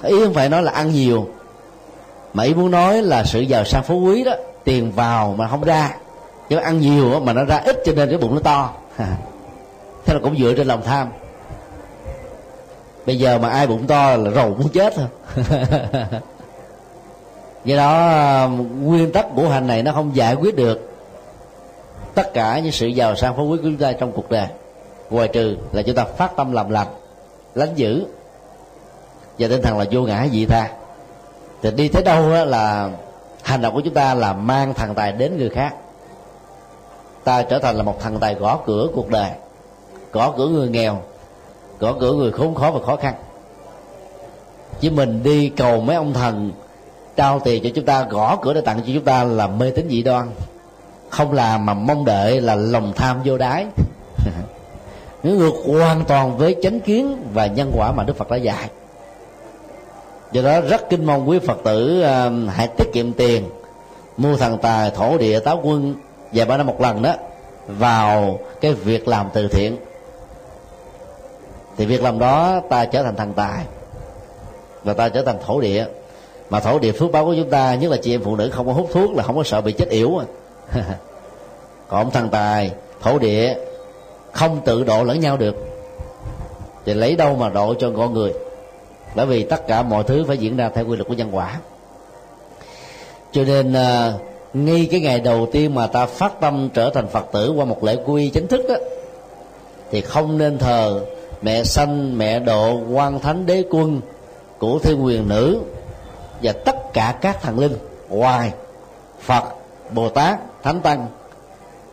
Ý 0.04 0.20
không 0.24 0.34
phải 0.34 0.50
nói 0.50 0.64
là 0.64 0.72
ăn 0.72 0.92
nhiều, 0.92 1.28
mà 2.34 2.44
ý 2.44 2.54
muốn 2.54 2.72
nói 2.72 3.02
là 3.02 3.24
sự 3.24 3.42
giàu 3.42 3.64
sang 3.66 3.84
phú 3.84 4.00
quý 4.00 4.24
đó, 4.24 4.34
tiền 4.64 4.92
vào 4.92 5.36
mà 5.38 5.48
không 5.48 5.62
ra 5.62 5.96
chứ 6.50 6.58
ăn 6.58 6.80
nhiều 6.80 7.20
mà 7.20 7.34
nó 7.34 7.44
ra 7.44 7.58
ít 7.58 7.82
cho 7.86 7.92
nên 7.96 8.10
cái 8.10 8.18
bụng 8.18 8.36
nó 8.36 8.40
to. 8.40 8.74
Thế 10.06 10.14
là 10.14 10.20
cũng 10.24 10.38
dựa 10.38 10.54
trên 10.58 10.68
lòng 10.68 10.82
tham. 10.86 11.08
Bây 13.06 13.20
giờ 13.20 13.38
mà 13.38 13.50
ai 13.50 13.68
bụng 13.68 13.88
to 13.88 14.16
là 14.16 14.32
rầu 14.32 14.50
muốn 14.50 14.70
chết 14.70 14.94
thôi. 14.96 15.08
Do 17.66 17.78
đó, 17.78 18.50
nguyên 18.82 19.12
tắc 19.12 19.26
của 19.36 19.50
hành 19.50 19.68
này 19.68 19.84
nó 19.84 19.92
không 19.92 20.16
giải 20.16 20.36
quyết 20.36 20.56
được 20.56 20.94
tất 22.14 22.34
cả 22.34 22.60
những 22.60 22.72
sự 22.72 22.88
giàu 22.88 23.16
sang 23.16 23.36
phú 23.36 23.48
quý 23.48 23.58
của 23.58 23.64
chúng 23.64 23.78
ta 23.78 23.92
trong 23.92 24.12
cuộc 24.12 24.30
đời. 24.30 24.48
Ngoài 25.10 25.28
trừ 25.28 25.58
là 25.72 25.82
chúng 25.82 25.96
ta 25.96 26.04
phát 26.04 26.36
tâm 26.36 26.52
làm 26.52 26.70
lành, 26.70 26.88
lánh 27.56 27.76
giữ 27.76 28.06
và 29.40 29.48
tinh 29.48 29.62
thần 29.62 29.78
là 29.78 29.86
vô 29.92 30.02
ngã 30.02 30.28
dị 30.32 30.46
tha. 30.46 30.70
Thì 31.62 31.72
đi 31.72 31.88
tới 31.88 32.04
đâu 32.04 32.30
là 32.30 32.90
hành 33.44 33.62
động 33.62 33.74
của 33.74 33.82
chúng 33.82 33.94
ta 33.94 34.14
là 34.14 34.34
mang 34.34 34.74
thần 34.74 34.96
tài 34.96 35.12
đến 35.12 35.38
người 35.38 35.50
khác 35.50 35.76
ta 37.24 37.44
trở 37.44 37.60
thành 37.60 37.76
là 37.76 37.84
một 37.84 38.00
thần 38.00 38.20
tài 38.20 38.36
gõ 38.36 38.60
cửa 38.66 38.88
cuộc 38.96 39.10
đời. 39.10 39.32
Gõ 40.12 40.34
cửa 40.38 40.48
người 40.48 40.70
nghèo 40.70 41.02
gõ 41.84 41.94
cửa 42.00 42.14
người 42.14 42.32
khốn 42.32 42.56
khó 42.56 42.72
và 42.72 42.80
khó 42.86 42.96
khăn. 42.96 43.14
Chứ 44.80 44.92
mình 44.92 45.24
đi 45.24 45.50
cầu 45.50 45.82
mấy 45.82 45.96
ông 45.96 46.14
thần 46.14 46.52
trao 47.16 47.40
tiền 47.40 47.64
cho 47.64 47.70
chúng 47.76 47.86
ta 47.86 48.04
gõ 48.04 48.36
cửa 48.42 48.54
để 48.54 48.62
tặng 48.62 48.80
cho 48.80 48.94
chúng 48.94 49.04
ta 49.04 49.24
là 49.24 49.48
mê 49.48 49.72
tín 49.72 49.88
dị 49.90 50.04
đoan. 50.04 50.28
Không 51.10 51.34
là 51.34 51.58
mà 51.58 51.74
mong 51.74 52.06
đợi 52.06 52.42
là 52.42 52.56
lòng 52.56 52.94
tham 52.96 53.22
vô 53.26 53.38
đái. 53.38 53.66
Ngược 55.24 55.54
hoàn 55.68 56.06
toàn 56.06 56.38
với 56.38 56.56
chánh 56.62 56.80
kiến 56.80 57.18
và 57.34 57.46
nhân 57.46 57.72
quả 57.76 57.92
mà 57.92 58.04
đức 58.04 58.18
phật 58.18 58.30
đã 58.30 58.38
dạy. 58.38 58.70
Do 60.32 60.42
đó 60.42 60.62
rất 60.62 60.90
kinh 60.90 61.06
mong 61.06 61.30
quý 61.30 61.40
phật 61.40 61.58
tử 61.64 62.04
uh, 62.04 62.54
hãy 62.56 62.68
tiết 62.68 62.94
kiệm 62.94 63.14
tiền 63.14 63.50
mua 64.18 64.36
thần 64.36 64.58
tài 64.58 64.92
thổ 64.92 65.18
địa 65.18 65.40
táo 65.40 65.60
quân 65.64 65.96
vài 66.34 66.46
ba 66.46 66.58
năm 66.58 66.68
một 66.68 66.82
lần 66.82 67.02
đó, 67.02 67.16
vào 67.68 68.40
cái 68.62 68.74
việc 68.74 69.08
làm 69.08 69.30
từ 69.34 69.48
thiện. 69.48 69.78
Thì 71.78 71.86
việc 71.86 72.04
làm 72.04 72.20
đó 72.20 72.62
ta 72.70 72.86
trở 72.86 73.04
thành 73.04 73.16
thần 73.16 73.34
tài. 73.34 73.66
Và 74.84 74.94
ta 74.94 75.10
trở 75.10 75.22
thành 75.22 75.38
thổ 75.46 75.62
địa. 75.62 75.86
Mà 76.50 76.60
thổ 76.60 76.80
địa 76.80 76.92
phước 76.92 77.12
báo 77.12 77.26
của 77.26 77.36
chúng 77.36 77.50
ta, 77.50 77.76
nhất 77.76 77.92
là 77.92 77.98
chị 78.02 78.16
em 78.16 78.24
phụ 78.24 78.36
nữ 78.36 78.50
không 78.50 78.68
có 78.68 78.74
hút 78.74 78.90
thuốc 78.94 79.12
là 79.16 79.24
không 79.24 79.36
có 79.36 79.44
sợ 79.44 79.62
bị 79.62 79.72
chết 79.72 79.90
yểu 79.90 80.18
à. 80.18 80.26
còn 81.88 82.12
thần 82.12 82.30
tài, 82.30 82.72
thổ 83.02 83.20
địa, 83.20 83.56
không 84.32 84.62
tự 84.66 84.84
độ 84.84 85.04
lẫn 85.04 85.20
nhau 85.20 85.38
được. 85.38 85.56
Thì 86.86 86.94
lấy 86.94 87.16
đâu 87.16 87.36
mà 87.36 87.50
độ 87.50 87.74
cho 87.80 87.92
con 87.98 88.14
người? 88.14 88.34
Bởi 89.16 89.26
vì 89.26 89.44
tất 89.44 89.68
cả 89.68 89.84
mọi 89.84 90.04
thứ 90.04 90.24
phải 90.28 90.38
diễn 90.38 90.58
ra 90.58 90.70
theo 90.70 90.86
quy 90.86 90.96
luật 90.96 91.08
của 91.08 91.14
nhân 91.14 91.36
quả. 91.36 91.60
Cho 93.32 93.44
nên 93.44 93.74
à, 93.74 94.14
ngay 94.54 94.88
cái 94.92 95.00
ngày 95.00 95.20
đầu 95.20 95.48
tiên 95.52 95.76
mà 95.76 95.88
ta 95.88 96.06
phát 96.06 96.40
tâm 96.40 96.70
trở 96.74 96.90
thành 96.90 97.08
phật 97.08 97.26
tử 97.32 97.52
qua 97.52 97.66
một 97.66 97.84
lễ 97.84 97.98
quy 98.06 98.30
chính 98.30 98.48
thức 98.48 98.66
đó, 98.70 98.76
thì 99.92 100.02
không 100.02 100.38
nên 100.38 100.58
thờ 100.58 101.02
mẹ 101.42 101.64
sanh 101.64 102.18
mẹ 102.18 102.40
độ 102.40 102.80
quan 102.92 103.20
thánh 103.20 103.46
đế 103.46 103.64
quân 103.70 104.02
của 104.58 104.80
thiên 104.80 105.06
quyền 105.06 105.30
nữ 105.30 105.60
và 106.42 106.54
tất 106.66 106.94
cả 106.94 107.16
các 107.22 107.42
thần 107.42 107.60
linh 107.60 107.78
ngoài 108.10 108.52
phật 109.20 109.44
bồ 109.92 110.10
tát 110.10 110.40
thánh 110.64 110.82
tăng 110.82 111.08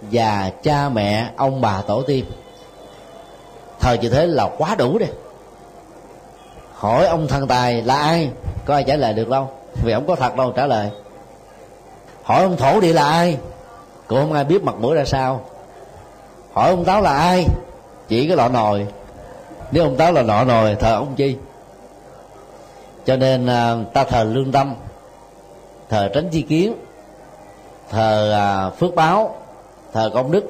và 0.03 0.53
cha 0.63 0.89
mẹ 0.89 1.31
ông 1.37 1.61
bà 1.61 1.83
tổ 1.87 2.03
tiên. 2.03 2.25
Thờ 3.81 3.97
như 4.01 4.09
thế 4.09 4.27
là 4.27 4.51
quá 4.59 4.75
đủ 4.75 4.99
đi 4.99 5.07
hỏi 6.75 7.07
ông 7.07 7.29
thần 7.29 7.47
tài 7.47 7.83
là 7.83 7.97
ai? 7.97 8.31
Có 8.65 8.75
ai 8.75 8.85
trả 8.85 8.97
lời 8.97 9.13
được 9.13 9.29
đâu? 9.29 9.49
Vì 9.85 9.93
ông 9.93 10.07
có 10.07 10.15
thật 10.15 10.37
đâu 10.37 10.53
trả 10.57 10.67
lời 10.67 10.91
hỏi 12.31 12.43
ông 12.43 12.57
thổ 12.57 12.81
địa 12.81 12.93
là 12.93 13.05
ai? 13.05 13.39
Cũng 14.07 14.19
không 14.19 14.33
ai 14.33 14.45
biết 14.45 14.63
mặt 14.63 14.75
mũi 14.79 14.95
ra 14.95 15.05
sao. 15.05 15.41
Hỏi 16.53 16.71
ông 16.71 16.85
táo 16.85 17.03
là 17.03 17.17
ai? 17.17 17.47
Chỉ 18.09 18.29
cái 18.29 18.37
lọ 18.37 18.49
nồi. 18.49 18.87
Nếu 19.71 19.85
ông 19.85 19.97
táo 19.97 20.13
là 20.13 20.23
nọ 20.23 20.45
nồi, 20.45 20.75
thờ 20.75 20.95
ông 20.95 21.15
chi? 21.17 21.37
Cho 23.05 23.17
nên 23.17 23.47
à, 23.47 23.77
ta 23.95 24.05
thờ 24.05 24.25
lương 24.25 24.53
tâm, 24.53 24.75
thờ 25.89 26.11
tránh 26.15 26.29
chi 26.29 26.43
kiến, 26.43 26.75
thờ 27.91 28.33
à, 28.33 28.71
phước 28.71 28.95
báo, 28.95 29.37
thờ 29.93 30.11
công 30.15 30.31
đức. 30.31 30.45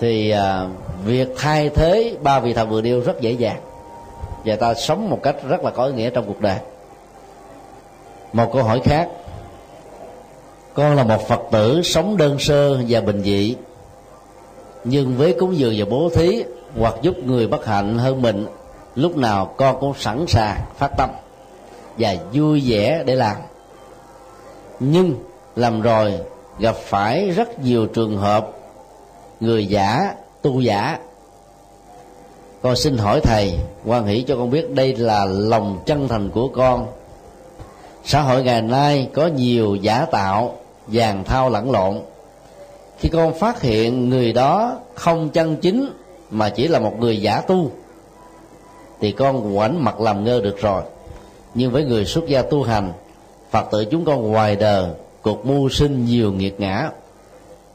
Thì 0.00 0.30
à, 0.30 0.66
việc 1.04 1.28
thay 1.38 1.68
thế 1.68 2.16
ba 2.22 2.40
vị 2.40 2.54
thần 2.54 2.68
vừa 2.68 2.80
điêu 2.80 3.00
rất 3.00 3.20
dễ 3.20 3.32
dàng. 3.32 3.60
Và 4.44 4.56
ta 4.56 4.74
sống 4.74 5.10
một 5.10 5.18
cách 5.22 5.36
rất 5.48 5.64
là 5.64 5.70
có 5.70 5.84
ý 5.84 5.92
nghĩa 5.92 6.10
trong 6.10 6.24
cuộc 6.26 6.40
đời. 6.40 6.58
Một 8.32 8.50
câu 8.52 8.62
hỏi 8.62 8.80
khác 8.84 9.08
con 10.74 10.96
là 10.96 11.04
một 11.04 11.28
phật 11.28 11.40
tử 11.50 11.82
sống 11.82 12.16
đơn 12.16 12.38
sơ 12.38 12.82
và 12.88 13.00
bình 13.00 13.22
dị. 13.22 13.56
Nhưng 14.84 15.16
với 15.16 15.36
cúng 15.38 15.58
dường 15.58 15.74
và 15.78 15.84
bố 15.90 16.10
thí, 16.14 16.44
hoặc 16.78 16.94
giúp 17.02 17.14
người 17.24 17.46
bất 17.46 17.66
hạnh 17.66 17.98
hơn 17.98 18.22
mình, 18.22 18.46
lúc 18.94 19.16
nào 19.16 19.54
con 19.56 19.80
cũng 19.80 19.94
sẵn 19.98 20.24
sàng 20.28 20.60
phát 20.76 20.90
tâm 20.98 21.10
và 21.98 22.16
vui 22.32 22.62
vẻ 22.66 23.02
để 23.06 23.14
làm. 23.14 23.36
Nhưng 24.80 25.14
làm 25.56 25.80
rồi 25.80 26.14
gặp 26.58 26.76
phải 26.76 27.30
rất 27.30 27.60
nhiều 27.60 27.86
trường 27.86 28.16
hợp 28.16 28.48
người 29.40 29.66
giả, 29.66 30.14
tu 30.42 30.60
giả. 30.60 30.98
Con 32.62 32.76
xin 32.76 32.98
hỏi 32.98 33.20
thầy, 33.20 33.58
quan 33.84 34.06
hỷ 34.06 34.24
cho 34.28 34.36
con 34.36 34.50
biết 34.50 34.70
đây 34.70 34.96
là 34.96 35.24
lòng 35.24 35.78
chân 35.86 36.08
thành 36.08 36.30
của 36.30 36.48
con. 36.48 36.86
Xã 38.04 38.20
hội 38.20 38.42
ngày 38.42 38.62
nay 38.62 39.08
có 39.14 39.26
nhiều 39.26 39.74
giả 39.74 40.06
tạo 40.10 40.56
vàng 40.86 41.24
thao 41.24 41.50
lẫn 41.50 41.70
lộn. 41.70 42.00
Khi 42.98 43.08
con 43.08 43.38
phát 43.38 43.62
hiện 43.62 44.08
người 44.08 44.32
đó 44.32 44.78
không 44.94 45.28
chân 45.28 45.56
chính 45.56 45.88
mà 46.30 46.48
chỉ 46.48 46.68
là 46.68 46.78
một 46.78 46.98
người 46.98 47.20
giả 47.20 47.40
tu 47.40 47.70
thì 49.00 49.12
con 49.12 49.52
ngoảnh 49.52 49.84
mặt 49.84 50.00
làm 50.00 50.24
ngơ 50.24 50.40
được 50.40 50.60
rồi. 50.60 50.82
Nhưng 51.54 51.70
với 51.70 51.84
người 51.84 52.04
xuất 52.04 52.26
gia 52.26 52.42
tu 52.42 52.62
hành 52.62 52.92
phật 53.50 53.66
tử 53.70 53.84
chúng 53.84 54.04
con 54.04 54.32
ngoài 54.32 54.56
đời 54.56 54.90
cuộc 55.22 55.46
mưu 55.46 55.68
sinh 55.68 56.04
nhiều 56.04 56.32
nghiệt 56.32 56.60
ngã. 56.60 56.90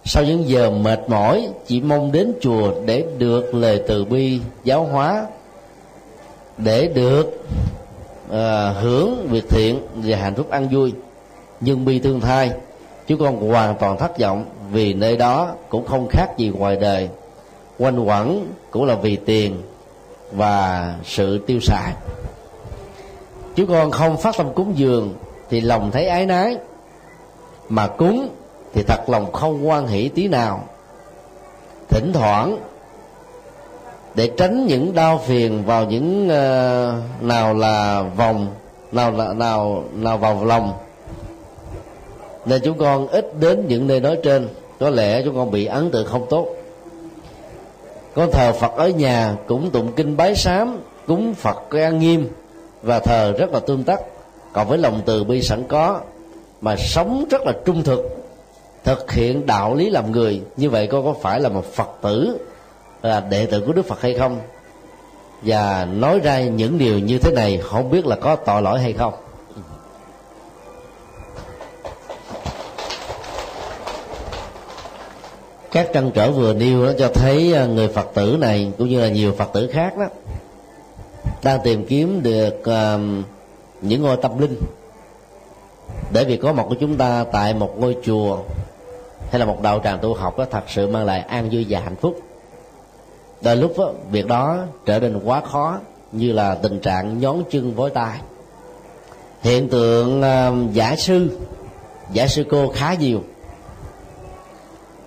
Sau 0.05 0.23
những 0.23 0.49
giờ 0.49 0.69
mệt 0.69 0.99
mỏi 1.07 1.49
chỉ 1.67 1.81
mong 1.81 2.11
đến 2.11 2.33
chùa 2.41 2.73
để 2.85 3.05
được 3.17 3.55
lời 3.55 3.83
từ 3.87 4.05
bi 4.05 4.39
giáo 4.63 4.83
hóa 4.83 5.25
để 6.57 6.87
được 6.87 7.25
uh, 8.27 8.33
hưởng 8.81 9.27
việc 9.29 9.49
thiện 9.49 9.79
và 9.95 10.17
hạnh 10.17 10.35
phúc 10.35 10.49
ăn 10.49 10.69
vui. 10.69 10.93
Nhưng 11.61 11.85
bi 11.85 11.99
thương 11.99 12.19
thai 12.19 12.51
chúng 13.09 13.19
con 13.19 13.49
hoàn 13.49 13.75
toàn 13.75 13.97
thất 13.97 14.19
vọng 14.19 14.45
vì 14.71 14.93
nơi 14.93 15.17
đó 15.17 15.51
cũng 15.69 15.87
không 15.87 16.07
khác 16.07 16.27
gì 16.37 16.49
ngoài 16.49 16.75
đời. 16.75 17.09
Quanh 17.79 17.99
quẩn 17.99 18.47
cũng 18.71 18.85
là 18.85 18.95
vì 18.95 19.15
tiền 19.15 19.61
và 20.31 20.95
sự 21.03 21.37
tiêu 21.47 21.59
xài. 21.61 21.93
Chúng 23.55 23.67
con 23.67 23.91
không 23.91 24.17
phát 24.17 24.35
tâm 24.37 24.53
cúng 24.53 24.73
dường 24.75 25.13
thì 25.49 25.61
lòng 25.61 25.91
thấy 25.91 26.07
ái 26.07 26.25
nái 26.25 26.57
mà 27.69 27.87
cúng 27.87 28.29
thì 28.73 28.83
thật 28.83 29.09
lòng 29.09 29.31
không 29.31 29.69
quan 29.69 29.87
hỷ 29.87 30.09
tí 30.09 30.27
nào. 30.27 30.63
Thỉnh 31.89 32.11
thoảng 32.13 32.57
để 34.15 34.31
tránh 34.37 34.65
những 34.65 34.93
đau 34.93 35.17
phiền 35.17 35.65
vào 35.65 35.85
những 35.85 36.25
uh, 36.25 37.23
nào 37.23 37.53
là 37.53 38.01
vòng 38.01 38.47
nào 38.91 39.11
là 39.11 39.33
nào 39.33 39.83
nào 39.93 40.17
vào 40.17 40.45
lòng 40.45 40.73
nên 42.49 42.61
chúng 42.63 42.77
con 42.77 43.07
ít 43.07 43.39
đến 43.39 43.65
những 43.67 43.87
nơi 43.87 43.99
nói 43.99 44.17
trên. 44.23 44.47
Có 44.79 44.89
lẽ 44.89 45.21
chúng 45.25 45.35
con 45.35 45.51
bị 45.51 45.65
ấn 45.65 45.91
tượng 45.91 46.07
không 46.07 46.25
tốt. 46.29 46.47
Con 48.15 48.31
thờ 48.31 48.51
phật 48.51 48.71
ở 48.75 48.89
nhà 48.89 49.35
cũng 49.47 49.69
tụng 49.69 49.91
kinh 49.95 50.17
bái 50.17 50.35
sám, 50.35 50.79
cúng 51.07 51.33
phật 51.33 51.71
an 51.71 51.99
nghiêm 51.99 52.29
và 52.81 52.99
thờ 52.99 53.33
rất 53.37 53.53
là 53.53 53.59
tương 53.59 53.83
tác. 53.83 53.99
Còn 54.53 54.67
với 54.67 54.77
lòng 54.77 55.01
từ 55.05 55.23
bi 55.23 55.41
sẵn 55.41 55.63
có, 55.67 55.99
mà 56.61 56.75
sống 56.75 57.25
rất 57.29 57.41
là 57.41 57.53
trung 57.65 57.83
thực 57.83 58.19
thực 58.83 59.11
hiện 59.11 59.45
đạo 59.45 59.75
lý 59.75 59.89
làm 59.89 60.11
người. 60.11 60.41
Như 60.57 60.69
vậy 60.69 60.87
con 60.87 61.05
có 61.05 61.13
phải 61.21 61.39
là 61.39 61.49
một 61.49 61.65
phật 61.65 61.89
tử 62.01 62.37
là 63.01 63.19
đệ 63.19 63.45
tử 63.45 63.63
của 63.65 63.73
đức 63.73 63.85
phật 63.85 64.01
hay 64.01 64.13
không? 64.13 64.39
Và 65.41 65.87
nói 65.93 66.19
ra 66.19 66.41
những 66.41 66.77
điều 66.77 66.99
như 66.99 67.19
thế 67.19 67.31
này, 67.31 67.57
không 67.57 67.89
biết 67.89 68.05
là 68.05 68.15
có 68.15 68.35
tội 68.35 68.61
lỗi 68.61 68.79
hay 68.79 68.93
không? 68.93 69.13
Các 75.71 75.89
trăn 75.93 76.11
trở 76.13 76.31
vừa 76.31 76.53
nêu 76.53 76.85
nó 76.85 76.91
cho 76.99 77.11
thấy 77.13 77.53
à, 77.53 77.65
người 77.65 77.87
phật 77.87 78.07
tử 78.13 78.37
này 78.39 78.71
cũng 78.77 78.89
như 78.89 79.01
là 79.01 79.09
nhiều 79.09 79.33
phật 79.37 79.49
tử 79.53 79.69
khác 79.73 79.97
đó 79.97 80.05
đang 81.43 81.59
tìm 81.63 81.85
kiếm 81.85 82.23
được 82.23 82.59
uh, 82.59 83.25
những 83.81 84.01
ngôi 84.01 84.17
tâm 84.17 84.39
linh. 84.39 84.55
Để 86.13 86.23
việc 86.23 86.41
có 86.41 86.53
mặt 86.53 86.65
của 86.69 86.75
chúng 86.79 86.97
ta 86.97 87.25
tại 87.31 87.53
một 87.53 87.79
ngôi 87.79 87.97
chùa 88.03 88.37
hay 89.31 89.39
là 89.39 89.45
một 89.45 89.61
đạo 89.61 89.81
tràng 89.83 89.99
tu 90.01 90.13
học 90.13 90.37
đó 90.37 90.45
thật 90.51 90.63
sự 90.67 90.87
mang 90.87 91.05
lại 91.05 91.19
an 91.19 91.49
vui 91.51 91.65
và 91.69 91.79
hạnh 91.79 91.95
phúc. 91.95 92.19
Đôi 93.41 93.55
lúc 93.55 93.73
đó, 93.77 93.91
việc 94.11 94.27
đó 94.27 94.57
trở 94.85 94.99
nên 94.99 95.21
quá 95.23 95.41
khó 95.41 95.77
như 96.11 96.31
là 96.31 96.55
tình 96.55 96.79
trạng 96.79 97.19
nhón 97.19 97.43
chân 97.51 97.73
vối 97.75 97.89
tay. 97.89 98.19
Hiện 99.41 99.69
tượng 99.69 100.21
uh, 100.21 100.73
giả 100.73 100.95
sư 100.95 101.39
giả 102.13 102.27
sư 102.27 102.45
cô 102.49 102.71
khá 102.75 102.93
nhiều 102.93 103.23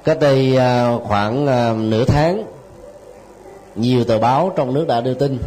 cách 0.05 0.21
đây 0.21 0.57
à, 0.57 0.97
khoảng 1.05 1.47
à, 1.47 1.73
nửa 1.73 2.05
tháng, 2.05 2.45
nhiều 3.75 4.05
tờ 4.05 4.19
báo 4.19 4.53
trong 4.57 4.75
nước 4.75 4.87
đã 4.89 5.01
đưa 5.01 5.15
tin. 5.15 5.39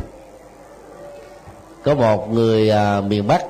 Có 1.84 1.96
một 1.96 2.32
người 2.32 2.70
à, 2.70 3.02
miền 3.02 3.28
bắc, 3.28 3.46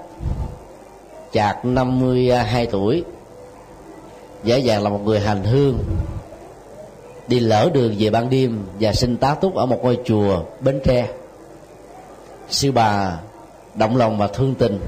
chạc 1.32 1.66
52 1.66 2.66
tuổi, 2.66 3.04
dễ 4.44 4.60
dàng 4.60 4.84
là 4.84 4.90
một 4.90 5.02
người 5.06 5.20
hành 5.20 5.44
hương, 5.44 5.78
đi 7.28 7.40
lỡ 7.40 7.70
đường 7.74 7.96
về 8.00 8.10
ban 8.10 8.30
đêm 8.30 8.66
và 8.80 8.94
xin 8.94 9.18
tá 9.18 9.36
túc 9.36 9.56
ở 9.56 9.66
một 9.66 9.80
ngôi 9.84 10.00
chùa 10.06 10.42
bến 10.60 10.80
tre. 10.84 11.08
Sư 12.50 12.72
bà 12.72 13.20
động 13.76 13.98
lòng 13.98 14.18
và 14.18 14.28
thương 14.28 14.56
tình, 14.56 14.80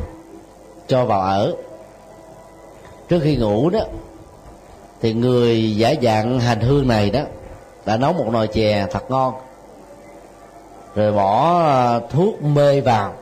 cho 0.88 1.06
vào 1.06 1.22
ở. 1.22 1.54
Trước 3.10 3.20
khi 3.24 3.36
ngủ 3.36 3.70
đó 3.70 3.80
thì 5.02 5.14
người 5.14 5.76
giả 5.76 5.94
dạng 6.02 6.40
hành 6.40 6.60
hương 6.60 6.88
này 6.88 7.10
đó 7.10 7.22
đã 7.86 7.98
nấu 7.98 8.14
một 8.14 8.30
nồi 8.32 8.48
chè 8.48 8.88
thật 8.92 9.12
ngon 9.12 9.34
rồi 10.96 11.12
bỏ 11.12 11.64
à, 11.66 12.00
thuốc 12.10 12.44
mê 12.44 12.82
vào. 12.82 13.14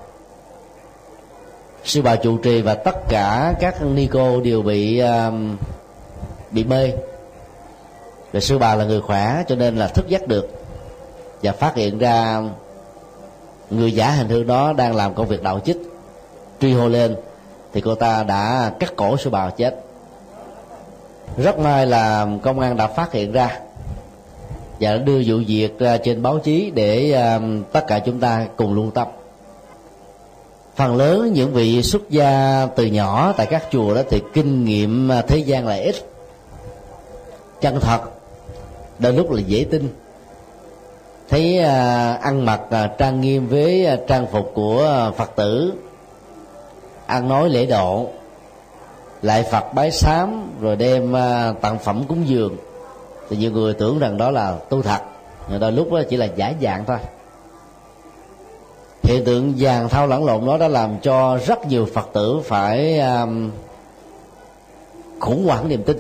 Sư 1.84 2.01
bà 2.01 2.15
trụ 2.15 2.38
trì 2.38 2.61
và 2.61 2.76
tất 2.76 2.95
cả 3.09 3.53
các 3.59 3.82
ni 3.82 4.07
cô 4.07 4.41
đều 4.41 4.61
bị 4.61 5.03
uh, 5.03 5.34
bị 6.51 6.63
mê. 6.63 6.91
Rồi 8.34 8.41
sư 8.41 8.57
bà 8.57 8.76
là 8.76 8.86
người 8.86 9.01
khỏe 9.01 9.43
cho 9.47 9.55
nên 9.55 9.76
là 9.76 9.88
thức 9.88 10.07
giấc 10.07 10.28
được 10.28 10.65
và 11.41 11.51
phát 11.51 11.76
hiện 11.76 11.97
ra 11.97 12.41
người 13.69 13.91
giả 13.91 14.11
hình 14.11 14.30
hương 14.30 14.47
đó 14.47 14.73
đang 14.73 14.95
làm 14.95 15.13
công 15.13 15.28
việc 15.28 15.43
đạo 15.43 15.59
chích 15.59 15.78
truy 16.61 16.73
hô 16.73 16.88
lên 16.88 17.15
thì 17.73 17.82
cô 17.82 17.95
ta 17.95 18.23
đã 18.23 18.71
cắt 18.80 18.93
cổ 18.95 19.17
sư 19.17 19.30
bà 19.30 19.49
chết 19.49 19.84
rất 21.38 21.59
may 21.59 21.88
là 21.88 22.28
công 22.41 22.59
an 22.59 22.78
đã 22.78 22.88
phát 22.88 23.11
hiện 23.11 23.32
ra 23.32 23.59
và 24.80 24.91
đã 24.91 24.97
đưa 24.97 25.21
vụ 25.26 25.38
việc 25.47 25.80
ra 25.80 25.97
trên 25.97 26.21
báo 26.21 26.39
chí 26.39 26.71
để 26.76 27.11
à, 27.11 27.39
tất 27.71 27.88
cả 27.88 27.99
chúng 27.99 28.19
ta 28.19 28.47
cùng 28.57 28.73
lưu 28.73 28.91
tâm. 28.91 29.07
Phần 30.76 30.95
lớn 30.95 31.34
những 31.34 31.53
vị 31.53 31.84
xuất 31.84 32.09
gia 32.09 32.65
từ 32.76 32.86
nhỏ 32.86 33.34
tại 33.38 33.45
các 33.45 33.63
chùa 33.71 33.93
đó 33.93 34.01
thì 34.09 34.21
kinh 34.34 34.65
nghiệm 34.65 35.11
à, 35.11 35.21
thế 35.21 35.38
gian 35.38 35.67
là 35.67 35.76
ít. 35.76 35.95
Chân 37.61 37.80
thật, 37.80 38.01
đôi 38.99 39.13
lúc 39.13 39.32
là 39.32 39.41
dễ 39.41 39.65
tin. 39.71 39.89
Thấy 41.30 41.59
ăn 42.21 42.45
mặc 42.45 42.61
trang 42.97 43.21
nghiêm 43.21 43.47
với 43.47 43.88
trang 44.07 44.28
phục 44.32 44.51
của 44.53 45.11
phật 45.17 45.36
tử, 45.36 45.73
ăn 47.05 47.30
nói 47.30 47.49
lễ 47.49 47.65
độ 47.65 48.09
lại 49.26 49.43
phật 49.43 49.73
bái 49.73 49.91
sám 49.91 50.49
rồi 50.61 50.76
đem 50.76 51.15
à, 51.15 51.53
tặng 51.61 51.80
phẩm 51.80 52.03
cúng 52.07 52.28
dường. 52.28 52.57
Thì 53.30 53.38
nhiều 53.38 53.51
người 53.51 53.73
tưởng 53.73 53.99
rằng 53.99 54.17
đó 54.17 54.32
là 54.32 54.55
tu 54.69 54.82
thật 54.82 54.99
nhưng 55.49 55.59
đôi 55.59 55.71
lúc 55.71 55.91
đó 55.91 56.01
chỉ 56.09 56.17
là 56.17 56.26
giả 56.26 56.53
dạng 56.61 56.86
thôi. 56.86 56.97
Hiện 59.03 59.26
tượng 59.26 59.53
vàng 59.57 59.89
thao 59.89 60.07
lẫn 60.07 60.26
lộn 60.26 60.45
đó 60.45 60.57
đã 60.57 60.67
làm 60.67 60.97
cho 61.01 61.39
rất 61.45 61.67
nhiều 61.67 61.88
phật 61.93 62.09
tử 62.13 62.41
phải 62.45 62.99
um, 62.99 63.51
khủng 65.19 65.45
hoảng 65.45 65.69
niềm 65.69 65.84
tin. 65.84 65.97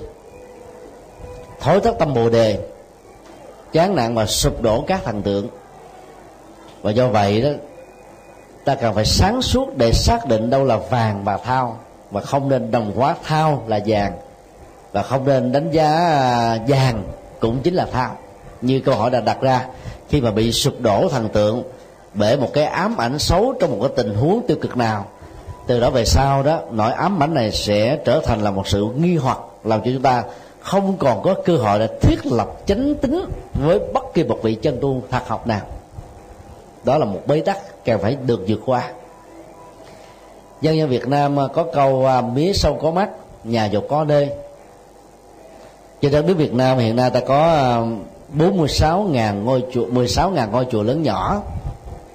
Thối 1.59 1.79
thất 1.79 1.95
tâm 1.99 2.13
bồ 2.13 2.29
đề 2.29 2.59
chán 3.71 3.95
nản 3.95 4.15
và 4.15 4.25
sụp 4.25 4.61
đổ 4.61 4.83
các 4.87 5.01
thần 5.03 5.21
tượng. 5.21 5.47
Và 6.81 6.91
do 6.91 7.07
vậy 7.07 7.41
đó 7.41 7.49
ta 8.65 8.75
cần 8.75 8.93
phải 8.93 9.05
sáng 9.05 9.41
suốt 9.41 9.77
để 9.77 9.91
xác 9.93 10.27
định 10.27 10.49
đâu 10.49 10.63
là 10.63 10.77
vàng 10.77 11.23
và 11.23 11.37
thao 11.37 11.77
và 12.11 12.21
không 12.21 12.49
nên 12.49 12.71
đồng 12.71 12.91
hóa 12.95 13.15
thao 13.23 13.63
là 13.67 13.79
vàng. 13.85 14.13
Và 14.91 15.03
không 15.03 15.25
nên 15.25 15.51
đánh 15.51 15.71
giá 15.71 15.95
à, 15.95 16.59
vàng 16.67 17.03
cũng 17.39 17.59
chính 17.63 17.73
là 17.73 17.85
thao. 17.91 18.17
Như 18.61 18.79
câu 18.79 18.95
hỏi 18.95 19.09
đã 19.09 19.21
đặt 19.21 19.41
ra, 19.41 19.65
khi 20.09 20.21
mà 20.21 20.31
bị 20.31 20.51
sụp 20.51 20.81
đổ 20.81 21.09
thần 21.09 21.29
tượng 21.29 21.63
bởi 22.13 22.37
một 22.37 22.49
cái 22.53 22.65
ám 22.65 22.97
ảnh 22.97 23.19
xấu 23.19 23.53
trong 23.59 23.71
một 23.71 23.77
cái 23.81 23.91
tình 23.95 24.15
huống 24.15 24.47
tiêu 24.47 24.57
cực 24.61 24.77
nào, 24.77 25.05
từ 25.67 25.79
đó 25.79 25.89
về 25.89 26.05
sau 26.05 26.43
đó, 26.43 26.59
nỗi 26.71 26.91
ám 26.91 27.23
ảnh 27.23 27.33
này 27.33 27.51
sẽ 27.51 27.97
trở 28.05 28.21
thành 28.25 28.41
là 28.41 28.51
một 28.51 28.67
sự 28.67 28.85
nghi 28.97 29.15
hoặc, 29.15 29.37
làm 29.63 29.81
cho 29.81 29.91
chúng 29.93 30.01
ta 30.01 30.23
không 30.59 30.97
còn 30.97 31.23
có 31.23 31.35
cơ 31.45 31.57
hội 31.57 31.79
để 31.79 31.87
thiết 32.01 32.25
lập 32.25 32.49
chánh 32.65 32.95
tính 32.95 33.25
với 33.53 33.79
bất 33.93 34.13
kỳ 34.13 34.23
một 34.23 34.39
vị 34.43 34.55
chân 34.55 34.77
tu 34.81 35.01
thật 35.11 35.27
học 35.27 35.47
nào. 35.47 35.61
Đó 36.83 36.97
là 36.97 37.05
một 37.05 37.19
bế 37.27 37.39
tắc 37.39 37.85
cần 37.85 38.01
phải 38.01 38.17
được 38.25 38.45
vượt 38.47 38.59
qua 38.65 38.89
dân 40.65 40.77
dân 40.77 40.89
Việt 40.89 41.07
Nam 41.07 41.39
à, 41.39 41.47
có 41.53 41.65
câu 41.73 42.05
à, 42.05 42.21
mía 42.21 42.53
sâu 42.53 42.77
có 42.81 42.91
mắt, 42.91 43.09
nhà 43.43 43.65
giàu 43.65 43.81
có 43.89 44.03
đê. 44.03 44.37
trên 46.01 46.11
đất 46.11 46.25
nước 46.25 46.33
Việt 46.37 46.53
Nam 46.53 46.77
hiện 46.77 46.95
nay 46.95 47.09
ta 47.09 47.19
có 47.19 47.47
à, 47.47 47.81
46.000 48.37 49.43
ngôi 49.43 49.63
chùa 49.73 49.85
16.000 49.85 50.51
ngôi 50.51 50.65
chùa 50.71 50.83
lớn 50.83 51.03
nhỏ, 51.03 51.41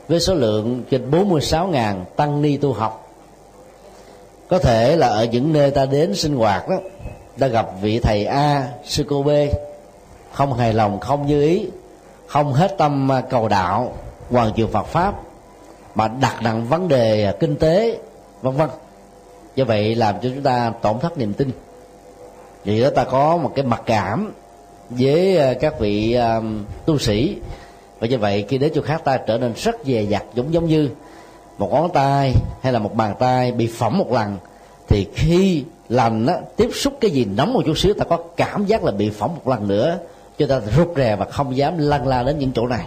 với 0.08 0.20
số 0.20 0.34
lượng 0.34 0.82
trên 0.90 1.10
46.000 1.10 1.94
tăng 2.16 2.42
ni 2.42 2.56
tu 2.56 2.72
học 2.72 3.06
có 4.48 4.58
thể 4.58 4.96
là 4.96 5.08
ở 5.08 5.24
những 5.24 5.52
nơi 5.52 5.70
ta 5.70 5.86
đến 5.86 6.14
sinh 6.14 6.36
hoạt 6.36 6.68
đó, 6.68 6.76
ta 7.38 7.46
gặp 7.46 7.66
vị 7.80 7.98
thầy 7.98 8.24
A, 8.24 8.68
sư 8.84 9.04
cô 9.08 9.22
B, 9.22 9.28
không 10.32 10.52
hài 10.52 10.72
lòng, 10.72 11.00
không 11.00 11.26
như 11.26 11.42
ý, 11.42 11.66
không 12.26 12.52
hết 12.52 12.74
tâm 12.78 13.10
cầu 13.30 13.48
đạo, 13.48 13.92
hoàn 14.30 14.52
trường 14.52 14.70
Phật 14.70 14.86
pháp, 14.86 15.14
mà 15.94 16.08
đặt 16.08 16.42
nặng 16.42 16.66
vấn 16.68 16.88
đề 16.88 17.34
kinh 17.40 17.56
tế 17.56 17.98
vân 18.42 18.56
vân. 18.56 18.68
Do 19.54 19.64
vậy 19.64 19.94
làm 19.94 20.14
cho 20.22 20.28
chúng 20.34 20.42
ta 20.42 20.72
tổn 20.82 20.98
thất 21.00 21.18
niềm 21.18 21.32
tin. 21.32 21.50
Vì 22.64 22.82
đó 22.82 22.90
ta 22.94 23.04
có 23.04 23.36
một 23.36 23.52
cái 23.54 23.64
mặc 23.64 23.82
cảm 23.86 24.32
với 24.90 25.36
ờ, 25.36 25.54
các 25.54 25.80
vị 25.80 26.18
uh, 26.38 26.44
tu 26.86 26.98
sĩ. 26.98 27.36
Và 28.00 28.06
như 28.06 28.18
vậy 28.18 28.44
khi 28.48 28.58
đến 28.58 28.72
chỗ 28.74 28.82
khác 28.82 29.04
ta 29.04 29.16
trở 29.16 29.38
nên 29.38 29.52
rất 29.56 29.76
dè 29.84 30.02
dặt 30.02 30.24
giống 30.34 30.54
giống 30.54 30.66
như 30.66 30.90
một 31.58 31.72
ngón 31.72 31.90
tay 31.92 32.34
hay 32.62 32.72
là 32.72 32.78
một 32.78 32.94
bàn 32.94 33.14
tay 33.18 33.52
bị 33.52 33.66
phỏng 33.66 33.98
một 33.98 34.12
lần. 34.12 34.36
Thì 34.88 35.06
khi 35.14 35.64
lành 35.88 36.26
á, 36.26 36.34
tiếp 36.56 36.68
xúc 36.74 36.94
cái 37.00 37.10
gì 37.10 37.24
nóng 37.24 37.52
một 37.52 37.62
chút 37.66 37.78
xíu 37.78 37.94
ta 37.94 38.04
có 38.04 38.18
cảm 38.36 38.66
giác 38.66 38.84
là 38.84 38.92
bị 38.92 39.10
phỏng 39.10 39.34
một 39.34 39.48
lần 39.48 39.68
nữa 39.68 39.98
cho 40.38 40.46
ta 40.46 40.60
rụt 40.76 40.88
rè 40.96 41.16
và 41.16 41.24
không 41.24 41.56
dám 41.56 41.78
lăn 41.78 42.06
la 42.06 42.22
đến 42.22 42.38
những 42.38 42.52
chỗ 42.54 42.66
này. 42.66 42.86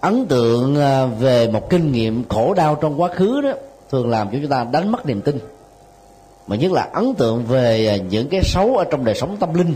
Ấn 0.00 0.26
tượng 0.26 0.76
ờ, 0.76 1.06
về 1.06 1.48
một 1.48 1.70
kinh 1.70 1.92
nghiệm 1.92 2.24
khổ 2.28 2.54
đau 2.54 2.74
trong 2.74 3.00
quá 3.00 3.08
khứ 3.08 3.40
đó 3.40 3.52
thường 3.90 4.10
làm 4.10 4.28
cho 4.32 4.38
chúng 4.42 4.50
ta 4.50 4.66
đánh 4.72 4.92
mất 4.92 5.06
niềm 5.06 5.20
tin. 5.20 5.38
Mà 6.46 6.56
nhất 6.56 6.72
là 6.72 6.88
ấn 6.92 7.14
tượng 7.14 7.44
về 7.44 7.86
à, 7.86 7.96
những 7.96 8.28
cái 8.28 8.40
xấu 8.44 8.76
ở 8.76 8.84
trong 8.84 9.04
đời 9.04 9.14
sống 9.14 9.36
tâm 9.40 9.54
linh, 9.54 9.74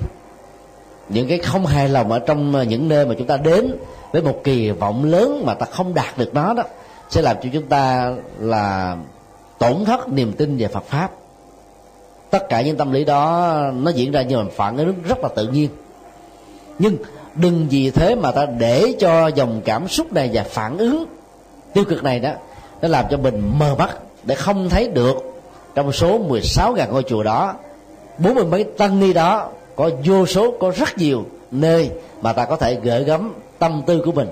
những 1.09 1.29
cái 1.29 1.39
không 1.39 1.67
hài 1.67 1.89
lòng 1.89 2.13
ở 2.13 2.19
trong 2.19 2.55
à, 2.55 2.63
những 2.63 2.89
nơi 2.89 3.07
mà 3.07 3.15
chúng 3.19 3.27
ta 3.27 3.37
đến 3.37 3.77
với 4.13 4.23
một 4.23 4.41
kỳ 4.45 4.71
vọng 4.71 5.05
lớn 5.05 5.43
mà 5.47 5.55
ta 5.55 5.67
không 5.71 5.95
đạt 5.95 6.19
được 6.19 6.35
nó 6.35 6.55
đó, 6.55 6.63
sẽ 7.11 7.23
làm 7.23 7.37
cho 7.43 7.49
chúng 7.53 7.67
ta 7.67 8.15
là 8.39 8.97
tổn 9.59 9.85
thất 9.85 10.09
niềm 10.09 10.33
tin 10.33 10.57
về 10.57 10.69
Phật 10.69 10.85
pháp. 10.85 11.11
Tất 12.31 12.49
cả 12.49 12.63
những 12.63 12.77
tâm 12.77 12.93
lý 12.93 13.05
đó 13.05 13.57
nó 13.75 13.91
diễn 13.91 14.13
ra 14.13 14.23
như 14.23 14.37
là 14.37 14.45
phản 14.57 14.77
ứng 14.77 14.95
rất 15.09 15.19
là 15.19 15.29
tự 15.37 15.49
nhiên. 15.49 15.69
Nhưng 16.79 16.97
đừng 17.35 17.67
vì 17.71 17.91
thế 17.91 18.15
mà 18.15 18.33
ta 18.33 18.47
để 18.47 18.95
cho 18.99 19.27
dòng 19.29 19.61
cảm 19.65 19.89
xúc 19.89 20.13
này 20.13 20.31
và 20.33 20.43
phản 20.43 20.79
ứng 20.79 21.05
tiêu 21.73 21.85
cực 21.85 22.05
này 22.05 22.21
đó 22.21 22.31
nó 22.83 22.89
làm 22.89 23.05
cho 23.11 23.17
mình 23.17 23.59
mờ 23.59 23.75
mắt 23.75 23.99
để 24.23 24.35
không 24.35 24.69
thấy 24.69 24.89
được 24.89 25.17
trong 25.75 25.93
số 25.93 26.19
16.000 26.19 26.91
ngôi 26.91 27.03
chùa 27.03 27.23
đó. 27.23 27.55
Bốn 28.19 28.35
mươi 28.35 28.45
mấy 28.45 28.65
tăng 28.65 29.01
ni 29.01 29.13
đó 29.13 29.49
có 29.77 29.91
vô 30.05 30.27
số 30.27 30.55
có 30.61 30.73
rất 30.77 30.99
nhiều 30.99 31.25
nơi 31.51 31.91
mà 32.21 32.33
ta 32.33 32.45
có 32.45 32.57
thể 32.57 32.79
gửi 32.83 33.05
gắm 33.05 33.35
tâm 33.59 33.83
tư 33.87 34.03
của 34.05 34.13
mình. 34.13 34.29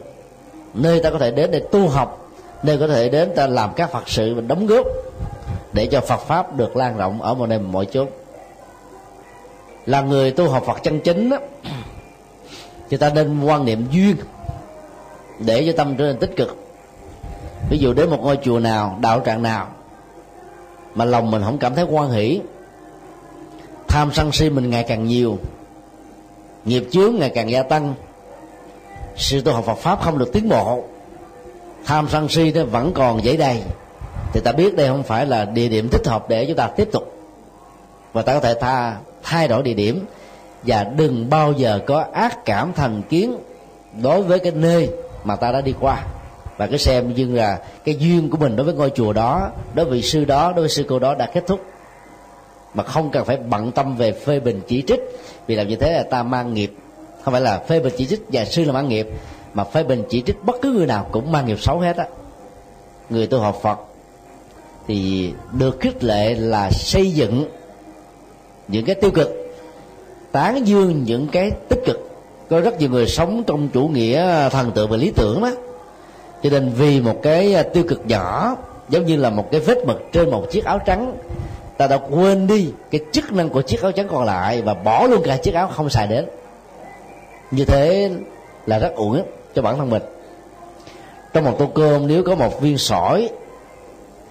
Nơi 0.74 1.03
ta 1.03 1.11
có 1.11 1.18
thể 1.18 1.30
đến 1.30 1.51
để 1.51 1.62
tu 1.72 1.88
học 1.88 2.28
nơi 2.62 2.78
có 2.78 2.86
thể 2.86 3.09
đến 3.09 3.32
ta 3.36 3.46
làm 3.46 3.70
các 3.76 3.92
phật 3.92 4.09
sự 4.09 4.34
và 4.34 4.40
đóng 4.40 4.66
góp 4.66 4.86
để 5.72 5.86
cho 5.86 6.01
phật 6.01 6.20
pháp 6.20 6.57
được 6.57 6.76
lan 6.76 6.96
rộng 6.96 7.22
ở 7.22 7.34
mọi 7.34 7.49
nơi 7.49 7.59
mọi 7.59 7.86
chốn. 7.86 8.09
Là 9.86 10.01
người 10.01 10.30
tu 10.30 10.49
học 10.49 10.62
phật 10.66 10.82
chân 10.82 11.01
chính 11.01 11.30
đó, 11.30 11.38
thì 12.90 12.96
ta 12.96 13.11
nên 13.14 13.44
quan 13.44 13.64
niệm 13.64 13.86
duyên 13.90 14.16
để 15.38 15.64
cho 15.66 15.72
tâm 15.76 15.96
trở 15.96 16.05
nên 16.05 16.18
tích 16.18 16.36
cực 16.36 16.67
ví 17.70 17.78
dụ 17.78 17.92
đến 17.92 18.11
một 18.11 18.20
ngôi 18.22 18.38
chùa 18.42 18.59
nào, 18.59 18.98
đạo 19.00 19.22
tràng 19.26 19.42
nào, 19.42 19.66
mà 20.94 21.04
lòng 21.04 21.30
mình 21.30 21.42
không 21.44 21.59
cảm 21.59 21.74
thấy 21.74 21.84
quan 21.84 22.11
hỷ, 22.11 22.40
tham 23.88 24.11
sân 24.12 24.32
si 24.32 24.50
mình 24.50 24.70
ngày 24.70 24.84
càng 24.88 25.04
nhiều, 25.04 25.38
nghiệp 26.64 26.88
chướng 26.92 27.14
ngày 27.18 27.30
càng 27.34 27.50
gia 27.50 27.62
tăng 27.62 27.94
sự 29.16 29.40
tu 29.40 29.52
học 29.52 29.64
Phật 29.64 29.78
pháp 29.78 30.00
không 30.02 30.18
được 30.18 30.32
tiến 30.32 30.48
bộ, 30.48 30.84
tham 31.84 32.09
sân 32.09 32.28
si 32.28 32.52
nó 32.52 32.64
vẫn 32.64 32.92
còn 32.94 33.24
dễ 33.24 33.36
đầy, 33.36 33.62
thì 34.32 34.40
ta 34.40 34.52
biết 34.52 34.76
đây 34.76 34.88
không 34.88 35.02
phải 35.02 35.26
là 35.26 35.44
địa 35.44 35.68
điểm 35.68 35.88
thích 35.88 36.06
hợp 36.06 36.28
để 36.28 36.46
chúng 36.46 36.56
ta 36.56 36.66
tiếp 36.66 36.88
tục. 36.92 37.12
Và 38.12 38.22
ta 38.22 38.34
có 38.34 38.40
thể 38.40 38.54
tha, 38.61 38.96
thay 39.22 39.48
đổi 39.48 39.62
địa 39.62 39.74
điểm, 39.74 40.04
và 40.62 40.84
đừng 40.84 41.30
bao 41.30 41.52
giờ 41.52 41.80
có 41.86 42.04
ác 42.12 42.44
cảm 42.44 42.72
thành 42.72 43.02
kiến 43.02 43.38
đối 44.02 44.22
với 44.22 44.38
cái 44.38 44.52
nơi 44.52 44.90
mà 45.24 45.36
ta 45.36 45.52
đã 45.52 45.61
đi 45.61 45.74
qua 45.80 46.02
và 46.59 46.66
cứ 46.66 46.76
xem 46.76 47.14
như 47.14 47.34
là 47.34 47.61
cái 47.84 47.96
duyên 47.98 48.30
của 48.30 48.38
mình 48.38 48.56
đối 48.56 48.66
với 48.66 48.74
ngôi 48.74 48.90
chùa 48.90 49.12
đó, 49.12 49.50
đối 49.74 49.86
với 49.86 50.02
sư 50.02 50.24
đó, 50.24 50.52
đối 50.52 50.61
với 50.61 50.68
sư 50.68 50.84
cô 50.88 50.98
đó 50.98 51.14
đã 51.14 51.26
kết 51.26 51.44
thúc. 51.46 51.61
Mà 52.74 52.82
không 52.82 53.11
cần 53.11 53.24
phải 53.24 53.36
bận 53.36 53.72
tâm 53.72 53.96
về 53.96 54.12
phê 54.12 54.40
bình 54.40 54.61
chỉ 54.68 54.84
trích, 54.86 55.00
vì 55.46 55.54
làm 55.54 55.68
như 55.68 55.76
thế 55.76 55.92
là 55.92 56.02
ta 56.02 56.22
mang 56.22 56.54
nghiệp. 56.54 56.72
Không 57.24 57.32
phải 57.32 57.40
là 57.40 57.59
phê 57.59 57.80
bình 57.80 57.92
chỉ 57.96 58.06
trích 58.06 58.20
và 58.32 58.44
sư 58.44 58.64
là 58.64 58.72
mang 58.72 58.88
nghiệp, 58.88 59.09
mà 59.54 59.64
phê 59.64 59.82
bình 59.82 60.04
chỉ 60.09 60.22
trích 60.22 60.44
bất 60.44 60.56
cứ 60.62 60.72
người 60.72 60.86
nào 60.86 61.09
cũng 61.12 61.32
mang 61.32 61.46
nghiệp 61.46 61.61
xấu 61.61 61.78
hết 61.78 61.96
á. 61.96 62.06
Người 63.11 63.26
tu 63.26 63.38
học 63.38 63.59
phật 63.62 63.78
thì 64.86 65.32
được 65.52 65.80
khích 65.80 66.04
lệ 66.04 66.34
là 66.34 66.70
xây 66.70 67.11
dựng 67.11 67.48
những 68.68 68.84
cái 68.84 68.94
tiêu 68.94 69.11
cực, 69.11 69.54
tán 70.32 70.66
dương 70.68 71.04
những 71.04 71.28
cái 71.32 71.50
tích 71.68 71.80
cực. 71.86 72.11
Có 72.50 72.61
rất 72.61 72.80
nhiều 72.80 72.90
người 72.90 73.06
sống 73.06 73.42
trong 73.46 73.68
chủ 73.68 73.88
nghĩa 73.88 74.48
thần 74.48 74.72
tượng 74.72 74.90
và 74.90 74.96
lý 74.96 75.12
tưởng 75.16 75.42
đó 75.42 75.50
cho 76.43 76.51
nên 76.51 76.72
vì 76.76 77.01
một 77.01 77.22
cái 77.22 77.55
à, 77.55 77.62
tiêu 77.62 77.84
cực 77.89 78.07
nhỏ 78.07 78.57
giống 78.89 79.07
như 79.07 79.16
là 79.16 79.30
một 79.30 79.49
cái 79.51 79.61
vết 79.61 79.78
mực 79.86 80.09
trên 80.12 80.30
một 80.30 80.47
chiếc 80.51 80.64
áo 80.64 80.78
trắng 80.86 81.16
ta 81.78 81.86
đã 81.86 81.99
quên 82.11 82.47
đi 82.47 82.72
cái 82.91 83.01
chức 83.12 83.32
năng 83.32 83.49
của 83.49 83.62
chiếc 83.62 83.82
áo 83.82 83.93
trắng 83.93 84.09
còn 84.11 84.24
lại 84.24 84.62
và 84.62 84.74
bỏ 84.74 85.07
luôn 85.07 85.22
cả 85.24 85.36
chiếc 85.36 85.55
áo 85.55 85.70
không 85.76 85.91
xài 85.91 86.07
đến. 86.07 86.26
Như 87.51 87.64
thế 87.64 88.11
là 88.66 88.78
rất 88.78 88.93
uổng 88.97 89.22
cho 89.55 89.62
bản 89.62 89.78
thân 89.78 89.91
mình. 89.91 90.03
Trong 91.32 91.45
một 91.45 91.57
tô 91.59 91.68
cơm 91.74 92.07
nếu 92.07 92.22
có 92.22 92.34
một 92.34 92.61
viên 92.61 92.78
sỏi 92.78 93.28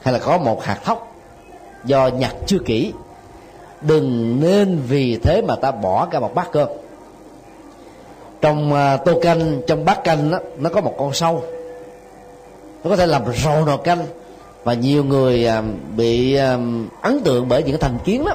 hay 0.02 0.14
là 0.14 0.20
có 0.20 0.38
một 0.38 0.64
hạt 0.64 0.80
thóc 0.84 1.16
do 1.86 2.08
nhặt 2.08 2.36
chưa 2.46 2.60
kỹ 2.66 2.94
đừng 3.82 4.40
nên 4.42 4.82
vì 4.88 5.20
thế 5.24 5.42
mà 5.48 5.56
ta 5.56 5.72
bỏ 5.72 6.06
cả 6.06 6.20
một 6.20 6.36
bát 6.36 6.52
cơm. 6.52 6.68
Trong 8.42 8.74
à, 8.74 8.98
tô 8.98 9.20
canh 9.22 9.62
trong 9.68 9.86
bát 9.86 10.04
canh 10.04 10.32
đó, 10.32 10.40
nó 10.58 10.70
có 10.70 10.82
một 10.82 10.96
con 10.98 11.14
sâu 11.14 11.44
nó 12.84 12.90
có 12.90 12.96
thể 12.96 13.06
làm 13.06 13.22
rầu 13.44 13.66
nồi 13.66 13.78
canh. 13.84 14.06
Và 14.64 14.74
nhiều 14.74 15.04
người 15.04 15.48
à, 15.48 15.64
bị 15.96 16.36
à, 16.36 16.58
ấn 17.02 17.22
tượng 17.24 17.50
bởi 17.50 17.64
những 17.64 17.72
cái 17.72 17.90
thành 17.90 18.00
kiến 18.04 18.26
đó 18.26 18.34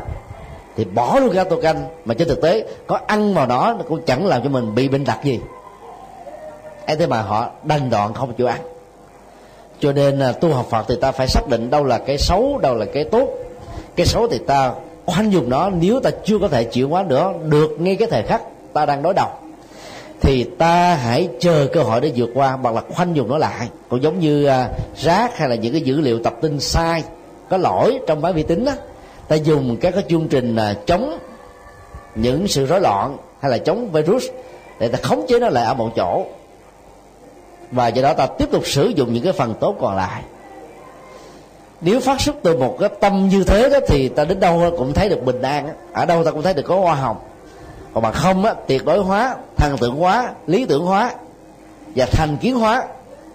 thì 0.76 0.84
bỏ 0.84 1.18
luôn 1.18 1.34
ra 1.34 1.44
tô 1.44 1.56
canh. 1.62 1.84
Mà 2.04 2.14
trên 2.14 2.28
thực 2.28 2.42
tế, 2.42 2.66
có 2.86 2.98
ăn 3.06 3.34
vào 3.34 3.46
đó 3.46 3.74
nó 3.78 3.84
cũng 3.88 4.02
chẳng 4.06 4.26
làm 4.26 4.42
cho 4.42 4.48
mình 4.48 4.74
bị 4.74 4.88
bệnh 4.88 5.04
đặc 5.04 5.18
gì. 5.24 5.40
Ấy 6.86 6.96
thế 6.96 7.06
mà 7.06 7.22
họ 7.22 7.50
đành 7.62 7.90
đoạn 7.90 8.14
không 8.14 8.32
chịu 8.32 8.46
ăn. 8.46 8.60
Cho 9.80 9.92
nên 9.92 10.18
là 10.18 10.32
tu 10.32 10.52
học 10.52 10.66
phật 10.70 10.84
thì 10.88 10.94
ta 11.00 11.12
phải 11.12 11.28
xác 11.28 11.48
định 11.48 11.70
đâu 11.70 11.84
là 11.84 11.98
cái 11.98 12.18
xấu, 12.18 12.58
đâu 12.62 12.74
là 12.74 12.86
cái 12.94 13.04
tốt. 13.04 13.28
Cái 13.96 14.06
xấu 14.06 14.28
thì 14.28 14.38
ta 14.38 14.72
khoanh 15.06 15.32
dùng 15.32 15.48
nó. 15.48 15.70
Nếu 15.70 16.00
ta 16.00 16.10
chưa 16.24 16.38
có 16.38 16.48
thể 16.48 16.64
chịu 16.64 16.88
hóa 16.88 17.02
nữa, 17.02 17.32
được 17.44 17.70
ngay 17.78 17.96
cái 17.96 18.08
thời 18.10 18.22
khắc 18.22 18.42
ta 18.72 18.86
đang 18.86 19.02
đối 19.02 19.14
đầu 19.14 19.28
thì 20.22 20.44
ta 20.44 20.94
hãy 20.94 21.28
chờ 21.40 21.66
cơ 21.72 21.82
hội 21.82 22.00
để 22.00 22.12
vượt 22.16 22.30
qua 22.34 22.56
bằng 22.56 22.74
là 22.74 22.82
khoanh 22.94 23.16
dùng 23.16 23.28
nó 23.28 23.38
lại. 23.38 23.68
Cũng 23.88 24.02
giống 24.02 24.20
như 24.20 24.48
uh, 24.48 24.96
rác 24.96 25.38
hay 25.38 25.48
là 25.48 25.54
những 25.54 25.72
cái 25.72 25.80
dữ 25.80 26.00
liệu 26.00 26.18
tập 26.22 26.34
tin 26.40 26.60
sai 26.60 27.04
có 27.48 27.56
lỗi 27.56 27.98
trong 28.06 28.20
máy 28.20 28.32
vi 28.32 28.42
tính 28.42 28.64
đó 28.64 28.72
ta 29.28 29.36
dùng 29.36 29.76
các 29.80 29.94
cái 29.94 30.04
chương 30.08 30.28
trình 30.28 30.56
uh, 30.56 30.86
chống 30.86 31.18
những 32.14 32.48
sự 32.48 32.66
rối 32.66 32.80
loạn 32.80 33.16
hay 33.40 33.50
là 33.50 33.58
chống 33.58 33.92
virus 33.92 34.24
để 34.78 34.88
ta 34.88 34.98
khống 35.02 35.26
chế 35.28 35.38
nó 35.38 35.48
lại 35.48 35.64
ở 35.64 35.74
một 35.74 35.90
chỗ. 35.96 36.26
Và 37.70 37.88
do 37.88 38.02
đó 38.02 38.12
ta 38.14 38.26
tiếp 38.26 38.48
tục 38.52 38.66
sử 38.66 38.88
dụng 38.88 39.12
những 39.12 39.24
cái 39.24 39.32
phần 39.32 39.54
tốt 39.60 39.76
còn 39.80 39.96
lại. 39.96 40.22
Nếu 41.80 42.00
phát 42.00 42.20
xuất 42.20 42.36
từ 42.42 42.56
một 42.56 42.76
cái 42.80 42.88
tâm 43.00 43.28
như 43.28 43.44
thế 43.44 43.68
đó 43.68 43.78
thì 43.88 44.08
ta 44.08 44.24
đến 44.24 44.40
đâu 44.40 44.74
cũng 44.78 44.92
thấy 44.92 45.08
được 45.08 45.24
bình 45.24 45.42
an 45.42 45.68
ở 45.92 46.06
đâu 46.06 46.24
ta 46.24 46.30
cũng 46.30 46.42
thấy 46.42 46.54
được 46.54 46.62
có 46.62 46.76
hoa 46.76 46.94
hồng 46.94 47.16
còn 47.94 48.02
mà 48.02 48.12
không 48.12 48.44
á, 48.44 48.54
tuyệt 48.66 48.84
đối 48.84 48.98
hóa, 48.98 49.36
thần 49.56 49.78
tượng 49.78 49.96
hóa, 49.96 50.32
lý 50.46 50.66
tưởng 50.66 50.86
hóa 50.86 51.14
và 51.96 52.06
thành 52.06 52.36
kiến 52.36 52.54
hóa 52.54 52.84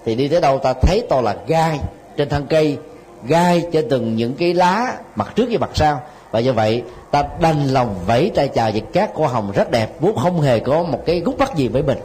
thì 0.05 0.15
đi 0.15 0.27
tới 0.27 0.41
đâu 0.41 0.59
ta 0.59 0.73
thấy 0.81 1.03
to 1.09 1.21
là 1.21 1.35
gai 1.47 1.79
trên 2.17 2.29
thân 2.29 2.45
cây, 2.49 2.77
gai 3.23 3.67
trên 3.71 3.89
từng 3.89 4.15
những 4.15 4.33
cái 4.33 4.53
lá 4.53 4.97
mặt 5.15 5.33
trước 5.35 5.45
và 5.49 5.57
mặt 5.59 5.69
sau. 5.73 6.01
Và 6.31 6.39
do 6.39 6.53
vậy, 6.53 6.83
ta 7.11 7.23
đành 7.41 7.67
lòng 7.67 7.95
vẫy 8.05 8.31
tay 8.35 8.47
chào 8.47 8.71
với 8.71 8.81
các 8.93 9.11
cô 9.15 9.27
hồng 9.27 9.51
rất 9.55 9.71
đẹp 9.71 9.89
vốn 9.99 10.15
không 10.15 10.41
hề 10.41 10.59
có 10.59 10.83
một 10.83 10.99
cái 11.05 11.19
gút 11.19 11.37
mắt 11.37 11.55
gì 11.55 11.67
với 11.67 11.83
mình. 11.83 11.97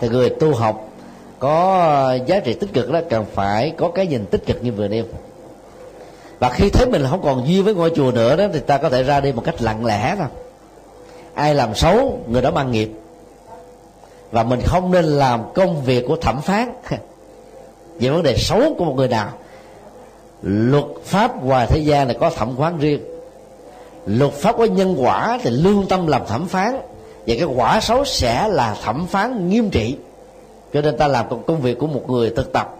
Thì 0.00 0.08
người 0.08 0.30
tu 0.30 0.54
học, 0.54 0.88
có 1.38 2.18
giá 2.26 2.40
trị 2.40 2.54
tích 2.54 2.72
cực 2.72 2.90
đó, 2.90 3.00
cần 3.10 3.24
phải 3.34 3.72
có 3.76 3.90
cái 3.94 4.06
nhìn 4.06 4.26
tích 4.26 4.46
cực 4.46 4.64
như 4.64 4.72
vừa 4.72 4.88
nêu. 4.88 5.04
Và 6.38 6.48
khi 6.50 6.70
thấy 6.70 6.86
mình 6.86 7.06
không 7.10 7.22
còn 7.22 7.48
duyên 7.48 7.64
với 7.64 7.74
ngôi 7.74 7.90
chùa 7.96 8.10
nữa 8.10 8.36
đó, 8.36 8.44
thì 8.52 8.60
ta 8.60 8.78
có 8.78 8.90
thể 8.90 9.02
ra 9.02 9.20
đi 9.20 9.32
một 9.32 9.42
cách 9.44 9.62
lặng 9.62 9.84
lẽ 9.84 10.14
thôi 10.18 10.26
ai 11.34 11.54
làm 11.54 11.74
xấu, 11.74 12.18
người 12.28 12.42
đó 12.42 12.50
mang 12.50 12.70
nghiệp. 12.70 12.90
Và 14.30 14.42
mình 14.42 14.60
không 14.64 14.90
nên 14.92 15.04
làm 15.04 15.42
công 15.54 15.82
việc 15.82 16.04
của 16.08 16.16
thẩm 16.16 16.40
phán. 16.40 16.72
Về 18.00 18.10
vấn 18.10 18.22
đề 18.22 18.36
xấu 18.36 18.74
của 18.78 18.84
một 18.84 18.94
người 18.96 19.08
nào. 19.08 19.28
Luật 20.42 20.84
pháp 21.04 21.44
ngoài 21.44 21.66
thế 21.70 21.78
gian 21.78 22.08
này 22.08 22.16
có 22.20 22.30
thẩm 22.30 22.56
phán 22.56 22.78
riêng. 22.78 23.00
Luật 24.06 24.32
pháp 24.32 24.56
có 24.58 24.64
nhân 24.64 24.96
quả 24.98 25.38
thì 25.42 25.50
lương 25.50 25.86
tâm 25.88 26.06
làm 26.06 26.26
thẩm 26.26 26.46
phán. 26.46 26.80
Và 27.26 27.34
cái 27.38 27.44
quả 27.44 27.80
xấu 27.80 28.04
sẽ 28.04 28.48
là 28.48 28.76
thẩm 28.82 29.06
phán 29.06 29.48
nghiêm 29.48 29.70
trị. 29.70 29.96
Cho 30.72 30.80
nên 30.80 30.96
ta 30.96 31.08
làm 31.08 31.44
công 31.46 31.60
việc 31.60 31.78
của 31.78 31.86
một 31.86 32.10
người 32.10 32.30
thực 32.30 32.52
tập. 32.52 32.76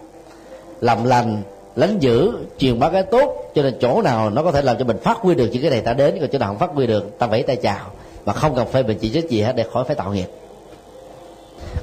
Làm 0.81 1.03
lành, 1.03 1.41
lánh 1.75 1.99
giữ, 1.99 2.31
truyền 2.57 2.79
bá 2.79 2.89
cái 2.89 3.03
tốt. 3.03 3.51
Cho 3.55 3.61
nên 3.61 3.77
chỗ 3.81 4.01
nào 4.01 4.29
nó 4.29 4.43
có 4.43 4.51
thể 4.51 4.61
làm 4.61 4.77
cho 4.77 4.85
mình 4.85 4.97
phát 5.03 5.17
huy 5.17 5.35
được 5.35 5.49
những 5.51 5.61
cái 5.61 5.71
này 5.71 5.81
ta 5.81 5.93
đến, 5.93 6.17
còn 6.19 6.29
chỗ 6.31 6.39
nào 6.39 6.49
không 6.49 6.59
phát 6.59 6.69
huy 6.73 6.87
được, 6.87 7.19
ta 7.19 7.27
vẫy 7.27 7.43
tay 7.43 7.55
chào 7.55 7.91
mà 8.25 8.33
không 8.33 8.55
cần 8.55 8.67
phê 8.67 8.83
bình 8.83 8.97
chỉ 9.01 9.09
trích 9.09 9.29
gì 9.29 9.41
hết 9.41 9.55
để 9.55 9.65
khỏi 9.73 9.83
phải 9.83 9.95
tạo 9.95 10.13
nghiệp. 10.13 10.27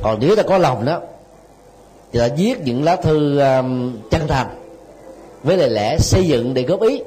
Còn 0.02 0.18
nếu 0.20 0.36
ta 0.36 0.42
có 0.42 0.58
lòng 0.58 0.84
đó 0.84 1.00
thì 2.12 2.18
ta 2.18 2.28
viết 2.36 2.60
những 2.64 2.84
lá 2.84 2.96
thư 2.96 3.38
um, 3.38 3.98
chân 4.10 4.26
thành 4.28 4.46
với 5.42 5.56
lời 5.56 5.70
lẽ 5.70 5.98
xây 5.98 6.24
dựng 6.24 6.54
để 6.54 6.62
góp 6.62 6.80
ý. 6.80 7.02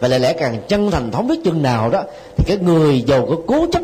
Và 0.00 0.08
lời 0.08 0.20
lẽ 0.20 0.32
càng 0.32 0.62
chân 0.68 0.90
thành 0.90 1.10
thống 1.10 1.26
nhất 1.26 1.38
chừng 1.44 1.62
nào 1.62 1.90
đó 1.90 2.02
thì 2.36 2.44
cái 2.46 2.56
người 2.56 3.02
giàu 3.06 3.26
có 3.26 3.36
cố 3.46 3.66
chấp 3.72 3.82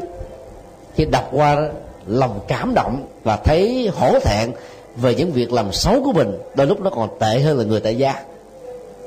khi 0.95 1.05
đọc 1.05 1.29
qua 1.33 1.55
đó, 1.55 1.63
lòng 2.07 2.41
cảm 2.49 2.75
động 2.75 3.07
và 3.25 3.37
thấy 3.37 3.91
hổ 3.95 4.19
thẹn 4.21 4.51
về 4.97 5.15
những 5.15 5.33
việc 5.33 5.53
làm 5.53 5.73
xấu 5.73 6.03
của 6.05 6.13
mình 6.13 6.39
đôi 6.55 6.67
lúc 6.67 6.81
nó 6.81 6.91
còn 6.91 7.09
tệ 7.21 7.41
hơn 7.41 7.59
là 7.59 7.65
người 7.65 7.81
tại 7.81 7.97
gia. 7.97 8.15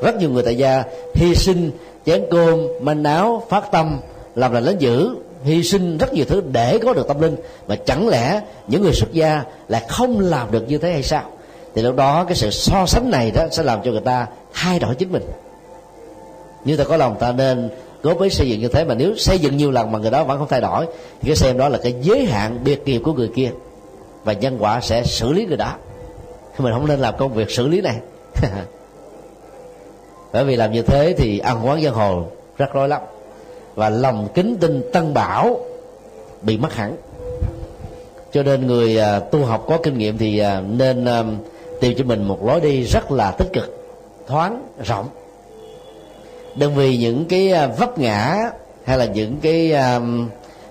Rất 0.02 0.16
nhiều 0.16 0.30
người 0.30 0.44
tại 0.44 0.58
gia 0.58 0.84
hy 1.16 1.36
sinh 1.36 1.72
chén 2.06 2.26
cơm 2.32 2.68
manh 2.82 3.04
áo 3.04 3.44
phát 3.50 3.72
tâm 3.72 4.00
làm 4.36 4.54
là 4.54 4.60
lớn 4.60 4.76
dữ 4.80 5.16
hy 5.44 5.64
sinh 5.64 5.98
rất 5.98 6.14
nhiều 6.14 6.26
thứ 6.26 6.42
để 6.52 6.80
có 6.86 6.94
được 6.94 7.08
tâm 7.08 7.22
linh. 7.22 7.36
Mà 7.68 7.76
chẳng 7.76 8.08
lẽ 8.08 8.42
những 8.68 8.82
người 8.82 8.94
xuất 8.94 9.14
gia 9.14 9.44
lại 9.68 9.86
không 9.90 10.20
làm 10.20 10.52
được 10.52 10.68
như 10.68 10.78
thế 10.78 10.92
hay 10.92 11.04
sao? 11.04 11.24
Thì 11.76 11.82
lúc 11.82 11.96
đó 11.96 12.24
cái 12.24 12.36
sự 12.36 12.50
so 12.50 12.86
sánh 12.86 13.12
này 13.12 13.32
đó 13.32 13.48
sẽ 13.52 13.64
làm 13.64 13.80
cho 13.84 13.92
người 13.92 14.02
ta 14.06 14.28
thay 14.54 14.80
đổi 14.80 14.96
chính 14.96 15.12
mình. 15.12 15.24
Như 16.66 16.78
ta 16.78 16.84
có 16.84 16.98
lòng 16.98 17.16
ta 17.20 17.32
nên 17.32 17.70
cố 18.04 18.14
với 18.14 18.30
xây 18.30 18.50
dựng 18.50 18.60
như 18.60 18.68
thế, 18.68 18.84
mà 18.84 18.94
nếu 18.94 19.16
xây 19.18 19.40
dựng 19.40 19.58
nhiều 19.58 19.72
lần 19.72 19.92
mà 19.92 20.00
người 20.00 20.12
đó 20.12 20.24
vẫn 20.24 20.40
không 20.40 20.48
thay 20.50 20.62
đổi, 20.62 20.86
thì 21.22 21.28
cái 21.28 21.36
xem 21.36 21.58
đó 21.58 21.70
là 21.70 21.80
cái 21.84 21.96
giới 22.02 22.26
hạn 22.26 22.60
biệt 22.64 22.82
nghiệp 22.86 23.02
của 23.04 23.14
người 23.14 23.30
kia. 23.36 23.52
Và 24.24 24.34
nhân 24.34 24.58
quả 24.60 24.82
sẽ 24.82 25.04
xử 25.04 25.34
lý 25.34 25.46
người 25.46 25.58
đó. 25.58 25.74
Mình 26.58 26.74
không 26.74 26.88
nên 26.88 27.00
làm 27.00 27.18
công 27.18 27.34
việc 27.34 27.52
xử 27.52 27.68
lý 27.68 27.82
này. 27.82 27.96
Bởi 30.34 30.44
vì 30.44 30.56
làm 30.56 30.72
như 30.72 30.82
thế 30.82 31.16
thì 31.18 31.40
ăn 31.40 31.68
quán 31.68 31.84
giang 31.84 31.94
hồ 31.94 32.26
rất 32.58 32.74
rối 32.74 32.88
lắm 32.88 33.02
và 33.80 33.90
lòng 33.90 34.28
kính 34.34 34.58
tin 34.60 34.82
tân 34.94 35.14
bảo 35.14 35.60
bị 36.42 36.58
mất 36.58 36.74
hẳn. 36.74 36.96
Cho 38.32 38.44
nên 38.44 38.68
người 38.68 38.98
à, 38.98 39.20
tu 39.20 39.46
học 39.46 39.66
có 39.68 39.78
kinh 39.84 39.98
nghiệm 39.98 40.18
thì 40.18 40.40
à, 40.40 40.62
nên 40.70 41.06
à, 41.06 41.24
tìm 41.82 41.98
cho 41.98 42.04
mình 42.04 42.24
một 42.24 42.46
lối 42.46 42.62
đi 42.62 42.84
rất 42.84 43.12
là 43.12 43.32
tích 43.32 43.48
cực, 43.54 43.88
thoáng, 44.28 44.68
rộng. 44.84 45.08
Đừng 46.56 46.76
vì 46.76 46.98
những 46.98 47.26
cái 47.26 47.54
vấp 47.78 48.00
ngã 48.00 48.38
hay 48.84 48.98
là 48.98 49.06
những 49.06 49.38
cái 49.42 49.74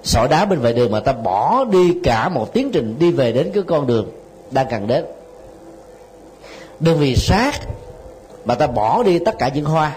sỏi 0.02 0.28
đá 0.28 0.44
bên 0.44 0.58
vệ 0.58 0.72
đường 0.72 0.90
mà 0.90 1.00
ta 1.00 1.12
bỏ 1.12 1.64
đi 1.64 1.94
cả 2.04 2.28
một 2.28 2.52
tiến 2.52 2.70
trình 2.72 2.96
đi 2.98 3.10
về 3.10 3.32
đến 3.32 3.50
cái 3.54 3.62
con 3.66 3.86
đường 3.86 4.10
đang 4.50 4.66
cần 4.70 4.86
đến. 4.86 5.04
Đừng 6.80 6.98
vì 6.98 7.16
sát 7.16 7.52
mà 8.44 8.54
ta 8.54 8.66
bỏ 8.66 9.02
đi 9.02 9.18
tất 9.18 9.34
cả 9.38 9.50
những 9.54 9.64
hoa 9.64 9.96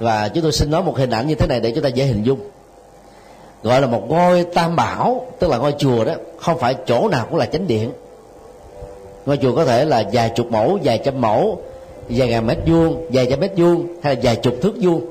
và 0.00 0.28
chúng 0.28 0.42
tôi 0.42 0.52
xin 0.52 0.70
nói 0.70 0.82
một 0.82 0.96
hình 0.96 1.10
ảnh 1.10 1.26
như 1.26 1.34
thế 1.34 1.46
này 1.46 1.60
để 1.60 1.70
chúng 1.70 1.84
ta 1.84 1.88
dễ 1.88 2.04
hình 2.04 2.22
dung. 2.22 2.38
Gọi 3.62 3.80
là 3.80 3.86
một 3.86 4.02
ngôi 4.08 4.44
tam 4.44 4.76
bảo, 4.76 5.26
tức 5.38 5.50
là 5.50 5.58
ngôi 5.58 5.74
chùa 5.78 6.04
đó, 6.04 6.14
không 6.38 6.58
phải 6.58 6.74
chỗ 6.86 7.08
nào 7.08 7.26
cũng 7.30 7.38
là 7.38 7.46
chánh 7.46 7.66
điện. 7.66 7.90
Ngôi 9.26 9.36
chùa 9.36 9.56
có 9.56 9.64
thể 9.64 9.84
là 9.84 10.04
vài 10.12 10.32
chục 10.36 10.46
mẫu, 10.50 10.78
vài 10.84 10.98
trăm 11.04 11.20
mẫu, 11.20 11.60
vài 12.08 12.28
ngàn 12.28 12.46
mét 12.46 12.58
vuông, 12.66 13.06
vài 13.12 13.26
trăm 13.30 13.40
mét 13.40 13.52
vuông, 13.56 13.86
hay 14.02 14.14
là 14.14 14.20
vài 14.24 14.36
chục 14.36 14.54
thước 14.62 14.72
vuông. 14.80 15.04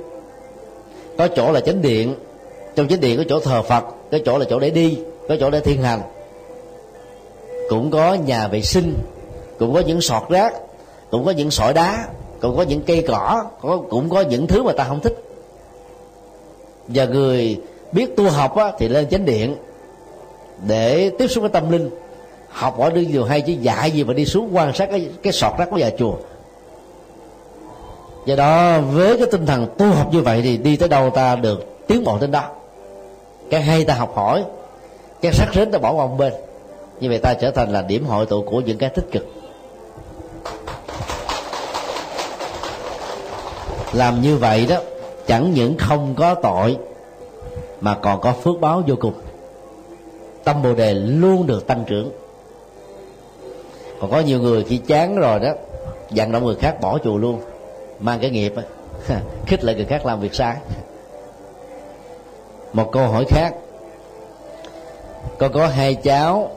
Có 1.18 1.28
chỗ 1.28 1.52
là 1.52 1.60
chánh 1.60 1.82
điện. 1.82 2.16
Trong 2.76 2.88
chánh 2.88 3.00
điện 3.00 3.18
có 3.18 3.24
chỗ 3.30 3.40
thờ 3.40 3.62
phật, 3.62 3.84
có 4.12 4.18
chỗ 4.26 4.38
là 4.38 4.46
chỗ 4.50 4.60
để 4.60 4.70
đi, 4.70 4.98
có 5.30 5.36
chỗ 5.40 5.50
để 5.50 5.60
thiên 5.60 5.82
hành. 5.82 6.02
Cũng 7.70 7.92
có 7.92 8.14
nhà 8.14 8.48
vệ 8.48 8.62
sinh, 8.62 8.94
cũng 9.60 9.74
có 9.74 9.80
những 9.80 10.02
sọt 10.02 10.30
rác, 10.30 10.54
cũng 11.12 11.26
có 11.26 11.32
những 11.32 11.52
sỏi 11.52 11.74
đá 11.74 12.08
còn 12.46 12.58
có 12.58 12.64
những 12.64 12.82
cây 12.82 13.04
cỏ 13.08 13.44
có, 13.62 13.82
cũng 13.90 14.10
có 14.10 14.22
những 14.22 14.48
thứ 14.48 14.64
mà 14.64 14.74
ta 14.74 14.84
không 14.84 15.00
thích. 15.00 15.24
Và 16.88 17.06
người 17.06 17.62
biết 17.92 18.16
tu 18.16 18.30
học 18.30 18.56
á, 18.56 18.72
thì 18.80 18.88
lên 18.88 19.10
chánh 19.10 19.26
điện 19.26 19.56
để 20.68 21.12
tiếp 21.18 21.28
xúc 21.28 21.42
với 21.42 21.50
tâm 21.50 21.72
linh. 21.72 21.90
Học 22.50 22.80
hỏi 22.80 22.92
được 22.92 23.04
điều 23.12 23.24
hay 23.24 23.42
chứ 23.42 23.54
dạy 23.54 23.92
gì 23.92 24.04
mà 24.04 24.14
đi 24.14 24.26
xuống 24.26 24.50
quan 24.54 24.74
sát 24.74 24.90
cái, 24.92 25.10
cái 25.24 25.34
sọt 25.34 25.54
rác 25.58 25.70
của 25.72 25.78
nhà 25.78 25.90
chùa. 25.98 26.14
Do 28.26 28.36
đó 28.36 28.80
với 28.80 29.18
cái 29.18 29.28
tinh 29.32 29.46
thần 29.46 29.68
tu 29.78 29.86
học 29.86 30.14
như 30.14 30.22
vậy 30.22 30.42
thì 30.44 30.58
đi 30.58 30.76
tới 30.78 30.90
đâu 30.90 31.10
ta 31.10 31.36
được 31.36 31.88
tiến 31.88 32.04
bộ 32.04 32.18
đến 32.22 32.32
đó. 32.32 32.44
Cái 33.50 33.62
hay 33.62 33.84
ta 33.84 33.94
học 33.94 34.12
hỏi 34.16 34.44
cái 35.22 35.34
sắc 35.34 35.48
rến 35.56 35.72
ta 35.72 35.78
bỏ 35.78 35.92
qua 35.94 36.06
một 36.06 36.16
bên. 36.18 36.34
Như 37.00 37.10
vậy 37.10 37.18
ta 37.18 37.34
trở 37.34 37.52
thành 37.52 37.74
là 37.74 37.82
điểm 37.82 38.06
hội 38.06 38.26
tụ 38.26 38.42
của 38.42 38.62
những 38.62 38.78
cái 38.78 38.90
tích 38.90 39.12
cực. 39.12 39.28
Làm 43.96 44.22
như 44.22 44.38
vậy 44.38 44.66
đó, 44.70 44.78
chẳng 45.28 45.54
những 45.54 45.78
không 45.78 46.16
có 46.18 46.36
tội, 46.36 46.78
mà 47.82 47.98
còn 48.02 48.22
có 48.22 48.32
phước 48.32 48.60
báo 48.62 48.84
vô 48.88 48.96
cùng. 49.00 49.14
Tâm 50.44 50.62
bồ 50.64 50.74
đề 50.74 50.94
luôn 50.94 51.48
được 51.48 51.68
tăng 51.68 51.84
trưởng. 51.88 52.12
Còn 54.02 54.12
có 54.12 54.20
nhiều 54.20 54.42
người 54.42 54.64
khi 54.64 54.78
chán 54.78 55.16
rồi 55.16 55.40
đó, 55.40 55.50
dặn 56.12 56.32
động 56.32 56.46
người 56.46 56.56
khác 56.56 56.82
bỏ 56.82 56.98
chùa 57.04 57.18
luôn, 57.18 57.42
mang 58.00 58.20
cái 58.20 58.30
nghiệp 58.30 58.54
khích 59.46 59.64
lệ 59.64 59.76
người 59.76 59.86
khác 59.86 60.06
làm 60.06 60.20
việc 60.20 60.36
sai. 60.36 60.56
Một 62.74 62.92
câu 62.92 63.08
hỏi 63.08 63.26
khác, 63.30 63.54
con 65.38 65.54
có 65.54 65.68
hai 65.68 65.96
cháu, 65.96 66.50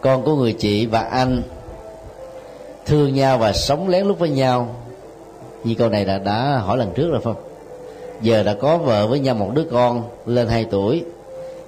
con 0.00 0.22
của 0.22 0.36
người 0.36 0.52
chị 0.52 0.86
và 0.86 1.00
anh, 1.00 1.42
thương 2.86 3.14
nhau 3.14 3.38
và 3.38 3.52
sống 3.52 3.88
lén 3.88 4.06
lút 4.06 4.18
với 4.18 4.30
nhau 4.30 4.68
như 5.64 5.74
câu 5.74 5.88
này 5.88 6.04
đã 6.04 6.18
đã 6.18 6.58
hỏi 6.64 6.78
lần 6.78 6.92
trước 6.94 7.10
rồi 7.10 7.20
không 7.24 7.36
giờ 8.22 8.42
đã 8.42 8.54
có 8.54 8.78
vợ 8.78 9.06
với 9.06 9.18
nhau 9.18 9.34
một 9.34 9.50
đứa 9.54 9.64
con 9.70 10.02
lên 10.26 10.48
2 10.48 10.64
tuổi. 10.64 11.04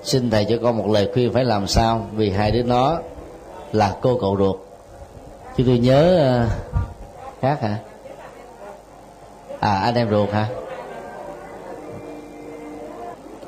Xin 0.02 0.30
thầy 0.30 0.44
cho 0.44 0.56
con 0.62 0.78
một 0.78 0.88
lời 0.88 1.08
khuyên 1.14 1.32
phải 1.32 1.44
làm 1.44 1.66
sao 1.66 2.06
vì 2.14 2.30
hai 2.30 2.50
đứa 2.50 2.62
nó 2.62 2.98
là 3.72 3.96
cô 4.00 4.18
cậu 4.20 4.36
ruột. 4.38 4.56
Chứ 5.56 5.64
tôi 5.66 5.78
nhớ 5.78 6.16
ờ, 6.18 6.46
khác 7.40 7.60
hả? 7.60 7.76
À 9.60 9.74
anh 9.74 9.94
em 9.94 10.10
ruột 10.10 10.30
hả? 10.30 10.48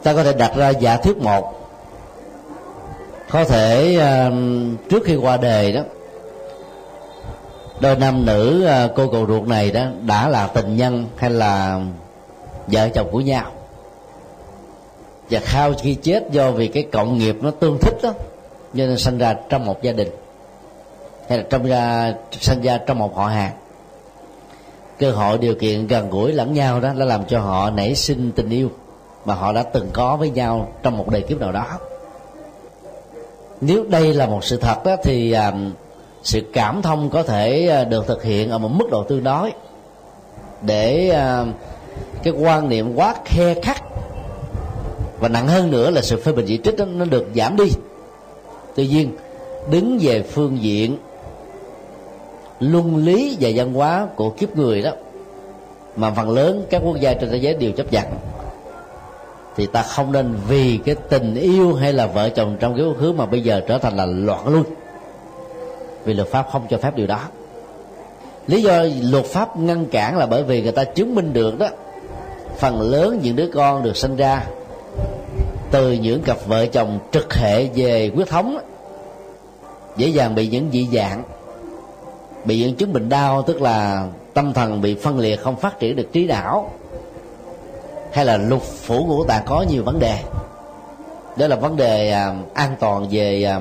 Ta 0.02 0.14
có 0.14 0.24
thể 0.24 0.32
đặt 0.32 0.52
ra 0.56 0.68
giả 0.68 0.96
thuyết 0.96 1.16
một. 1.16 1.52
Có 3.30 3.44
thể 3.44 3.98
uh, 3.98 4.32
trước 4.90 5.02
khi 5.04 5.16
qua 5.16 5.36
đề 5.36 5.72
đó 5.72 5.82
đôi 7.80 7.96
nam 7.96 8.26
nữ 8.26 8.64
à, 8.64 8.88
cô 8.96 9.08
cậu 9.12 9.26
ruột 9.26 9.48
này 9.48 9.70
đó, 9.70 9.84
đã 10.06 10.28
là 10.28 10.46
tình 10.46 10.76
nhân 10.76 11.06
hay 11.16 11.30
là 11.30 11.80
vợ 12.66 12.88
chồng 12.88 13.08
của 13.10 13.20
nhau? 13.20 13.52
Và 15.30 15.40
khao 15.40 15.72
khi 15.78 15.94
chết 15.94 16.30
do 16.30 16.50
vì 16.50 16.68
cái 16.68 16.86
cộng 16.92 17.18
nghiệp 17.18 17.36
nó 17.40 17.50
tương 17.50 17.78
thích 17.78 17.94
đó, 18.02 18.12
cho 18.74 18.86
nên 18.86 18.98
sinh 18.98 19.18
ra 19.18 19.34
trong 19.48 19.64
một 19.66 19.82
gia 19.82 19.92
đình, 19.92 20.08
hay 21.28 21.38
là 21.38 21.44
trong 21.50 21.68
gia 21.68 22.14
sinh 22.40 22.62
ra 22.62 22.78
trong 22.86 22.98
một 22.98 23.16
họ 23.16 23.26
hàng. 23.26 23.52
Cơ 24.98 25.10
hội 25.10 25.38
điều 25.38 25.54
kiện 25.54 25.86
gần 25.86 26.10
gũi 26.10 26.32
lẫn 26.32 26.52
nhau 26.52 26.80
đó, 26.80 26.92
đã 26.98 27.04
làm 27.04 27.24
cho 27.24 27.40
họ 27.40 27.70
nảy 27.70 27.94
sinh 27.94 28.32
tình 28.36 28.50
yêu 28.50 28.70
mà 29.24 29.34
họ 29.34 29.52
đã 29.52 29.62
từng 29.62 29.88
có 29.92 30.16
với 30.16 30.30
nhau 30.30 30.68
trong 30.82 30.96
một 30.96 31.08
đời 31.10 31.22
kiếp 31.22 31.40
nào 31.40 31.52
đó. 31.52 31.66
Nếu 33.60 33.84
đây 33.88 34.14
là 34.14 34.26
một 34.26 34.44
sự 34.44 34.56
thật 34.56 34.84
đó, 34.84 34.96
thì 35.04 35.32
à, 35.32 35.52
sự 36.26 36.40
cảm 36.52 36.82
thông 36.82 37.10
có 37.10 37.22
thể 37.22 37.68
à, 37.68 37.84
được 37.84 38.06
thực 38.06 38.22
hiện 38.22 38.50
ở 38.50 38.58
một 38.58 38.68
mức 38.68 38.90
độ 38.90 39.04
tương 39.04 39.24
đối. 39.24 39.52
Để 40.62 41.08
à, 41.08 41.44
cái 42.22 42.32
quan 42.32 42.68
niệm 42.68 42.94
quá 42.94 43.14
khe 43.24 43.54
khắc 43.62 43.82
và 45.20 45.28
nặng 45.28 45.48
hơn 45.48 45.70
nữa 45.70 45.90
là 45.90 46.02
sự 46.02 46.16
phê 46.16 46.32
bình 46.32 46.44
chỉ 46.48 46.60
trích 46.64 46.76
đó, 46.76 46.84
nó 46.84 47.04
được 47.04 47.26
giảm 47.34 47.56
đi. 47.56 47.64
Tuy 48.74 48.86
nhiên 48.86 49.16
đứng 49.70 49.98
về 50.00 50.22
phương 50.22 50.62
diện 50.62 50.96
luân 52.60 52.96
lý 52.96 53.36
và 53.40 53.50
văn 53.54 53.74
hóa 53.74 54.06
của 54.16 54.30
kiếp 54.30 54.56
người 54.56 54.82
đó 54.82 54.90
mà 55.96 56.10
phần 56.10 56.30
lớn 56.30 56.66
các 56.70 56.82
quốc 56.84 56.96
gia 57.00 57.14
trên 57.14 57.30
thế 57.30 57.36
giới 57.36 57.54
đều 57.54 57.72
chấp 57.72 57.92
nhận 57.92 58.04
thì 59.56 59.66
ta 59.66 59.82
không 59.82 60.12
nên 60.12 60.34
vì 60.48 60.78
cái 60.84 60.94
tình 61.08 61.34
yêu 61.34 61.74
hay 61.74 61.92
là 61.92 62.06
vợ 62.06 62.28
chồng 62.28 62.56
trong 62.60 62.76
cái 62.76 62.86
quá 62.86 62.94
khứ 63.00 63.12
mà 63.12 63.26
bây 63.26 63.40
giờ 63.40 63.60
trở 63.68 63.78
thành 63.78 63.96
là 63.96 64.06
loạn 64.06 64.48
luôn 64.48 64.64
vì 66.06 66.14
luật 66.14 66.28
pháp 66.28 66.48
không 66.52 66.66
cho 66.70 66.78
phép 66.78 66.96
điều 66.96 67.06
đó. 67.06 67.20
Lý 68.46 68.62
do 68.62 68.84
luật 69.02 69.24
pháp 69.24 69.56
ngăn 69.58 69.86
cản 69.86 70.18
là 70.18 70.26
bởi 70.26 70.42
vì 70.42 70.62
người 70.62 70.72
ta 70.72 70.84
chứng 70.84 71.14
minh 71.14 71.32
được 71.32 71.58
đó, 71.58 71.68
phần 72.58 72.80
lớn 72.80 73.20
những 73.22 73.36
đứa 73.36 73.50
con 73.54 73.82
được 73.82 73.96
sinh 73.96 74.16
ra 74.16 74.46
từ 75.70 75.92
những 75.92 76.22
cặp 76.22 76.36
vợ 76.46 76.66
chồng 76.66 76.98
trực 77.12 77.34
hệ 77.34 77.64
về 77.74 78.10
huyết 78.14 78.28
thống, 78.28 78.58
dễ 79.96 80.08
dàng 80.08 80.34
bị 80.34 80.48
những 80.48 80.70
dị 80.72 80.88
dạng, 80.92 81.22
bị 82.44 82.60
những 82.60 82.76
chứng 82.76 82.92
bệnh 82.92 83.08
đau, 83.08 83.42
tức 83.42 83.62
là 83.62 84.06
tâm 84.34 84.52
thần 84.52 84.80
bị 84.80 84.94
phân 84.94 85.18
liệt, 85.18 85.40
không 85.42 85.56
phát 85.56 85.78
triển 85.78 85.96
được 85.96 86.12
trí 86.12 86.26
não, 86.26 86.70
hay 88.12 88.24
là 88.24 88.36
lục 88.36 88.62
phủ 88.62 89.04
ngũ 89.04 89.24
tạng 89.24 89.42
có 89.46 89.64
nhiều 89.70 89.82
vấn 89.82 89.98
đề. 89.98 90.18
Đó 91.36 91.46
là 91.46 91.56
vấn 91.56 91.76
đề 91.76 92.10
à, 92.10 92.34
an 92.54 92.76
toàn 92.80 93.06
về 93.10 93.44
à, 93.44 93.60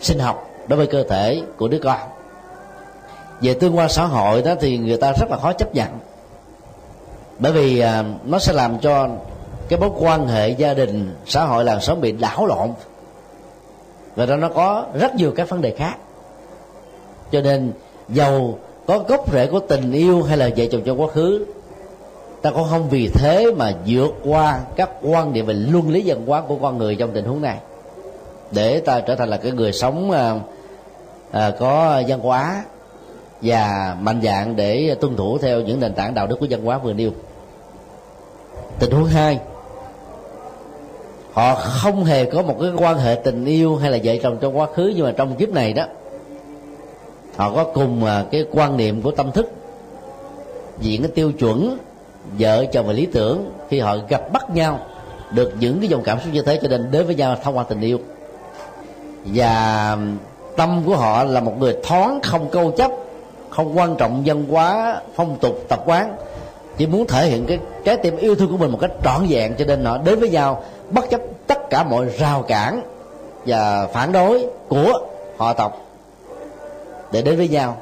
sinh 0.00 0.18
học 0.18 0.48
đối 0.68 0.76
với 0.76 0.86
cơ 0.86 1.02
thể 1.02 1.42
của 1.56 1.68
đứa 1.68 1.78
con. 1.78 1.98
Về 3.40 3.54
tương 3.54 3.76
quan 3.76 3.88
xã 3.88 4.04
hội 4.04 4.42
đó 4.42 4.54
thì 4.60 4.78
người 4.78 4.96
ta 4.96 5.12
rất 5.12 5.30
là 5.30 5.36
khó 5.36 5.52
chấp 5.52 5.74
nhận. 5.74 5.88
Bởi 7.38 7.52
vì 7.52 7.80
à, 7.80 8.04
nó 8.24 8.38
sẽ 8.38 8.52
làm 8.52 8.78
cho 8.78 9.08
cái 9.68 9.78
mối 9.78 9.90
quan 9.98 10.28
hệ 10.28 10.48
gia 10.48 10.74
đình 10.74 11.14
xã 11.26 11.44
hội 11.44 11.64
làng 11.64 11.80
xóm 11.80 12.00
bị 12.00 12.12
đảo 12.12 12.46
lộn. 12.46 12.68
Và 14.16 14.26
đó 14.26 14.36
nó 14.36 14.48
có 14.48 14.86
rất 14.94 15.14
nhiều 15.14 15.32
các 15.36 15.48
vấn 15.48 15.60
đề 15.60 15.74
khác. 15.76 15.94
Cho 17.32 17.40
nên 17.40 17.72
giàu 18.08 18.58
có 18.86 18.98
gốc 18.98 19.32
rễ 19.32 19.46
của 19.46 19.60
tình 19.60 19.92
yêu 19.92 20.22
hay 20.22 20.36
là 20.36 20.50
vợ 20.56 20.64
chồng 20.70 20.82
trong 20.84 21.00
quá 21.00 21.08
khứ 21.08 21.46
ta 22.44 22.50
cũng 22.50 22.66
không 22.70 22.88
vì 22.88 23.08
thế 23.08 23.52
mà 23.56 23.72
vượt 23.86 24.14
qua 24.24 24.60
các 24.76 24.90
quan 25.02 25.32
điểm 25.32 25.46
về 25.46 25.54
luân 25.54 25.90
lý 25.90 26.00
dân 26.00 26.26
hóa 26.26 26.40
của 26.40 26.56
con 26.56 26.78
người 26.78 26.96
trong 26.96 27.10
tình 27.14 27.24
huống 27.24 27.42
này. 27.42 27.58
Để 28.50 28.80
ta 28.80 29.00
trở 29.00 29.14
thành 29.14 29.28
là 29.28 29.36
cái 29.36 29.52
người 29.52 29.72
sống 29.72 30.10
à, 30.10 30.34
à, 31.34 31.52
có 31.58 32.02
văn 32.08 32.20
hóa 32.20 32.64
và 33.42 33.96
mạnh 34.00 34.20
dạng 34.22 34.56
để 34.56 34.96
tuân 35.00 35.16
thủ 35.16 35.38
theo 35.38 35.60
những 35.60 35.80
nền 35.80 35.94
tảng 35.94 36.14
đạo 36.14 36.26
đức 36.26 36.36
của 36.40 36.46
văn 36.50 36.64
hóa 36.64 36.78
vừa 36.78 36.92
nêu. 36.92 37.10
Tình 38.78 38.90
huống 38.90 39.04
hai 39.04 39.38
họ 41.32 41.54
không 41.54 42.04
hề 42.04 42.24
có 42.24 42.42
một 42.42 42.56
cái 42.60 42.70
quan 42.76 42.98
hệ 42.98 43.14
tình 43.14 43.44
yêu 43.44 43.76
hay 43.76 43.90
là 43.90 43.98
vợ 44.04 44.16
chồng 44.22 44.38
trong 44.40 44.58
quá 44.58 44.66
khứ 44.74 44.92
nhưng 44.96 45.04
mà 45.04 45.12
trong 45.16 45.36
kiếp 45.36 45.48
này 45.48 45.72
đó 45.72 45.84
họ 47.36 47.52
có 47.54 47.64
cùng 47.64 48.04
ờ, 48.04 48.26
cái 48.30 48.44
quan 48.52 48.76
niệm 48.76 49.02
của 49.02 49.10
tâm 49.10 49.32
thức 49.32 49.52
diện 50.80 51.02
cái 51.02 51.10
tiêu 51.14 51.32
chuẩn 51.32 51.78
vợ 52.38 52.64
chồng 52.72 52.86
và 52.86 52.92
lý 52.92 53.06
tưởng 53.06 53.50
khi 53.68 53.80
họ 53.80 53.96
gặp 54.08 54.32
bắt 54.32 54.50
nhau 54.50 54.80
được 55.30 55.52
những 55.60 55.80
cái 55.80 55.88
dòng 55.88 56.02
cảm 56.02 56.18
xúc 56.20 56.32
như 56.32 56.42
thế 56.42 56.58
cho 56.62 56.68
nên 56.68 56.90
đến 56.90 57.06
với 57.06 57.14
nhau 57.14 57.36
thông 57.42 57.56
qua 57.56 57.64
tình 57.64 57.80
yêu. 57.80 57.98
Và 59.24 59.96
tâm 60.56 60.82
của 60.86 60.96
họ 60.96 61.24
là 61.24 61.40
một 61.40 61.52
người 61.58 61.76
thoáng 61.82 62.20
không 62.22 62.48
câu 62.50 62.70
chấp 62.70 62.90
không 63.50 63.78
quan 63.78 63.96
trọng 63.96 64.26
dân 64.26 64.46
hóa 64.50 65.00
phong 65.14 65.36
tục 65.40 65.58
tập 65.68 65.82
quán 65.86 66.16
chỉ 66.76 66.86
muốn 66.86 67.06
thể 67.06 67.26
hiện 67.26 67.46
cái 67.46 67.58
trái 67.84 67.96
tim 67.96 68.16
yêu 68.16 68.34
thương 68.34 68.50
của 68.50 68.56
mình 68.56 68.70
một 68.70 68.78
cách 68.80 68.90
trọn 69.04 69.26
vẹn 69.28 69.54
cho 69.58 69.64
nên 69.64 69.84
họ 69.84 69.98
đến 69.98 70.20
với 70.20 70.28
nhau 70.28 70.62
bất 70.90 71.10
chấp 71.10 71.20
tất 71.46 71.70
cả 71.70 71.82
mọi 71.82 72.06
rào 72.18 72.42
cản 72.42 72.80
và 73.46 73.86
phản 73.86 74.12
đối 74.12 74.46
của 74.68 74.92
họ 75.36 75.52
tộc 75.52 75.80
để 77.12 77.22
đến 77.22 77.36
với 77.36 77.48
nhau 77.48 77.76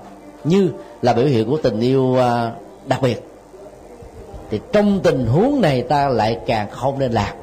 như 0.44 0.70
là 1.02 1.12
biểu 1.12 1.26
hiện 1.26 1.50
của 1.50 1.56
tình 1.56 1.80
yêu 1.80 2.16
à, 2.16 2.52
đặc 2.86 3.02
biệt. 3.02 3.22
Thì 4.50 4.60
trong 4.72 5.00
tình 5.02 5.26
huống 5.26 5.60
này 5.60 5.82
ta 5.82 6.08
lại 6.08 6.38
càng 6.46 6.70
không 6.70 6.98
nên 6.98 7.12
làm. 7.12 7.36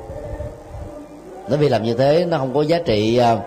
Bởi 1.50 1.58
vì 1.58 1.70
làm 1.70 1.84
như 1.84 1.94
thế 1.94 2.26
nó 2.26 2.38
không 2.38 2.54
có 2.54 2.62
giá 2.62 2.80
trị 2.86 3.22
uh, 3.34 3.40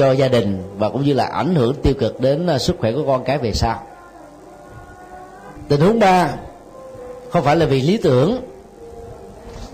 cho 0.00 0.12
gia 0.12 0.28
đình 0.28 0.62
và 0.78 0.88
cũng 0.88 1.04
như 1.04 1.12
là 1.12 1.24
ảnh 1.24 1.54
hưởng 1.54 1.74
tiêu 1.74 1.94
cực 1.98 2.20
đến 2.20 2.46
à, 2.46 2.58
sức 2.58 2.76
khỏe 2.78 2.92
của 2.92 3.04
con 3.06 3.24
cái 3.24 3.38
về 3.38 3.52
sau. 3.52 3.82
Tình 5.68 5.80
huống 5.80 5.98
ba 5.98 6.30
không 7.30 7.44
phải 7.44 7.56
là 7.56 7.66
vì 7.66 7.80
lý 7.80 7.96
tưởng 7.96 8.40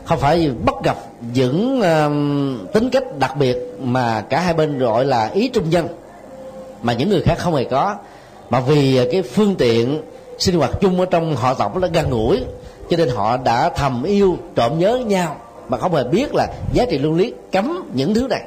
không 0.04 0.18
phải 0.18 0.38
vì 0.38 0.50
bắt 0.64 0.74
gặp 0.84 0.96
những 1.34 1.78
uh, 1.80 2.72
tính 2.72 2.90
cách 2.90 3.18
đặc 3.18 3.36
biệt 3.36 3.56
mà 3.80 4.20
cả 4.20 4.40
hai 4.40 4.54
bên 4.54 4.78
gọi 4.78 5.04
là 5.04 5.28
ý 5.28 5.48
trung 5.48 5.70
nhân 5.70 5.88
mà 6.82 6.92
những 6.92 7.08
người 7.08 7.22
khác 7.22 7.38
không 7.38 7.54
hề 7.54 7.64
có 7.64 7.96
mà 8.50 8.60
vì 8.60 8.96
à, 8.96 9.04
cái 9.12 9.22
phương 9.22 9.54
tiện 9.54 10.02
sinh 10.38 10.58
hoạt 10.58 10.70
chung 10.80 11.00
ở 11.00 11.06
trong 11.06 11.36
họ 11.36 11.54
tộc 11.54 11.76
nó 11.76 11.88
gần 11.92 12.10
gũi 12.10 12.44
cho 12.90 12.96
nên 12.96 13.08
họ 13.08 13.36
đã 13.36 13.70
thầm 13.76 14.02
yêu 14.02 14.36
trộm 14.54 14.78
nhớ 14.78 14.98
nhau 15.06 15.36
mà 15.68 15.78
không 15.78 15.94
hề 15.94 16.04
biết 16.04 16.34
là 16.34 16.46
giá 16.72 16.84
trị 16.90 16.98
luân 16.98 17.16
lý 17.16 17.32
cấm 17.52 17.90
những 17.94 18.14
thứ 18.14 18.26
này 18.30 18.42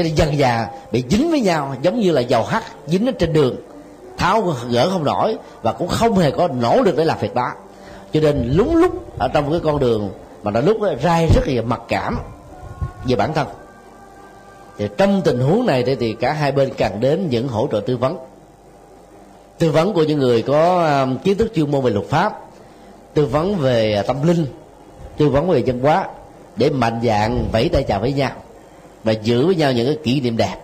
cho 0.00 0.04
nên 0.04 0.14
dần 0.14 0.38
già 0.38 0.68
bị 0.92 1.04
dính 1.10 1.30
với 1.30 1.40
nhau, 1.40 1.74
giống 1.82 2.00
như 2.00 2.12
là 2.12 2.20
dầu 2.20 2.44
hắt 2.44 2.62
dính 2.86 3.06
ở 3.06 3.12
trên 3.18 3.32
đường. 3.32 3.56
Tháo 4.16 4.54
gỡ 4.70 4.90
không 4.90 5.04
nổi 5.04 5.36
và 5.62 5.72
cũng 5.72 5.88
không 5.88 6.18
hề 6.18 6.30
có 6.30 6.48
nỗ 6.48 6.82
lực 6.82 6.96
để 6.96 7.04
làm 7.04 7.18
việc 7.18 7.34
đó. 7.34 7.52
Cho 8.12 8.20
nên 8.20 8.50
lúng 8.52 8.76
lúc 8.76 9.18
ở 9.18 9.28
trong 9.28 9.50
cái 9.50 9.60
con 9.64 9.78
đường 9.78 10.10
mà 10.42 10.50
đã 10.50 10.60
lúc 10.60 10.76
rai 11.02 11.28
rất 11.34 11.42
là 11.46 11.62
mặc 11.62 11.80
cảm 11.88 12.18
về 13.04 13.16
bản 13.16 13.34
thân. 13.34 13.46
Thì 14.78 14.88
trong 14.96 15.22
tình 15.24 15.40
huống 15.40 15.66
này 15.66 15.96
thì 16.00 16.12
cả 16.12 16.32
hai 16.32 16.52
bên 16.52 16.70
cần 16.78 17.00
đến 17.00 17.28
những 17.30 17.48
hỗ 17.48 17.68
trợ 17.72 17.80
tư 17.80 17.96
vấn. 17.96 18.18
Tư 19.58 19.70
vấn 19.70 19.92
của 19.92 20.02
những 20.02 20.18
người 20.18 20.42
có 20.42 20.86
um, 21.02 21.18
kiến 21.18 21.38
thức 21.38 21.52
chuyên 21.54 21.70
môn 21.70 21.84
về 21.84 21.90
luật 21.90 22.06
pháp, 22.06 22.40
tư 23.14 23.26
vấn 23.26 23.56
về 23.56 24.02
tâm 24.06 24.26
linh, 24.26 24.46
tư 25.16 25.28
vấn 25.28 25.50
về 25.50 25.62
văn 25.66 25.80
hóa 25.80 26.08
để 26.56 26.70
mạnh 26.70 27.00
dạng 27.04 27.48
vẫy 27.52 27.68
tay 27.68 27.82
chào 27.82 28.00
với 28.00 28.12
nhau 28.12 28.30
và 29.04 29.12
giữ 29.12 29.46
với 29.46 29.54
nhau 29.54 29.72
những 29.72 29.86
cái 29.86 29.98
kỷ 30.04 30.20
niệm 30.20 30.36
đẹp. 30.36 30.56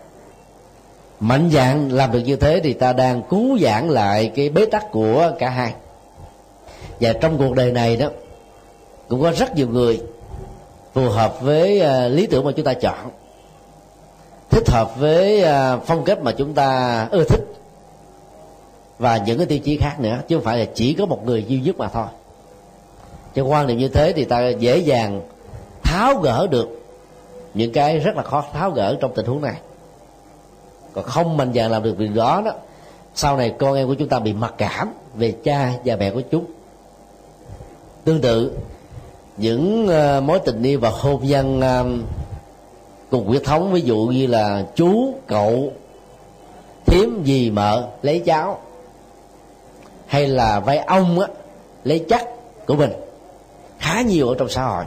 Mạnh 1.21 1.51
dạng 1.53 1.93
làm 1.93 2.13
được 2.13 2.21
như 2.21 2.37
thế 2.37 2.61
thì 2.65 2.73
ta 2.73 2.93
đang 2.93 3.23
cứu 3.23 3.59
giãn 3.59 3.89
lại 3.89 4.33
cái 4.35 4.49
bế 4.49 4.67
tắc 4.67 4.91
của 4.91 5.33
cả 5.39 5.51
hai. 5.51 5.75
Và 7.01 7.13
trong 7.13 7.39
cuộc 7.39 7.55
đời 7.55 7.73
này 7.73 7.97
đó, 7.97 8.09
cũng 9.09 9.23
có 9.23 9.33
rất 9.33 9.57
nhiều 9.57 9.69
người 9.69 10.03
phù 10.95 11.09
hợp 11.09 11.41
với 11.41 11.81
à, 11.81 12.09
lý 12.09 12.27
tưởng 12.27 12.45
mà 12.45 12.53
chúng 12.57 12.65
ta 12.65 12.75
chọn, 12.75 13.11
thích 14.51 14.69
hợp 14.69 14.99
với 14.99 15.43
à, 15.43 15.77
phong 15.77 16.05
cách 16.05 16.23
mà 16.23 16.33
chúng 16.33 16.55
ta 16.55 17.09
ưa 17.11 17.25
thích, 17.25 17.41
và 18.99 19.17
những 19.17 19.39
cái 19.39 19.47
tiêu 19.47 19.59
chí 19.59 19.77
khác 19.77 20.01
nữa, 20.01 20.19
chứ 20.29 20.37
không 20.37 20.45
phải 20.45 20.59
là 20.59 20.65
chỉ 20.75 20.95
có 20.95 21.07
một 21.07 21.27
người 21.27 21.45
duy 21.49 21.61
nhất 21.61 21.79
mà 21.79 21.89
thôi. 21.89 22.07
Cho 23.35 23.45
quan 23.45 23.67
niệm 23.67 23.79
như 23.79 23.89
thế 23.89 24.13
thì 24.13 24.25
ta 24.25 24.49
dễ 24.49 24.79
dàng 24.79 25.21
tháo 25.83 26.15
gỡ 26.15 26.47
được 26.51 26.86
những 27.57 27.73
cái 27.73 27.99
rất 27.99 28.17
là 28.17 28.23
khó 28.23 28.45
tháo 28.53 28.71
gỡ 28.71 28.97
trong 29.01 29.13
tình 29.15 29.27
huống 29.27 29.43
này. 29.43 29.57
Còn 30.93 31.05
không 31.05 31.37
mạnh 31.37 31.53
dạn 31.55 31.71
làm 31.71 31.83
được 31.83 31.99
việc 31.99 32.15
đó 32.15 32.43
đó 32.45 32.53
sau 33.15 33.37
này 33.37 33.55
con 33.59 33.75
em 33.75 33.87
của 33.87 33.95
chúng 33.95 34.09
ta 34.09 34.19
bị 34.19 34.33
mặc 34.33 34.55
cảm 34.59 34.93
về 35.15 35.35
cha 35.45 35.73
và 35.85 35.97
mẹ 35.97 36.11
của 36.11 36.23
chúng. 36.31 36.45
Tương 38.05 38.21
tự 38.21 38.59
những 39.37 39.89
uh, 39.89 40.23
mối 40.23 40.39
tình 40.39 40.63
yêu 40.63 40.81
và 40.81 40.91
hôn 40.91 41.27
nhân 41.27 41.59
uh, 41.59 42.09
cùng 43.11 43.27
huyết 43.27 43.45
thống 43.45 43.73
ví 43.73 43.81
dụ 43.81 43.97
như 43.97 44.27
là 44.27 44.67
chú 44.75 45.15
cậu 45.27 45.73
thiếm 46.87 47.25
gì 47.25 47.51
mợ 47.51 47.89
lấy 48.03 48.19
cháu 48.19 48.59
hay 50.07 50.27
là 50.29 50.61
vay 50.61 50.79
ông 50.79 51.21
á 51.21 51.27
lấy 51.85 52.05
chắc 52.09 52.27
của 52.67 52.75
mình 52.75 52.93
khá 53.79 54.01
nhiều 54.01 54.29
ở 54.29 54.35
trong 54.39 54.49
xã 54.49 54.65
hội 54.65 54.85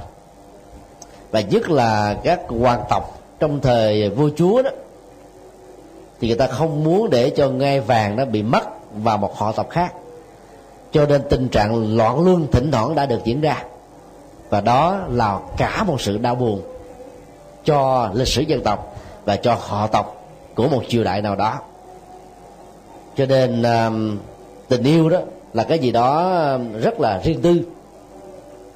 và 1.32 1.42
nhất 1.42 1.70
là 1.70 2.18
các 2.24 2.40
hoàng 2.48 2.84
tộc 2.90 3.20
trong 3.40 3.60
thời 3.62 4.10
vua 4.10 4.30
chúa 4.36 4.62
đó, 4.62 4.70
thì 6.20 6.28
người 6.28 6.38
ta 6.38 6.48
không 6.48 6.84
muốn 6.84 7.10
để 7.10 7.30
cho 7.30 7.50
ngai 7.50 7.80
vàng 7.80 8.16
nó 8.16 8.26
bị 8.26 8.44
mất 8.44 8.64
vào 8.94 9.18
một 9.18 9.38
họ 9.38 9.52
tộc 9.52 9.70
khác. 9.70 9.94
Cho 10.92 11.06
nên 11.06 11.22
tình 11.30 11.48
trạng 11.50 11.98
loạn 11.98 12.26
luân 12.26 12.48
thỉnh 12.52 12.72
thoảng 12.72 12.96
đã 12.96 13.06
được 13.06 13.20
diễn 13.24 13.42
ra. 13.42 13.64
Và 14.50 14.62
đó 14.62 15.00
là 15.10 15.40
cả 15.58 15.84
một 15.84 16.02
sự 16.02 16.18
đau 16.18 16.36
buồn 16.36 16.62
cho 17.66 18.10
lịch 18.14 18.28
sử 18.28 18.42
dân 18.42 18.62
tộc 18.64 18.98
và 19.26 19.36
cho 19.36 19.58
họ 19.60 19.88
tộc 19.88 20.24
của 20.56 20.68
một 20.68 20.82
triều 20.88 21.04
đại 21.04 21.22
nào 21.22 21.36
đó. 21.36 21.60
Cho 23.16 23.26
nên 23.26 23.64
um, 23.64 24.18
tình 24.68 24.84
yêu 24.84 25.10
đó 25.10 25.20
là 25.54 25.64
cái 25.64 25.80
gì 25.80 25.92
đó 25.92 26.40
um, 26.54 26.80
rất 26.80 27.00
là 27.00 27.22
riêng 27.24 27.42
tư. 27.42 27.62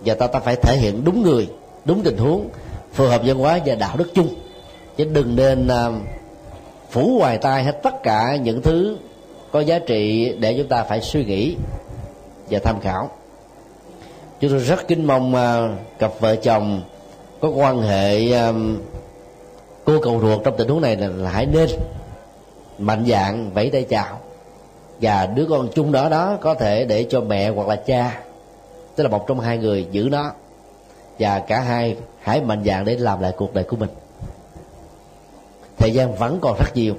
Và 0.06 0.14
ta 0.14 0.28
ta 0.28 0.40
phải 0.40 0.56
thể 0.56 0.78
hiện 0.78 1.04
đúng 1.06 1.24
người 1.24 1.50
đúng 1.86 2.04
tình 2.04 2.18
huống 2.18 2.50
phù 2.94 3.06
hợp 3.06 3.22
văn 3.26 3.38
hóa 3.38 3.60
và 3.66 3.76
đạo 3.76 3.98
đức 3.98 4.12
chung. 4.14 4.28
Chứ 4.98 5.06
đừng 5.06 5.36
nên 5.36 5.68
à, 5.68 5.90
phủ 6.90 7.18
hoài 7.20 7.38
tai 7.38 7.64
hết 7.64 7.84
tất 7.84 8.04
cả 8.04 8.36
những 8.36 8.62
thứ 8.62 8.98
có 9.52 9.60
giá 9.60 9.80
trị 9.80 10.34
để 10.40 10.56
chúng 10.58 10.68
ta 10.68 10.84
phải 10.84 11.02
suy 11.02 11.26
nghĩ 11.26 11.56
và 12.50 12.60
tham 12.60 12.80
khảo. 12.80 13.10
Chúng 14.40 14.52
tôi 14.52 14.60
rất 14.60 14.88
kính 14.88 15.08
mong 15.08 15.36
à, 15.36 15.76
cặp 16.00 16.12
vợ 16.20 16.36
chồng 16.36 16.82
có 17.42 17.50
quan 17.50 17.82
hệ 17.82 18.32
à, 18.32 18.54
cô 19.86 20.00
cầu 20.02 20.20
ruột 20.22 20.44
trong 20.44 20.58
tình 20.58 20.68
huống 20.68 20.82
này 20.82 20.96
là, 20.96 21.08
là 21.08 21.30
hãy 21.30 21.46
nên 21.46 21.70
mạnh 22.78 23.06
dạng 23.08 23.52
vẫy 23.54 23.70
tay 23.70 23.84
chào. 23.84 24.20
Và 25.02 25.26
đứa 25.26 25.46
con 25.50 25.68
chung 25.76 25.92
đó 25.92 26.10
đó 26.10 26.38
có 26.42 26.54
thể 26.54 26.86
để 26.86 27.06
cho 27.10 27.22
mẹ 27.22 27.50
hoặc 27.50 27.68
là 27.68 27.76
cha 27.76 28.20
tức 28.96 29.04
là 29.04 29.10
một 29.10 29.28
trong 29.28 29.40
hai 29.40 29.58
người 29.58 29.88
giữ 29.92 30.08
nó 30.12 30.32
và 31.20 31.40
cả 31.40 31.60
hai 31.60 31.98
hãy 32.20 32.42
mạnh 32.42 32.64
dạng 32.66 32.86
để 32.86 32.96
làm 32.96 33.22
lại 33.22 33.32
cuộc 33.38 33.54
đời 33.54 33.64
của 33.64 33.78
mình. 33.78 33.90
Thời 35.78 35.92
gian 35.92 36.16
vẫn 36.16 36.40
còn 36.42 36.58
rất 36.60 36.76
nhiều. 36.76 36.96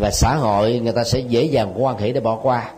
Và 0.00 0.10
xã 0.10 0.34
hội 0.34 0.78
người 0.78 0.92
ta 0.92 1.04
sẽ 1.04 1.18
dễ 1.18 1.44
dàng 1.44 1.84
quan 1.84 1.98
hệ 1.98 2.12
để 2.12 2.20
bỏ 2.20 2.38
qua. 2.42 2.70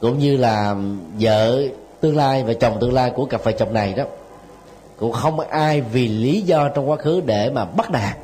Cũng 0.00 0.18
như 0.18 0.36
là 0.36 0.76
vợ 1.20 1.62
tương 2.00 2.16
lai 2.16 2.42
và 2.42 2.52
chồng 2.52 2.78
tương 2.80 2.94
lai 2.94 3.10
của 3.10 3.24
cặp 3.24 3.44
vợ 3.44 3.52
chồng 3.52 3.74
này 3.74 3.92
đó, 3.92 4.04
cũng 4.96 5.12
không 5.12 5.40
ai 5.40 5.80
vì 5.80 6.08
lý 6.08 6.40
do 6.40 6.68
trong 6.68 6.90
quá 6.90 6.96
khứ 6.96 7.20
để 7.20 7.50
mà 7.50 7.64
bắt 7.64 7.90
nạt 7.90 8.16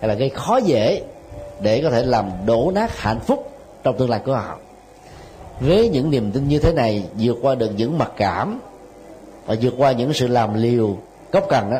hay 0.00 0.08
là 0.08 0.14
gây 0.14 0.28
khó 0.28 0.56
dễ 0.56 1.02
để 1.60 1.82
có 1.82 1.90
thể 1.90 2.02
làm 2.02 2.30
đổ 2.46 2.72
nát 2.74 2.98
hạnh 2.98 3.20
phúc 3.20 3.50
trong 3.82 3.98
tương 3.98 4.10
lai 4.10 4.20
của 4.24 4.34
họ. 4.34 4.58
Với 5.60 5.88
những 5.88 6.10
niềm 6.10 6.32
tin 6.32 6.48
như 6.48 6.58
thế 6.58 6.72
này, 6.72 7.04
vượt 7.18 7.36
qua 7.42 7.54
được 7.54 7.70
những 7.76 7.98
mặc 7.98 8.12
cảm 8.16 8.60
và 9.48 9.54
vượt 9.60 9.74
qua 9.76 9.92
những 9.92 10.12
sự 10.12 10.26
làm 10.26 10.54
liều 10.54 10.96
cốc 11.32 11.46
cần 11.48 11.70
đó 11.70 11.78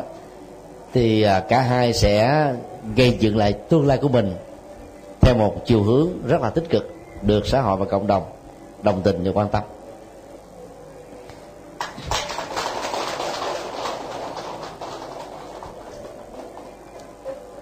thì 0.93 1.21
à, 1.21 1.39
cả 1.39 1.61
hai 1.61 1.93
sẽ 1.93 2.45
gây 2.95 3.17
dựng 3.19 3.37
lại 3.37 3.53
tương 3.53 3.87
lai 3.87 3.97
của 3.97 4.07
mình 4.07 4.33
theo 5.21 5.35
một 5.35 5.55
chiều 5.65 5.83
hướng 5.83 6.09
rất 6.27 6.41
là 6.41 6.49
tích 6.49 6.69
cực 6.69 6.93
được 7.21 7.47
xã 7.47 7.61
hội 7.61 7.77
và 7.77 7.85
cộng 7.85 8.07
đồng 8.07 8.23
đồng 8.81 9.01
tình 9.01 9.23
và 9.23 9.31
quan 9.31 9.49
tâm. 9.49 9.63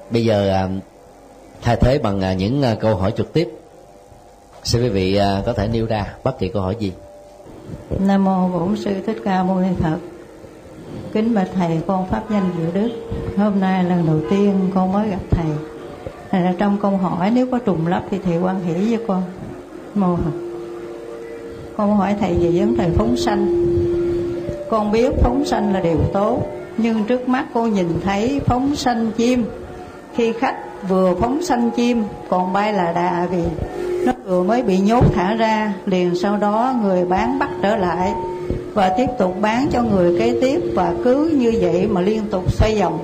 Bây 0.09 0.25
giờ 0.25 0.49
à, 0.49 0.69
thay 1.61 1.75
thế 1.75 1.99
bằng 1.99 2.21
à, 2.21 2.33
những 2.33 2.63
câu 2.79 2.95
hỏi 2.95 3.13
trực 3.17 3.33
tiếp. 3.33 3.49
Xin 4.63 4.81
quý 4.81 4.89
vị 4.89 5.19
có 5.45 5.53
thể 5.53 5.67
nêu 5.67 5.85
ra 5.85 6.15
bất 6.23 6.39
kỳ 6.39 6.47
câu 6.47 6.61
hỏi 6.61 6.75
gì? 6.79 6.91
Nam 7.99 8.23
mô 8.23 8.47
bổn 8.47 8.75
sư 8.75 8.91
thích 9.05 9.21
ca 9.25 9.43
mâu 9.43 9.59
ni 9.59 9.67
phật. 9.79 9.97
Kính 11.13 11.35
bạch 11.35 11.49
thầy, 11.55 11.81
con 11.87 12.07
pháp 12.07 12.23
danh 12.29 12.49
diệu 12.57 12.71
đức. 12.73 12.89
Hôm 13.37 13.59
nay 13.59 13.83
lần 13.83 14.05
đầu 14.07 14.19
tiên 14.29 14.53
con 14.75 14.93
mới 14.93 15.09
gặp 15.09 15.19
thầy. 15.31 15.45
Thầy 16.31 16.41
là 16.41 16.53
trong 16.57 16.77
câu 16.81 16.97
hỏi, 16.97 17.31
nếu 17.35 17.47
có 17.51 17.59
trùng 17.59 17.87
lắp 17.87 18.03
thì 18.11 18.17
thầy 18.25 18.37
quan 18.37 18.63
hỷ 18.63 18.73
với 18.73 19.05
con. 19.07 19.23
Mô 19.95 20.15
Phật. 20.15 20.31
Con 21.77 21.97
hỏi 21.97 22.15
thầy 22.19 22.33
về 22.33 22.51
vấn 22.59 22.77
đề 22.77 22.89
phóng 22.95 23.17
sanh. 23.17 23.65
Con 24.69 24.91
biết 24.91 25.11
phóng 25.21 25.45
sanh 25.45 25.73
là 25.73 25.79
điều 25.79 25.99
tốt, 26.13 26.41
nhưng 26.77 27.03
trước 27.03 27.29
mắt 27.29 27.45
cô 27.53 27.67
nhìn 27.67 27.87
thấy 28.03 28.41
phóng 28.45 28.75
sanh 28.75 29.11
chim. 29.17 29.45
Khi 30.15 30.33
khách 30.33 30.57
vừa 30.89 31.15
phóng 31.15 31.41
sanh 31.41 31.71
chim, 31.71 32.03
còn 32.29 32.53
bay 32.53 32.73
là 32.73 32.91
đà 32.91 33.27
vì 33.31 33.43
vừa 34.27 34.43
mới 34.43 34.63
bị 34.63 34.77
nhốt 34.79 35.03
thả 35.13 35.35
ra, 35.35 35.73
liền 35.85 36.15
sau 36.15 36.37
đó 36.37 36.73
người 36.81 37.05
bán 37.05 37.39
bắt 37.39 37.49
trở 37.61 37.75
lại 37.75 38.13
và 38.73 38.89
tiếp 38.97 39.05
tục 39.19 39.35
bán 39.41 39.67
cho 39.71 39.83
người 39.83 40.19
kế 40.19 40.37
tiếp 40.41 40.61
và 40.75 40.93
cứ 41.03 41.31
như 41.37 41.53
vậy 41.61 41.87
mà 41.87 42.01
liên 42.01 42.21
tục 42.31 42.53
xoay 42.53 42.79
vòng. 42.79 42.99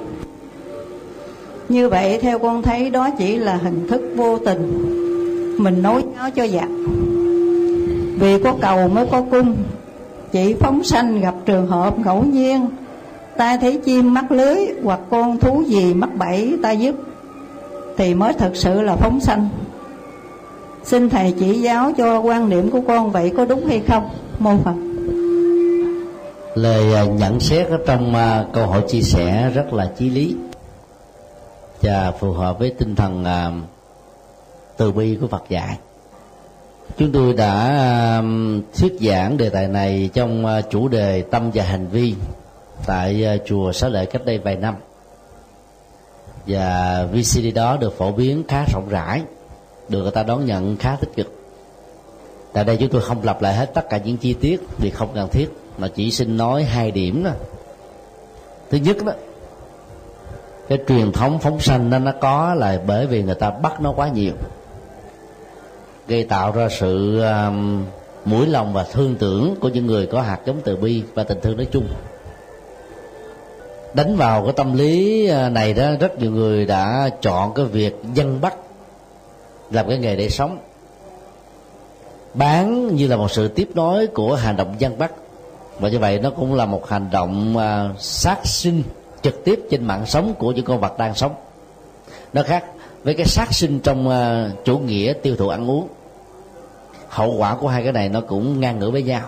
Như 1.70 1.90
vậy, 1.90 2.20
theo 2.22 2.40
con 2.40 2.62
thấy, 2.62 2.90
đó 2.90 3.10
chỉ 3.18 3.36
là 3.36 3.56
hình 3.56 3.88
thức 3.88 4.02
vô 4.16 4.38
tình. 4.38 4.72
Mình 5.58 5.82
nối 5.82 6.04
nó 6.18 6.30
cho 6.30 6.48
giặc 6.48 6.70
vì 8.20 8.44
có 8.44 8.54
cầu 8.62 8.88
mới 8.88 9.06
có 9.12 9.24
cung, 9.32 9.56
chỉ 10.32 10.54
phóng 10.54 10.84
sanh 10.84 11.22
gặp 11.22 11.36
trường 11.46 11.68
hợp 11.68 12.00
ngẫu 12.00 12.24
nhiên. 12.24 12.68
Ta 13.38 13.58
thấy 13.58 13.80
chim 13.86 14.14
mắc 14.14 14.32
lưới 14.32 14.58
hoặc 14.84 15.00
con 15.10 15.40
thú 15.40 15.64
gì 15.68 15.94
mắc 15.94 16.10
bẫy 16.18 16.58
ta 16.64 16.72
giúp, 16.72 16.96
thì 17.98 18.14
mới 18.14 18.34
thật 18.34 18.52
sự 18.54 18.82
là 18.82 18.96
phóng 18.96 19.20
sanh 19.20 19.50
xin 20.84 21.10
thầy 21.10 21.34
chỉ 21.40 21.62
giáo 21.62 21.92
cho 21.98 22.20
quan 22.20 22.50
niệm 22.50 22.72
của 22.72 22.82
con 22.88 23.12
vậy 23.12 23.34
có 23.38 23.46
đúng 23.46 23.66
hay 23.66 23.82
không? 23.88 24.10
Mô 24.40 24.58
phật. 24.64 24.76
Lời 26.56 26.94
à, 26.94 27.06
nhận 27.06 27.40
xét 27.40 27.68
ở 27.68 27.78
trong 27.88 28.16
à, 28.16 28.46
câu 28.54 28.68
hỏi 28.68 28.84
chia 28.88 29.02
sẻ 29.02 29.52
rất 29.56 29.74
là 29.74 29.92
chí 29.98 30.10
lý 30.10 30.36
và 31.82 32.12
phù 32.20 32.32
hợp 32.32 32.60
với 32.60 32.74
tinh 32.80 32.96
thần 32.96 33.26
à, 33.26 33.52
từ 34.78 34.92
bi 34.92 35.18
của 35.22 35.28
Phật 35.28 35.44
dạy. 35.50 35.78
Chúng 36.98 37.12
tôi 37.12 37.34
đã 37.34 38.24
thuyết 38.78 38.94
giảng 39.02 39.38
đề 39.38 39.50
tài 39.50 39.68
này 39.68 40.10
trong 40.14 40.62
chủ 40.70 40.88
đề 40.88 41.22
tâm 41.22 41.52
và 41.54 41.64
hành 41.64 41.88
vi 41.88 42.16
tại 42.86 43.40
chùa 43.46 43.72
Xá 43.72 43.88
Lợi 43.88 44.06
cách 44.06 44.26
đây 44.26 44.38
vài 44.38 44.56
năm. 44.56 44.76
Và 46.48 47.06
VCD 47.14 47.56
đó 47.56 47.78
được 47.78 47.98
phổ 47.98 48.12
biến 48.12 48.44
khá 48.48 48.66
rộng 48.74 48.90
rãi 48.90 49.22
được 49.90 50.02
người 50.02 50.12
ta 50.12 50.24
đón 50.24 50.46
nhận 50.46 50.78
khá 50.78 50.98
tích 51.02 51.16
cực. 51.16 51.34
Tại 52.54 52.64
đây 52.64 52.78
chúng 52.78 52.90
tôi 52.90 53.02
không 53.02 53.24
lặp 53.24 53.42
lại 53.42 53.54
hết 53.56 53.74
tất 53.74 53.90
cả 53.90 53.98
những 53.98 54.18
chi 54.18 54.34
tiết 54.34 54.62
vì 54.78 54.90
không 54.90 55.10
cần 55.16 55.30
thiết 55.30 55.50
mà 55.78 55.88
chỉ 55.96 56.12
xin 56.12 56.38
nói 56.38 56.64
hai 56.64 56.92
điểm 56.92 57.24
đó. 57.24 57.32
Thứ 58.70 58.78
nhất 58.78 58.98
đó 59.06 59.14
cái 60.70 60.80
truyền 60.88 61.12
thống 61.12 61.40
phóng 61.40 61.60
sanh 61.60 61.90
nó 61.90 62.00
nó 62.00 62.12
có 62.22 62.54
là 62.54 62.82
bởi 62.88 63.08
vì 63.08 63.24
người 63.24 63.36
ta 63.36 63.50
bắt 63.50 63.82
nó 63.82 63.92
quá 63.92 64.08
nhiều 64.08 64.34
gây 66.08 66.24
tạo 66.24 66.52
ra 66.52 66.68
sự 66.70 67.22
um, 67.22 67.86
mũi 68.26 68.48
lòng 68.48 68.74
và 68.74 68.84
thương 68.84 69.16
tưởng 69.16 69.56
của 69.60 69.70
những 69.70 69.86
người 69.86 70.06
có 70.06 70.22
hạt 70.22 70.40
giống 70.46 70.62
từ 70.64 70.76
bi 70.76 71.04
và 71.14 71.24
tình 71.24 71.38
thương 71.42 71.58
nói 71.58 71.68
chung. 71.72 71.88
Đánh 73.94 74.16
vào 74.16 74.44
cái 74.44 74.54
tâm 74.54 74.74
lý 74.74 75.28
à, 75.28 75.50
này 75.50 75.74
đó 75.74 75.92
rất 76.00 76.20
nhiều 76.20 76.32
người 76.32 76.66
đã 76.66 77.10
chọn 77.22 77.54
cái 77.54 77.66
việc 77.66 78.02
dân 78.14 78.42
bắt 78.42 78.56
làm 79.74 79.88
cái 79.88 79.98
nghề 79.98 80.16
để 80.16 80.30
sống. 80.30 80.58
Bán 82.34 82.96
như 82.96 83.08
là 83.08 83.16
một 83.16 83.32
sự 83.32 83.48
tiếp 83.48 83.70
nối 83.76 84.08
của 84.08 84.36
hành 84.36 84.58
động 84.58 84.76
dân 84.80 84.98
bắt 84.98 85.12
và 85.80 85.90
như 85.90 86.00
vậy 86.00 86.20
nó 86.20 86.30
cũng 86.30 86.54
là 86.54 86.66
một 86.66 86.90
hành 86.90 87.10
động 87.12 87.56
uh, 87.58 88.02
sát 88.02 88.40
sinh 88.44 88.84
trực 89.22 89.44
tiếp 89.44 89.60
trên 89.70 89.86
mạng 89.86 90.06
sống 90.06 90.34
của 90.34 90.52
những 90.52 90.66
con 90.66 90.80
vật 90.80 90.98
đang 90.98 91.16
sống. 91.16 91.36
Nó 92.34 92.44
khác 92.44 92.66
với 93.04 93.14
cái 93.14 93.26
sát 93.26 93.54
sinh 93.54 93.80
trong 93.80 94.08
uh, 94.08 94.66
chủ 94.66 94.78
nghĩa 94.78 95.14
tiêu 95.14 95.36
thụ 95.36 95.48
ăn 95.48 95.70
uống. 95.70 95.88
Hậu 97.10 97.36
quả 97.38 97.56
của 97.56 97.68
hai 97.68 97.84
cái 97.84 97.92
này 97.92 98.10
nó 98.10 98.22
cũng 98.22 98.60
ngang 98.60 98.80
ngửa 98.80 98.90
với 98.90 99.04
nhau. 99.04 99.22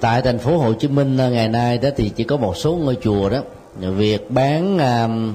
Tại 0.00 0.22
thành 0.22 0.38
phố 0.38 0.58
Hồ 0.58 0.72
Chí 0.72 0.88
Minh 0.88 1.18
à, 1.18 1.28
ngày 1.28 1.48
nay 1.48 1.78
đó 1.78 1.88
thì 1.96 2.08
chỉ 2.08 2.24
có 2.24 2.36
một 2.36 2.56
số 2.56 2.76
ngôi 2.76 2.96
chùa 3.02 3.28
đó. 3.28 3.38
Việc 3.76 4.30
bán 4.30 4.76
uh, 4.76 5.34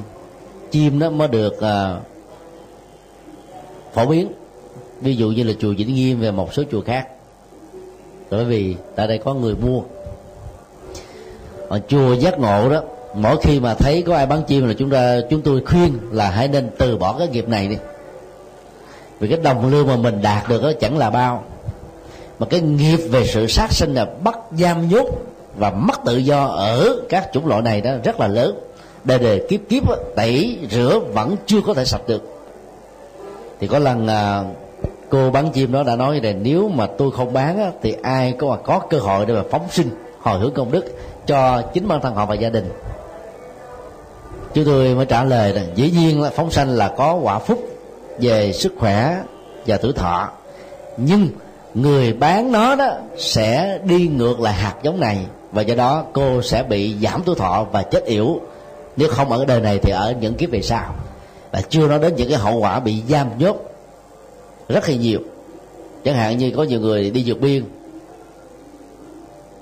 chim 0.72 0.99
đó 0.99 1.10
mới 1.10 1.28
được 1.28 1.54
uh, 1.58 2.04
phổ 3.94 4.06
biến. 4.06 4.32
Ví 5.02 5.16
dụ 5.16 5.30
như 5.30 5.44
là 5.44 5.54
chùa 5.60 5.74
Vĩnh 5.78 5.96
Nghiêm 5.96 6.22
và 6.22 6.32
một 6.32 6.54
số 6.54 6.64
chùa 6.72 6.82
khác. 6.82 7.08
Bởi 8.30 8.46
vì 8.46 8.76
tại 8.96 9.08
đây 9.08 9.18
có 9.18 9.34
người 9.34 9.56
mua. 9.56 9.82
Ở 11.68 11.82
chùa 11.88 12.14
giác 12.14 12.39
ngộ 12.39 12.70
đó, 12.70 12.82
mỗi 13.16 13.38
khi 13.42 13.60
mà 13.60 13.74
thấy 13.74 14.02
có 14.08 14.16
ai 14.16 14.26
bán 14.26 14.44
chim 14.48 14.68
là 14.68 14.74
chúng 14.74 14.89
ta 14.89 15.18
chúng 15.30 15.42
tôi 15.42 15.62
khuyên 15.66 15.98
là 16.12 16.30
hãy 16.30 16.48
nên 16.48 16.70
từ 16.78 16.98
bỏ 16.98 17.16
cái 17.20 17.28
nghiệp 17.28 17.48
này 17.48 17.68
đi. 17.68 17.78
Vì 19.20 19.28
cái 19.28 19.39
đồng 19.44 19.72
lương 19.72 19.88
mà 19.88 19.96
mình 19.96 20.22
đạt 20.22 20.50
được 20.50 20.64
đó 20.64 20.72
chẳng 20.80 20.98
là 20.98 21.10
bao. 21.10 21.44
Mà 22.39 22.48
cái 22.50 22.62
nghiệp 22.62 22.98
về 22.98 23.28
sự 23.28 23.48
sát 23.48 23.74
sinh 23.74 23.94
là 23.94 24.06
bắt 24.24 24.38
giam 24.52 24.89
nhốt 24.89 25.08
và 25.58 25.72
mất 25.72 26.00
tự 26.06 26.18
do 26.18 26.46
ở 26.46 27.02
các 27.10 27.30
chủng 27.34 27.48
loại 27.48 27.62
này 27.62 27.82
đó 27.82 27.92
rất 28.04 28.20
là 28.20 28.28
lớn. 28.28 28.60
Đời 29.04 29.20
đời 29.20 29.46
kiếp 29.50 29.60
kiếp 29.70 29.84
tẩy 30.16 30.58
rửa 30.72 31.00
vẫn 31.14 31.36
chưa 31.46 31.62
có 31.62 31.74
thể 31.74 31.86
sạch 31.86 32.02
được 32.08 32.41
thì 33.62 33.68
có 33.68 33.80
lần 33.80 34.07
à, 34.07 34.43
cô 35.09 35.32
bán 35.32 35.51
chim 35.51 35.72
đó 35.72 35.84
đã 35.84 35.95
nói 35.95 36.22
là 36.24 36.32
nếu 36.32 36.70
mà 36.70 36.88
tôi 36.97 37.12
không 37.12 37.34
bán 37.34 37.57
á, 37.57 37.72
thì 37.82 37.95
ai 38.01 38.36
có 38.39 38.47
mà 38.49 38.57
có 38.57 38.80
cơ 38.80 38.99
hội 38.99 39.26
để 39.26 39.34
mà 39.34 39.43
phóng 39.51 39.68
sinh 39.70 39.89
hồi 40.20 40.39
hướng 40.39 40.53
công 40.53 40.72
đức 40.72 40.86
cho 41.28 41.62
chính 41.62 41.88
bản 41.88 42.01
thân 42.01 42.16
họ 42.16 42.26
và 42.26 42.36
gia 42.36 42.49
đình. 42.49 42.72
Chúng 44.53 44.66
tôi 44.66 44.95
mới 44.95 45.05
trả 45.05 45.24
lời 45.24 45.53
là 45.53 45.62
dĩ 45.76 45.91
nhiên 45.91 46.22
là 46.22 46.30
phóng 46.30 46.51
sanh 46.51 46.70
là 46.70 46.88
có 46.97 47.14
quả 47.14 47.39
phúc 47.39 47.59
về 48.20 48.53
sức 48.53 48.74
khỏe 48.80 49.18
và 49.68 49.78
tuổi 49.78 49.93
thọ. 49.93 50.30
Nhưng 50.97 51.28
người 51.74 52.14
bán 52.14 52.51
nó 52.51 52.76
đó 52.76 52.89
sẽ 53.18 53.80
đi 53.84 54.07
ngược 54.07 54.39
lại 54.39 54.53
hạt 54.53 54.76
giống 54.84 54.99
này 54.99 55.26
và 55.51 55.62
do 55.62 55.76
đó 55.76 56.03
cô 56.14 56.41
sẽ 56.41 56.64
bị 56.64 56.95
giảm 57.01 57.22
tuổi 57.26 57.36
thọ 57.36 57.66
và 57.72 57.84
chết 57.84 58.05
yểu. 58.05 58.39
Nếu 58.97 59.07
không 59.12 59.32
ở 59.32 59.45
đời 59.45 59.59
này 59.59 59.80
thì 59.80 59.91
ở 59.91 60.14
những 60.22 60.34
kiếp 60.34 60.49
về 60.49 60.62
sau 60.62 60.93
và 61.52 61.62
chưa 61.62 61.88
nói 61.88 61.99
đến 61.99 62.16
những 62.16 62.30
cái 62.30 62.38
hậu 62.38 62.60
quả 62.60 62.80
bị 62.80 63.02
giam 63.10 63.28
nhốt 63.38 63.58
rất 64.70 64.89
là 64.89 64.95
nhiều. 64.95 65.20
Chẳng 66.04 66.16
hạn 66.16 66.38
như 66.38 66.52
có 66.56 66.64
nhiều 66.64 66.80
người 66.80 67.10
đi 67.10 67.24
vượt 67.26 67.41
biên, 67.41 67.64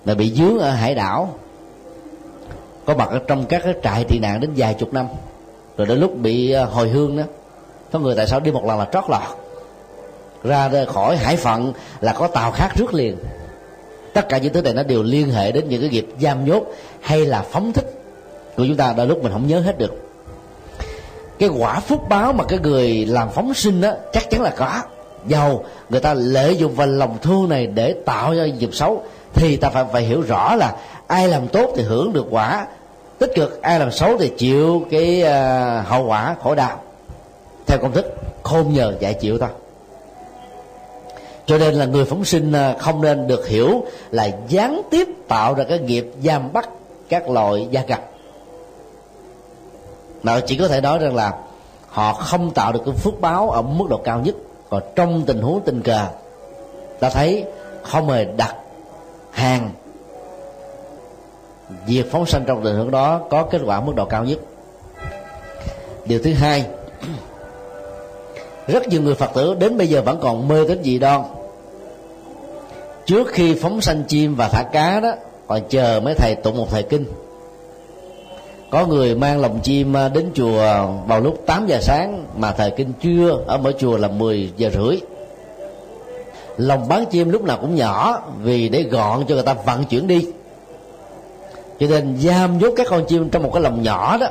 là 0.06 0.14
bị 0.14 0.32
dướng 0.32 0.60
ở 0.60 0.70
hải 0.70 0.96
đảo, 0.96 1.36
có 2.86 2.96
mặt 2.96 3.10
ở 3.10 3.20
trong 3.28 3.46
các 3.46 3.62
cái 3.64 3.74
trại 3.84 4.04
tị 4.04 4.20
nạn 4.20 4.40
đến 4.40 4.52
vài 4.56 4.74
chục 4.74 4.94
năm, 4.94 5.08
rồi 5.78 5.88
đến 5.88 6.00
lúc 6.00 6.18
bị 6.18 6.52
ờ, 6.52 6.66
hồi 6.66 6.90
hương 6.90 7.18
đó, 7.18 7.24
có 7.92 8.00
người 8.00 8.16
tại 8.16 8.28
sao 8.28 8.40
đi 8.40 8.52
một 8.52 8.66
lần 8.66 8.80
là 8.80 8.88
trót 8.92 9.04
lọt 9.10 9.22
ra 10.44 10.86
khỏi 10.88 11.18
hải 11.18 11.38
phận 11.38 11.74
là 12.02 12.14
có 12.14 12.28
tàu 12.28 12.52
khác 12.52 12.72
rước 12.76 12.94
liền. 12.94 13.18
Tất 14.14 14.30
cả 14.30 14.38
những 14.38 14.54
thứ 14.54 14.62
này 14.62 14.74
nó 14.74 14.84
đều 14.84 15.04
liên 15.04 15.32
hệ 15.32 15.52
đến 15.52 15.70
những 15.70 15.82
cái 15.82 15.90
nghiệp 15.90 16.08
giam 16.22 16.46
nhốt 16.46 16.64
hay 17.02 17.26
là 17.26 17.42
phóng 17.42 17.74
thích 17.74 18.04
của 18.58 18.66
chúng 18.68 18.78
ta, 18.78 18.94
đôi 18.94 19.08
lúc 19.08 19.24
mình 19.24 19.32
không 19.32 19.48
nhớ 19.48 19.60
hết 19.60 19.78
được 19.78 20.09
cái 21.40 21.50
quả 21.50 21.80
phúc 21.80 22.10
báo 22.10 22.34
mà 22.34 22.44
cái 22.44 22.60
người 22.60 23.06
làm 23.06 23.30
phóng 23.30 23.54
sinh 23.54 23.82
đó 23.82 23.92
chắc 24.14 24.30
chắn 24.30 24.42
là 24.42 24.50
có. 24.58 24.82
Giàu 25.28 25.64
người 25.90 26.00
ta 26.00 26.14
lợi 26.14 26.58
dụng 26.58 26.76
vào 26.76 26.88
lòng 26.88 27.18
thương 27.22 27.50
này 27.50 27.68
để 27.68 27.96
tạo 28.06 28.34
ra 28.34 28.46
nghiệp 28.46 28.70
xấu 28.74 29.04
thì 29.34 29.58
ta 29.58 29.70
phải 29.70 29.86
phải 29.92 30.02
hiểu 30.02 30.22
rõ 30.22 30.56
là 30.56 30.76
ai 31.08 31.28
làm 31.28 31.48
tốt 31.48 31.74
thì 31.76 31.84
hưởng 31.84 32.14
được 32.14 32.26
quả. 32.30 32.68
Tích 33.20 33.32
cực 33.36 33.62
ai 33.62 33.80
làm 33.80 33.92
xấu 33.92 34.18
thì 34.18 34.32
chịu 34.38 34.86
cái 34.92 35.24
uh, 35.24 35.88
hậu 35.88 36.06
quả 36.06 36.36
khổ 36.44 36.56
đau. 36.56 36.82
Theo 37.68 37.78
công 37.82 37.92
thức 37.92 38.16
khôn 38.44 38.74
nhờ 38.74 38.94
dạy 39.00 39.14
chịu 39.14 39.38
thôi. 39.38 39.50
Cho 41.46 41.58
nên 41.58 41.74
là 41.74 41.86
người 41.86 42.06
phóng 42.06 42.26
sinh 42.26 42.52
à, 42.52 42.76
không 42.80 43.02
nên 43.02 43.28
được 43.28 43.48
hiểu 43.48 43.84
là 44.12 44.30
gián 44.48 44.82
tiếp 44.92 45.08
tạo 45.28 45.54
ra 45.54 45.64
cái 45.64 45.80
nghiệp 45.80 46.12
giam 46.24 46.54
bắt 46.54 46.70
các 47.10 47.30
loại 47.30 47.68
gia 47.72 47.82
cầm 47.82 48.00
mà 50.24 50.40
chỉ 50.40 50.58
có 50.58 50.68
thể 50.68 50.82
nói 50.82 51.00
rằng 51.00 51.16
là 51.16 51.34
họ 51.88 52.14
không 52.14 52.52
tạo 52.52 52.72
được 52.72 52.82
cái 52.86 52.94
phước 52.96 53.22
báo 53.22 53.50
ở 53.50 53.62
mức 53.62 53.86
độ 53.90 53.98
cao 53.98 54.20
nhất. 54.20 54.36
Còn 54.70 54.84
trong 54.96 55.24
tình 55.26 55.42
huống 55.42 55.62
tình 55.66 55.82
cờ, 55.82 56.08
ta 57.00 57.10
thấy 57.10 57.46
không 57.84 58.10
hề 58.10 58.26
đặt 58.26 58.56
hàng 59.32 59.70
việc 61.86 62.12
phóng 62.12 62.26
sanh 62.26 62.44
trong 62.48 62.64
tình 62.64 62.76
huống 62.76 62.92
đó 62.92 63.22
có 63.30 63.44
kết 63.44 63.62
quả 63.66 63.82
mức 63.82 63.96
độ 63.96 64.06
cao 64.06 64.26
nhất. 64.26 64.40
Điều 66.06 66.20
thứ 66.24 66.34
hai, 66.34 66.66
rất 68.68 68.88
nhiều 68.88 69.02
người 69.02 69.16
phật 69.16 69.30
tử 69.34 69.56
đến 69.60 69.78
bây 69.78 69.88
giờ 69.88 70.02
vẫn 70.02 70.20
còn 70.22 70.48
mê 70.48 70.68
đến 70.68 70.82
gì 70.82 71.00
đoan. 71.00 71.22
Trước 73.06 73.28
khi 73.28 73.56
phóng 73.62 73.82
sanh 73.82 74.04
chim 74.08 74.36
và 74.36 74.48
thả 74.48 74.64
cá 74.64 75.00
đó 75.00 75.12
còn 75.48 75.62
chờ 75.70 76.02
mấy 76.04 76.14
thầy 76.14 76.36
tụng 76.36 76.58
một 76.58 76.68
thời 76.72 76.84
kinh 76.84 77.06
có 78.72 78.86
người 78.86 79.16
mang 79.16 79.42
lồng 79.42 79.60
chim 79.64 79.98
à, 79.98 80.10
đến 80.10 80.32
chùa 80.34 80.88
vào 81.08 81.22
lúc 81.22 81.44
8 81.46 81.68
giờ 81.68 81.78
sáng, 81.82 82.26
mà 82.38 82.52
thời 82.52 82.72
kinh 82.72 82.94
trưa 82.94 83.44
ở 83.48 83.58
mỗi 83.58 83.74
chùa 83.80 83.98
là 83.98 84.08
10 84.08 84.52
giờ 84.58 84.70
rưỡi. 84.74 84.98
Lồng 86.58 86.88
bán 86.88 87.06
chim 87.06 87.30
lúc 87.30 87.44
nào 87.44 87.58
cũng 87.62 87.76
nhỏ, 87.76 88.22
vì 88.42 88.70
để 88.70 88.84
gọn 88.84 89.26
cho 89.28 89.36
người 89.36 89.44
ta 89.44 89.54
vận 89.54 89.84
chuyển 89.84 90.08
đi. 90.08 90.28
Cho 91.80 91.88
nên 91.90 92.18
giam 92.18 92.58
nhốt 92.58 92.74
các 92.76 92.88
con 92.90 93.06
chim 93.06 93.30
trong 93.30 93.44
một 93.44 93.50
cái 93.54 93.64
lồng 93.64 93.84
nhỏ 93.84 94.18
đó, 94.18 94.28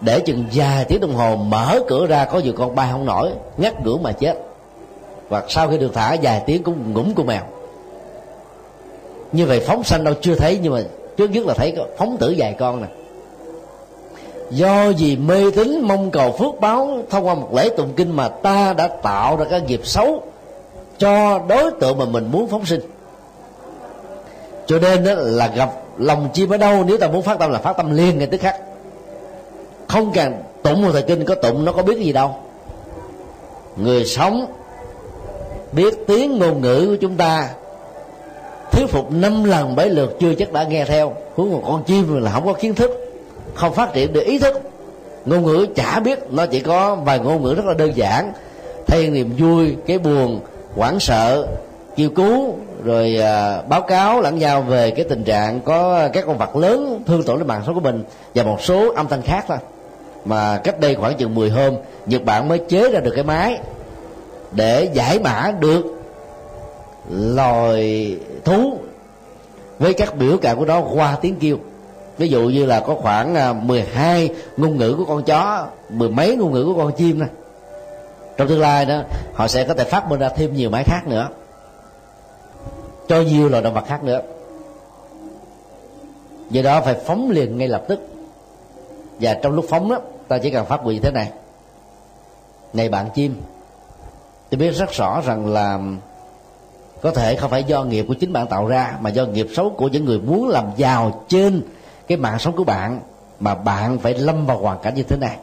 để 0.00 0.20
chừng 0.20 0.44
vài 0.54 0.84
tiếng 0.84 1.00
đồng 1.00 1.14
hồ 1.14 1.36
mở 1.36 1.80
cửa 1.88 2.06
ra, 2.06 2.24
có 2.24 2.38
nhiều 2.38 2.52
con 2.56 2.74
bay 2.74 2.88
không 2.92 3.04
nổi, 3.04 3.30
ngắt 3.56 3.82
ngửa 3.84 3.96
mà 3.96 4.12
chết. 4.12 4.38
Hoặc 5.28 5.44
sau 5.48 5.68
khi 5.68 5.78
được 5.78 5.94
thả, 5.94 6.16
vài 6.22 6.42
tiếng 6.46 6.62
cũng 6.62 6.92
ngủm 6.92 7.14
của 7.14 7.22
mèo. 7.22 7.42
Như 9.32 9.46
vậy 9.46 9.60
phóng 9.60 9.84
sanh 9.84 10.04
đâu 10.04 10.14
chưa 10.20 10.34
thấy, 10.34 10.58
nhưng 10.62 10.72
mà 10.72 10.80
trước 11.16 11.30
nhất 11.30 11.46
là 11.46 11.54
thấy 11.54 11.76
phóng 11.96 12.16
tử 12.20 12.34
vài 12.38 12.56
con 12.58 12.80
nè 12.80 12.86
do 14.52 14.92
vì 14.98 15.16
mê 15.16 15.50
tín 15.50 15.80
mong 15.80 16.10
cầu 16.10 16.32
phước 16.32 16.60
báo, 16.60 17.02
thông 17.10 17.26
qua 17.26 17.34
một 17.34 17.54
lễ 17.54 17.68
tụng 17.76 17.92
kinh 17.96 18.16
mà 18.16 18.28
ta 18.28 18.72
đã 18.72 18.88
tạo 18.88 19.36
ra 19.36 19.44
cái 19.50 19.60
nghiệp 19.60 19.80
xấu 19.84 20.22
cho 20.98 21.40
đối 21.48 21.70
tượng 21.70 21.98
mà 21.98 22.04
mình 22.04 22.28
muốn 22.32 22.48
phóng 22.48 22.66
sinh. 22.66 22.80
Cho 24.66 24.78
nên 24.78 25.04
đó 25.04 25.12
là 25.16 25.46
gặp 25.46 25.72
lòng 25.98 26.28
chim 26.32 26.50
ở 26.50 26.56
đâu 26.56 26.84
nếu 26.86 26.98
ta 26.98 27.08
muốn 27.08 27.22
phát 27.22 27.38
tâm 27.38 27.50
là 27.50 27.58
phát 27.58 27.76
tâm 27.76 27.96
liền 27.96 28.18
ngay 28.18 28.26
tức 28.26 28.40
khắc. 28.40 28.56
Không 29.88 30.12
cần 30.14 30.34
tụng 30.62 30.82
một 30.82 30.88
thời 30.92 31.02
kinh 31.02 31.24
có 31.24 31.34
tụng, 31.34 31.64
nó 31.64 31.72
có 31.72 31.82
biết 31.82 31.98
gì 31.98 32.12
đâu. 32.12 32.34
Người 33.76 34.04
sống 34.04 34.46
biết 35.72 35.94
tiếng 36.06 36.38
ngôn 36.38 36.60
ngữ 36.60 36.86
của 36.86 36.96
chúng 37.00 37.16
ta, 37.16 37.48
thuyết 38.72 38.86
phục 38.86 39.12
năm 39.12 39.44
lần 39.44 39.76
bảy 39.76 39.88
lượt 39.88 40.16
chưa 40.20 40.34
chắc 40.34 40.52
đã 40.52 40.64
nghe 40.64 40.84
theo. 40.84 41.12
Huống 41.36 41.50
một 41.50 41.62
con 41.66 41.84
chim 41.84 42.22
là 42.22 42.30
không 42.30 42.46
có 42.46 42.52
kiến 42.52 42.74
thức 42.74 43.11
không 43.54 43.74
phát 43.74 43.92
triển 43.92 44.12
được 44.12 44.24
ý 44.24 44.38
thức. 44.38 44.60
Ngôn 45.24 45.46
ngữ 45.46 45.66
chả 45.74 46.00
biết 46.00 46.18
nó 46.30 46.46
chỉ 46.46 46.60
có 46.60 46.94
vài 46.94 47.18
ngôn 47.18 47.42
ngữ 47.42 47.54
rất 47.54 47.64
là 47.66 47.74
đơn 47.74 47.96
giản. 47.96 48.32
Thay 48.86 49.10
niềm 49.10 49.34
vui 49.38 49.76
cái 49.86 49.98
buồn 49.98 50.40
hoảng 50.76 51.00
sợ 51.00 51.46
kêu 51.96 52.10
cứu 52.10 52.54
rồi 52.84 53.16
à, 53.16 53.62
báo 53.68 53.80
cáo 53.80 54.20
lẫn 54.20 54.38
nhau 54.38 54.62
về 54.62 54.90
cái 54.90 55.04
tình 55.08 55.24
trạng 55.24 55.60
có 55.60 56.08
các 56.12 56.24
con 56.26 56.38
vật 56.38 56.56
lớn 56.56 57.02
thương 57.06 57.22
tổn 57.22 57.38
đến 57.38 57.46
mạng 57.46 57.62
sống 57.66 57.74
của 57.74 57.80
mình 57.80 58.04
và 58.34 58.42
một 58.42 58.62
số 58.62 58.92
âm 58.92 59.08
thanh 59.08 59.22
khác 59.22 59.44
thôi. 59.48 59.58
Mà 60.24 60.60
cách 60.64 60.80
đây 60.80 60.94
khoảng 60.94 61.16
chừng 61.16 61.34
10 61.34 61.50
hôm 61.50 61.74
Nhật 62.06 62.24
Bản 62.24 62.48
mới 62.48 62.60
chế 62.68 62.90
ra 62.90 63.00
được 63.00 63.12
cái 63.14 63.24
máy 63.24 63.58
để 64.52 64.90
giải 64.92 65.18
mã 65.18 65.52
được 65.60 65.84
loài 67.10 68.16
thú 68.44 68.78
với 69.78 69.92
các 69.94 70.16
biểu 70.16 70.36
cảm 70.42 70.58
của 70.58 70.64
nó 70.64 70.80
qua 70.80 71.16
tiếng 71.22 71.36
kêu 71.40 71.58
ví 72.18 72.28
dụ 72.28 72.42
như 72.42 72.66
là 72.66 72.80
có 72.80 72.94
khoảng 72.94 73.34
à, 73.34 73.52
12 73.52 74.30
ngôn 74.56 74.76
ngữ 74.76 74.94
của 74.98 75.04
con 75.04 75.22
chó, 75.22 75.66
mười 75.88 76.08
mấy 76.08 76.36
ngôn 76.36 76.52
ngữ 76.52 76.64
của 76.64 76.74
con 76.74 76.92
chim 76.92 77.18
này 77.18 77.28
trong 78.36 78.48
tương 78.48 78.60
lai 78.60 78.84
đó, 78.86 79.02
họ 79.34 79.48
sẽ 79.48 79.64
có 79.64 79.74
thể 79.74 79.84
phát 79.84 80.08
minh 80.08 80.20
ra 80.20 80.28
thêm 80.28 80.54
nhiều 80.54 80.70
máy 80.70 80.84
khác 80.84 81.06
nữa. 81.06 81.28
Cho 83.08 83.20
nhiều 83.20 83.48
loài 83.48 83.62
động 83.62 83.74
vật 83.74 83.84
khác 83.86 84.04
nữa. 84.04 84.20
Do 86.50 86.62
đó 86.62 86.80
phải 86.80 86.94
phóng 86.94 87.30
liền 87.30 87.58
ngay 87.58 87.68
lập 87.68 87.84
tức. 87.88 88.00
Và 89.20 89.34
trong 89.34 89.52
lúc 89.52 89.64
phóng 89.68 89.90
đó, 89.90 90.00
ta 90.28 90.38
chỉ 90.38 90.50
cần 90.50 90.66
phát 90.66 90.80
huy 90.80 90.94
như 90.94 91.00
thế 91.00 91.10
này. 91.10 91.30
Này 92.72 92.88
bạn 92.88 93.10
chim, 93.14 93.40
tôi 94.50 94.58
biết 94.58 94.70
rất 94.70 94.92
rõ 94.92 95.22
rằng 95.26 95.46
là 95.46 95.80
có 97.02 97.10
thể 97.10 97.36
không 97.36 97.50
phải 97.50 97.64
do 97.64 97.84
nghiệp 97.84 98.04
của 98.08 98.14
chính 98.14 98.32
bạn 98.32 98.46
tạo 98.46 98.66
ra, 98.66 98.98
mà 99.00 99.10
do 99.10 99.26
nghiệp 99.26 99.46
xấu 99.54 99.70
của 99.70 99.88
những 99.88 100.04
người 100.04 100.18
muốn 100.18 100.48
làm 100.48 100.66
giàu 100.76 101.24
trên 101.28 101.62
cái 102.06 102.18
mạng 102.18 102.38
sống 102.38 102.56
của 102.56 102.64
bạn 102.64 103.00
mà 103.40 103.54
bạn 103.54 103.98
phải 103.98 104.14
lâm 104.14 104.46
vào 104.46 104.58
hoàn 104.58 104.78
cảnh 104.82 104.94
như 104.94 105.02
thế 105.02 105.16
này. 105.16 105.36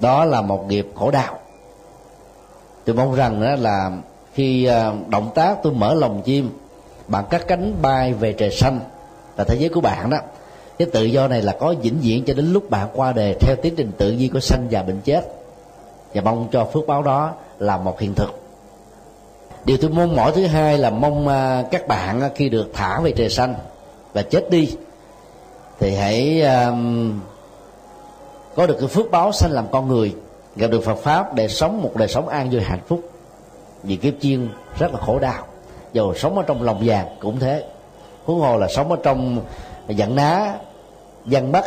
Đó 0.00 0.24
là 0.24 0.40
một 0.42 0.66
nghiệp 0.68 0.88
khổ 0.94 1.10
đau. 1.10 1.38
Tôi 2.84 2.96
mong 2.96 3.14
rằng 3.14 3.40
đó 3.40 3.54
là 3.58 3.90
khi 4.34 4.64
à, 4.64 4.92
động 5.08 5.30
tác 5.34 5.62
tôi 5.62 5.72
mở 5.72 5.94
lòng 5.94 6.22
chim, 6.22 6.50
bạn 7.08 7.24
cắt 7.30 7.44
cánh 7.48 7.82
bay 7.82 8.12
về 8.12 8.32
trời 8.32 8.50
xanh 8.50 8.80
là 9.36 9.44
thế 9.44 9.56
giới 9.58 9.68
của 9.68 9.80
bạn 9.80 10.10
đó, 10.10 10.18
cái 10.78 10.88
tự 10.92 11.04
do 11.04 11.28
này 11.28 11.42
là 11.42 11.56
có 11.60 11.74
vĩnh 11.82 11.98
viễn 12.02 12.24
cho 12.24 12.34
đến 12.34 12.52
lúc 12.52 12.70
bạn 12.70 12.88
qua 12.94 13.12
đời 13.12 13.36
theo 13.40 13.56
tiến 13.62 13.74
trình 13.76 13.92
tự 13.98 14.12
nhiên 14.12 14.32
của 14.32 14.40
sanh 14.40 14.66
và 14.70 14.82
bệnh 14.82 15.00
chết. 15.00 15.34
Và 16.14 16.20
mong 16.20 16.48
cho 16.52 16.64
phước 16.64 16.86
báo 16.86 17.02
đó 17.02 17.32
là 17.58 17.76
một 17.76 18.00
hiện 18.00 18.14
thực. 18.14 18.40
Điều 19.64 19.76
tôi 19.76 19.90
mong 19.90 20.16
mỏi 20.16 20.32
thứ 20.34 20.46
hai 20.46 20.78
là 20.78 20.90
mong 20.90 21.28
à, 21.28 21.64
các 21.70 21.88
bạn 21.88 22.30
khi 22.34 22.48
được 22.48 22.70
thả 22.74 23.00
về 23.00 23.12
trời 23.16 23.30
xanh 23.30 23.54
và 24.12 24.22
chết 24.22 24.50
đi 24.50 24.76
thì 25.78 25.94
hãy 25.94 26.42
um, 26.42 27.20
có 28.56 28.66
được 28.66 28.76
cái 28.80 28.88
phước 28.88 29.10
báo 29.10 29.32
sanh 29.32 29.52
làm 29.52 29.66
con 29.70 29.88
người 29.88 30.14
gặp 30.56 30.66
được 30.70 30.84
Phật 30.84 30.94
pháp 30.94 31.34
để 31.34 31.48
sống 31.48 31.82
một 31.82 31.96
đời 31.96 32.08
sống 32.08 32.28
an 32.28 32.50
vui 32.50 32.62
hạnh 32.62 32.80
phúc. 32.86 33.00
Vì 33.82 33.96
kiếp 33.96 34.14
chiên 34.20 34.48
rất 34.78 34.92
là 34.92 35.00
khổ 35.00 35.18
đau. 35.18 35.46
Dù 35.92 36.14
sống 36.14 36.38
ở 36.38 36.44
trong 36.46 36.62
lòng 36.62 36.82
vàng 36.84 37.06
cũng 37.20 37.40
thế. 37.40 37.64
Huống 38.24 38.40
hồ 38.40 38.56
là 38.56 38.68
sống 38.68 38.90
ở 38.90 38.96
trong 39.02 39.40
giận 39.88 40.16
ná 40.16 40.54
dân 41.26 41.52
bắt 41.52 41.64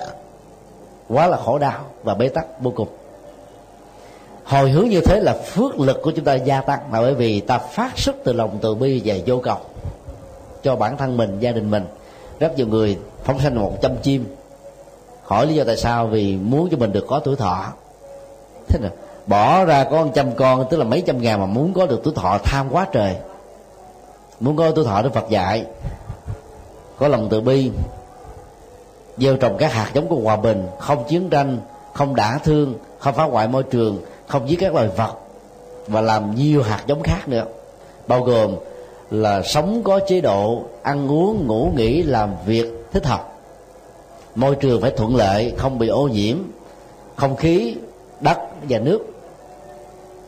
quá 1.10 1.28
là 1.28 1.38
khổ 1.38 1.58
đau 1.58 1.80
và 2.03 2.14
bế 2.14 2.30
tắc 2.30 2.62
vô 2.62 2.72
cùng. 2.76 2.88
Hồi 4.43 4.70
hướng 4.70 4.89
như 4.89 5.01
thế 5.01 5.20
là 5.20 5.34
phước 5.34 5.80
lực 5.80 6.01
của 6.03 6.12
chúng 6.12 6.26
ta 6.26 6.34
gia 6.34 6.62
tăng 6.62 6.80
mà 6.91 7.01
bởi 7.01 7.14
vì 7.14 7.39
ta 7.39 7.58
phát 7.58 7.99
xuất 7.99 8.16
từ 8.24 8.34
lòng 8.34 8.58
từ 8.62 8.76
bi 8.76 9.01
và 9.05 9.16
vô 9.26 9.39
cầu 9.43 9.58
cho 10.64 10.76
bản 10.76 10.97
thân 10.97 11.18
mình 11.18 11.39
gia 11.39 11.51
đình 11.51 11.72
mình 11.72 11.86
rất 12.39 12.57
nhiều 12.57 12.67
người 12.67 12.97
phóng 13.23 13.39
sanh 13.39 13.55
một 13.55 13.77
trăm 13.81 13.91
chim. 14.03 14.35
Hỏi 15.23 15.47
lý 15.47 15.55
do 15.55 15.63
tại 15.63 15.77
sao? 15.77 16.07
Vì 16.07 16.38
muốn 16.38 16.69
cho 16.71 16.77
mình 16.77 16.91
được 16.91 17.05
có 17.07 17.19
tuổi 17.19 17.35
thọ. 17.35 17.65
Thế 18.67 18.79
nào? 18.79 18.91
Bỏ 19.27 19.65
ra 19.65 19.83
có 19.83 20.03
một 20.03 20.11
trăm 20.15 20.35
con, 20.35 20.65
tức 20.69 20.77
là 20.77 20.83
mấy 20.83 21.01
trăm 21.01 21.21
ngàn 21.21 21.39
mà 21.39 21.45
muốn 21.45 21.73
có 21.73 21.85
được 21.85 22.01
tuổi 22.03 22.13
thọ, 22.15 22.38
tham 22.43 22.67
quá 22.71 22.88
trời. 22.91 23.15
Muốn 24.39 24.55
có 24.55 24.71
tuổi 24.71 24.85
thọ 24.85 25.01
đức 25.01 25.13
phật 25.13 25.29
dạy, 25.29 25.65
có 26.97 27.07
lòng 27.07 27.27
từ 27.29 27.41
bi, 27.41 27.71
gieo 29.17 29.38
trồng 29.38 29.57
các 29.57 29.73
hạt 29.73 29.91
giống 29.93 30.07
của 30.07 30.15
hòa 30.15 30.35
bình, 30.35 30.67
không 30.79 31.03
chiến 31.07 31.29
tranh, 31.29 31.57
không 31.93 32.15
đả 32.15 32.39
thương, 32.43 32.73
không 32.99 33.13
phá 33.13 33.23
hoại 33.23 33.47
môi 33.47 33.63
trường, 33.63 34.01
không 34.27 34.49
giết 34.49 34.55
các 34.59 34.73
loài 34.73 34.88
vật 34.88 35.13
và 35.88 36.01
làm 36.01 36.35
nhiều 36.35 36.63
hạt 36.63 36.83
giống 36.88 37.03
khác 37.03 37.27
nữa, 37.29 37.45
bao 38.07 38.23
gồm 38.23 38.55
là 39.12 39.41
sống 39.41 39.82
có 39.84 39.99
chế 40.08 40.22
độ 40.22 40.64
ăn 40.82 41.12
uống, 41.12 41.47
ngủ, 41.47 41.72
nghỉ, 41.76 42.03
làm 42.03 42.30
việc 42.45 42.68
thích 42.91 43.05
hợp. 43.05 43.34
Môi 44.36 44.55
trường 44.55 44.82
phải 44.82 44.91
thuận 44.91 45.16
lợi, 45.16 45.53
không 45.58 45.80
bị 45.80 45.88
ô 45.88 46.08
nhiễm, 46.08 46.38
không 47.16 47.36
khí, 47.36 47.76
đất 48.20 48.38
và 48.70 48.80
nước. 48.80 48.99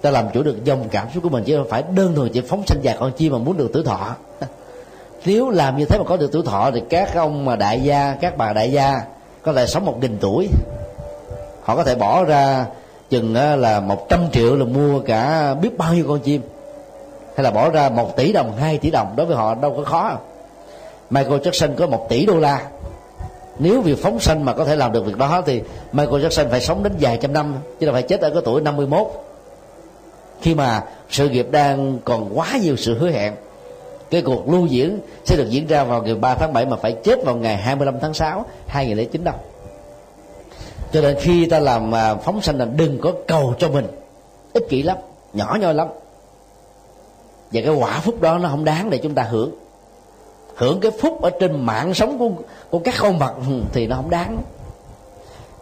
Ta 0.01 0.11
làm 0.11 0.25
chủ 0.33 0.43
được 0.43 0.63
dòng 0.63 0.89
cảm 0.91 1.07
xúc 1.13 1.23
của 1.23 1.29
mình, 1.29 1.43
chứ 1.43 1.57
không 1.57 1.69
phải 1.69 1.83
đơn 1.95 2.15
thuần 2.15 2.29
chỉ 2.33 2.41
phóng 2.41 2.63
sinh 2.67 2.81
dài 2.81 2.97
con 2.99 3.11
chim 3.11 3.33
mà 3.33 3.37
muốn 3.37 3.57
được 3.57 3.69
tuổi 3.73 3.83
thọ. 3.83 4.15
Nếu 5.25 5.49
làm 5.49 5.77
như 5.77 5.85
thế 5.85 5.97
mà 5.97 6.03
có 6.03 6.17
được 6.17 6.31
tuổi 6.31 6.43
thọ 6.45 6.71
thì 6.71 6.81
các 6.89 7.15
ông 7.15 7.45
mà 7.45 7.55
đại 7.55 7.81
gia, 7.83 8.15
các 8.21 8.37
bà 8.37 8.53
đại 8.53 8.71
gia 8.71 9.01
có 9.41 9.53
thể 9.53 9.67
sống 9.67 9.85
một 9.85 9.97
nghìn 10.01 10.17
tuổi. 10.21 10.49
Họ 11.63 11.75
có 11.75 11.83
thể 11.83 11.95
bỏ 11.95 12.23
ra 12.23 12.65
chừng 13.09 13.35
là 13.35 13.79
một 13.79 14.09
trăm 14.09 14.31
triệu 14.31 14.55
là 14.55 14.65
mua 14.65 14.99
cả 14.99 15.53
biết 15.53 15.77
bao 15.77 15.93
nhiêu 15.93 16.05
con 16.07 16.19
chim 16.19 16.41
hay 17.39 17.43
là 17.43 17.51
bỏ 17.51 17.69
ra 17.69 17.89
một 17.89 18.15
tỷ 18.15 18.31
đồng, 18.31 18.57
hai 18.57 18.77
tỷ 18.77 18.91
đồng, 18.91 19.13
đối 19.15 19.25
với 19.25 19.35
họ 19.35 19.55
đâu 19.55 19.73
có 19.77 19.83
khó. 19.83 20.17
Michael 21.09 21.41
Jackson 21.41 21.75
có 21.75 21.87
một 21.87 22.09
tỷ 22.09 22.25
đô 22.25 22.37
la. 22.37 22.67
Nếu 23.59 23.81
việc 23.81 24.03
phóng 24.03 24.19
sanh 24.19 24.45
mà 24.45 24.53
có 24.53 24.65
thể 24.65 24.75
làm 24.75 24.91
được 24.91 25.05
việc 25.05 25.17
đó 25.17 25.41
thì 25.45 25.61
Michael 25.91 26.25
Jackson 26.25 26.49
phải 26.49 26.61
sống 26.61 26.83
đến 26.83 26.93
vài 26.99 27.17
trăm 27.21 27.33
năm, 27.33 27.55
chứ 27.79 27.85
là 27.85 27.93
phải 27.93 28.03
chết 28.03 28.21
ở 28.21 28.29
cái 28.29 28.41
tuổi 28.45 28.61
51 28.61 29.07
khi 30.41 30.55
mà 30.55 30.83
sự 31.09 31.29
nghiệp 31.29 31.47
đang 31.51 31.99
còn 32.05 32.37
quá 32.37 32.47
nhiều 32.61 32.75
sự 32.75 32.97
hứa 32.97 33.09
hẹn, 33.09 33.33
cái 34.11 34.21
cuộc 34.21 34.49
lưu 34.49 34.65
diễn 34.65 34.99
sẽ 35.25 35.35
được 35.37 35.49
diễn 35.49 35.67
ra 35.67 35.83
vào 35.83 36.03
ngày 36.03 36.15
3 36.15 36.35
tháng 36.35 36.53
7 36.53 36.65
mà 36.65 36.77
phải 36.77 36.91
chết 36.91 37.25
vào 37.25 37.35
ngày 37.35 37.57
25 37.57 37.99
tháng 38.01 38.13
6 38.13 38.45
2009 38.67 39.23
đâu 39.23 39.35
cho 40.93 41.01
nên 41.01 41.17
khi 41.19 41.45
ta 41.45 41.59
làm 41.59 41.95
à, 41.95 42.15
phóng 42.15 42.41
sanh 42.41 42.57
là 42.57 42.65
đừng 42.65 43.01
có 43.01 43.11
cầu 43.27 43.53
cho 43.59 43.69
mình. 43.69 43.87
Ích 44.53 44.63
kỷ 44.69 44.81
lắm, 44.81 44.97
nhỏ 45.33 45.57
nhoi 45.61 45.73
lắm 45.73 45.87
và 47.51 47.61
cái 47.65 47.75
quả 47.75 47.99
phúc 47.99 48.21
đó 48.21 48.37
nó 48.37 48.49
không 48.49 48.65
đáng 48.65 48.89
để 48.89 48.97
chúng 48.97 49.13
ta 49.13 49.23
hưởng. 49.23 49.51
Hưởng 50.55 50.79
cái 50.79 50.91
phúc 51.01 51.21
ở 51.21 51.29
trên 51.39 51.65
mạng 51.65 51.93
sống 51.93 52.19
của 52.19 52.29
của 52.69 52.79
các 52.79 52.95
con 52.99 53.19
vật 53.19 53.35
thì 53.73 53.87
nó 53.87 53.95
không 53.95 54.09
đáng. 54.09 54.37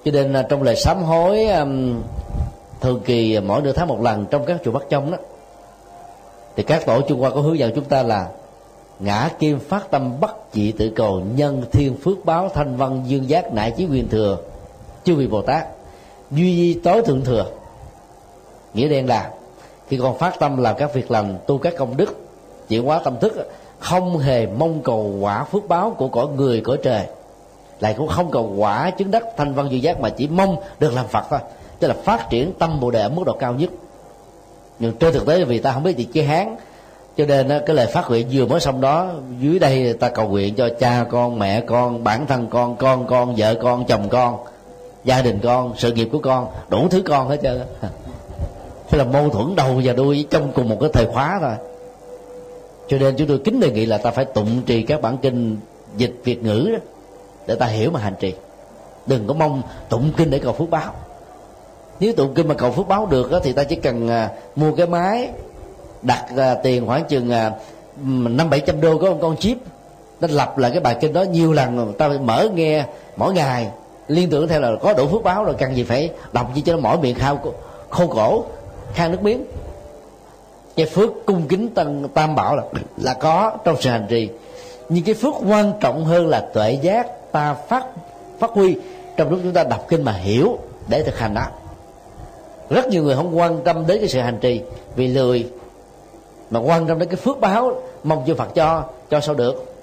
Cho 0.05 0.11
nên 0.11 0.33
là 0.33 0.41
trong 0.41 0.63
lời 0.63 0.75
sám 0.75 1.03
hối 1.03 1.47
thường 2.81 3.01
kỳ 3.05 3.35
à, 3.35 3.41
mỗi 3.41 3.61
nửa 3.61 3.71
tháng 3.71 3.87
một 3.87 4.01
lần 4.01 4.25
trong 4.31 4.45
các 4.45 4.57
chùa 4.63 4.71
Bắc 4.71 4.83
Trong 4.89 5.11
đó, 5.11 5.17
thì 6.55 6.63
các 6.63 6.85
tổ 6.85 7.01
Trung 7.01 7.19
Hoa 7.19 7.29
có 7.29 7.41
hướng 7.41 7.59
dẫn 7.59 7.71
chúng 7.75 7.83
ta 7.83 8.03
là 8.03 8.27
ngã 8.99 9.29
kim 9.39 9.59
phát 9.59 9.91
tâm 9.91 10.19
bất 10.19 10.35
dị 10.53 10.71
tự 10.71 10.89
cầu 10.89 11.21
nhân 11.35 11.63
thiên 11.71 11.97
phước 11.97 12.25
báo 12.25 12.49
thanh 12.53 12.77
văn 12.77 13.03
dương 13.07 13.29
giác 13.29 13.53
nại 13.53 13.71
chí 13.71 13.87
quyền 13.91 14.09
thừa 14.09 14.37
chư 15.03 15.15
vị 15.15 15.27
bồ 15.27 15.41
tát, 15.41 15.67
duy 16.31 16.55
di 16.55 16.79
tối 16.79 17.01
thượng 17.01 17.21
thừa. 17.25 17.45
Nghĩa 18.73 18.87
đen 18.87 19.07
là 19.07 19.31
khi 19.89 19.97
con 19.97 20.17
phát 20.17 20.39
tâm 20.39 20.57
làm 20.57 20.75
các 20.77 20.93
việc 20.93 21.11
lành 21.11 21.37
tu 21.47 21.57
các 21.57 21.73
công 21.77 21.97
đức, 21.97 22.15
chuyển 22.69 22.83
hóa 22.83 22.99
tâm 23.03 23.19
thức, 23.19 23.49
không 23.79 24.17
hề 24.17 24.47
mong 24.47 24.81
cầu 24.83 25.15
quả 25.19 25.43
phước 25.43 25.67
báo 25.67 25.95
của 25.97 26.07
cõi 26.07 26.27
người, 26.35 26.61
cõi 26.61 26.77
trời. 26.83 27.05
Lại 27.79 27.95
cũng 27.97 28.07
không 28.07 28.31
cầu 28.31 28.53
quả 28.57 28.91
chứng 28.91 29.11
đắc 29.11 29.23
thanh 29.37 29.53
văn 29.53 29.71
duy 29.71 29.79
giác 29.79 29.99
mà 29.99 30.09
chỉ 30.09 30.27
mong 30.27 30.55
được 30.79 30.93
làm 30.93 31.07
phật 31.07 31.25
thôi. 31.29 31.39
Tức 31.79 31.87
là 31.87 31.95
phát 32.03 32.29
triển 32.29 32.53
tâm 32.59 32.79
bồ 32.79 32.91
đề 32.91 33.01
ở 33.01 33.09
mức 33.09 33.23
độ 33.25 33.33
cao 33.33 33.53
nhất. 33.53 33.69
Nhưng 34.79 34.93
trên 34.97 35.13
thực 35.13 35.25
tế 35.25 35.43
vì 35.43 35.59
ta 35.59 35.71
không 35.71 35.83
biết 35.83 35.97
gì 35.97 36.07
chế 36.13 36.23
hán. 36.23 36.55
Cho 37.17 37.25
nên 37.25 37.49
cái 37.65 37.75
lời 37.75 37.87
phát 37.87 38.09
nguyện 38.09 38.27
vừa 38.31 38.45
mới 38.45 38.59
xong 38.59 38.81
đó, 38.81 39.09
dưới 39.39 39.59
đây 39.59 39.93
ta 39.93 40.09
cầu 40.09 40.27
nguyện 40.27 40.55
cho 40.55 40.69
cha 40.79 41.05
con, 41.11 41.39
mẹ 41.39 41.61
con, 41.61 42.03
bản 42.03 42.27
thân 42.27 42.47
con 42.49 42.75
con 42.75 43.07
con, 43.07 43.35
vợ 43.37 43.55
con, 43.61 43.85
chồng 43.85 44.09
con, 44.09 44.37
gia 45.03 45.21
đình 45.21 45.39
con, 45.43 45.73
sự 45.77 45.91
nghiệp 45.91 46.09
của 46.11 46.19
con, 46.19 46.47
đủ 46.69 46.87
thứ 46.91 47.01
con 47.05 47.27
hết 47.27 47.39
trơn 47.43 47.61
hay 48.89 48.97
là 48.97 49.03
mâu 49.03 49.29
thuẫn 49.29 49.55
đầu 49.55 49.81
và 49.83 49.93
đuôi 49.93 50.25
trong 50.29 50.51
cùng 50.55 50.69
một 50.69 50.77
cái 50.81 50.89
thời 50.93 51.05
khóa 51.05 51.37
thôi. 51.41 51.53
Cho 52.87 52.97
nên 52.97 53.15
chúng 53.15 53.27
tôi 53.27 53.41
kính 53.43 53.59
đề 53.59 53.71
nghị 53.71 53.85
là 53.85 53.97
ta 53.97 54.11
phải 54.11 54.25
tụng 54.25 54.61
trì 54.65 54.81
các 54.81 55.01
bản 55.01 55.17
kinh 55.17 55.57
dịch 55.97 56.21
việt 56.23 56.43
ngữ 56.43 56.69
đó 56.73 56.79
để 57.47 57.55
ta 57.55 57.65
hiểu 57.65 57.91
mà 57.91 57.99
hành 57.99 58.15
trì. 58.19 58.33
Đừng 59.05 59.27
có 59.27 59.33
mong 59.33 59.61
tụng 59.89 60.11
kinh 60.17 60.29
để 60.29 60.39
cầu 60.39 60.53
phước 60.53 60.69
báo. 60.69 60.93
Nếu 61.99 62.13
tụng 62.13 62.33
kinh 62.33 62.47
mà 62.47 62.53
cầu 62.53 62.71
phước 62.71 62.87
báo 62.87 63.05
được 63.05 63.31
đó, 63.31 63.39
thì 63.43 63.53
ta 63.53 63.63
chỉ 63.63 63.75
cần 63.75 64.09
à, 64.09 64.29
mua 64.55 64.71
cái 64.75 64.87
máy 64.87 65.29
đặt 66.01 66.25
à, 66.37 66.53
tiền 66.53 66.87
khoảng 66.87 67.03
chừng 67.03 67.31
à, 67.31 67.51
năm 68.05 68.49
bảy 68.49 68.59
trăm 68.59 68.81
đô 68.81 68.97
có 68.97 69.11
một 69.11 69.17
con 69.21 69.37
chip. 69.37 69.57
Nó 70.21 70.27
lập 70.31 70.57
lại 70.57 70.71
cái 70.71 70.79
bài 70.79 70.97
kinh 71.01 71.13
đó 71.13 71.21
nhiều 71.21 71.53
lần 71.53 71.93
ta 71.97 72.07
mở 72.07 72.47
nghe 72.53 72.85
mỗi 73.15 73.33
ngày. 73.33 73.67
Liên 74.07 74.29
tưởng 74.29 74.47
theo 74.47 74.61
là 74.61 74.71
có 74.81 74.93
đủ 74.93 75.07
phước 75.07 75.23
báo 75.23 75.43
rồi 75.43 75.55
cần 75.57 75.75
gì 75.75 75.83
phải 75.83 76.09
đọc 76.33 76.55
gì 76.55 76.61
cho 76.61 76.73
nó 76.73 76.79
mỏi 76.79 76.97
miệng 76.97 77.15
khao 77.15 77.39
khô 77.89 78.07
cổ 78.07 78.43
khang 78.93 79.11
nước 79.11 79.23
miếng 79.23 79.45
cái 80.75 80.85
phước 80.85 81.09
cung 81.25 81.47
kính 81.47 81.69
tân 81.75 82.07
tam 82.13 82.35
bảo 82.35 82.55
là 82.55 82.63
là 82.97 83.13
có 83.13 83.57
trong 83.63 83.75
sự 83.81 83.89
hành 83.89 84.05
trì. 84.09 84.29
Nhưng 84.89 85.03
cái 85.03 85.15
phước 85.15 85.33
quan 85.47 85.73
trọng 85.79 86.05
hơn 86.05 86.27
là 86.27 86.49
tuệ 86.53 86.71
giác 86.81 87.31
ta 87.31 87.53
phát 87.53 87.85
phát 88.39 88.51
huy. 88.51 88.77
Trong 89.17 89.29
lúc 89.29 89.39
chúng 89.43 89.53
ta 89.53 89.63
đọc 89.63 89.85
kinh 89.89 90.03
mà 90.03 90.11
hiểu 90.11 90.57
để 90.87 91.03
thực 91.03 91.17
hành 91.19 91.33
đó 91.33 91.45
rất 92.69 92.87
nhiều 92.87 93.03
người 93.03 93.15
không 93.15 93.37
quan 93.37 93.63
tâm 93.63 93.87
đến 93.87 93.97
cái 93.99 94.09
sự 94.09 94.19
hành 94.19 94.37
trì 94.41 94.61
vì 94.95 95.07
lười, 95.07 95.47
mà 96.49 96.59
quan 96.59 96.87
tâm 96.87 96.99
đến 96.99 97.09
cái 97.09 97.15
phước 97.15 97.39
báo, 97.39 97.81
mong 98.03 98.23
chư 98.27 98.35
Phật 98.35 98.55
cho 98.55 98.83
cho 99.09 99.19
sao 99.19 99.35
được. 99.35 99.73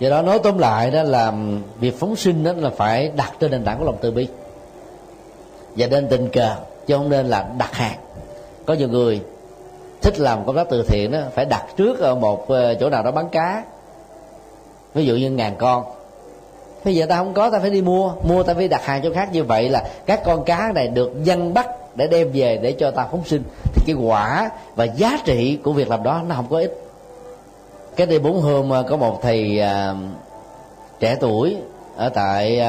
Do 0.00 0.10
đó 0.10 0.22
nói 0.22 0.38
tóm 0.38 0.58
lại 0.58 0.90
đó 0.90 1.02
là 1.02 1.32
việc 1.80 2.00
phóng 2.00 2.16
sinh 2.16 2.44
đó 2.44 2.52
là 2.56 2.70
phải 2.70 3.12
đặt 3.16 3.32
trên 3.40 3.50
nền 3.50 3.64
tảng 3.64 3.78
của 3.78 3.84
lòng 3.84 3.98
từ 4.00 4.10
bi 4.10 4.28
và 5.76 5.86
nên 5.86 6.08
tình 6.08 6.28
cờ 6.28 6.56
chứ 6.86 6.96
không 6.96 7.10
nên 7.10 7.26
là 7.26 7.46
đặt 7.58 7.74
hàng. 7.74 7.98
Có 8.66 8.74
nhiều 8.74 8.88
người 8.88 9.20
thích 10.04 10.20
làm 10.20 10.46
công 10.46 10.56
tác 10.56 10.66
từ 10.70 10.82
thiện 10.82 11.10
đó, 11.12 11.18
phải 11.34 11.44
đặt 11.44 11.66
trước 11.76 12.00
ở 12.00 12.14
một 12.14 12.48
ờ, 12.48 12.74
chỗ 12.74 12.90
nào 12.90 13.02
đó 13.02 13.10
bán 13.10 13.28
cá. 13.28 13.62
Ví 14.94 15.06
dụ 15.06 15.14
như 15.14 15.30
ngàn 15.30 15.54
con. 15.58 15.84
Bây 16.84 16.94
giờ 16.94 17.06
ta 17.06 17.16
không 17.16 17.34
có 17.34 17.50
ta 17.50 17.58
phải 17.58 17.70
đi 17.70 17.82
mua. 17.82 18.12
Mua 18.28 18.42
ta 18.42 18.54
phải 18.54 18.68
đặt 18.68 18.84
hàng 18.84 19.02
cho 19.02 19.10
khác. 19.14 19.28
Như 19.32 19.44
vậy 19.44 19.68
là 19.68 19.84
các 20.06 20.24
con 20.24 20.44
cá 20.44 20.72
này 20.74 20.88
được 20.88 21.24
dân 21.24 21.54
bắt 21.54 21.68
để 21.94 22.06
đem 22.06 22.30
về 22.32 22.58
để 22.62 22.72
cho 22.72 22.90
ta 22.90 23.06
phóng 23.10 23.24
sinh. 23.24 23.42
Thì 23.74 23.82
cái 23.86 23.96
quả 24.06 24.50
và 24.76 24.84
giá 24.84 25.18
trị 25.24 25.58
của 25.62 25.72
việc 25.72 25.88
làm 25.88 26.02
đó 26.02 26.22
nó 26.28 26.34
không 26.34 26.46
có 26.50 26.58
ít. 26.58 26.78
Cái 27.96 28.06
đây 28.06 28.18
bốn 28.18 28.40
hôm 28.40 28.70
ờ, 28.70 28.82
có 28.82 28.96
một 28.96 29.22
thầy 29.22 29.58
ờ, 29.58 29.96
trẻ 31.00 31.16
tuổi 31.20 31.56
ở 31.96 32.08
tại 32.08 32.60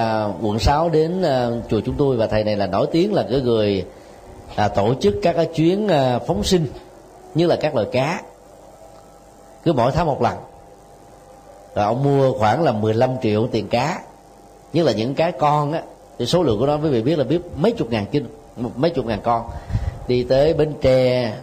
quận 0.42 0.60
6 0.60 0.90
đến 0.90 1.24
chùa 1.70 1.82
chúng 1.86 1.96
tôi. 1.98 2.18
Và 2.18 2.28
thầy 2.28 2.44
này 2.44 2.56
là 2.56 2.68
nổi 2.68 2.88
tiếng 2.92 3.14
là 3.14 3.26
cái 3.30 3.42
người 3.42 3.86
là 4.56 4.68
tổ 4.68 4.94
chức 5.02 5.16
các 5.22 5.34
cái 5.34 5.46
chuyến 5.46 5.88
à, 5.88 6.20
phóng 6.28 6.44
sinh 6.44 6.68
như 7.36 7.48
là 7.48 7.56
các 7.56 7.76
loài 7.76 7.88
cá. 7.92 8.22
Cứ 9.64 9.74
mỗi 9.74 9.92
tháng 9.92 10.06
một 10.06 10.22
lần. 10.22 10.38
Rồi 11.76 11.86
ông 11.86 12.04
mua 12.04 12.34
khoảng 12.34 12.64
là 12.64 12.72
15 12.72 13.10
triệu 13.22 13.48
tiền 13.52 13.68
cá. 13.68 14.02
Nhất 14.74 14.86
là 14.86 14.92
những 14.92 15.16
cái 15.16 15.32
con 15.32 15.72
á, 15.72 15.82
thì 16.20 16.26
số 16.26 16.44
lượng 16.44 16.60
của 16.60 16.66
nó, 16.66 16.76
quý 16.76 16.90
vị 16.90 17.02
biết 17.02 17.18
là 17.18 17.24
biết 17.24 17.42
mấy 17.56 17.72
chục 17.72 17.90
ngàn 17.90 18.06
kinh, 18.12 18.26
mấy 18.76 18.92
chục 18.92 19.06
ngàn 19.06 19.20
con 19.24 19.50
đi 20.08 20.24
tới 20.24 20.54
bến 20.54 20.74
tre 20.82 21.34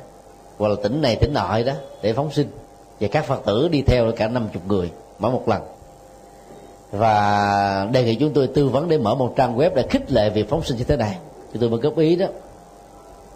hoặc 0.59 0.69
là 0.69 0.75
tỉnh 0.83 1.01
này 1.01 1.17
tỉnh 1.17 1.33
nọ 1.33 1.59
đó 1.67 1.73
để 2.03 2.13
phóng 2.13 2.33
sinh. 2.33 2.49
Và 3.01 3.09
các 3.09 3.25
phật 3.25 3.43
tử 3.47 3.69
đi 3.69 3.83
theo 3.83 4.13
cả 4.17 4.29
năm 4.29 4.49
chục 4.53 4.63
người 4.67 4.91
mỗi 5.19 5.33
một 5.33 5.49
lần. 5.49 5.63
Và 6.93 7.89
đề 7.93 8.05
nghị 8.05 8.15
chúng 8.15 8.33
tôi 8.33 8.47
tư 8.47 8.69
vấn 8.69 8.89
để 8.89 8.99
mở 8.99 9.15
một 9.15 9.33
trang 9.37 9.59
web 9.59 9.71
để 9.75 9.83
khích 9.91 10.13
lệ 10.13 10.31
việc 10.31 10.49
phóng 10.49 10.65
sinh 10.65 10.77
như 10.77 10.85
thế 10.85 10.97
này. 10.97 11.17
Thì 11.53 11.59
tôi 11.61 11.71
mới 11.71 11.81
góp 11.81 11.99
ý 11.99 12.17
đó 12.17 12.27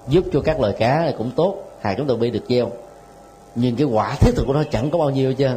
giúp 0.09 0.25
cho 0.33 0.41
các 0.41 0.61
loài 0.61 0.73
cá 0.79 0.99
này 0.99 1.15
cũng 1.19 1.31
tốt. 1.37 1.57
Hàng 1.81 1.95
chúng 1.99 2.07
tôi 2.07 2.17
bị 2.17 2.31
được 2.31 2.45
gieo. 2.49 2.71
Nhưng 3.55 3.77
cái 3.77 3.87
quả 3.87 4.17
thiết 4.21 4.31
thực 4.37 4.47
của 4.47 4.53
nó 4.53 4.63
chẳng 4.71 4.91
có 4.91 4.99
bao 4.99 5.11
nhiêu 5.11 5.35
chứ. 5.35 5.49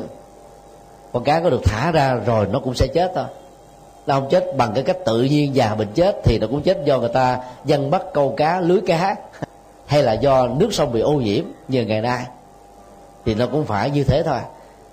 Con 1.14 1.24
cá 1.24 1.40
có 1.40 1.50
được 1.50 1.62
thả 1.64 1.92
ra 1.92 2.14
rồi 2.14 2.48
nó 2.52 2.60
cũng 2.60 2.74
sẽ 2.74 2.88
chết 2.88 3.12
thôi. 3.16 3.26
Nó 4.08 4.20
không 4.20 4.30
chết 4.30 4.58
bằng 4.58 4.72
cái 4.74 4.84
cách 4.84 4.98
tự 5.06 5.22
nhiên 5.22 5.56
già 5.56 5.76
bệnh 5.76 5.88
chết 5.96 6.16
thì 6.24 6.38
nó 6.40 6.48
cũng 6.48 6.62
chết 6.62 6.86
do 6.86 7.00
người 7.00 7.10
ta 7.10 7.40
dân 7.66 7.92
bắt 7.92 8.02
câu 8.14 8.34
cá, 8.38 8.62
lưới 8.62 8.82
cá. 8.82 9.16
Hay 9.86 10.04
là 10.04 10.14
do 10.14 10.48
nước 10.48 10.74
sông 10.74 10.92
bị 10.92 11.02
ô 11.02 11.14
nhiễm 11.14 11.44
như 11.68 11.86
ngày 11.86 12.02
nay. 12.02 12.26
Thì 13.26 13.36
nó 13.36 13.48
cũng 13.48 13.66
phải 13.66 13.90
như 13.90 14.04
thế 14.04 14.24
thôi. 14.24 14.40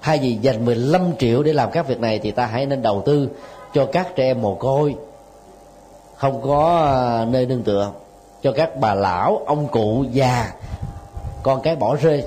Thay 0.03 0.19
vì 0.19 0.33
dành 0.33 0.65
15 0.65 1.03
triệu 1.19 1.43
để 1.43 1.53
làm 1.53 1.71
các 1.71 1.89
việc 1.89 2.01
này 2.01 2.19
thì 2.19 2.31
ta 2.31 2.47
hãy 2.47 2.67
nên 2.67 2.83
đầu 2.83 3.03
tư 3.07 3.29
cho 3.75 3.87
các 3.93 4.09
trẻ 4.17 4.25
em 4.25 4.43
mồ 4.43 4.55
côi. 4.55 4.95
Không 6.17 6.43
có 6.43 6.93
ờ, 6.95 7.27
nơi 7.31 7.47
nương 7.47 7.63
tựa 7.63 7.93
cho 8.43 8.53
các 8.53 8.77
bà 8.81 8.95
lão, 8.95 9.43
ông 9.47 9.69
cụ 9.69 10.05
già, 10.13 10.53
con 11.43 11.63
cái 11.63 11.77
bỏ 11.77 11.97
rơi, 11.97 12.25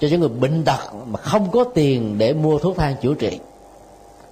cho 0.00 0.08
những 0.08 0.20
người 0.20 0.28
bệnh 0.28 0.64
tật 0.64 0.94
mà 1.06 1.20
không 1.20 1.50
có 1.50 1.64
tiền 1.74 2.18
để 2.18 2.32
mua 2.32 2.58
thuốc 2.58 2.76
thang 2.76 2.94
chữa 3.02 3.14
trị. 3.14 3.38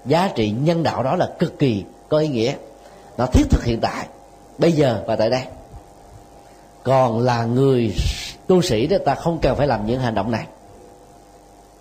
Giá 0.05 0.31
trị 0.35 0.51
nhân 0.51 0.83
đạo 0.83 1.03
đó 1.03 1.17
là 1.17 1.31
cực 1.39 1.59
kỳ 1.59 1.85
có 2.09 2.19
ý 2.19 2.29
nghĩa. 2.29 2.55
Nó 3.19 3.27
thiết 3.27 3.45
thực 3.51 3.65
hiện 3.65 3.81
tại, 3.81 4.07
bây 4.59 4.73
giờ 4.73 5.03
và 5.07 5.17
tại 5.17 5.31
đây. 5.31 5.43
Còn 6.83 7.21
là 7.21 7.45
người 7.45 7.95
tu 8.47 8.63
sĩ 8.63 8.87
thì 8.87 8.97
ta 9.05 9.15
không 9.15 9.39
cần 9.43 9.57
phải 9.57 9.67
làm 9.67 9.87
những 9.87 10.01
hành 10.01 10.15
động 10.15 10.31
này. 10.31 10.47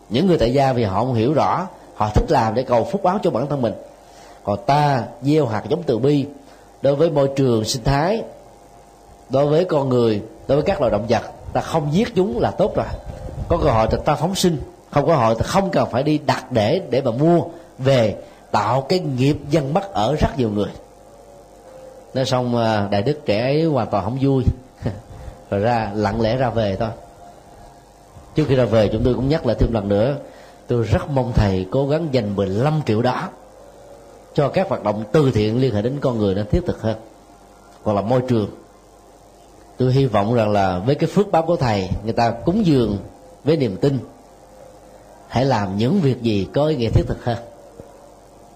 Những 0.10 0.28
người 0.28 0.38
tại 0.38 0.54
gia 0.54 0.74
vì 0.74 0.84
họ 0.84 1.00
không 1.00 1.14
hiểu 1.14 1.34
rõ, 1.34 1.68
họ 1.96 2.10
thích 2.16 2.32
làm 2.32 2.56
để 2.56 2.64
cầu 2.64 2.88
phúc 2.92 3.04
báo 3.04 3.20
cho 3.24 3.32
bản 3.32 3.48
thân 3.48 3.62
mình. 3.62 3.74
Còn 4.44 4.60
ta 4.66 5.04
gieo 5.22 5.46
hạt 5.46 5.64
giống 5.70 5.84
từ 5.84 5.98
bi 5.98 6.26
đối 6.82 6.96
với 6.96 7.10
môi 7.10 7.30
trường 7.36 7.66
sinh 7.66 7.84
thái 7.84 8.24
đối 9.30 9.46
với 9.46 9.66
con 9.66 9.90
người, 9.90 10.22
đối 10.48 10.56
với 10.56 10.66
các 10.66 10.82
loài 10.82 10.92
động 10.92 11.06
vật, 11.10 11.22
ta 11.54 11.62
không 11.62 11.94
giết 11.94 12.16
chúng 12.16 12.40
là 12.40 12.52
tốt 12.52 12.76
rồi. 12.76 12.86
Có 13.48 13.58
cơ 13.58 13.70
hội 13.70 13.88
thì 13.92 13.98
ta 14.06 14.16
phóng 14.16 14.36
sinh, 14.36 14.58
không 14.92 15.06
có 15.06 15.16
hội 15.16 15.36
thì 15.36 15.44
không 15.46 15.70
cần 15.70 15.90
phải 15.92 16.04
đi 16.04 16.18
đặt 16.18 16.52
để 16.52 16.82
để 16.90 17.02
mà 17.02 17.12
mua, 17.12 17.42
về 17.78 18.16
tạo 18.52 18.82
cái 18.82 19.00
nghiệp 19.00 19.38
dân 19.50 19.74
bắt 19.74 19.94
ở 19.94 20.16
rất 20.16 20.38
nhiều 20.38 20.50
người. 20.50 20.70
Nói 22.14 22.26
xong 22.26 22.58
à, 22.58 22.88
đại 22.92 23.02
đức 23.02 23.26
trẻ 23.26 23.42
ấy 23.42 23.66
hoàn 23.66 23.88
toàn 23.88 24.04
không 24.04 24.18
vui. 24.22 24.44
Rồi 25.50 25.60
ra, 25.60 25.92
lặng 25.96 26.22
lẽ 26.22 26.38
ra 26.38 26.50
về 26.50 26.76
thôi. 26.76 26.90
Trước 28.36 28.46
khi 28.48 28.56
ra 28.56 28.66
về, 28.66 28.90
chúng 28.92 29.04
tôi 29.04 29.14
cũng 29.14 29.30
nhắc 29.30 29.46
lại 29.46 29.56
thêm 29.60 29.74
lần 29.74 29.90
nữa, 29.90 30.16
tôi 30.68 30.84
rất 30.84 31.10
mong 31.10 31.32
thầy 31.36 31.66
cố 31.72 31.88
gắng 31.88 32.08
dành 32.12 32.36
15 32.36 32.82
triệu 32.86 33.02
đó 33.02 33.30
cho 34.34 34.50
các 34.50 34.70
hoạt 34.70 34.84
động 34.84 35.04
từ 35.12 35.32
thiện 35.32 35.62
liên 35.62 35.76
hệ 35.76 35.82
đến 35.82 35.98
con 36.02 36.18
người 36.18 36.36
nó 36.36 36.42
thiết 36.52 36.62
thực 36.66 36.82
hơn. 36.82 36.98
Hoặc 37.84 37.94
là 37.94 38.02
môi 38.02 38.22
trường 38.28 38.50
tôi 39.80 39.94
hy 39.94 40.06
vọng 40.06 40.34
rằng 40.34 40.52
là 40.52 40.80
với 40.80 40.96
cái 40.96 41.10
phước 41.10 41.32
báo 41.32 41.42
của 41.42 41.56
thầy 41.56 41.90
người 42.04 42.14
ta 42.14 42.32
cúng 42.32 42.66
dường 42.66 42.98
với 43.44 43.58
niềm 43.58 43.78
tin. 43.82 44.00
Hãy 45.28 45.46
làm 45.46 45.78
những 45.78 46.00
việc 46.02 46.22
gì 46.22 46.48
có 46.54 46.66
ý 46.66 46.76
nghĩa 46.76 46.90
thiết 46.90 47.04
thực 47.08 47.26
hơn. 47.26 47.38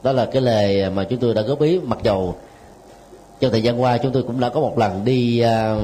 Đó 0.03 0.11
là 0.11 0.25
cái 0.25 0.41
lời 0.41 0.89
mà 0.89 1.03
chúng 1.03 1.19
tôi 1.19 1.33
đã 1.33 1.41
góp 1.41 1.61
ý. 1.61 1.79
Mặc 1.79 1.99
dầu 2.03 2.35
trong 3.39 3.51
thời 3.51 3.63
gian 3.63 3.81
qua 3.81 3.97
chúng 3.97 4.11
tôi 4.11 4.23
cũng 4.23 4.39
đã 4.39 4.49
có 4.49 4.59
một 4.59 4.77
lần 4.77 5.05
đi 5.05 5.43
uh, 5.45 5.81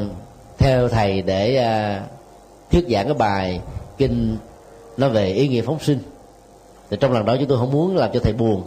theo 0.57 0.87
thầy 0.87 1.21
để 1.21 1.59
uh, 1.59 2.71
thuyết 2.71 2.85
giảng 2.89 3.05
cái 3.05 3.13
bài 3.13 3.61
kinh 3.97 4.37
nói 4.97 5.09
về 5.09 5.27
ý 5.27 5.47
nghĩa 5.47 5.61
phóng 5.61 5.79
sinh. 5.79 5.99
Thì 6.89 6.97
trong 6.99 7.13
lần 7.13 7.25
đó 7.25 7.35
chúng 7.39 7.47
tôi 7.47 7.57
không 7.57 7.71
muốn 7.71 7.97
làm 7.97 8.09
cho 8.13 8.19
thầy 8.23 8.33
buồn. 8.33 8.63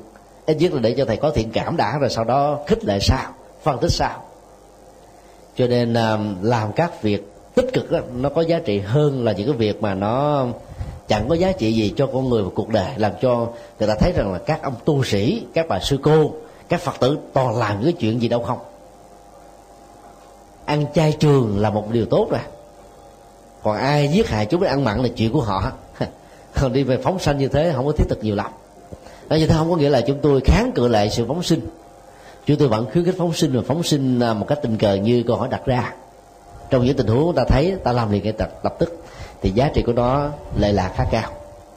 Ít 0.46 0.56
nhất 0.56 0.72
là 0.72 0.80
để 0.80 0.94
cho 0.98 1.04
thầy 1.04 1.16
có 1.16 1.30
thiện 1.30 1.50
cảm 1.52 1.76
đã 1.76 1.98
rồi 1.98 2.10
sau 2.10 2.24
đó 2.24 2.58
khích 2.66 2.84
lệ 2.84 2.98
sao 3.00 3.32
phân 3.62 3.78
tích 3.78 3.92
sao 3.92 4.22
cho 5.56 5.66
nên 5.66 5.94
à, 5.94 6.18
làm 6.42 6.72
các 6.72 7.02
việc 7.02 7.32
tích 7.54 7.72
cực 7.72 7.90
đó, 7.90 7.98
nó 8.16 8.28
có 8.28 8.42
giá 8.42 8.58
trị 8.58 8.78
hơn 8.78 9.24
là 9.24 9.32
những 9.32 9.46
cái 9.46 9.56
việc 9.56 9.82
mà 9.82 9.94
nó 9.94 10.46
chẳng 11.08 11.28
có 11.28 11.34
giá 11.34 11.52
trị 11.52 11.72
gì 11.72 11.94
cho 11.96 12.06
con 12.06 12.28
người 12.28 12.42
và 12.42 12.50
cuộc 12.54 12.68
đời 12.68 12.90
làm 12.96 13.12
cho 13.22 13.48
người 13.78 13.88
ta 13.88 13.94
thấy 14.00 14.12
rằng 14.12 14.32
là 14.32 14.38
các 14.38 14.62
ông 14.62 14.74
tu 14.84 15.04
sĩ 15.04 15.42
các 15.54 15.66
bà 15.68 15.80
sư 15.80 15.98
cô 16.02 16.32
các 16.68 16.80
phật 16.80 17.00
tử 17.00 17.18
toàn 17.32 17.58
làm 17.58 17.76
những 17.76 17.84
cái 17.84 17.92
chuyện 17.92 18.22
gì 18.22 18.28
đâu 18.28 18.42
không. 18.42 18.58
Ăn 20.64 20.86
chay 20.94 21.12
trường 21.12 21.58
là 21.58 21.70
một 21.70 21.90
điều 21.90 22.06
tốt 22.06 22.28
rồi. 22.30 22.40
Còn 23.62 23.76
ai 23.76 24.08
giết 24.08 24.28
hại 24.28 24.46
chúng 24.46 24.62
ăn 24.62 24.84
mặn 24.84 25.02
là 25.02 25.08
chuyện 25.16 25.32
của 25.32 25.40
họ. 25.40 25.72
Còn 26.60 26.72
đi 26.72 26.82
về 26.82 26.96
phóng 26.96 27.18
sanh 27.18 27.38
như 27.38 27.48
thế 27.48 27.72
không 27.74 27.86
có 27.86 27.92
thiết 27.92 28.04
thực 28.08 28.24
nhiều 28.24 28.34
lắm. 28.34 28.50
Như 29.30 29.46
thế 29.46 29.54
không 29.58 29.70
có 29.70 29.76
nghĩa 29.76 29.90
là 29.90 30.00
chúng 30.00 30.18
tôi 30.22 30.40
kháng 30.44 30.72
cự 30.74 30.88
lại 30.88 31.10
sự 31.10 31.24
phóng 31.28 31.42
sinh 31.42 31.60
chúng 32.46 32.56
tôi 32.56 32.68
vẫn 32.68 32.86
khuyến 32.92 33.04
khích 33.04 33.14
phóng 33.18 33.34
sinh 33.34 33.52
và 33.52 33.62
phóng 33.66 33.82
sinh 33.82 34.20
à, 34.20 34.34
một 34.34 34.46
cách 34.48 34.58
tình 34.62 34.78
cờ 34.78 34.94
như 34.94 35.24
câu 35.26 35.36
hỏi 35.36 35.48
đặt 35.50 35.66
ra. 35.66 35.92
Trong 36.70 36.84
những 36.84 36.96
tình 36.96 37.06
huống 37.06 37.34
ta 37.34 37.44
thấy 37.48 37.76
ta 37.84 37.92
làm 37.92 38.12
liền 38.12 38.22
ngay 38.22 38.32
tập, 38.32 38.50
lập 38.62 38.74
tức 38.78 39.04
thì 39.42 39.50
giá 39.50 39.70
trị 39.74 39.82
của 39.82 39.92
nó 39.92 40.28
lệ 40.58 40.72
lạc 40.72 40.92
khá 40.96 41.04
cao. 41.10 41.30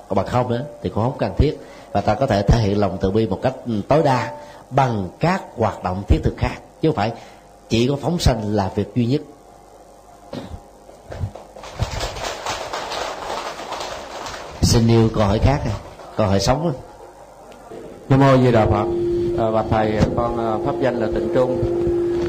Còn 0.07 0.16
bằng 0.16 0.28
không 0.28 0.51
đó 0.51 0.57
thì 0.84 0.89
cũng 0.89 1.03
không 1.03 1.18
cần 1.18 1.34
thiết. 1.38 1.57
Và 1.91 2.01
ta 2.01 2.16
có 2.16 2.26
thể 2.26 2.41
thể 2.41 2.61
hiện 2.61 2.80
lòng 2.80 2.97
từ 3.01 3.11
bi 3.11 3.28
một 3.28 3.39
cách 3.41 3.53
ừ, 3.66 3.82
tối 3.88 4.03
đa 4.03 4.32
bằng 4.70 5.09
các 5.20 5.43
hoạt 5.57 5.84
động 5.84 6.03
thiết 6.07 6.20
thực 6.24 6.34
khác 6.38 6.55
chứ 6.82 6.89
không 6.89 6.95
phải 6.95 7.11
chỉ 7.70 7.88
có 7.88 7.95
phóng 7.95 8.20
sanh 8.20 8.55
là 8.55 8.72
việc 8.76 8.95
duy 8.95 9.05
nhất. 9.05 9.22
Xin 14.61 14.88
yêu 14.88 15.09
câu 15.16 15.24
hỏi 15.26 15.39
khác 15.39 15.59
câu 16.16 16.28
hỏi 16.28 16.39
sống 16.39 16.74
nam 18.09 18.20
mô 18.20 18.38
di 18.38 18.51
đà 18.51 18.66
phật. 18.66 19.05
Ờ, 19.38 19.48
à, 19.48 19.52
bạch 19.52 19.66
thầy 19.70 19.98
ờ, 19.98 20.04
con 20.16 20.38
ờ, 20.38 20.60
pháp 20.66 20.76
danh 20.82 20.96
là 20.96 21.08
tịnh 21.16 21.30
trung. 21.34 21.64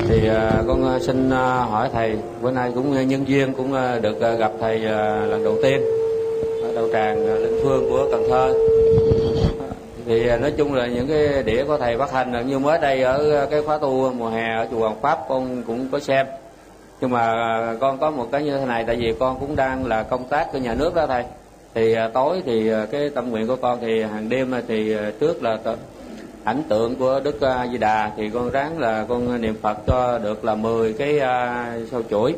Thì 0.09 0.29
à, 0.29 0.63
con 0.67 1.01
xin 1.01 1.31
hỏi 1.71 1.89
thầy 1.93 2.17
bữa 2.43 2.51
nay 2.51 2.73
cũng 2.75 3.09
nhân 3.09 3.29
duyên 3.29 3.55
cũng 3.55 3.75
được 4.03 4.21
gặp 4.39 4.53
thầy 4.61 4.79
lần 4.79 5.45
đầu 5.45 5.57
tiên 5.63 5.81
ở 6.63 6.73
đầu 6.75 6.89
tràng 6.93 7.27
linh 7.43 7.61
phương 7.63 7.91
của 7.91 8.09
cần 8.11 8.27
thơ. 8.31 8.55
Thì 10.07 10.27
nói 10.41 10.53
chung 10.57 10.75
là 10.75 10.87
những 10.87 11.09
cái 11.09 11.43
đĩa 11.43 11.65
của 11.65 11.79
thầy 11.79 11.99
phát 11.99 12.13
hành 12.13 12.47
như 12.49 12.59
mới 12.59 12.79
đây 12.79 13.03
ở 13.03 13.47
cái 13.51 13.63
khóa 13.63 13.79
tu 13.79 14.13
mùa 14.13 14.29
hè 14.29 14.57
ở 14.57 14.67
chùa 14.71 14.79
Hoàng 14.79 15.01
Pháp 15.03 15.19
con 15.29 15.63
cũng 15.67 15.89
có 15.93 15.99
xem. 15.99 16.27
Nhưng 17.01 17.11
mà 17.11 17.33
con 17.81 17.99
có 17.99 18.11
một 18.11 18.29
cái 18.33 18.45
như 18.45 18.59
thế 18.59 18.67
này 18.67 18.85
tại 18.87 18.97
vì 18.97 19.15
con 19.19 19.41
cũng 19.41 19.57
đang 19.57 19.87
là 19.87 20.03
công 20.03 20.25
tác 20.25 20.53
của 20.53 20.59
nhà 20.59 20.75
nước 20.75 20.95
đó 20.95 21.07
thầy. 21.07 21.25
Thì 21.75 21.97
tối 22.15 22.43
thì 22.47 22.71
cái 22.91 23.11
tâm 23.11 23.31
nguyện 23.31 23.47
của 23.47 23.57
con 23.57 23.79
thì 23.81 24.03
hàng 24.03 24.29
đêm 24.29 24.55
thì 24.69 24.97
trước 25.21 25.43
là 25.43 25.59
ảnh 26.47 26.63
tượng 26.69 26.97
của 26.97 27.21
đức 27.21 27.41
à, 27.41 27.55
a 27.55 27.67
di 27.67 27.79
đà 27.79 28.11
thì 28.17 28.31
con 28.31 28.51
ráng 28.51 28.79
là 28.79 29.05
con 29.09 29.41
niệm 29.41 29.57
phật 29.63 29.77
cho 29.87 30.19
được 30.19 30.45
là 30.45 30.55
10 30.55 30.93
cái 30.93 31.19
à, 31.19 31.67
uh, 31.83 31.89
sau 31.91 32.03
chuỗi 32.11 32.35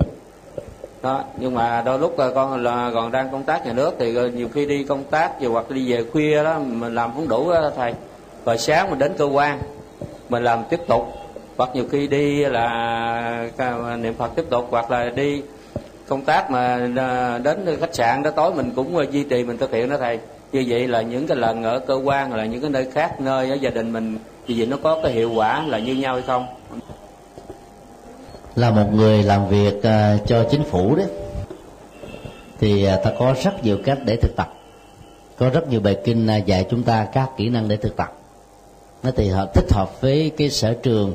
đó 1.03 1.25
nhưng 1.37 1.55
mà 1.55 1.83
đôi 1.87 1.99
lúc 1.99 2.17
con 2.35 2.63
là 2.63 2.91
còn 2.95 3.13
đang 3.13 3.29
công 3.33 3.45
tác 3.45 3.67
nhà 3.67 3.73
nước 3.73 3.95
thì 3.99 4.17
à, 4.17 4.23
nhiều 4.35 4.49
khi 4.55 4.67
đi 4.67 4.85
công 4.85 5.05
tác 5.05 5.41
rồi 5.41 5.51
hoặc 5.51 5.71
đi 5.71 5.93
về 5.93 6.05
khuya 6.13 6.45
đó 6.45 6.59
mình 6.59 6.95
làm 6.95 7.15
không 7.15 7.29
đủ 7.29 7.53
đó 7.53 7.71
thầy. 7.77 7.95
Rồi 8.45 8.59
sáng 8.59 8.91
mình 8.91 8.99
đến 8.99 9.13
cơ 9.19 9.25
quan 9.25 9.59
mình 10.29 10.45
làm 10.45 10.63
tiếp 10.71 10.81
tục. 10.89 11.03
Hoặc 11.57 11.71
nhiều 11.75 11.85
khi 11.91 12.07
đi 12.07 12.45
là 12.45 13.97
niệm 14.01 14.15
phật 14.15 14.31
tiếp 14.35 14.45
tục 14.51 14.67
hoặc 14.71 14.91
là 14.91 15.11
đi 15.11 15.43
công 16.09 16.25
tác 16.25 16.51
mà 16.51 16.79
đến 17.43 17.77
khách 17.81 17.95
sạn 17.95 18.23
đó 18.23 18.31
tối 18.31 18.55
mình 18.55 18.73
cũng 18.77 19.13
duy 19.13 19.25
trì 19.25 19.45
mình 19.45 19.59
thực 19.59 19.73
hiện 19.73 19.91
đó 19.91 19.97
thầy 19.97 20.19
như 20.53 20.65
vậy 20.69 20.89
là 20.89 21.03
những 21.03 21.27
cái 21.27 21.37
lần 21.37 21.63
ở 21.63 21.79
cơ 21.79 21.95
quan 21.95 22.35
là 22.35 22.47
những 22.47 22.61
cái 22.61 22.71
nơi 22.71 22.91
khác 22.91 23.21
nơi 23.21 23.51
ở 23.51 23.55
gia 23.55 23.71
đình 23.71 23.93
mình 23.93 24.19
thì 24.47 24.59
vậy 24.59 24.67
nó 24.67 24.77
có 24.83 25.01
cái 25.03 25.13
hiệu 25.13 25.33
quả 25.35 25.63
là 25.67 25.79
như 25.79 25.95
nhau 25.95 26.15
hay 26.15 26.23
không? 26.23 26.47
Là 28.55 28.71
một 28.71 28.87
người 28.95 29.23
làm 29.23 29.49
việc 29.49 29.75
uh, 29.79 30.27
cho 30.27 30.45
chính 30.51 30.65
phủ 30.65 30.95
đấy. 30.97 31.07
Thì 32.61 32.89
uh, 32.95 33.05
ta 33.05 33.13
có 33.19 33.35
rất 33.45 33.65
nhiều 33.65 33.79
cách 33.85 33.99
để 34.05 34.17
thực 34.17 34.37
tập. 34.37 34.55
Có 35.37 35.51
rất 35.51 35.69
nhiều 35.69 35.81
bài 35.81 35.97
kinh 36.05 36.29
uh, 36.39 36.47
dạy 36.47 36.67
chúng 36.71 36.83
ta 36.83 37.07
các 37.13 37.31
kỹ 37.37 37.49
năng 37.49 37.69
để 37.69 37.77
thực 37.77 37.97
tập. 37.97 38.13
Nó 39.03 39.11
thì 39.17 39.29
hợp 39.29 39.55
thích 39.55 39.73
hợp 39.73 40.01
với 40.01 40.33
cái 40.37 40.51
sở 40.51 40.75
trường 40.83 41.15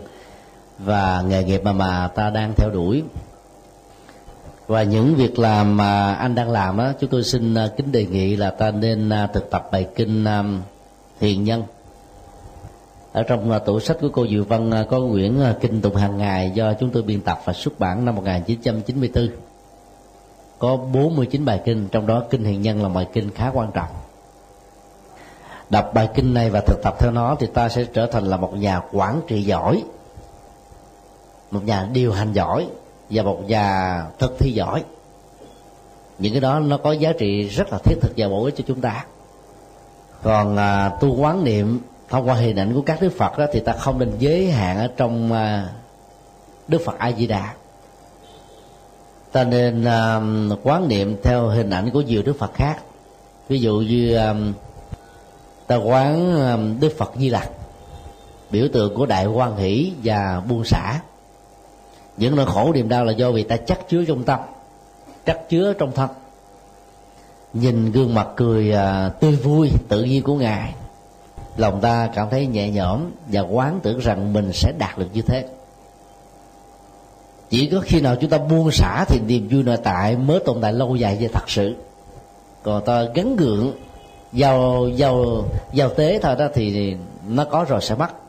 và 0.80 1.24
nghề 1.28 1.44
nghiệp 1.44 1.62
mà 1.64 1.72
mà 1.72 2.10
ta 2.16 2.30
đang 2.30 2.54
theo 2.58 2.70
đuổi 2.74 3.04
và 4.68 4.84
những 4.84 5.16
việc 5.16 5.40
làm 5.40 5.78
mà 5.78 6.14
anh 6.14 6.36
đang 6.36 6.50
làm 6.50 6.78
đó, 6.78 6.92
chúng 7.00 7.10
tôi 7.10 7.24
xin 7.24 7.54
à, 7.54 7.70
kính 7.78 7.92
đề 7.92 8.06
nghị 8.06 8.36
là 8.36 8.50
ta 8.50 8.72
nên 8.72 9.10
à, 9.10 9.28
thực 9.28 9.50
tập 9.50 9.70
bài 9.72 9.88
kinh 9.96 10.24
à, 10.24 10.44
hiền 11.20 11.44
nhân. 11.44 11.64
Ở 13.14 13.24
trong 13.24 13.60
tủ 13.66 13.80
sách 13.80 13.98
của 14.02 14.10
cô 14.14 14.28
Diệu 14.28 14.44
Văn 14.44 14.72
có 14.90 15.00
quyển 15.12 15.40
kinh 15.62 15.82
tụng 15.82 15.96
hàng 15.96 16.18
ngày 16.18 16.52
do 16.54 16.74
chúng 16.74 16.90
tôi 16.90 17.04
biên 17.04 17.22
tập 17.22 17.40
và 17.46 17.54
xuất 17.54 17.80
bản 17.80 18.06
năm 18.06 18.16
1994 18.16 19.30
có 20.60 20.78
49 20.78 21.46
bài 21.46 21.62
kinh, 21.66 21.88
trong 21.92 22.08
đó 22.08 22.24
kinh 22.30 22.44
hiền 22.44 22.62
nhân 22.62 22.84
là 22.84 22.90
bài 22.90 23.08
kinh 23.14 23.30
khá 23.32 23.52
quan 23.54 23.72
trọng. 23.72 23.90
Đọc 25.70 25.92
bài 25.94 26.10
kinh 26.16 26.34
này 26.34 26.50
và 26.50 26.62
thực 26.68 26.84
tập 26.84 26.96
theo 27.00 27.12
nó 27.12 27.36
thì 27.40 27.48
ta 27.48 27.70
sẽ 27.70 27.86
trở 27.94 28.06
thành 28.06 28.26
là 28.26 28.38
một 28.38 28.54
nhà 28.54 28.82
quản 28.92 29.22
trị 29.28 29.44
giỏi, 29.44 29.84
một 31.52 31.64
nhà 31.64 31.90
điều 31.94 32.12
hành 32.12 32.34
giỏi 32.34 32.68
và 33.14 33.24
một 33.24 33.44
nhà 33.48 34.02
thực 34.20 34.40
thi 34.40 34.52
giỏi. 34.52 34.84
Những 36.20 36.34
cái 36.34 36.42
đó 36.42 36.60
nó 36.60 36.78
có 36.78 36.92
giá 36.92 37.14
trị 37.14 37.44
rất 37.44 37.72
là 37.72 37.78
thiết 37.84 37.96
thực 38.02 38.12
và 38.18 38.28
bổ 38.28 38.44
ích 38.44 38.54
cho 38.58 38.64
chúng 38.68 38.82
ta. 38.82 39.06
Còn 40.24 40.58
à, 40.58 40.90
tu 41.02 41.16
quán 41.16 41.44
niệm 41.44 41.80
thông 42.10 42.28
qua 42.28 42.36
hình 42.36 42.56
ảnh 42.56 42.74
của 42.74 42.82
các 42.82 43.02
đức 43.02 43.14
phật 43.18 43.38
đó 43.38 43.46
thì 43.54 43.60
ta 43.60 43.74
không 43.74 44.00
nên 44.00 44.12
giới 44.20 44.52
hạn 44.52 44.78
ở 44.78 44.88
trong 44.98 45.34
à, 45.34 45.70
đức 46.68 46.82
phật 46.86 46.98
a 46.98 47.12
di 47.12 47.28
đà 47.28 47.54
ta 49.34 49.44
nên 49.44 49.84
à, 49.84 50.22
quán 50.64 50.88
niệm 50.88 51.18
theo 51.24 51.48
hình 51.48 51.70
ảnh 51.70 51.90
của 51.92 52.02
nhiều 52.02 52.24
đức 52.24 52.40
phật 52.40 52.54
khác. 52.54 52.78
Ví 53.48 53.60
dụ 53.60 53.80
như 53.80 54.16
à, 54.16 54.36
ta 55.68 55.76
quán 55.76 56.42
à, 56.42 56.58
đức 56.80 56.98
phật 56.98 57.12
di 57.18 57.30
lặc 57.30 57.50
biểu 58.52 58.68
tượng 58.74 58.96
của 58.96 59.06
đại 59.06 59.26
quan 59.26 59.58
hỷ 59.58 59.94
và 60.04 60.42
buông 60.48 60.64
xả 60.66 61.00
những 62.18 62.36
nỗi 62.36 62.46
khổ 62.46 62.72
niềm 62.74 62.90
đau 62.90 63.06
là 63.06 63.12
do 63.12 63.32
vì 63.32 63.44
ta 63.44 63.58
chắc 63.58 63.90
chứa 63.90 64.04
trong 64.08 64.24
tâm, 64.24 64.40
chắc 65.26 65.50
chứa 65.50 65.74
trong 65.74 65.92
thân. 65.92 66.10
Nhìn 67.54 67.92
gương 67.92 68.14
mặt 68.14 68.28
cười 68.36 68.72
à, 68.72 69.10
tươi 69.10 69.36
vui, 69.36 69.72
tự 69.88 70.04
nhiên 70.04 70.24
của 70.24 70.36
ngài, 70.36 70.74
lòng 71.58 71.82
ta 71.82 72.10
cảm 72.16 72.30
thấy 72.30 72.48
nhẹ 72.48 72.70
nhõm 72.70 73.12
và 73.28 73.42
quán 73.42 73.80
tưởng 73.84 74.00
rằng 74.00 74.34
mình 74.34 74.52
sẽ 74.54 74.74
đạt 74.78 74.98
được 74.98 75.08
như 75.14 75.22
thế. 75.22 75.48
Chỉ 77.50 77.68
có 77.68 77.80
khi 77.84 78.02
nào 78.02 78.16
chúng 78.22 78.30
ta 78.30 78.38
buông 78.38 78.72
xả 78.72 79.06
thì 79.08 79.20
niềm 79.28 79.48
vui 79.52 79.64
nội 79.64 79.78
tại 79.84 80.16
mới 80.18 80.40
tồn 80.46 80.62
tại 80.62 80.74
lâu 80.74 80.96
dài 80.96 81.18
và 81.22 81.30
thật 81.34 81.50
sự. 81.50 81.76
Còn 82.64 82.86
ta 82.86 83.04
gắn 83.16 83.36
gượng 83.36 83.74
giao 84.34 84.88
giao 84.96 85.44
giao 85.74 85.90
tế 85.90 86.20
thôi 86.22 86.36
đó 86.36 86.48
thì 86.54 86.96
nó 87.28 87.46
có 87.46 87.66
rồi 87.70 87.82
sẽ 87.82 87.96
mất 87.96 88.23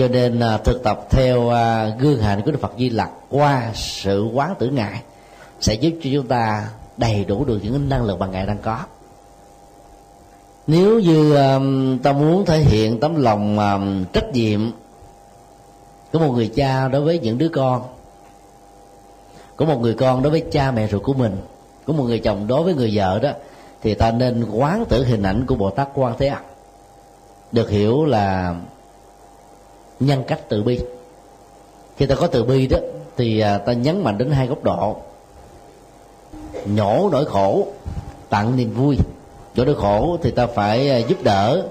cho 0.00 0.08
nên 0.08 0.40
à, 0.40 0.58
thực 0.58 0.82
tập 0.82 1.06
theo 1.10 1.48
à, 1.48 1.88
gương 1.98 2.20
hạnh 2.20 2.42
của 2.44 2.50
đức 2.50 2.60
phật 2.60 2.72
di 2.78 2.90
lặc 2.90 3.10
qua 3.30 3.70
sự 3.74 4.30
quán 4.34 4.54
tử 4.58 4.68
ngại 4.68 5.02
sẽ 5.60 5.74
giúp 5.74 5.92
cho 6.02 6.10
chúng 6.12 6.26
ta 6.26 6.68
đầy 6.96 7.24
đủ 7.24 7.44
được 7.44 7.58
những 7.62 7.88
năng 7.88 8.04
lực 8.04 8.20
mà 8.20 8.26
ngài 8.26 8.46
đang 8.46 8.58
có. 8.62 8.78
Nếu 10.66 11.00
như 11.00 11.36
um, 11.36 11.98
ta 11.98 12.12
muốn 12.12 12.44
thể 12.46 12.58
hiện 12.58 13.00
tấm 13.00 13.16
lòng 13.16 13.58
um, 13.58 14.04
trách 14.12 14.32
nhiệm 14.32 14.70
của 16.12 16.18
một 16.18 16.32
người 16.32 16.50
cha 16.54 16.88
đối 16.88 17.00
với 17.00 17.18
những 17.18 17.38
đứa 17.38 17.48
con 17.48 17.82
của 19.56 19.64
một 19.64 19.80
người 19.80 19.94
con 19.94 20.22
đối 20.22 20.30
với 20.30 20.44
cha 20.52 20.70
mẹ 20.70 20.88
ruột 20.88 21.02
của 21.02 21.14
mình 21.14 21.36
của 21.86 21.92
một 21.92 22.04
người 22.04 22.18
chồng 22.18 22.46
đối 22.46 22.62
với 22.62 22.74
người 22.74 22.90
vợ 22.94 23.18
đó 23.18 23.30
thì 23.82 23.94
ta 23.94 24.10
nên 24.10 24.44
quán 24.44 24.84
tử 24.88 25.04
hình 25.04 25.22
ảnh 25.22 25.46
của 25.46 25.54
bồ 25.54 25.70
tát 25.70 25.88
quan 25.94 26.14
thế 26.18 26.26
âm. 26.26 26.42
Được 27.52 27.70
hiểu 27.70 28.04
là 28.04 28.54
nhân 30.00 30.24
cách 30.26 30.40
từ 30.48 30.62
bi. 30.62 30.80
Khi 31.96 32.06
ta 32.06 32.14
có 32.14 32.26
từ 32.26 32.44
bi 32.44 32.66
đó, 32.66 32.78
thì 33.16 33.40
à, 33.40 33.58
ta 33.58 33.72
nhấn 33.72 34.04
mạnh 34.04 34.18
đến 34.18 34.30
hai 34.30 34.46
góc 34.46 34.64
độ. 34.64 34.96
Nhổ 36.66 37.08
nỗi 37.12 37.24
khổ, 37.24 37.66
tặng 38.28 38.56
niềm 38.56 38.74
vui. 38.74 38.96
Chỗ 39.56 39.64
nỗi 39.64 39.74
khổ 39.74 40.18
thì 40.22 40.30
ta 40.30 40.46
phải 40.46 40.90
à, 40.90 40.98
giúp 40.98 41.18
đỡ, 41.22 41.66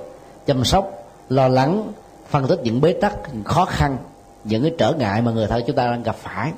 chăm 0.45 0.63
sóc, 0.63 0.91
lo 1.29 1.47
lắng, 1.47 1.91
phân 2.29 2.47
tích 2.47 2.59
những 2.63 2.81
bế 2.81 2.93
tắc 2.93 3.13
khó 3.45 3.65
khăn, 3.65 3.97
những 4.43 4.61
cái 4.61 4.71
trở 4.77 4.93
ngại 4.93 5.21
mà 5.21 5.31
người 5.31 5.47
thân 5.47 5.63
chúng 5.67 5.75
ta 5.75 5.91
đang 5.91 6.03
gặp 6.03 6.15
phải, 6.15 6.51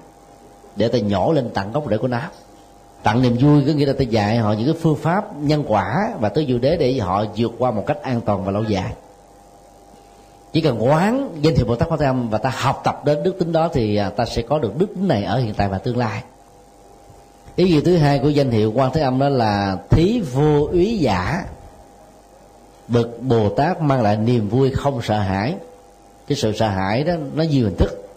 để 0.75 0.87
ta 0.87 0.99
nhổ 0.99 1.31
lên 1.31 1.49
tặng 1.49 1.71
gốc 1.71 1.83
rễ 1.89 1.97
của 1.97 2.07
nó. 2.07 2.19
Tặng 3.03 3.21
niềm 3.21 3.37
vui 3.41 3.63
có 3.67 3.73
nghĩa 3.73 3.85
là 3.85 3.93
ta 3.93 4.03
dạy 4.03 4.37
họ 4.37 4.53
những 4.53 4.65
cái 4.65 4.75
phương 4.81 4.95
pháp 4.95 5.37
nhân 5.37 5.63
quả 5.67 6.13
và 6.19 6.29
tới 6.29 6.45
diệu 6.47 6.57
đế 6.59 6.77
để 6.77 6.99
họ 6.99 7.25
vượt 7.37 7.51
qua 7.57 7.71
một 7.71 7.83
cách 7.87 8.01
an 8.01 8.21
toàn 8.21 8.45
và 8.45 8.51
lâu 8.51 8.63
dài 8.63 8.93
chỉ 10.53 10.61
cần 10.61 10.83
quán 10.83 11.37
danh 11.41 11.55
hiệu 11.55 11.65
bồ 11.65 11.75
tát 11.75 11.89
quan 11.89 11.99
thế 11.99 12.05
âm 12.05 12.29
và 12.29 12.37
ta 12.37 12.49
học 12.49 12.81
tập 12.83 13.05
đến 13.05 13.23
đức 13.23 13.35
tính 13.39 13.51
đó 13.51 13.69
thì 13.73 13.95
à, 13.95 14.09
ta 14.09 14.25
sẽ 14.25 14.41
có 14.41 14.59
được 14.59 14.77
đức 14.77 14.87
tính 14.95 15.07
này 15.07 15.23
ở 15.23 15.39
hiện 15.39 15.53
tại 15.53 15.69
và 15.69 15.77
tương 15.77 15.97
lai. 15.97 16.23
Ý 17.55 17.65
nghĩa 17.65 17.81
thứ 17.81 17.97
hai 17.97 18.19
của 18.19 18.29
danh 18.29 18.51
hiệu 18.51 18.71
quan 18.75 18.91
thế 18.93 19.01
âm 19.01 19.19
đó 19.19 19.29
là 19.29 19.77
thí 19.89 20.21
vô 20.33 20.67
úy 20.71 20.97
giả. 20.97 21.45
Bậc 22.87 23.21
bồ 23.21 23.49
tát 23.49 23.81
mang 23.81 24.01
lại 24.01 24.17
niềm 24.17 24.49
vui 24.49 24.71
không 24.71 25.01
sợ 25.01 25.19
hãi. 25.19 25.55
Cái 26.27 26.35
sự 26.35 26.53
sợ 26.55 26.67
hãi 26.67 27.03
đó, 27.03 27.13
nó 27.33 27.43
nhiều 27.43 27.65
hình 27.65 27.77
thức. 27.77 28.09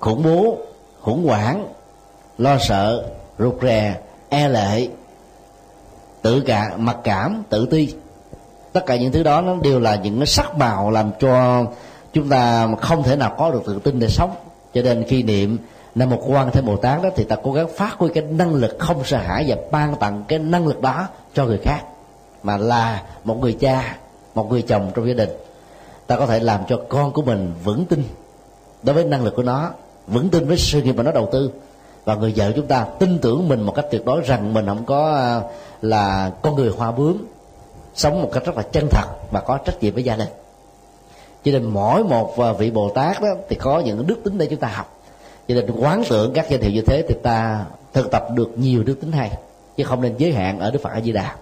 Khủng 0.00 0.22
bố, 0.22 0.58
khủng 1.00 1.26
hoảng, 1.26 1.68
lo 2.38 2.58
sợ, 2.58 3.10
rụt 3.38 3.62
rè 3.62 4.00
e 4.28 4.48
lệ, 4.48 4.88
tự 6.22 6.40
cả, 6.40 6.76
mặc 6.76 6.96
cảm, 7.04 7.42
tự 7.50 7.66
ti 7.66 7.94
tất 8.74 8.86
cả 8.86 8.96
những 8.96 9.12
thứ 9.12 9.22
đó 9.22 9.40
nó 9.40 9.56
đều 9.62 9.80
là 9.80 9.94
những 9.94 10.18
cái 10.18 10.26
sắc 10.26 10.56
màu 10.58 10.90
làm 10.90 11.10
cho 11.20 11.64
chúng 12.12 12.28
ta 12.28 12.68
không 12.80 13.02
thể 13.02 13.16
nào 13.16 13.34
có 13.38 13.50
được 13.50 13.62
tự 13.66 13.78
tin 13.78 13.98
để 13.98 14.08
sống. 14.08 14.30
Cho 14.74 14.82
nên 14.82 15.04
khi 15.08 15.22
niệm 15.22 15.58
nam 15.94 16.10
một 16.10 16.22
quan 16.26 16.50
thế 16.50 16.60
bồ 16.60 16.76
tát 16.76 17.02
đó, 17.02 17.08
thì 17.16 17.24
ta 17.24 17.36
cố 17.42 17.52
gắng 17.52 17.68
phát 17.76 17.94
huy 17.98 18.08
cái 18.14 18.24
năng 18.24 18.54
lực 18.54 18.76
không 18.78 19.04
sợ 19.04 19.18
hãi 19.18 19.44
và 19.48 19.56
ban 19.70 19.96
tặng 19.96 20.24
cái 20.28 20.38
năng 20.38 20.66
lực 20.66 20.80
đó 20.80 21.08
cho 21.34 21.44
người 21.44 21.58
khác, 21.58 21.80
mà 22.42 22.56
là 22.56 23.02
một 23.24 23.38
người 23.40 23.56
cha, 23.60 23.96
một 24.34 24.50
người 24.50 24.62
chồng 24.62 24.90
trong 24.94 25.08
gia 25.08 25.14
đình. 25.14 25.30
Ta 26.06 26.16
có 26.16 26.26
thể 26.26 26.40
làm 26.40 26.60
cho 26.68 26.80
con 26.88 27.12
của 27.12 27.22
mình 27.22 27.52
vững 27.64 27.84
tin 27.84 28.04
đối 28.82 28.94
với 28.94 29.04
năng 29.04 29.24
lực 29.24 29.36
của 29.36 29.42
nó, 29.42 29.70
vững 30.06 30.28
tin 30.28 30.48
với 30.48 30.56
sự 30.58 30.82
nghiệp 30.82 30.92
mà 30.92 31.02
nó 31.02 31.12
đầu 31.12 31.28
tư. 31.32 31.50
Và 32.04 32.14
người 32.14 32.32
vợ 32.36 32.52
chúng 32.56 32.66
ta 32.66 32.86
tin 32.98 33.18
tưởng 33.18 33.48
mình 33.48 33.60
một 33.60 33.72
cách 33.74 33.86
tuyệt 33.90 34.04
đối 34.04 34.20
rằng 34.20 34.54
mình 34.54 34.66
không 34.66 34.84
có 34.84 35.12
à, 35.14 35.40
là 35.82 36.30
con 36.42 36.54
người 36.54 36.70
hoa 36.76 36.92
bướm 36.92 37.24
sống 37.94 38.22
một 38.22 38.30
cách 38.32 38.44
rất 38.44 38.56
là 38.56 38.62
chân 38.62 38.88
thật 38.90 39.06
và 39.30 39.40
có 39.40 39.58
trách 39.58 39.82
nhiệm 39.82 39.94
với 39.94 40.04
gia 40.04 40.16
đình. 40.16 40.28
Cho 41.44 41.52
nên 41.52 41.64
mỗi 41.64 42.04
một 42.04 42.38
à, 42.38 42.52
vị 42.52 42.70
bồ 42.70 42.90
tát 42.90 43.22
đó 43.22 43.28
thì 43.48 43.56
có 43.56 43.80
những 43.80 44.06
đức 44.06 44.16
tính 44.24 44.38
để 44.38 44.46
chúng 44.46 44.58
ta 44.58 44.68
học. 44.68 45.00
Cho 45.48 45.54
nên 45.54 45.70
quán 45.70 46.02
tưởng 46.08 46.32
các 46.32 46.50
danh 46.50 46.60
hiệu 46.60 46.72
như 46.72 46.82
thế 46.82 47.04
thì 47.08 47.14
ta 47.22 47.64
thực 47.92 48.10
tập 48.10 48.26
được 48.34 48.50
nhiều 48.56 48.82
đức 48.82 49.00
tính 49.00 49.12
hay, 49.12 49.30
chứ 49.76 49.84
không 49.84 50.02
nên 50.02 50.14
giới 50.18 50.32
hạn 50.32 50.60
ở 50.60 50.70
đức 50.70 50.82
phật 50.82 50.90
a 50.92 51.00
di 51.00 51.12
đà. 51.12 51.34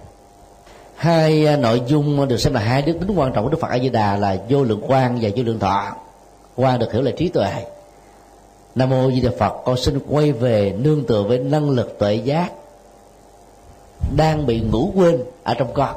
Hai 0.96 1.46
à, 1.46 1.56
nội 1.56 1.82
dung 1.86 2.28
được 2.28 2.36
xem 2.36 2.54
là 2.54 2.60
hai 2.60 2.82
đức 2.82 2.96
tính 3.00 3.16
quan 3.16 3.32
trọng 3.32 3.44
của 3.44 3.50
đức 3.50 3.60
phật 3.60 3.70
a 3.70 3.78
di 3.78 3.88
đà 3.88 4.16
là 4.16 4.36
vô 4.48 4.64
lượng 4.64 4.82
quan 4.88 5.18
và 5.22 5.28
vô 5.36 5.42
lượng 5.42 5.58
thọ. 5.58 5.96
Quan 6.56 6.78
được 6.78 6.92
hiểu 6.92 7.02
là 7.02 7.10
trí 7.10 7.28
tuệ. 7.28 7.52
Nam 8.74 8.90
mô 8.90 9.10
di 9.10 9.20
đà 9.20 9.30
phật, 9.38 9.52
con 9.64 9.76
xin 9.76 9.98
quay 10.08 10.32
về 10.32 10.74
nương 10.78 11.04
tựa 11.04 11.22
với 11.22 11.38
năng 11.38 11.70
lực 11.70 11.98
tuệ 11.98 12.14
giác 12.14 12.52
đang 14.16 14.46
bị 14.46 14.60
ngủ 14.60 14.92
quên 14.94 15.24
ở 15.42 15.54
trong 15.54 15.74
con 15.74 15.94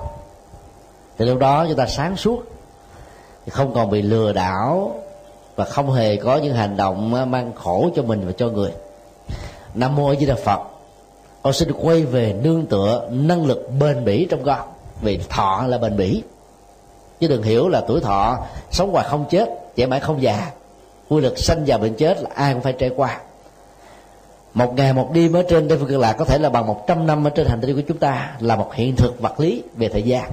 thì 1.17 1.25
lúc 1.25 1.39
đó 1.39 1.65
chúng 1.67 1.77
ta 1.77 1.85
sáng 1.85 2.17
suốt. 2.17 2.43
Không 3.49 3.73
còn 3.73 3.89
bị 3.89 4.01
lừa 4.01 4.33
đảo 4.33 4.95
và 5.55 5.65
không 5.65 5.91
hề 5.91 6.15
có 6.15 6.37
những 6.37 6.53
hành 6.53 6.77
động 6.77 7.13
ờ, 7.13 7.25
mang 7.25 7.51
khổ 7.55 7.89
cho 7.95 8.03
mình 8.03 8.21
và 8.25 8.31
cho 8.37 8.49
người. 8.49 8.71
Nam 9.73 9.95
mô 9.95 10.15
di 10.15 10.25
đà 10.25 10.35
phật. 10.35 10.59
Con 11.41 11.53
xin 11.53 11.71
quay 11.73 12.03
về 12.03 12.35
nương 12.43 12.65
tựa 12.65 13.07
năng 13.11 13.45
lực 13.45 13.69
bền 13.79 14.05
bỉ 14.05 14.27
trong 14.29 14.43
con. 14.43 14.59
Vì 15.01 15.19
thọ 15.29 15.63
là 15.67 15.77
bền 15.77 15.97
bỉ. 15.97 16.23
Chứ 17.19 17.27
đừng 17.27 17.43
hiểu 17.43 17.67
là 17.67 17.81
tuổi 17.87 18.01
thọ 18.01 18.37
sống 18.71 18.91
hoài 18.91 19.05
không 19.09 19.25
chết 19.29 19.49
trẻ 19.75 19.85
mãi 19.85 19.99
không 19.99 20.21
già. 20.21 20.51
Quy 21.09 21.21
lực 21.21 21.37
sanh 21.37 21.67
già 21.67 21.77
bệnh 21.77 21.93
chết 21.93 22.21
là 22.21 22.29
ai 22.35 22.53
cũng 22.53 22.61
phải 22.61 22.73
trải 22.73 22.89
qua. 22.95 23.19
Một 24.53 24.73
ngày 24.75 24.93
một 24.93 25.09
đêm 25.13 25.33
ở 25.33 25.43
trên 25.49 25.67
đây 25.67 25.77
phương 25.77 25.99
lạc 25.99 26.13
có 26.13 26.25
thể 26.25 26.37
là 26.37 26.49
bằng 26.49 26.67
một 26.67 26.87
trăm 26.87 27.07
năm 27.07 27.27
ở 27.27 27.29
trên 27.29 27.47
hành 27.47 27.61
tinh 27.61 27.75
của 27.75 27.81
chúng 27.87 27.97
ta, 27.97 28.35
là 28.39 28.55
một 28.55 28.73
hiện 28.73 28.95
thực 28.95 29.21
vật 29.21 29.39
lý 29.39 29.63
về 29.75 29.89
thời 29.89 30.03
gian 30.03 30.31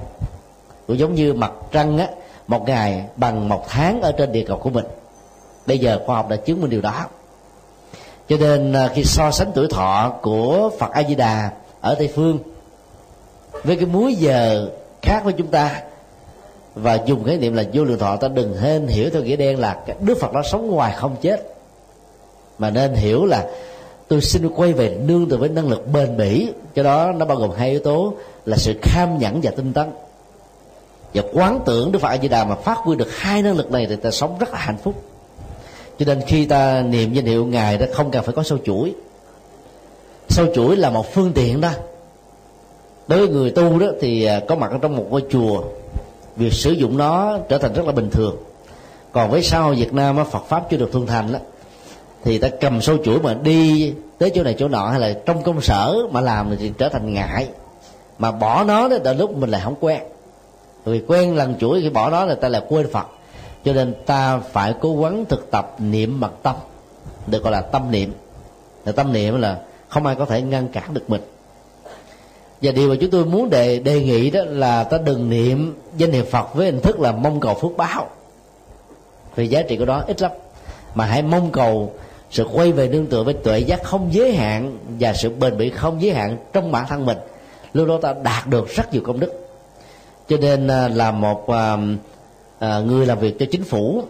cũng 0.87 0.99
giống 0.99 1.15
như 1.15 1.33
mặt 1.33 1.51
trăng 1.71 1.97
á, 1.97 2.07
một 2.47 2.67
ngày 2.67 3.05
bằng 3.15 3.49
một 3.49 3.65
tháng 3.67 4.01
ở 4.01 4.11
trên 4.11 4.31
địa 4.31 4.43
cầu 4.47 4.57
của 4.57 4.69
mình. 4.69 4.85
Bây 5.67 5.79
giờ 5.79 5.99
khoa 6.05 6.15
học 6.15 6.29
đã 6.29 6.35
chứng 6.35 6.61
minh 6.61 6.69
điều 6.69 6.81
đó. 6.81 7.05
Cho 8.29 8.37
nên 8.37 8.73
à, 8.73 8.91
khi 8.93 9.03
so 9.03 9.31
sánh 9.31 9.51
tuổi 9.55 9.67
thọ 9.69 10.13
của 10.21 10.69
phật 10.79 10.91
a 10.91 11.03
di 11.03 11.15
đà 11.15 11.51
ở 11.81 11.95
tây 11.95 12.11
phương 12.15 12.39
với 13.63 13.75
cái 13.75 13.85
múi 13.85 14.15
giờ 14.15 14.69
khác 15.01 15.21
với 15.23 15.33
chúng 15.33 15.47
ta 15.47 15.81
và 16.75 16.99
dùng 17.05 17.23
khái 17.23 17.37
niệm 17.37 17.53
là 17.53 17.63
vô 17.73 17.83
lượng 17.83 17.99
thọ, 17.99 18.15
ta 18.15 18.27
đừng 18.27 18.55
nên 18.61 18.87
hiểu 18.87 19.09
theo 19.09 19.23
nghĩa 19.23 19.35
đen 19.35 19.59
là 19.59 19.77
đức 19.99 20.17
phật 20.21 20.33
nó 20.33 20.41
sống 20.43 20.67
ngoài 20.67 20.93
không 20.97 21.15
chết. 21.21 21.55
Mà 22.57 22.69
nên 22.69 22.93
hiểu 22.93 23.25
là 23.25 23.47
tôi 24.07 24.21
xin 24.21 24.49
quay 24.49 24.73
về 24.73 24.97
nương 25.05 25.29
từ 25.29 25.37
với 25.37 25.49
năng 25.49 25.69
lực 25.69 25.87
bền 25.93 26.17
bỉ 26.17 26.49
cho 26.75 26.83
đó 26.83 27.11
nó 27.11 27.25
bao 27.25 27.37
gồm 27.37 27.51
hai 27.51 27.69
yếu 27.69 27.79
tố 27.79 28.13
là 28.45 28.57
sự 28.57 28.73
kham 28.81 29.17
nhẫn 29.17 29.39
và 29.43 29.51
tinh 29.55 29.73
tấn 29.73 29.91
và 31.13 31.23
quán 31.33 31.59
tưởng 31.65 31.91
đức 31.91 31.99
phật 31.99 32.07
a 32.07 32.17
di 32.17 32.27
đà 32.27 32.43
mà 32.43 32.55
phát 32.55 32.77
huy 32.77 32.95
được 32.95 33.17
hai 33.17 33.41
năng 33.41 33.57
lực 33.57 33.71
này 33.71 33.85
thì 33.89 33.95
ta 33.95 34.11
sống 34.11 34.37
rất 34.39 34.53
là 34.53 34.59
hạnh 34.59 34.77
phúc. 34.77 35.03
Cho 35.99 36.05
nên 36.05 36.21
khi 36.27 36.45
ta 36.45 36.81
niệm 36.81 37.13
danh 37.13 37.25
hiệu 37.25 37.45
ngài 37.45 37.77
đó, 37.77 37.85
không 37.93 38.11
cần 38.11 38.23
phải 38.23 38.35
có 38.35 38.43
sâu 38.43 38.57
chuỗi. 38.65 38.93
Sâu 40.29 40.45
chuỗi 40.55 40.75
là 40.75 40.89
một 40.89 41.13
phương 41.13 41.31
tiện 41.33 41.61
đó. 41.61 41.69
Đối 43.07 43.19
với 43.19 43.27
người 43.27 43.51
tu 43.51 43.79
đó 43.79 43.87
thì 44.01 44.25
à, 44.25 44.41
có 44.47 44.55
mặt 44.55 44.71
ở 44.71 44.77
trong 44.81 44.95
một 44.95 45.05
ngôi 45.09 45.23
chùa, 45.29 45.63
việc 46.35 46.53
sử 46.53 46.71
dụng 46.71 46.97
nó 46.97 47.37
trở 47.49 47.57
thành 47.57 47.73
rất 47.73 47.85
là 47.85 47.91
bình 47.91 48.09
thường. 48.09 48.35
Còn 49.11 49.31
với 49.31 49.43
sau 49.43 49.71
Việt 49.71 49.93
Nam 49.93 50.17
Phật 50.31 50.45
pháp 50.47 50.69
chưa 50.69 50.77
được 50.77 50.91
thuần 50.91 51.05
thành 51.05 51.33
đó, 51.33 51.39
thì 52.23 52.37
ta 52.37 52.49
cầm 52.61 52.81
sâu 52.81 52.97
chuỗi 53.03 53.19
mà 53.19 53.33
đi 53.33 53.93
tới 54.17 54.31
chỗ 54.35 54.43
này 54.43 54.55
chỗ 54.59 54.67
nọ 54.67 54.87
hay 54.87 54.99
là 54.99 55.13
trong 55.25 55.43
công 55.43 55.61
sở 55.61 55.95
mà 56.11 56.21
làm 56.21 56.55
thì 56.59 56.71
trở 56.77 56.89
thành 56.89 57.13
ngại. 57.13 57.47
Mà 58.17 58.31
bỏ 58.31 58.63
nó 58.63 58.87
đó 58.87 58.97
là 59.03 59.13
lúc 59.13 59.37
mình 59.37 59.49
lại 59.49 59.61
không 59.63 59.75
quen 59.79 60.01
vì 60.85 61.01
quen 61.07 61.35
lần 61.35 61.55
chuỗi 61.59 61.81
khi 61.81 61.89
bỏ 61.89 62.09
đó 62.09 62.25
là 62.25 62.35
ta 62.35 62.49
lại 62.49 62.61
quên 62.69 62.87
Phật. 62.91 63.07
Cho 63.65 63.73
nên 63.73 63.93
ta 64.05 64.37
phải 64.37 64.73
cố 64.81 65.01
gắng 65.01 65.25
thực 65.25 65.51
tập 65.51 65.75
niệm 65.79 66.19
mật 66.19 66.31
tâm, 66.43 66.55
được 67.27 67.43
gọi 67.43 67.51
là 67.51 67.61
tâm 67.61 67.91
niệm. 67.91 68.13
Là 68.85 68.91
tâm 68.91 69.13
niệm 69.13 69.41
là 69.41 69.59
không 69.87 70.05
ai 70.05 70.15
có 70.15 70.25
thể 70.25 70.41
ngăn 70.41 70.67
cản 70.67 70.93
được 70.93 71.09
mình. 71.09 71.21
Và 72.61 72.71
điều 72.71 72.89
mà 72.89 72.95
chúng 73.01 73.11
tôi 73.11 73.25
muốn 73.25 73.49
đề 73.49 73.79
đề 73.79 74.03
nghị 74.03 74.29
đó 74.29 74.41
là 74.45 74.83
ta 74.83 74.97
đừng 74.97 75.29
niệm 75.29 75.75
danh 75.97 76.11
hiệu 76.11 76.23
phật 76.23 76.55
với 76.55 76.65
hình 76.65 76.81
thức 76.81 76.99
là 76.99 77.11
mong 77.11 77.39
cầu 77.39 77.53
phước 77.53 77.77
báo. 77.77 78.07
Vì 79.35 79.47
giá 79.47 79.61
trị 79.61 79.77
của 79.77 79.85
đó 79.85 80.03
ít 80.07 80.21
lắm. 80.21 80.31
Mà 80.95 81.05
hãy 81.05 81.21
mong 81.21 81.51
cầu 81.51 81.93
sự 82.31 82.47
quay 82.53 82.71
về 82.71 82.87
nương 82.87 83.07
tựa 83.07 83.23
với 83.23 83.33
tuệ 83.33 83.59
giác 83.59 83.83
không 83.83 84.09
giới 84.13 84.33
hạn 84.33 84.77
và 84.99 85.13
sự 85.13 85.29
bền 85.29 85.57
bỉ 85.57 85.69
không 85.69 86.01
giới 86.01 86.13
hạn 86.13 86.37
trong 86.53 86.71
bản 86.71 86.85
thân 86.89 87.05
mình. 87.05 87.17
Lúc 87.73 87.87
đó 87.87 87.99
ta 88.01 88.13
đạt 88.23 88.47
được 88.47 88.69
rất 88.69 88.93
nhiều 88.93 89.01
công 89.05 89.19
đức 89.19 89.42
cho 90.33 90.39
nên 90.41 90.67
à, 90.67 90.87
là 90.87 91.11
một 91.11 91.49
à, 91.49 91.77
à, 92.59 92.79
người 92.79 93.05
làm 93.05 93.19
việc 93.19 93.39
cho 93.39 93.45
chính 93.51 93.63
phủ 93.63 94.03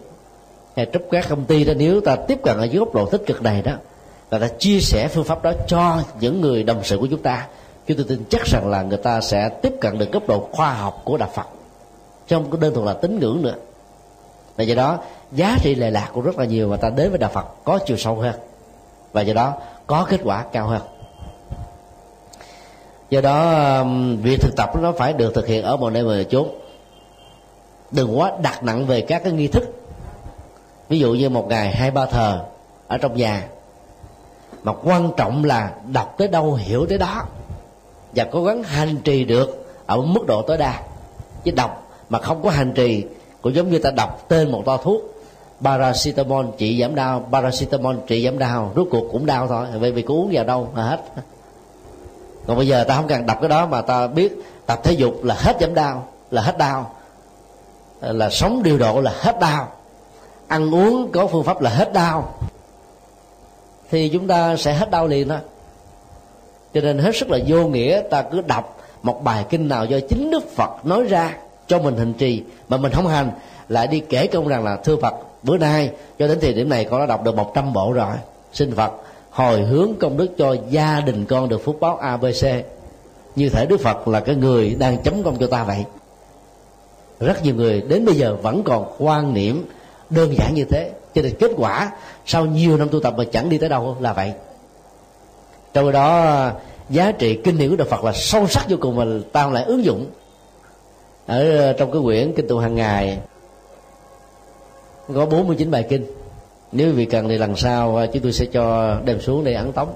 hay 0.76 0.86
trúc 0.92 1.02
các 1.10 1.26
công 1.28 1.44
ty 1.44 1.64
đó, 1.64 1.72
nếu 1.76 2.00
ta 2.00 2.16
tiếp 2.16 2.38
cận 2.42 2.58
ở 2.58 2.64
dưới 2.64 2.78
góc 2.78 2.94
độ 2.94 3.06
tích 3.06 3.22
cực 3.26 3.42
này 3.42 3.62
đó, 3.62 3.72
và 4.30 4.38
ta 4.38 4.48
chia 4.58 4.80
sẻ 4.80 5.08
phương 5.08 5.24
pháp 5.24 5.42
đó 5.42 5.52
cho 5.66 6.02
những 6.20 6.40
người 6.40 6.62
đồng 6.62 6.84
sự 6.84 6.98
của 6.98 7.06
chúng 7.06 7.22
ta, 7.22 7.46
chúng 7.86 7.96
tôi 7.96 8.06
tin 8.08 8.24
chắc 8.28 8.46
rằng 8.46 8.68
là 8.68 8.82
người 8.82 8.98
ta 8.98 9.20
sẽ 9.20 9.48
tiếp 9.48 9.72
cận 9.80 9.98
được 9.98 10.12
góc 10.12 10.28
độ 10.28 10.48
khoa 10.52 10.74
học 10.74 11.02
của 11.04 11.16
đạo 11.16 11.30
Phật 11.34 11.46
trong 12.28 12.50
cái 12.50 12.60
đơn 12.60 12.74
thuần 12.74 12.86
là 12.86 12.92
tín 12.92 13.18
ngưỡng 13.20 13.42
nữa. 13.42 13.54
Và 14.56 14.64
do 14.64 14.74
đó, 14.74 14.98
giá 15.32 15.58
trị 15.62 15.74
lệ 15.74 15.90
lạc 15.90 16.10
cũng 16.14 16.24
rất 16.24 16.38
là 16.38 16.44
nhiều 16.44 16.68
mà 16.68 16.76
ta 16.76 16.90
đến 16.90 17.10
với 17.10 17.18
đạo 17.18 17.30
Phật 17.34 17.46
có 17.64 17.78
chiều 17.86 17.96
sâu 17.96 18.14
hơn, 18.14 18.34
và 19.12 19.22
do 19.22 19.34
đó 19.34 19.54
có 19.86 20.06
kết 20.10 20.20
quả 20.24 20.44
cao 20.52 20.66
hơn 20.66 20.80
do 23.14 23.20
đó 23.20 23.78
um, 23.78 24.16
việc 24.22 24.40
thực 24.40 24.56
tập 24.56 24.70
nó 24.82 24.92
phải 24.92 25.12
được 25.12 25.34
thực 25.34 25.46
hiện 25.46 25.64
ở 25.64 25.76
một 25.76 25.90
nơi 25.90 26.02
mà 26.02 26.22
chốn. 26.30 26.48
Đừng 27.90 28.18
quá 28.18 28.32
đặt 28.42 28.62
nặng 28.62 28.86
về 28.86 29.00
các 29.00 29.22
cái 29.24 29.32
nghi 29.32 29.48
thức. 29.48 29.62
Ví 30.88 30.98
dụ 30.98 31.12
như 31.12 31.28
một 31.28 31.48
ngày 31.48 31.74
hai 31.74 31.90
ba 31.90 32.06
thờ 32.06 32.40
ở 32.88 32.98
trong 32.98 33.16
nhà. 33.16 33.48
Mà 34.62 34.72
quan 34.84 35.10
trọng 35.16 35.44
là 35.44 35.70
đọc 35.92 36.14
tới 36.18 36.28
đâu, 36.28 36.54
hiểu 36.54 36.86
tới 36.86 36.98
đó. 36.98 37.22
Và 38.14 38.24
cố 38.32 38.44
gắng 38.44 38.62
hành 38.62 38.96
trì 38.96 39.24
được 39.24 39.66
ở 39.86 40.00
mức 40.00 40.26
độ 40.26 40.42
tối 40.42 40.56
đa. 40.56 40.82
Chứ 41.44 41.50
đọc 41.50 41.92
mà 42.08 42.18
không 42.18 42.42
có 42.42 42.50
hành 42.50 42.72
trì, 42.72 43.04
cũng 43.42 43.54
giống 43.54 43.70
như 43.70 43.78
ta 43.78 43.90
đọc 43.96 44.28
tên 44.28 44.52
một 44.52 44.62
toa 44.64 44.76
thuốc. 44.76 45.02
Paracetamol 45.62 46.46
trị 46.58 46.80
giảm 46.80 46.94
đau, 46.94 47.28
paracetamol 47.32 47.96
trị 48.06 48.24
giảm 48.24 48.38
đau, 48.38 48.72
rốt 48.76 48.86
cuộc 48.90 49.08
cũng 49.12 49.26
đau 49.26 49.48
thôi. 49.48 49.66
Vậy 49.78 49.92
vì 49.92 50.02
có 50.02 50.14
uống 50.14 50.30
vào 50.32 50.44
đâu 50.44 50.68
mà 50.74 50.82
hết 50.82 51.00
còn 52.46 52.56
bây 52.56 52.66
giờ 52.66 52.84
ta 52.84 52.96
không 52.96 53.06
cần 53.06 53.26
đọc 53.26 53.38
cái 53.40 53.48
đó 53.48 53.66
mà 53.66 53.82
ta 53.82 54.06
biết, 54.06 54.32
tập 54.66 54.80
thể 54.84 54.92
dục 54.92 55.24
là 55.24 55.34
hết 55.38 55.56
giảm 55.60 55.74
đau, 55.74 56.08
là 56.30 56.42
hết 56.42 56.58
đau. 56.58 56.94
Là 58.00 58.30
sống 58.30 58.62
điều 58.62 58.78
độ 58.78 59.00
là 59.00 59.12
hết 59.14 59.40
đau. 59.40 59.68
Ăn 60.48 60.74
uống 60.74 61.12
có 61.12 61.26
phương 61.26 61.44
pháp 61.44 61.60
là 61.60 61.70
hết 61.70 61.92
đau. 61.92 62.34
Thì 63.90 64.08
chúng 64.08 64.26
ta 64.26 64.56
sẽ 64.56 64.74
hết 64.74 64.90
đau 64.90 65.06
liền 65.06 65.28
đó. 65.28 65.36
Cho 66.74 66.80
nên 66.80 66.98
hết 66.98 67.16
sức 67.16 67.30
là 67.30 67.38
vô 67.46 67.66
nghĩa, 67.66 68.02
ta 68.10 68.22
cứ 68.22 68.40
đọc 68.40 68.78
một 69.02 69.24
bài 69.24 69.44
kinh 69.50 69.68
nào 69.68 69.84
do 69.84 69.98
chính 70.08 70.30
đức 70.30 70.56
phật 70.56 70.86
nói 70.86 71.02
ra 71.02 71.36
cho 71.66 71.78
mình 71.78 71.96
hình 71.96 72.12
trì, 72.12 72.42
mà 72.68 72.76
mình 72.76 72.92
không 72.92 73.06
hành, 73.06 73.30
lại 73.68 73.86
đi 73.86 74.00
kể 74.00 74.26
công 74.26 74.48
rằng 74.48 74.64
là, 74.64 74.76
thưa 74.76 74.96
phật, 75.02 75.14
bữa 75.42 75.58
nay 75.58 75.90
cho 76.18 76.26
đến 76.26 76.38
thời 76.40 76.52
điểm 76.52 76.68
này 76.68 76.84
con 76.84 77.00
đã 77.00 77.06
đọc 77.06 77.22
được 77.22 77.34
100 77.34 77.72
bộ 77.72 77.92
rồi, 77.92 78.14
xin 78.52 78.76
phật 78.76 78.92
hồi 79.34 79.62
hướng 79.62 79.94
công 80.00 80.16
đức 80.16 80.30
cho 80.38 80.56
gia 80.70 81.00
đình 81.00 81.24
con 81.24 81.48
được 81.48 81.64
phúc 81.64 81.76
báo 81.80 81.96
abc 81.96 82.46
như 83.36 83.48
thể 83.48 83.66
đức 83.66 83.80
phật 83.80 84.08
là 84.08 84.20
cái 84.20 84.34
người 84.34 84.74
đang 84.74 85.02
chấm 85.02 85.22
công 85.22 85.36
cho 85.38 85.46
ta 85.46 85.64
vậy. 85.64 85.84
Rất 87.20 87.42
nhiều 87.44 87.54
người 87.54 87.80
đến 87.80 88.04
bây 88.04 88.14
giờ 88.14 88.36
vẫn 88.42 88.62
còn 88.62 88.94
quan 88.98 89.34
niệm 89.34 89.66
đơn 90.10 90.36
giản 90.36 90.54
như 90.54 90.64
thế. 90.64 90.90
Cho 91.14 91.22
nên 91.22 91.34
kết 91.38 91.50
quả, 91.56 91.92
sau 92.26 92.46
nhiều 92.46 92.76
năm 92.76 92.88
tu 92.88 93.00
tập 93.00 93.14
mà 93.16 93.24
chẳng 93.32 93.48
đi 93.48 93.58
tới 93.58 93.68
đâu 93.68 93.96
là 94.00 94.12
vậy. 94.12 94.32
Trong 95.72 95.92
đó, 95.92 96.50
giá 96.90 97.12
trị 97.12 97.40
kinh 97.44 97.58
điển 97.58 97.70
của 97.70 97.76
Đức 97.76 97.88
Phật 97.90 98.04
là 98.04 98.12
sâu 98.12 98.46
sắc 98.46 98.66
vô 98.68 98.76
cùng 98.80 98.96
mà 98.96 99.04
ta 99.32 99.46
lại 99.46 99.64
ứng 99.64 99.84
dụng. 99.84 100.06
Ở 101.26 101.72
trong 101.72 101.92
cái 101.92 102.02
quyển 102.04 102.32
kinh 102.36 102.48
tụng 102.48 102.60
hàng 102.60 102.74
ngày, 102.74 103.18
có 105.14 105.26
49 105.26 105.70
bài 105.70 105.86
kinh 105.88 106.06
nếu 106.74 106.92
vị 106.92 107.04
cần 107.04 107.28
thì 107.28 107.38
lần 107.38 107.56
sau 107.56 107.96
à, 107.96 108.06
chúng 108.06 108.22
tôi 108.22 108.32
sẽ 108.32 108.46
cho 108.46 108.96
đem 109.04 109.20
xuống 109.20 109.44
để 109.44 109.54
ấn 109.54 109.72
tống. 109.72 109.94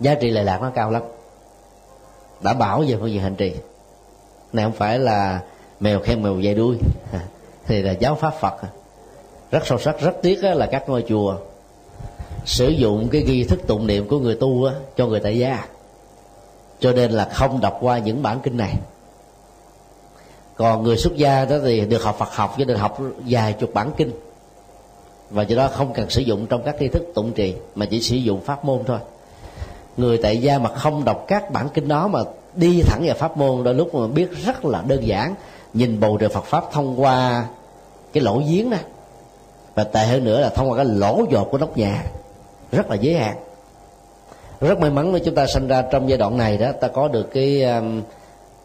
Giá 0.00 0.14
trị 0.14 0.30
lệ 0.30 0.42
lạc 0.42 0.62
nó 0.62 0.70
cao 0.74 0.90
lắm. 0.90 1.02
Đã 2.40 2.54
bảo 2.54 2.84
về 2.88 2.96
phương 3.00 3.12
diện 3.12 3.22
hành 3.22 3.34
trì. 3.34 3.54
Này 4.52 4.64
không 4.64 4.72
phải 4.72 4.98
là 4.98 5.40
mèo 5.80 6.00
khen 6.00 6.22
mèo 6.22 6.40
dây 6.40 6.54
đuôi, 6.54 6.76
thì 7.66 7.82
là 7.82 7.92
giáo 7.92 8.14
pháp 8.14 8.34
phật. 8.40 8.54
Rất 9.50 9.66
sâu 9.66 9.78
sắc, 9.78 10.00
rất 10.00 10.12
tiếc 10.22 10.44
là 10.44 10.66
các 10.66 10.88
ngôi 10.88 11.04
chùa 11.08 11.36
sử 12.44 12.68
dụng 12.68 13.08
cái 13.08 13.22
ghi 13.22 13.44
thức 13.44 13.66
tụng 13.66 13.86
niệm 13.86 14.08
của 14.08 14.18
người 14.18 14.34
tu 14.34 14.70
cho 14.96 15.06
người 15.06 15.20
tại 15.20 15.38
gia. 15.38 15.64
Cho 16.80 16.92
nên 16.92 17.10
là 17.10 17.28
không 17.34 17.60
đọc 17.60 17.78
qua 17.80 17.98
những 17.98 18.22
bản 18.22 18.40
kinh 18.42 18.56
này. 18.56 18.74
Còn 20.56 20.82
người 20.82 20.96
xuất 20.96 21.16
gia 21.16 21.44
đó 21.44 21.56
thì 21.64 21.80
được 21.80 22.02
học 22.02 22.16
Phật 22.18 22.32
học 22.32 22.54
cho 22.58 22.64
nên 22.64 22.76
học 22.76 22.98
vài 23.26 23.52
chục 23.52 23.74
bản 23.74 23.90
kinh 23.96 24.12
và 25.30 25.42
do 25.42 25.56
đó 25.56 25.68
không 25.68 25.92
cần 25.92 26.10
sử 26.10 26.20
dụng 26.20 26.46
trong 26.46 26.62
các 26.62 26.80
nghi 26.80 26.88
thức 26.88 27.02
tụng 27.14 27.32
trì, 27.32 27.54
mà 27.74 27.86
chỉ 27.86 28.00
sử 28.00 28.16
dụng 28.16 28.40
pháp 28.40 28.64
môn 28.64 28.78
thôi. 28.86 28.98
Người 29.96 30.18
tại 30.22 30.38
gia 30.38 30.58
mà 30.58 30.74
không 30.74 31.04
đọc 31.04 31.24
các 31.28 31.50
bản 31.50 31.68
kinh 31.74 31.88
đó 31.88 32.08
mà 32.08 32.20
đi 32.54 32.82
thẳng 32.82 33.02
vào 33.06 33.16
pháp 33.16 33.36
môn, 33.36 33.64
đôi 33.64 33.74
lúc 33.74 33.94
mà 33.94 34.06
biết 34.06 34.30
rất 34.44 34.64
là 34.64 34.82
đơn 34.86 35.06
giản, 35.06 35.34
nhìn 35.74 36.00
bầu 36.00 36.16
trời 36.20 36.28
Phật 36.28 36.44
pháp 36.44 36.64
thông 36.72 37.00
qua 37.00 37.46
cái 38.12 38.22
lỗ 38.22 38.42
giếng 38.48 38.70
đó. 38.70 38.78
Và 39.74 39.84
tệ 39.84 40.06
hơn 40.06 40.24
nữa 40.24 40.40
là 40.40 40.48
thông 40.48 40.70
qua 40.70 40.76
cái 40.76 40.84
lỗ 40.84 41.24
dột 41.30 41.50
của 41.50 41.58
nóc 41.58 41.76
nhà, 41.76 42.04
rất 42.72 42.90
là 42.90 42.96
giới 42.96 43.14
hạn 43.14 43.36
rất 44.60 44.80
may 44.80 44.90
mắn 44.90 45.12
là 45.12 45.18
chúng 45.24 45.34
ta 45.34 45.46
sinh 45.46 45.68
ra 45.68 45.82
trong 45.82 46.08
giai 46.08 46.18
đoạn 46.18 46.36
này 46.36 46.58
đó, 46.58 46.72
ta 46.80 46.88
có 46.88 47.08
được 47.08 47.30
cái 47.32 47.62
um, 47.62 48.02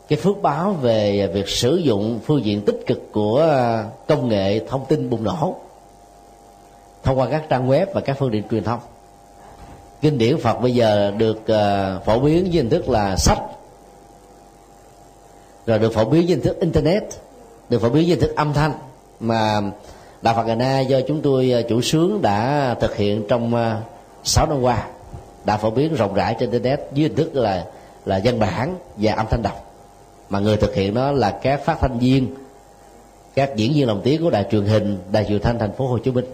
cái 0.08 0.20
phước 0.20 0.42
báo 0.42 0.72
về 0.72 1.28
việc 1.28 1.50
sử 1.50 1.76
dụng 1.76 2.20
phương 2.26 2.46
diện 2.46 2.62
tích 2.62 2.80
cực 2.88 3.12
của 3.12 3.46
uh, 3.46 4.08
công 4.08 4.30
nghệ 4.30 4.60
thông 4.70 4.86
tin 4.86 5.10
bùng 5.10 5.24
nổ 5.24 5.56
thông 7.04 7.20
qua 7.20 7.28
các 7.32 7.44
trang 7.50 7.70
web 7.70 7.86
và 7.94 8.02
các 8.02 8.18
phương 8.20 8.32
tiện 8.32 8.44
truyền 8.52 8.64
thông. 8.64 8.80
Kinh 10.02 10.18
điển 10.18 10.38
phật 10.38 10.62
bây 10.62 10.74
giờ 10.74 11.12
được 11.18 11.38
uh, 11.42 12.06
phổ 12.06 12.20
biến 12.20 12.44
với 12.44 12.52
hình 12.52 12.70
thức 12.70 12.90
là 12.90 13.16
sách. 13.18 13.40
Rồi 15.66 15.80
được 15.80 15.94
phổ 15.94 16.06
biến 16.06 16.22
với 16.22 16.36
hình 16.36 16.42
thức 16.42 16.60
internet 16.60 17.04
được 17.70 17.82
phổ 17.82 17.90
biến 17.90 18.04
với 18.04 18.16
hình 18.16 18.20
thức 18.20 18.36
âm 18.36 18.54
thanh 18.54 18.72
mà 19.20 19.62
đạo 20.22 20.36
phật 20.36 20.44
ngày 20.44 20.56
nay 20.56 20.86
do 20.86 21.00
chúng 21.08 21.22
tôi 21.22 21.52
ờ, 21.52 21.62
chủ 21.62 21.82
sướng 21.82 22.22
đã 22.22 22.76
thực 22.80 22.96
hiện 22.96 23.26
trong 23.28 23.56
ờ, 23.56 23.78
6 24.24 24.48
năm 24.50 24.62
qua 24.62 24.88
đã 25.46 25.58
phổ 25.58 25.70
biến 25.70 25.96
rộng 25.96 26.14
rãi 26.14 26.36
trên 26.40 26.52
internet 26.52 26.80
dưới 26.94 27.08
hình 27.08 27.18
thức 27.18 27.36
là 27.36 27.66
là 28.06 28.22
văn 28.24 28.40
bản 28.40 28.76
và 28.98 29.14
âm 29.14 29.26
thanh 29.30 29.42
đọc. 29.42 29.74
Mà 30.30 30.40
người 30.40 30.58
thực 30.58 30.76
hiện 30.76 30.94
đó 30.94 31.12
là 31.12 31.40
các 31.42 31.66
phát 31.66 31.78
thanh 31.82 32.00
viên 32.00 32.36
các 33.36 33.56
diễn 33.56 33.74
viên 33.74 33.88
lồng 33.88 34.02
tiếng 34.04 34.24
của 34.24 34.30
đài 34.30 34.46
truyền 34.52 34.66
hình 34.66 34.98
đài 35.12 35.26
truyền 35.26 35.40
thanh 35.42 35.60
thành 35.60 35.72
phố 35.72 35.88
hồ 35.88 35.98
chí 35.98 36.12
minh 36.12 36.26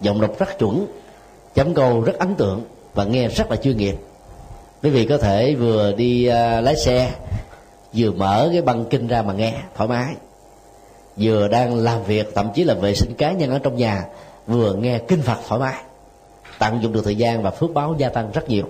giọng 0.00 0.20
đọc 0.20 0.30
rất 0.38 0.58
chuẩn 0.58 0.86
chấm 1.54 1.74
câu 1.74 2.00
rất 2.00 2.18
ấn 2.18 2.34
tượng 2.34 2.64
và 2.94 3.04
nghe 3.04 3.28
rất 3.28 3.50
là 3.50 3.56
chuyên 3.56 3.76
nghiệp. 3.76 3.96
Quý 4.82 4.90
vị 4.90 5.06
có 5.06 5.18
thể 5.18 5.54
vừa 5.54 5.92
đi 5.92 6.28
uh, 6.28 6.64
lái 6.64 6.76
xe 6.76 7.10
vừa 7.94 8.10
mở 8.10 8.48
cái 8.52 8.62
băng 8.62 8.84
kinh 8.84 9.06
ra 9.06 9.22
mà 9.22 9.32
nghe 9.32 9.54
thoải 9.76 9.88
mái. 9.88 10.14
Vừa 11.16 11.48
đang 11.48 11.74
làm 11.74 12.04
việc 12.04 12.32
thậm 12.34 12.48
chí 12.54 12.64
là 12.64 12.74
vệ 12.74 12.94
sinh 12.94 13.14
cá 13.14 13.32
nhân 13.32 13.50
ở 13.50 13.58
trong 13.58 13.76
nhà 13.76 14.04
vừa 14.46 14.74
nghe 14.74 14.98
kinh 14.98 15.22
phật 15.22 15.38
thoải 15.48 15.60
mái. 15.60 15.82
Tận 16.58 16.82
dụng 16.82 16.92
được 16.92 17.04
thời 17.04 17.16
gian 17.16 17.42
và 17.42 17.50
phước 17.50 17.74
báo 17.74 17.94
gia 17.98 18.08
tăng 18.08 18.30
rất 18.32 18.48
nhiều. 18.48 18.64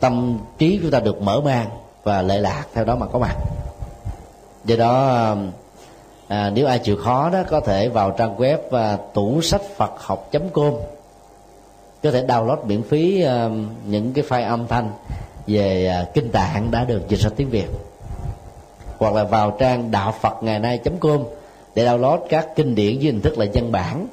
Tâm 0.00 0.38
trí 0.58 0.78
chúng 0.82 0.90
ta 0.90 1.00
được 1.00 1.22
mở 1.22 1.40
mang 1.40 1.68
và 2.04 2.22
lệ 2.22 2.38
lạc 2.38 2.64
theo 2.74 2.84
đó 2.84 2.96
mà 2.96 3.06
có 3.06 3.18
mặt. 3.18 3.36
Do 4.64 4.76
đó 4.76 5.36
à, 6.28 6.50
nếu 6.54 6.66
ai 6.66 6.78
chịu 6.78 6.96
khó 6.96 7.30
đó 7.30 7.42
có 7.50 7.60
thể 7.60 7.88
vào 7.88 8.10
trang 8.10 8.36
web 8.36 8.58
và 8.70 8.98
tủ 9.14 9.42
sách 9.42 9.62
phật 9.76 9.92
học 9.96 10.30
com. 10.52 10.74
Có 12.02 12.10
thể 12.10 12.24
download 12.26 12.64
miễn 12.64 12.82
phí 12.82 13.24
uh, 13.24 13.52
những 13.86 14.12
cái 14.12 14.24
file 14.28 14.48
âm 14.48 14.66
thanh 14.66 14.90
về 15.46 15.92
uh, 16.02 16.14
kinh 16.14 16.30
tạng 16.32 16.70
đã 16.70 16.84
được 16.84 17.08
dịch 17.08 17.20
ra 17.20 17.30
tiếng 17.36 17.50
việt. 17.50 17.66
Hoặc 18.98 19.14
là 19.14 19.24
vào 19.24 19.50
trang 19.50 19.90
đạo 19.90 20.14
phật 20.20 20.42
ngày 20.42 20.58
nay 20.58 20.80
com 21.00 21.24
để 21.74 21.86
download 21.86 22.18
các 22.28 22.48
kinh 22.56 22.74
điển 22.74 22.98
dưới 22.98 23.12
hình 23.12 23.20
thức 23.20 23.38
là 23.38 23.46
văn 23.54 23.72
bản. 23.72 24.06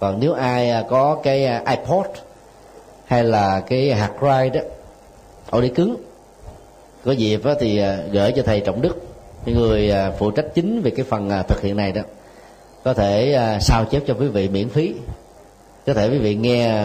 Còn 0.00 0.20
nếu 0.20 0.32
ai 0.32 0.70
à, 0.70 0.84
có 0.88 1.16
cái 1.22 1.60
ipod 1.76 2.06
hay 3.06 3.24
là 3.24 3.60
cái 3.60 3.94
hạt 3.94 4.10
drive 4.20 4.48
đó 4.48 4.60
ổ 5.50 5.60
đĩa 5.60 5.68
cứng 5.68 5.96
có 7.04 7.12
dịp 7.12 7.40
thì 7.60 7.82
gửi 8.10 8.32
cho 8.36 8.42
thầy 8.42 8.60
trọng 8.60 8.82
đức 8.82 9.11
người 9.46 9.90
à, 9.90 10.12
phụ 10.18 10.30
trách 10.30 10.46
chính 10.54 10.82
về 10.82 10.90
cái 10.90 11.04
phần 11.08 11.30
à, 11.30 11.42
thực 11.42 11.60
hiện 11.60 11.76
này 11.76 11.92
đó, 11.92 12.02
có 12.84 12.94
thể 12.94 13.32
à, 13.34 13.60
sao 13.60 13.84
chép 13.84 14.02
cho 14.06 14.14
quý 14.14 14.28
vị 14.28 14.48
miễn 14.48 14.68
phí. 14.68 14.94
Có 15.86 15.94
thể 15.94 16.10
quý 16.10 16.18
vị 16.18 16.34
nghe 16.34 16.84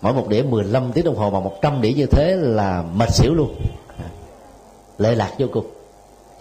mỗi 0.00 0.12
một 0.12 0.28
đĩa 0.28 0.42
15 0.42 0.92
tiếng 0.92 1.04
đồng 1.04 1.16
hồ 1.16 1.30
mà 1.30 1.40
100 1.40 1.80
đĩa 1.80 1.92
như 1.92 2.06
thế 2.06 2.36
là 2.36 2.84
mệt 2.94 3.14
xỉu 3.14 3.34
luôn. 3.34 3.54
Lệ 4.98 5.14
lạc 5.14 5.32
vô 5.38 5.46
cùng, 5.52 5.66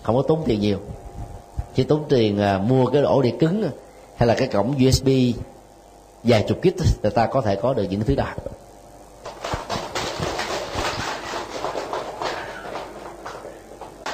không 0.04 0.16
có 0.16 0.22
tốn 0.28 0.44
tiền 0.46 0.60
nhiều. 0.60 0.78
Chỉ 1.76 1.84
tốn 1.84 2.04
tiền 2.10 2.40
mua 2.68 2.86
cái 2.86 3.02
ổ 3.02 3.22
đĩa 3.22 3.34
cứng 3.40 3.70
hay 4.16 4.28
là 4.28 4.36
cái 4.36 4.48
cổng 4.48 4.76
USB 4.88 5.08
vài 6.24 6.46
chục 6.48 6.62
kít 6.62 6.74
người 7.02 7.12
ta 7.12 7.26
có 7.26 7.42
thể 7.42 7.56
có 7.56 7.74
được 7.74 7.84
những 7.90 8.04
thứ 8.04 8.16
đó. 8.16 8.28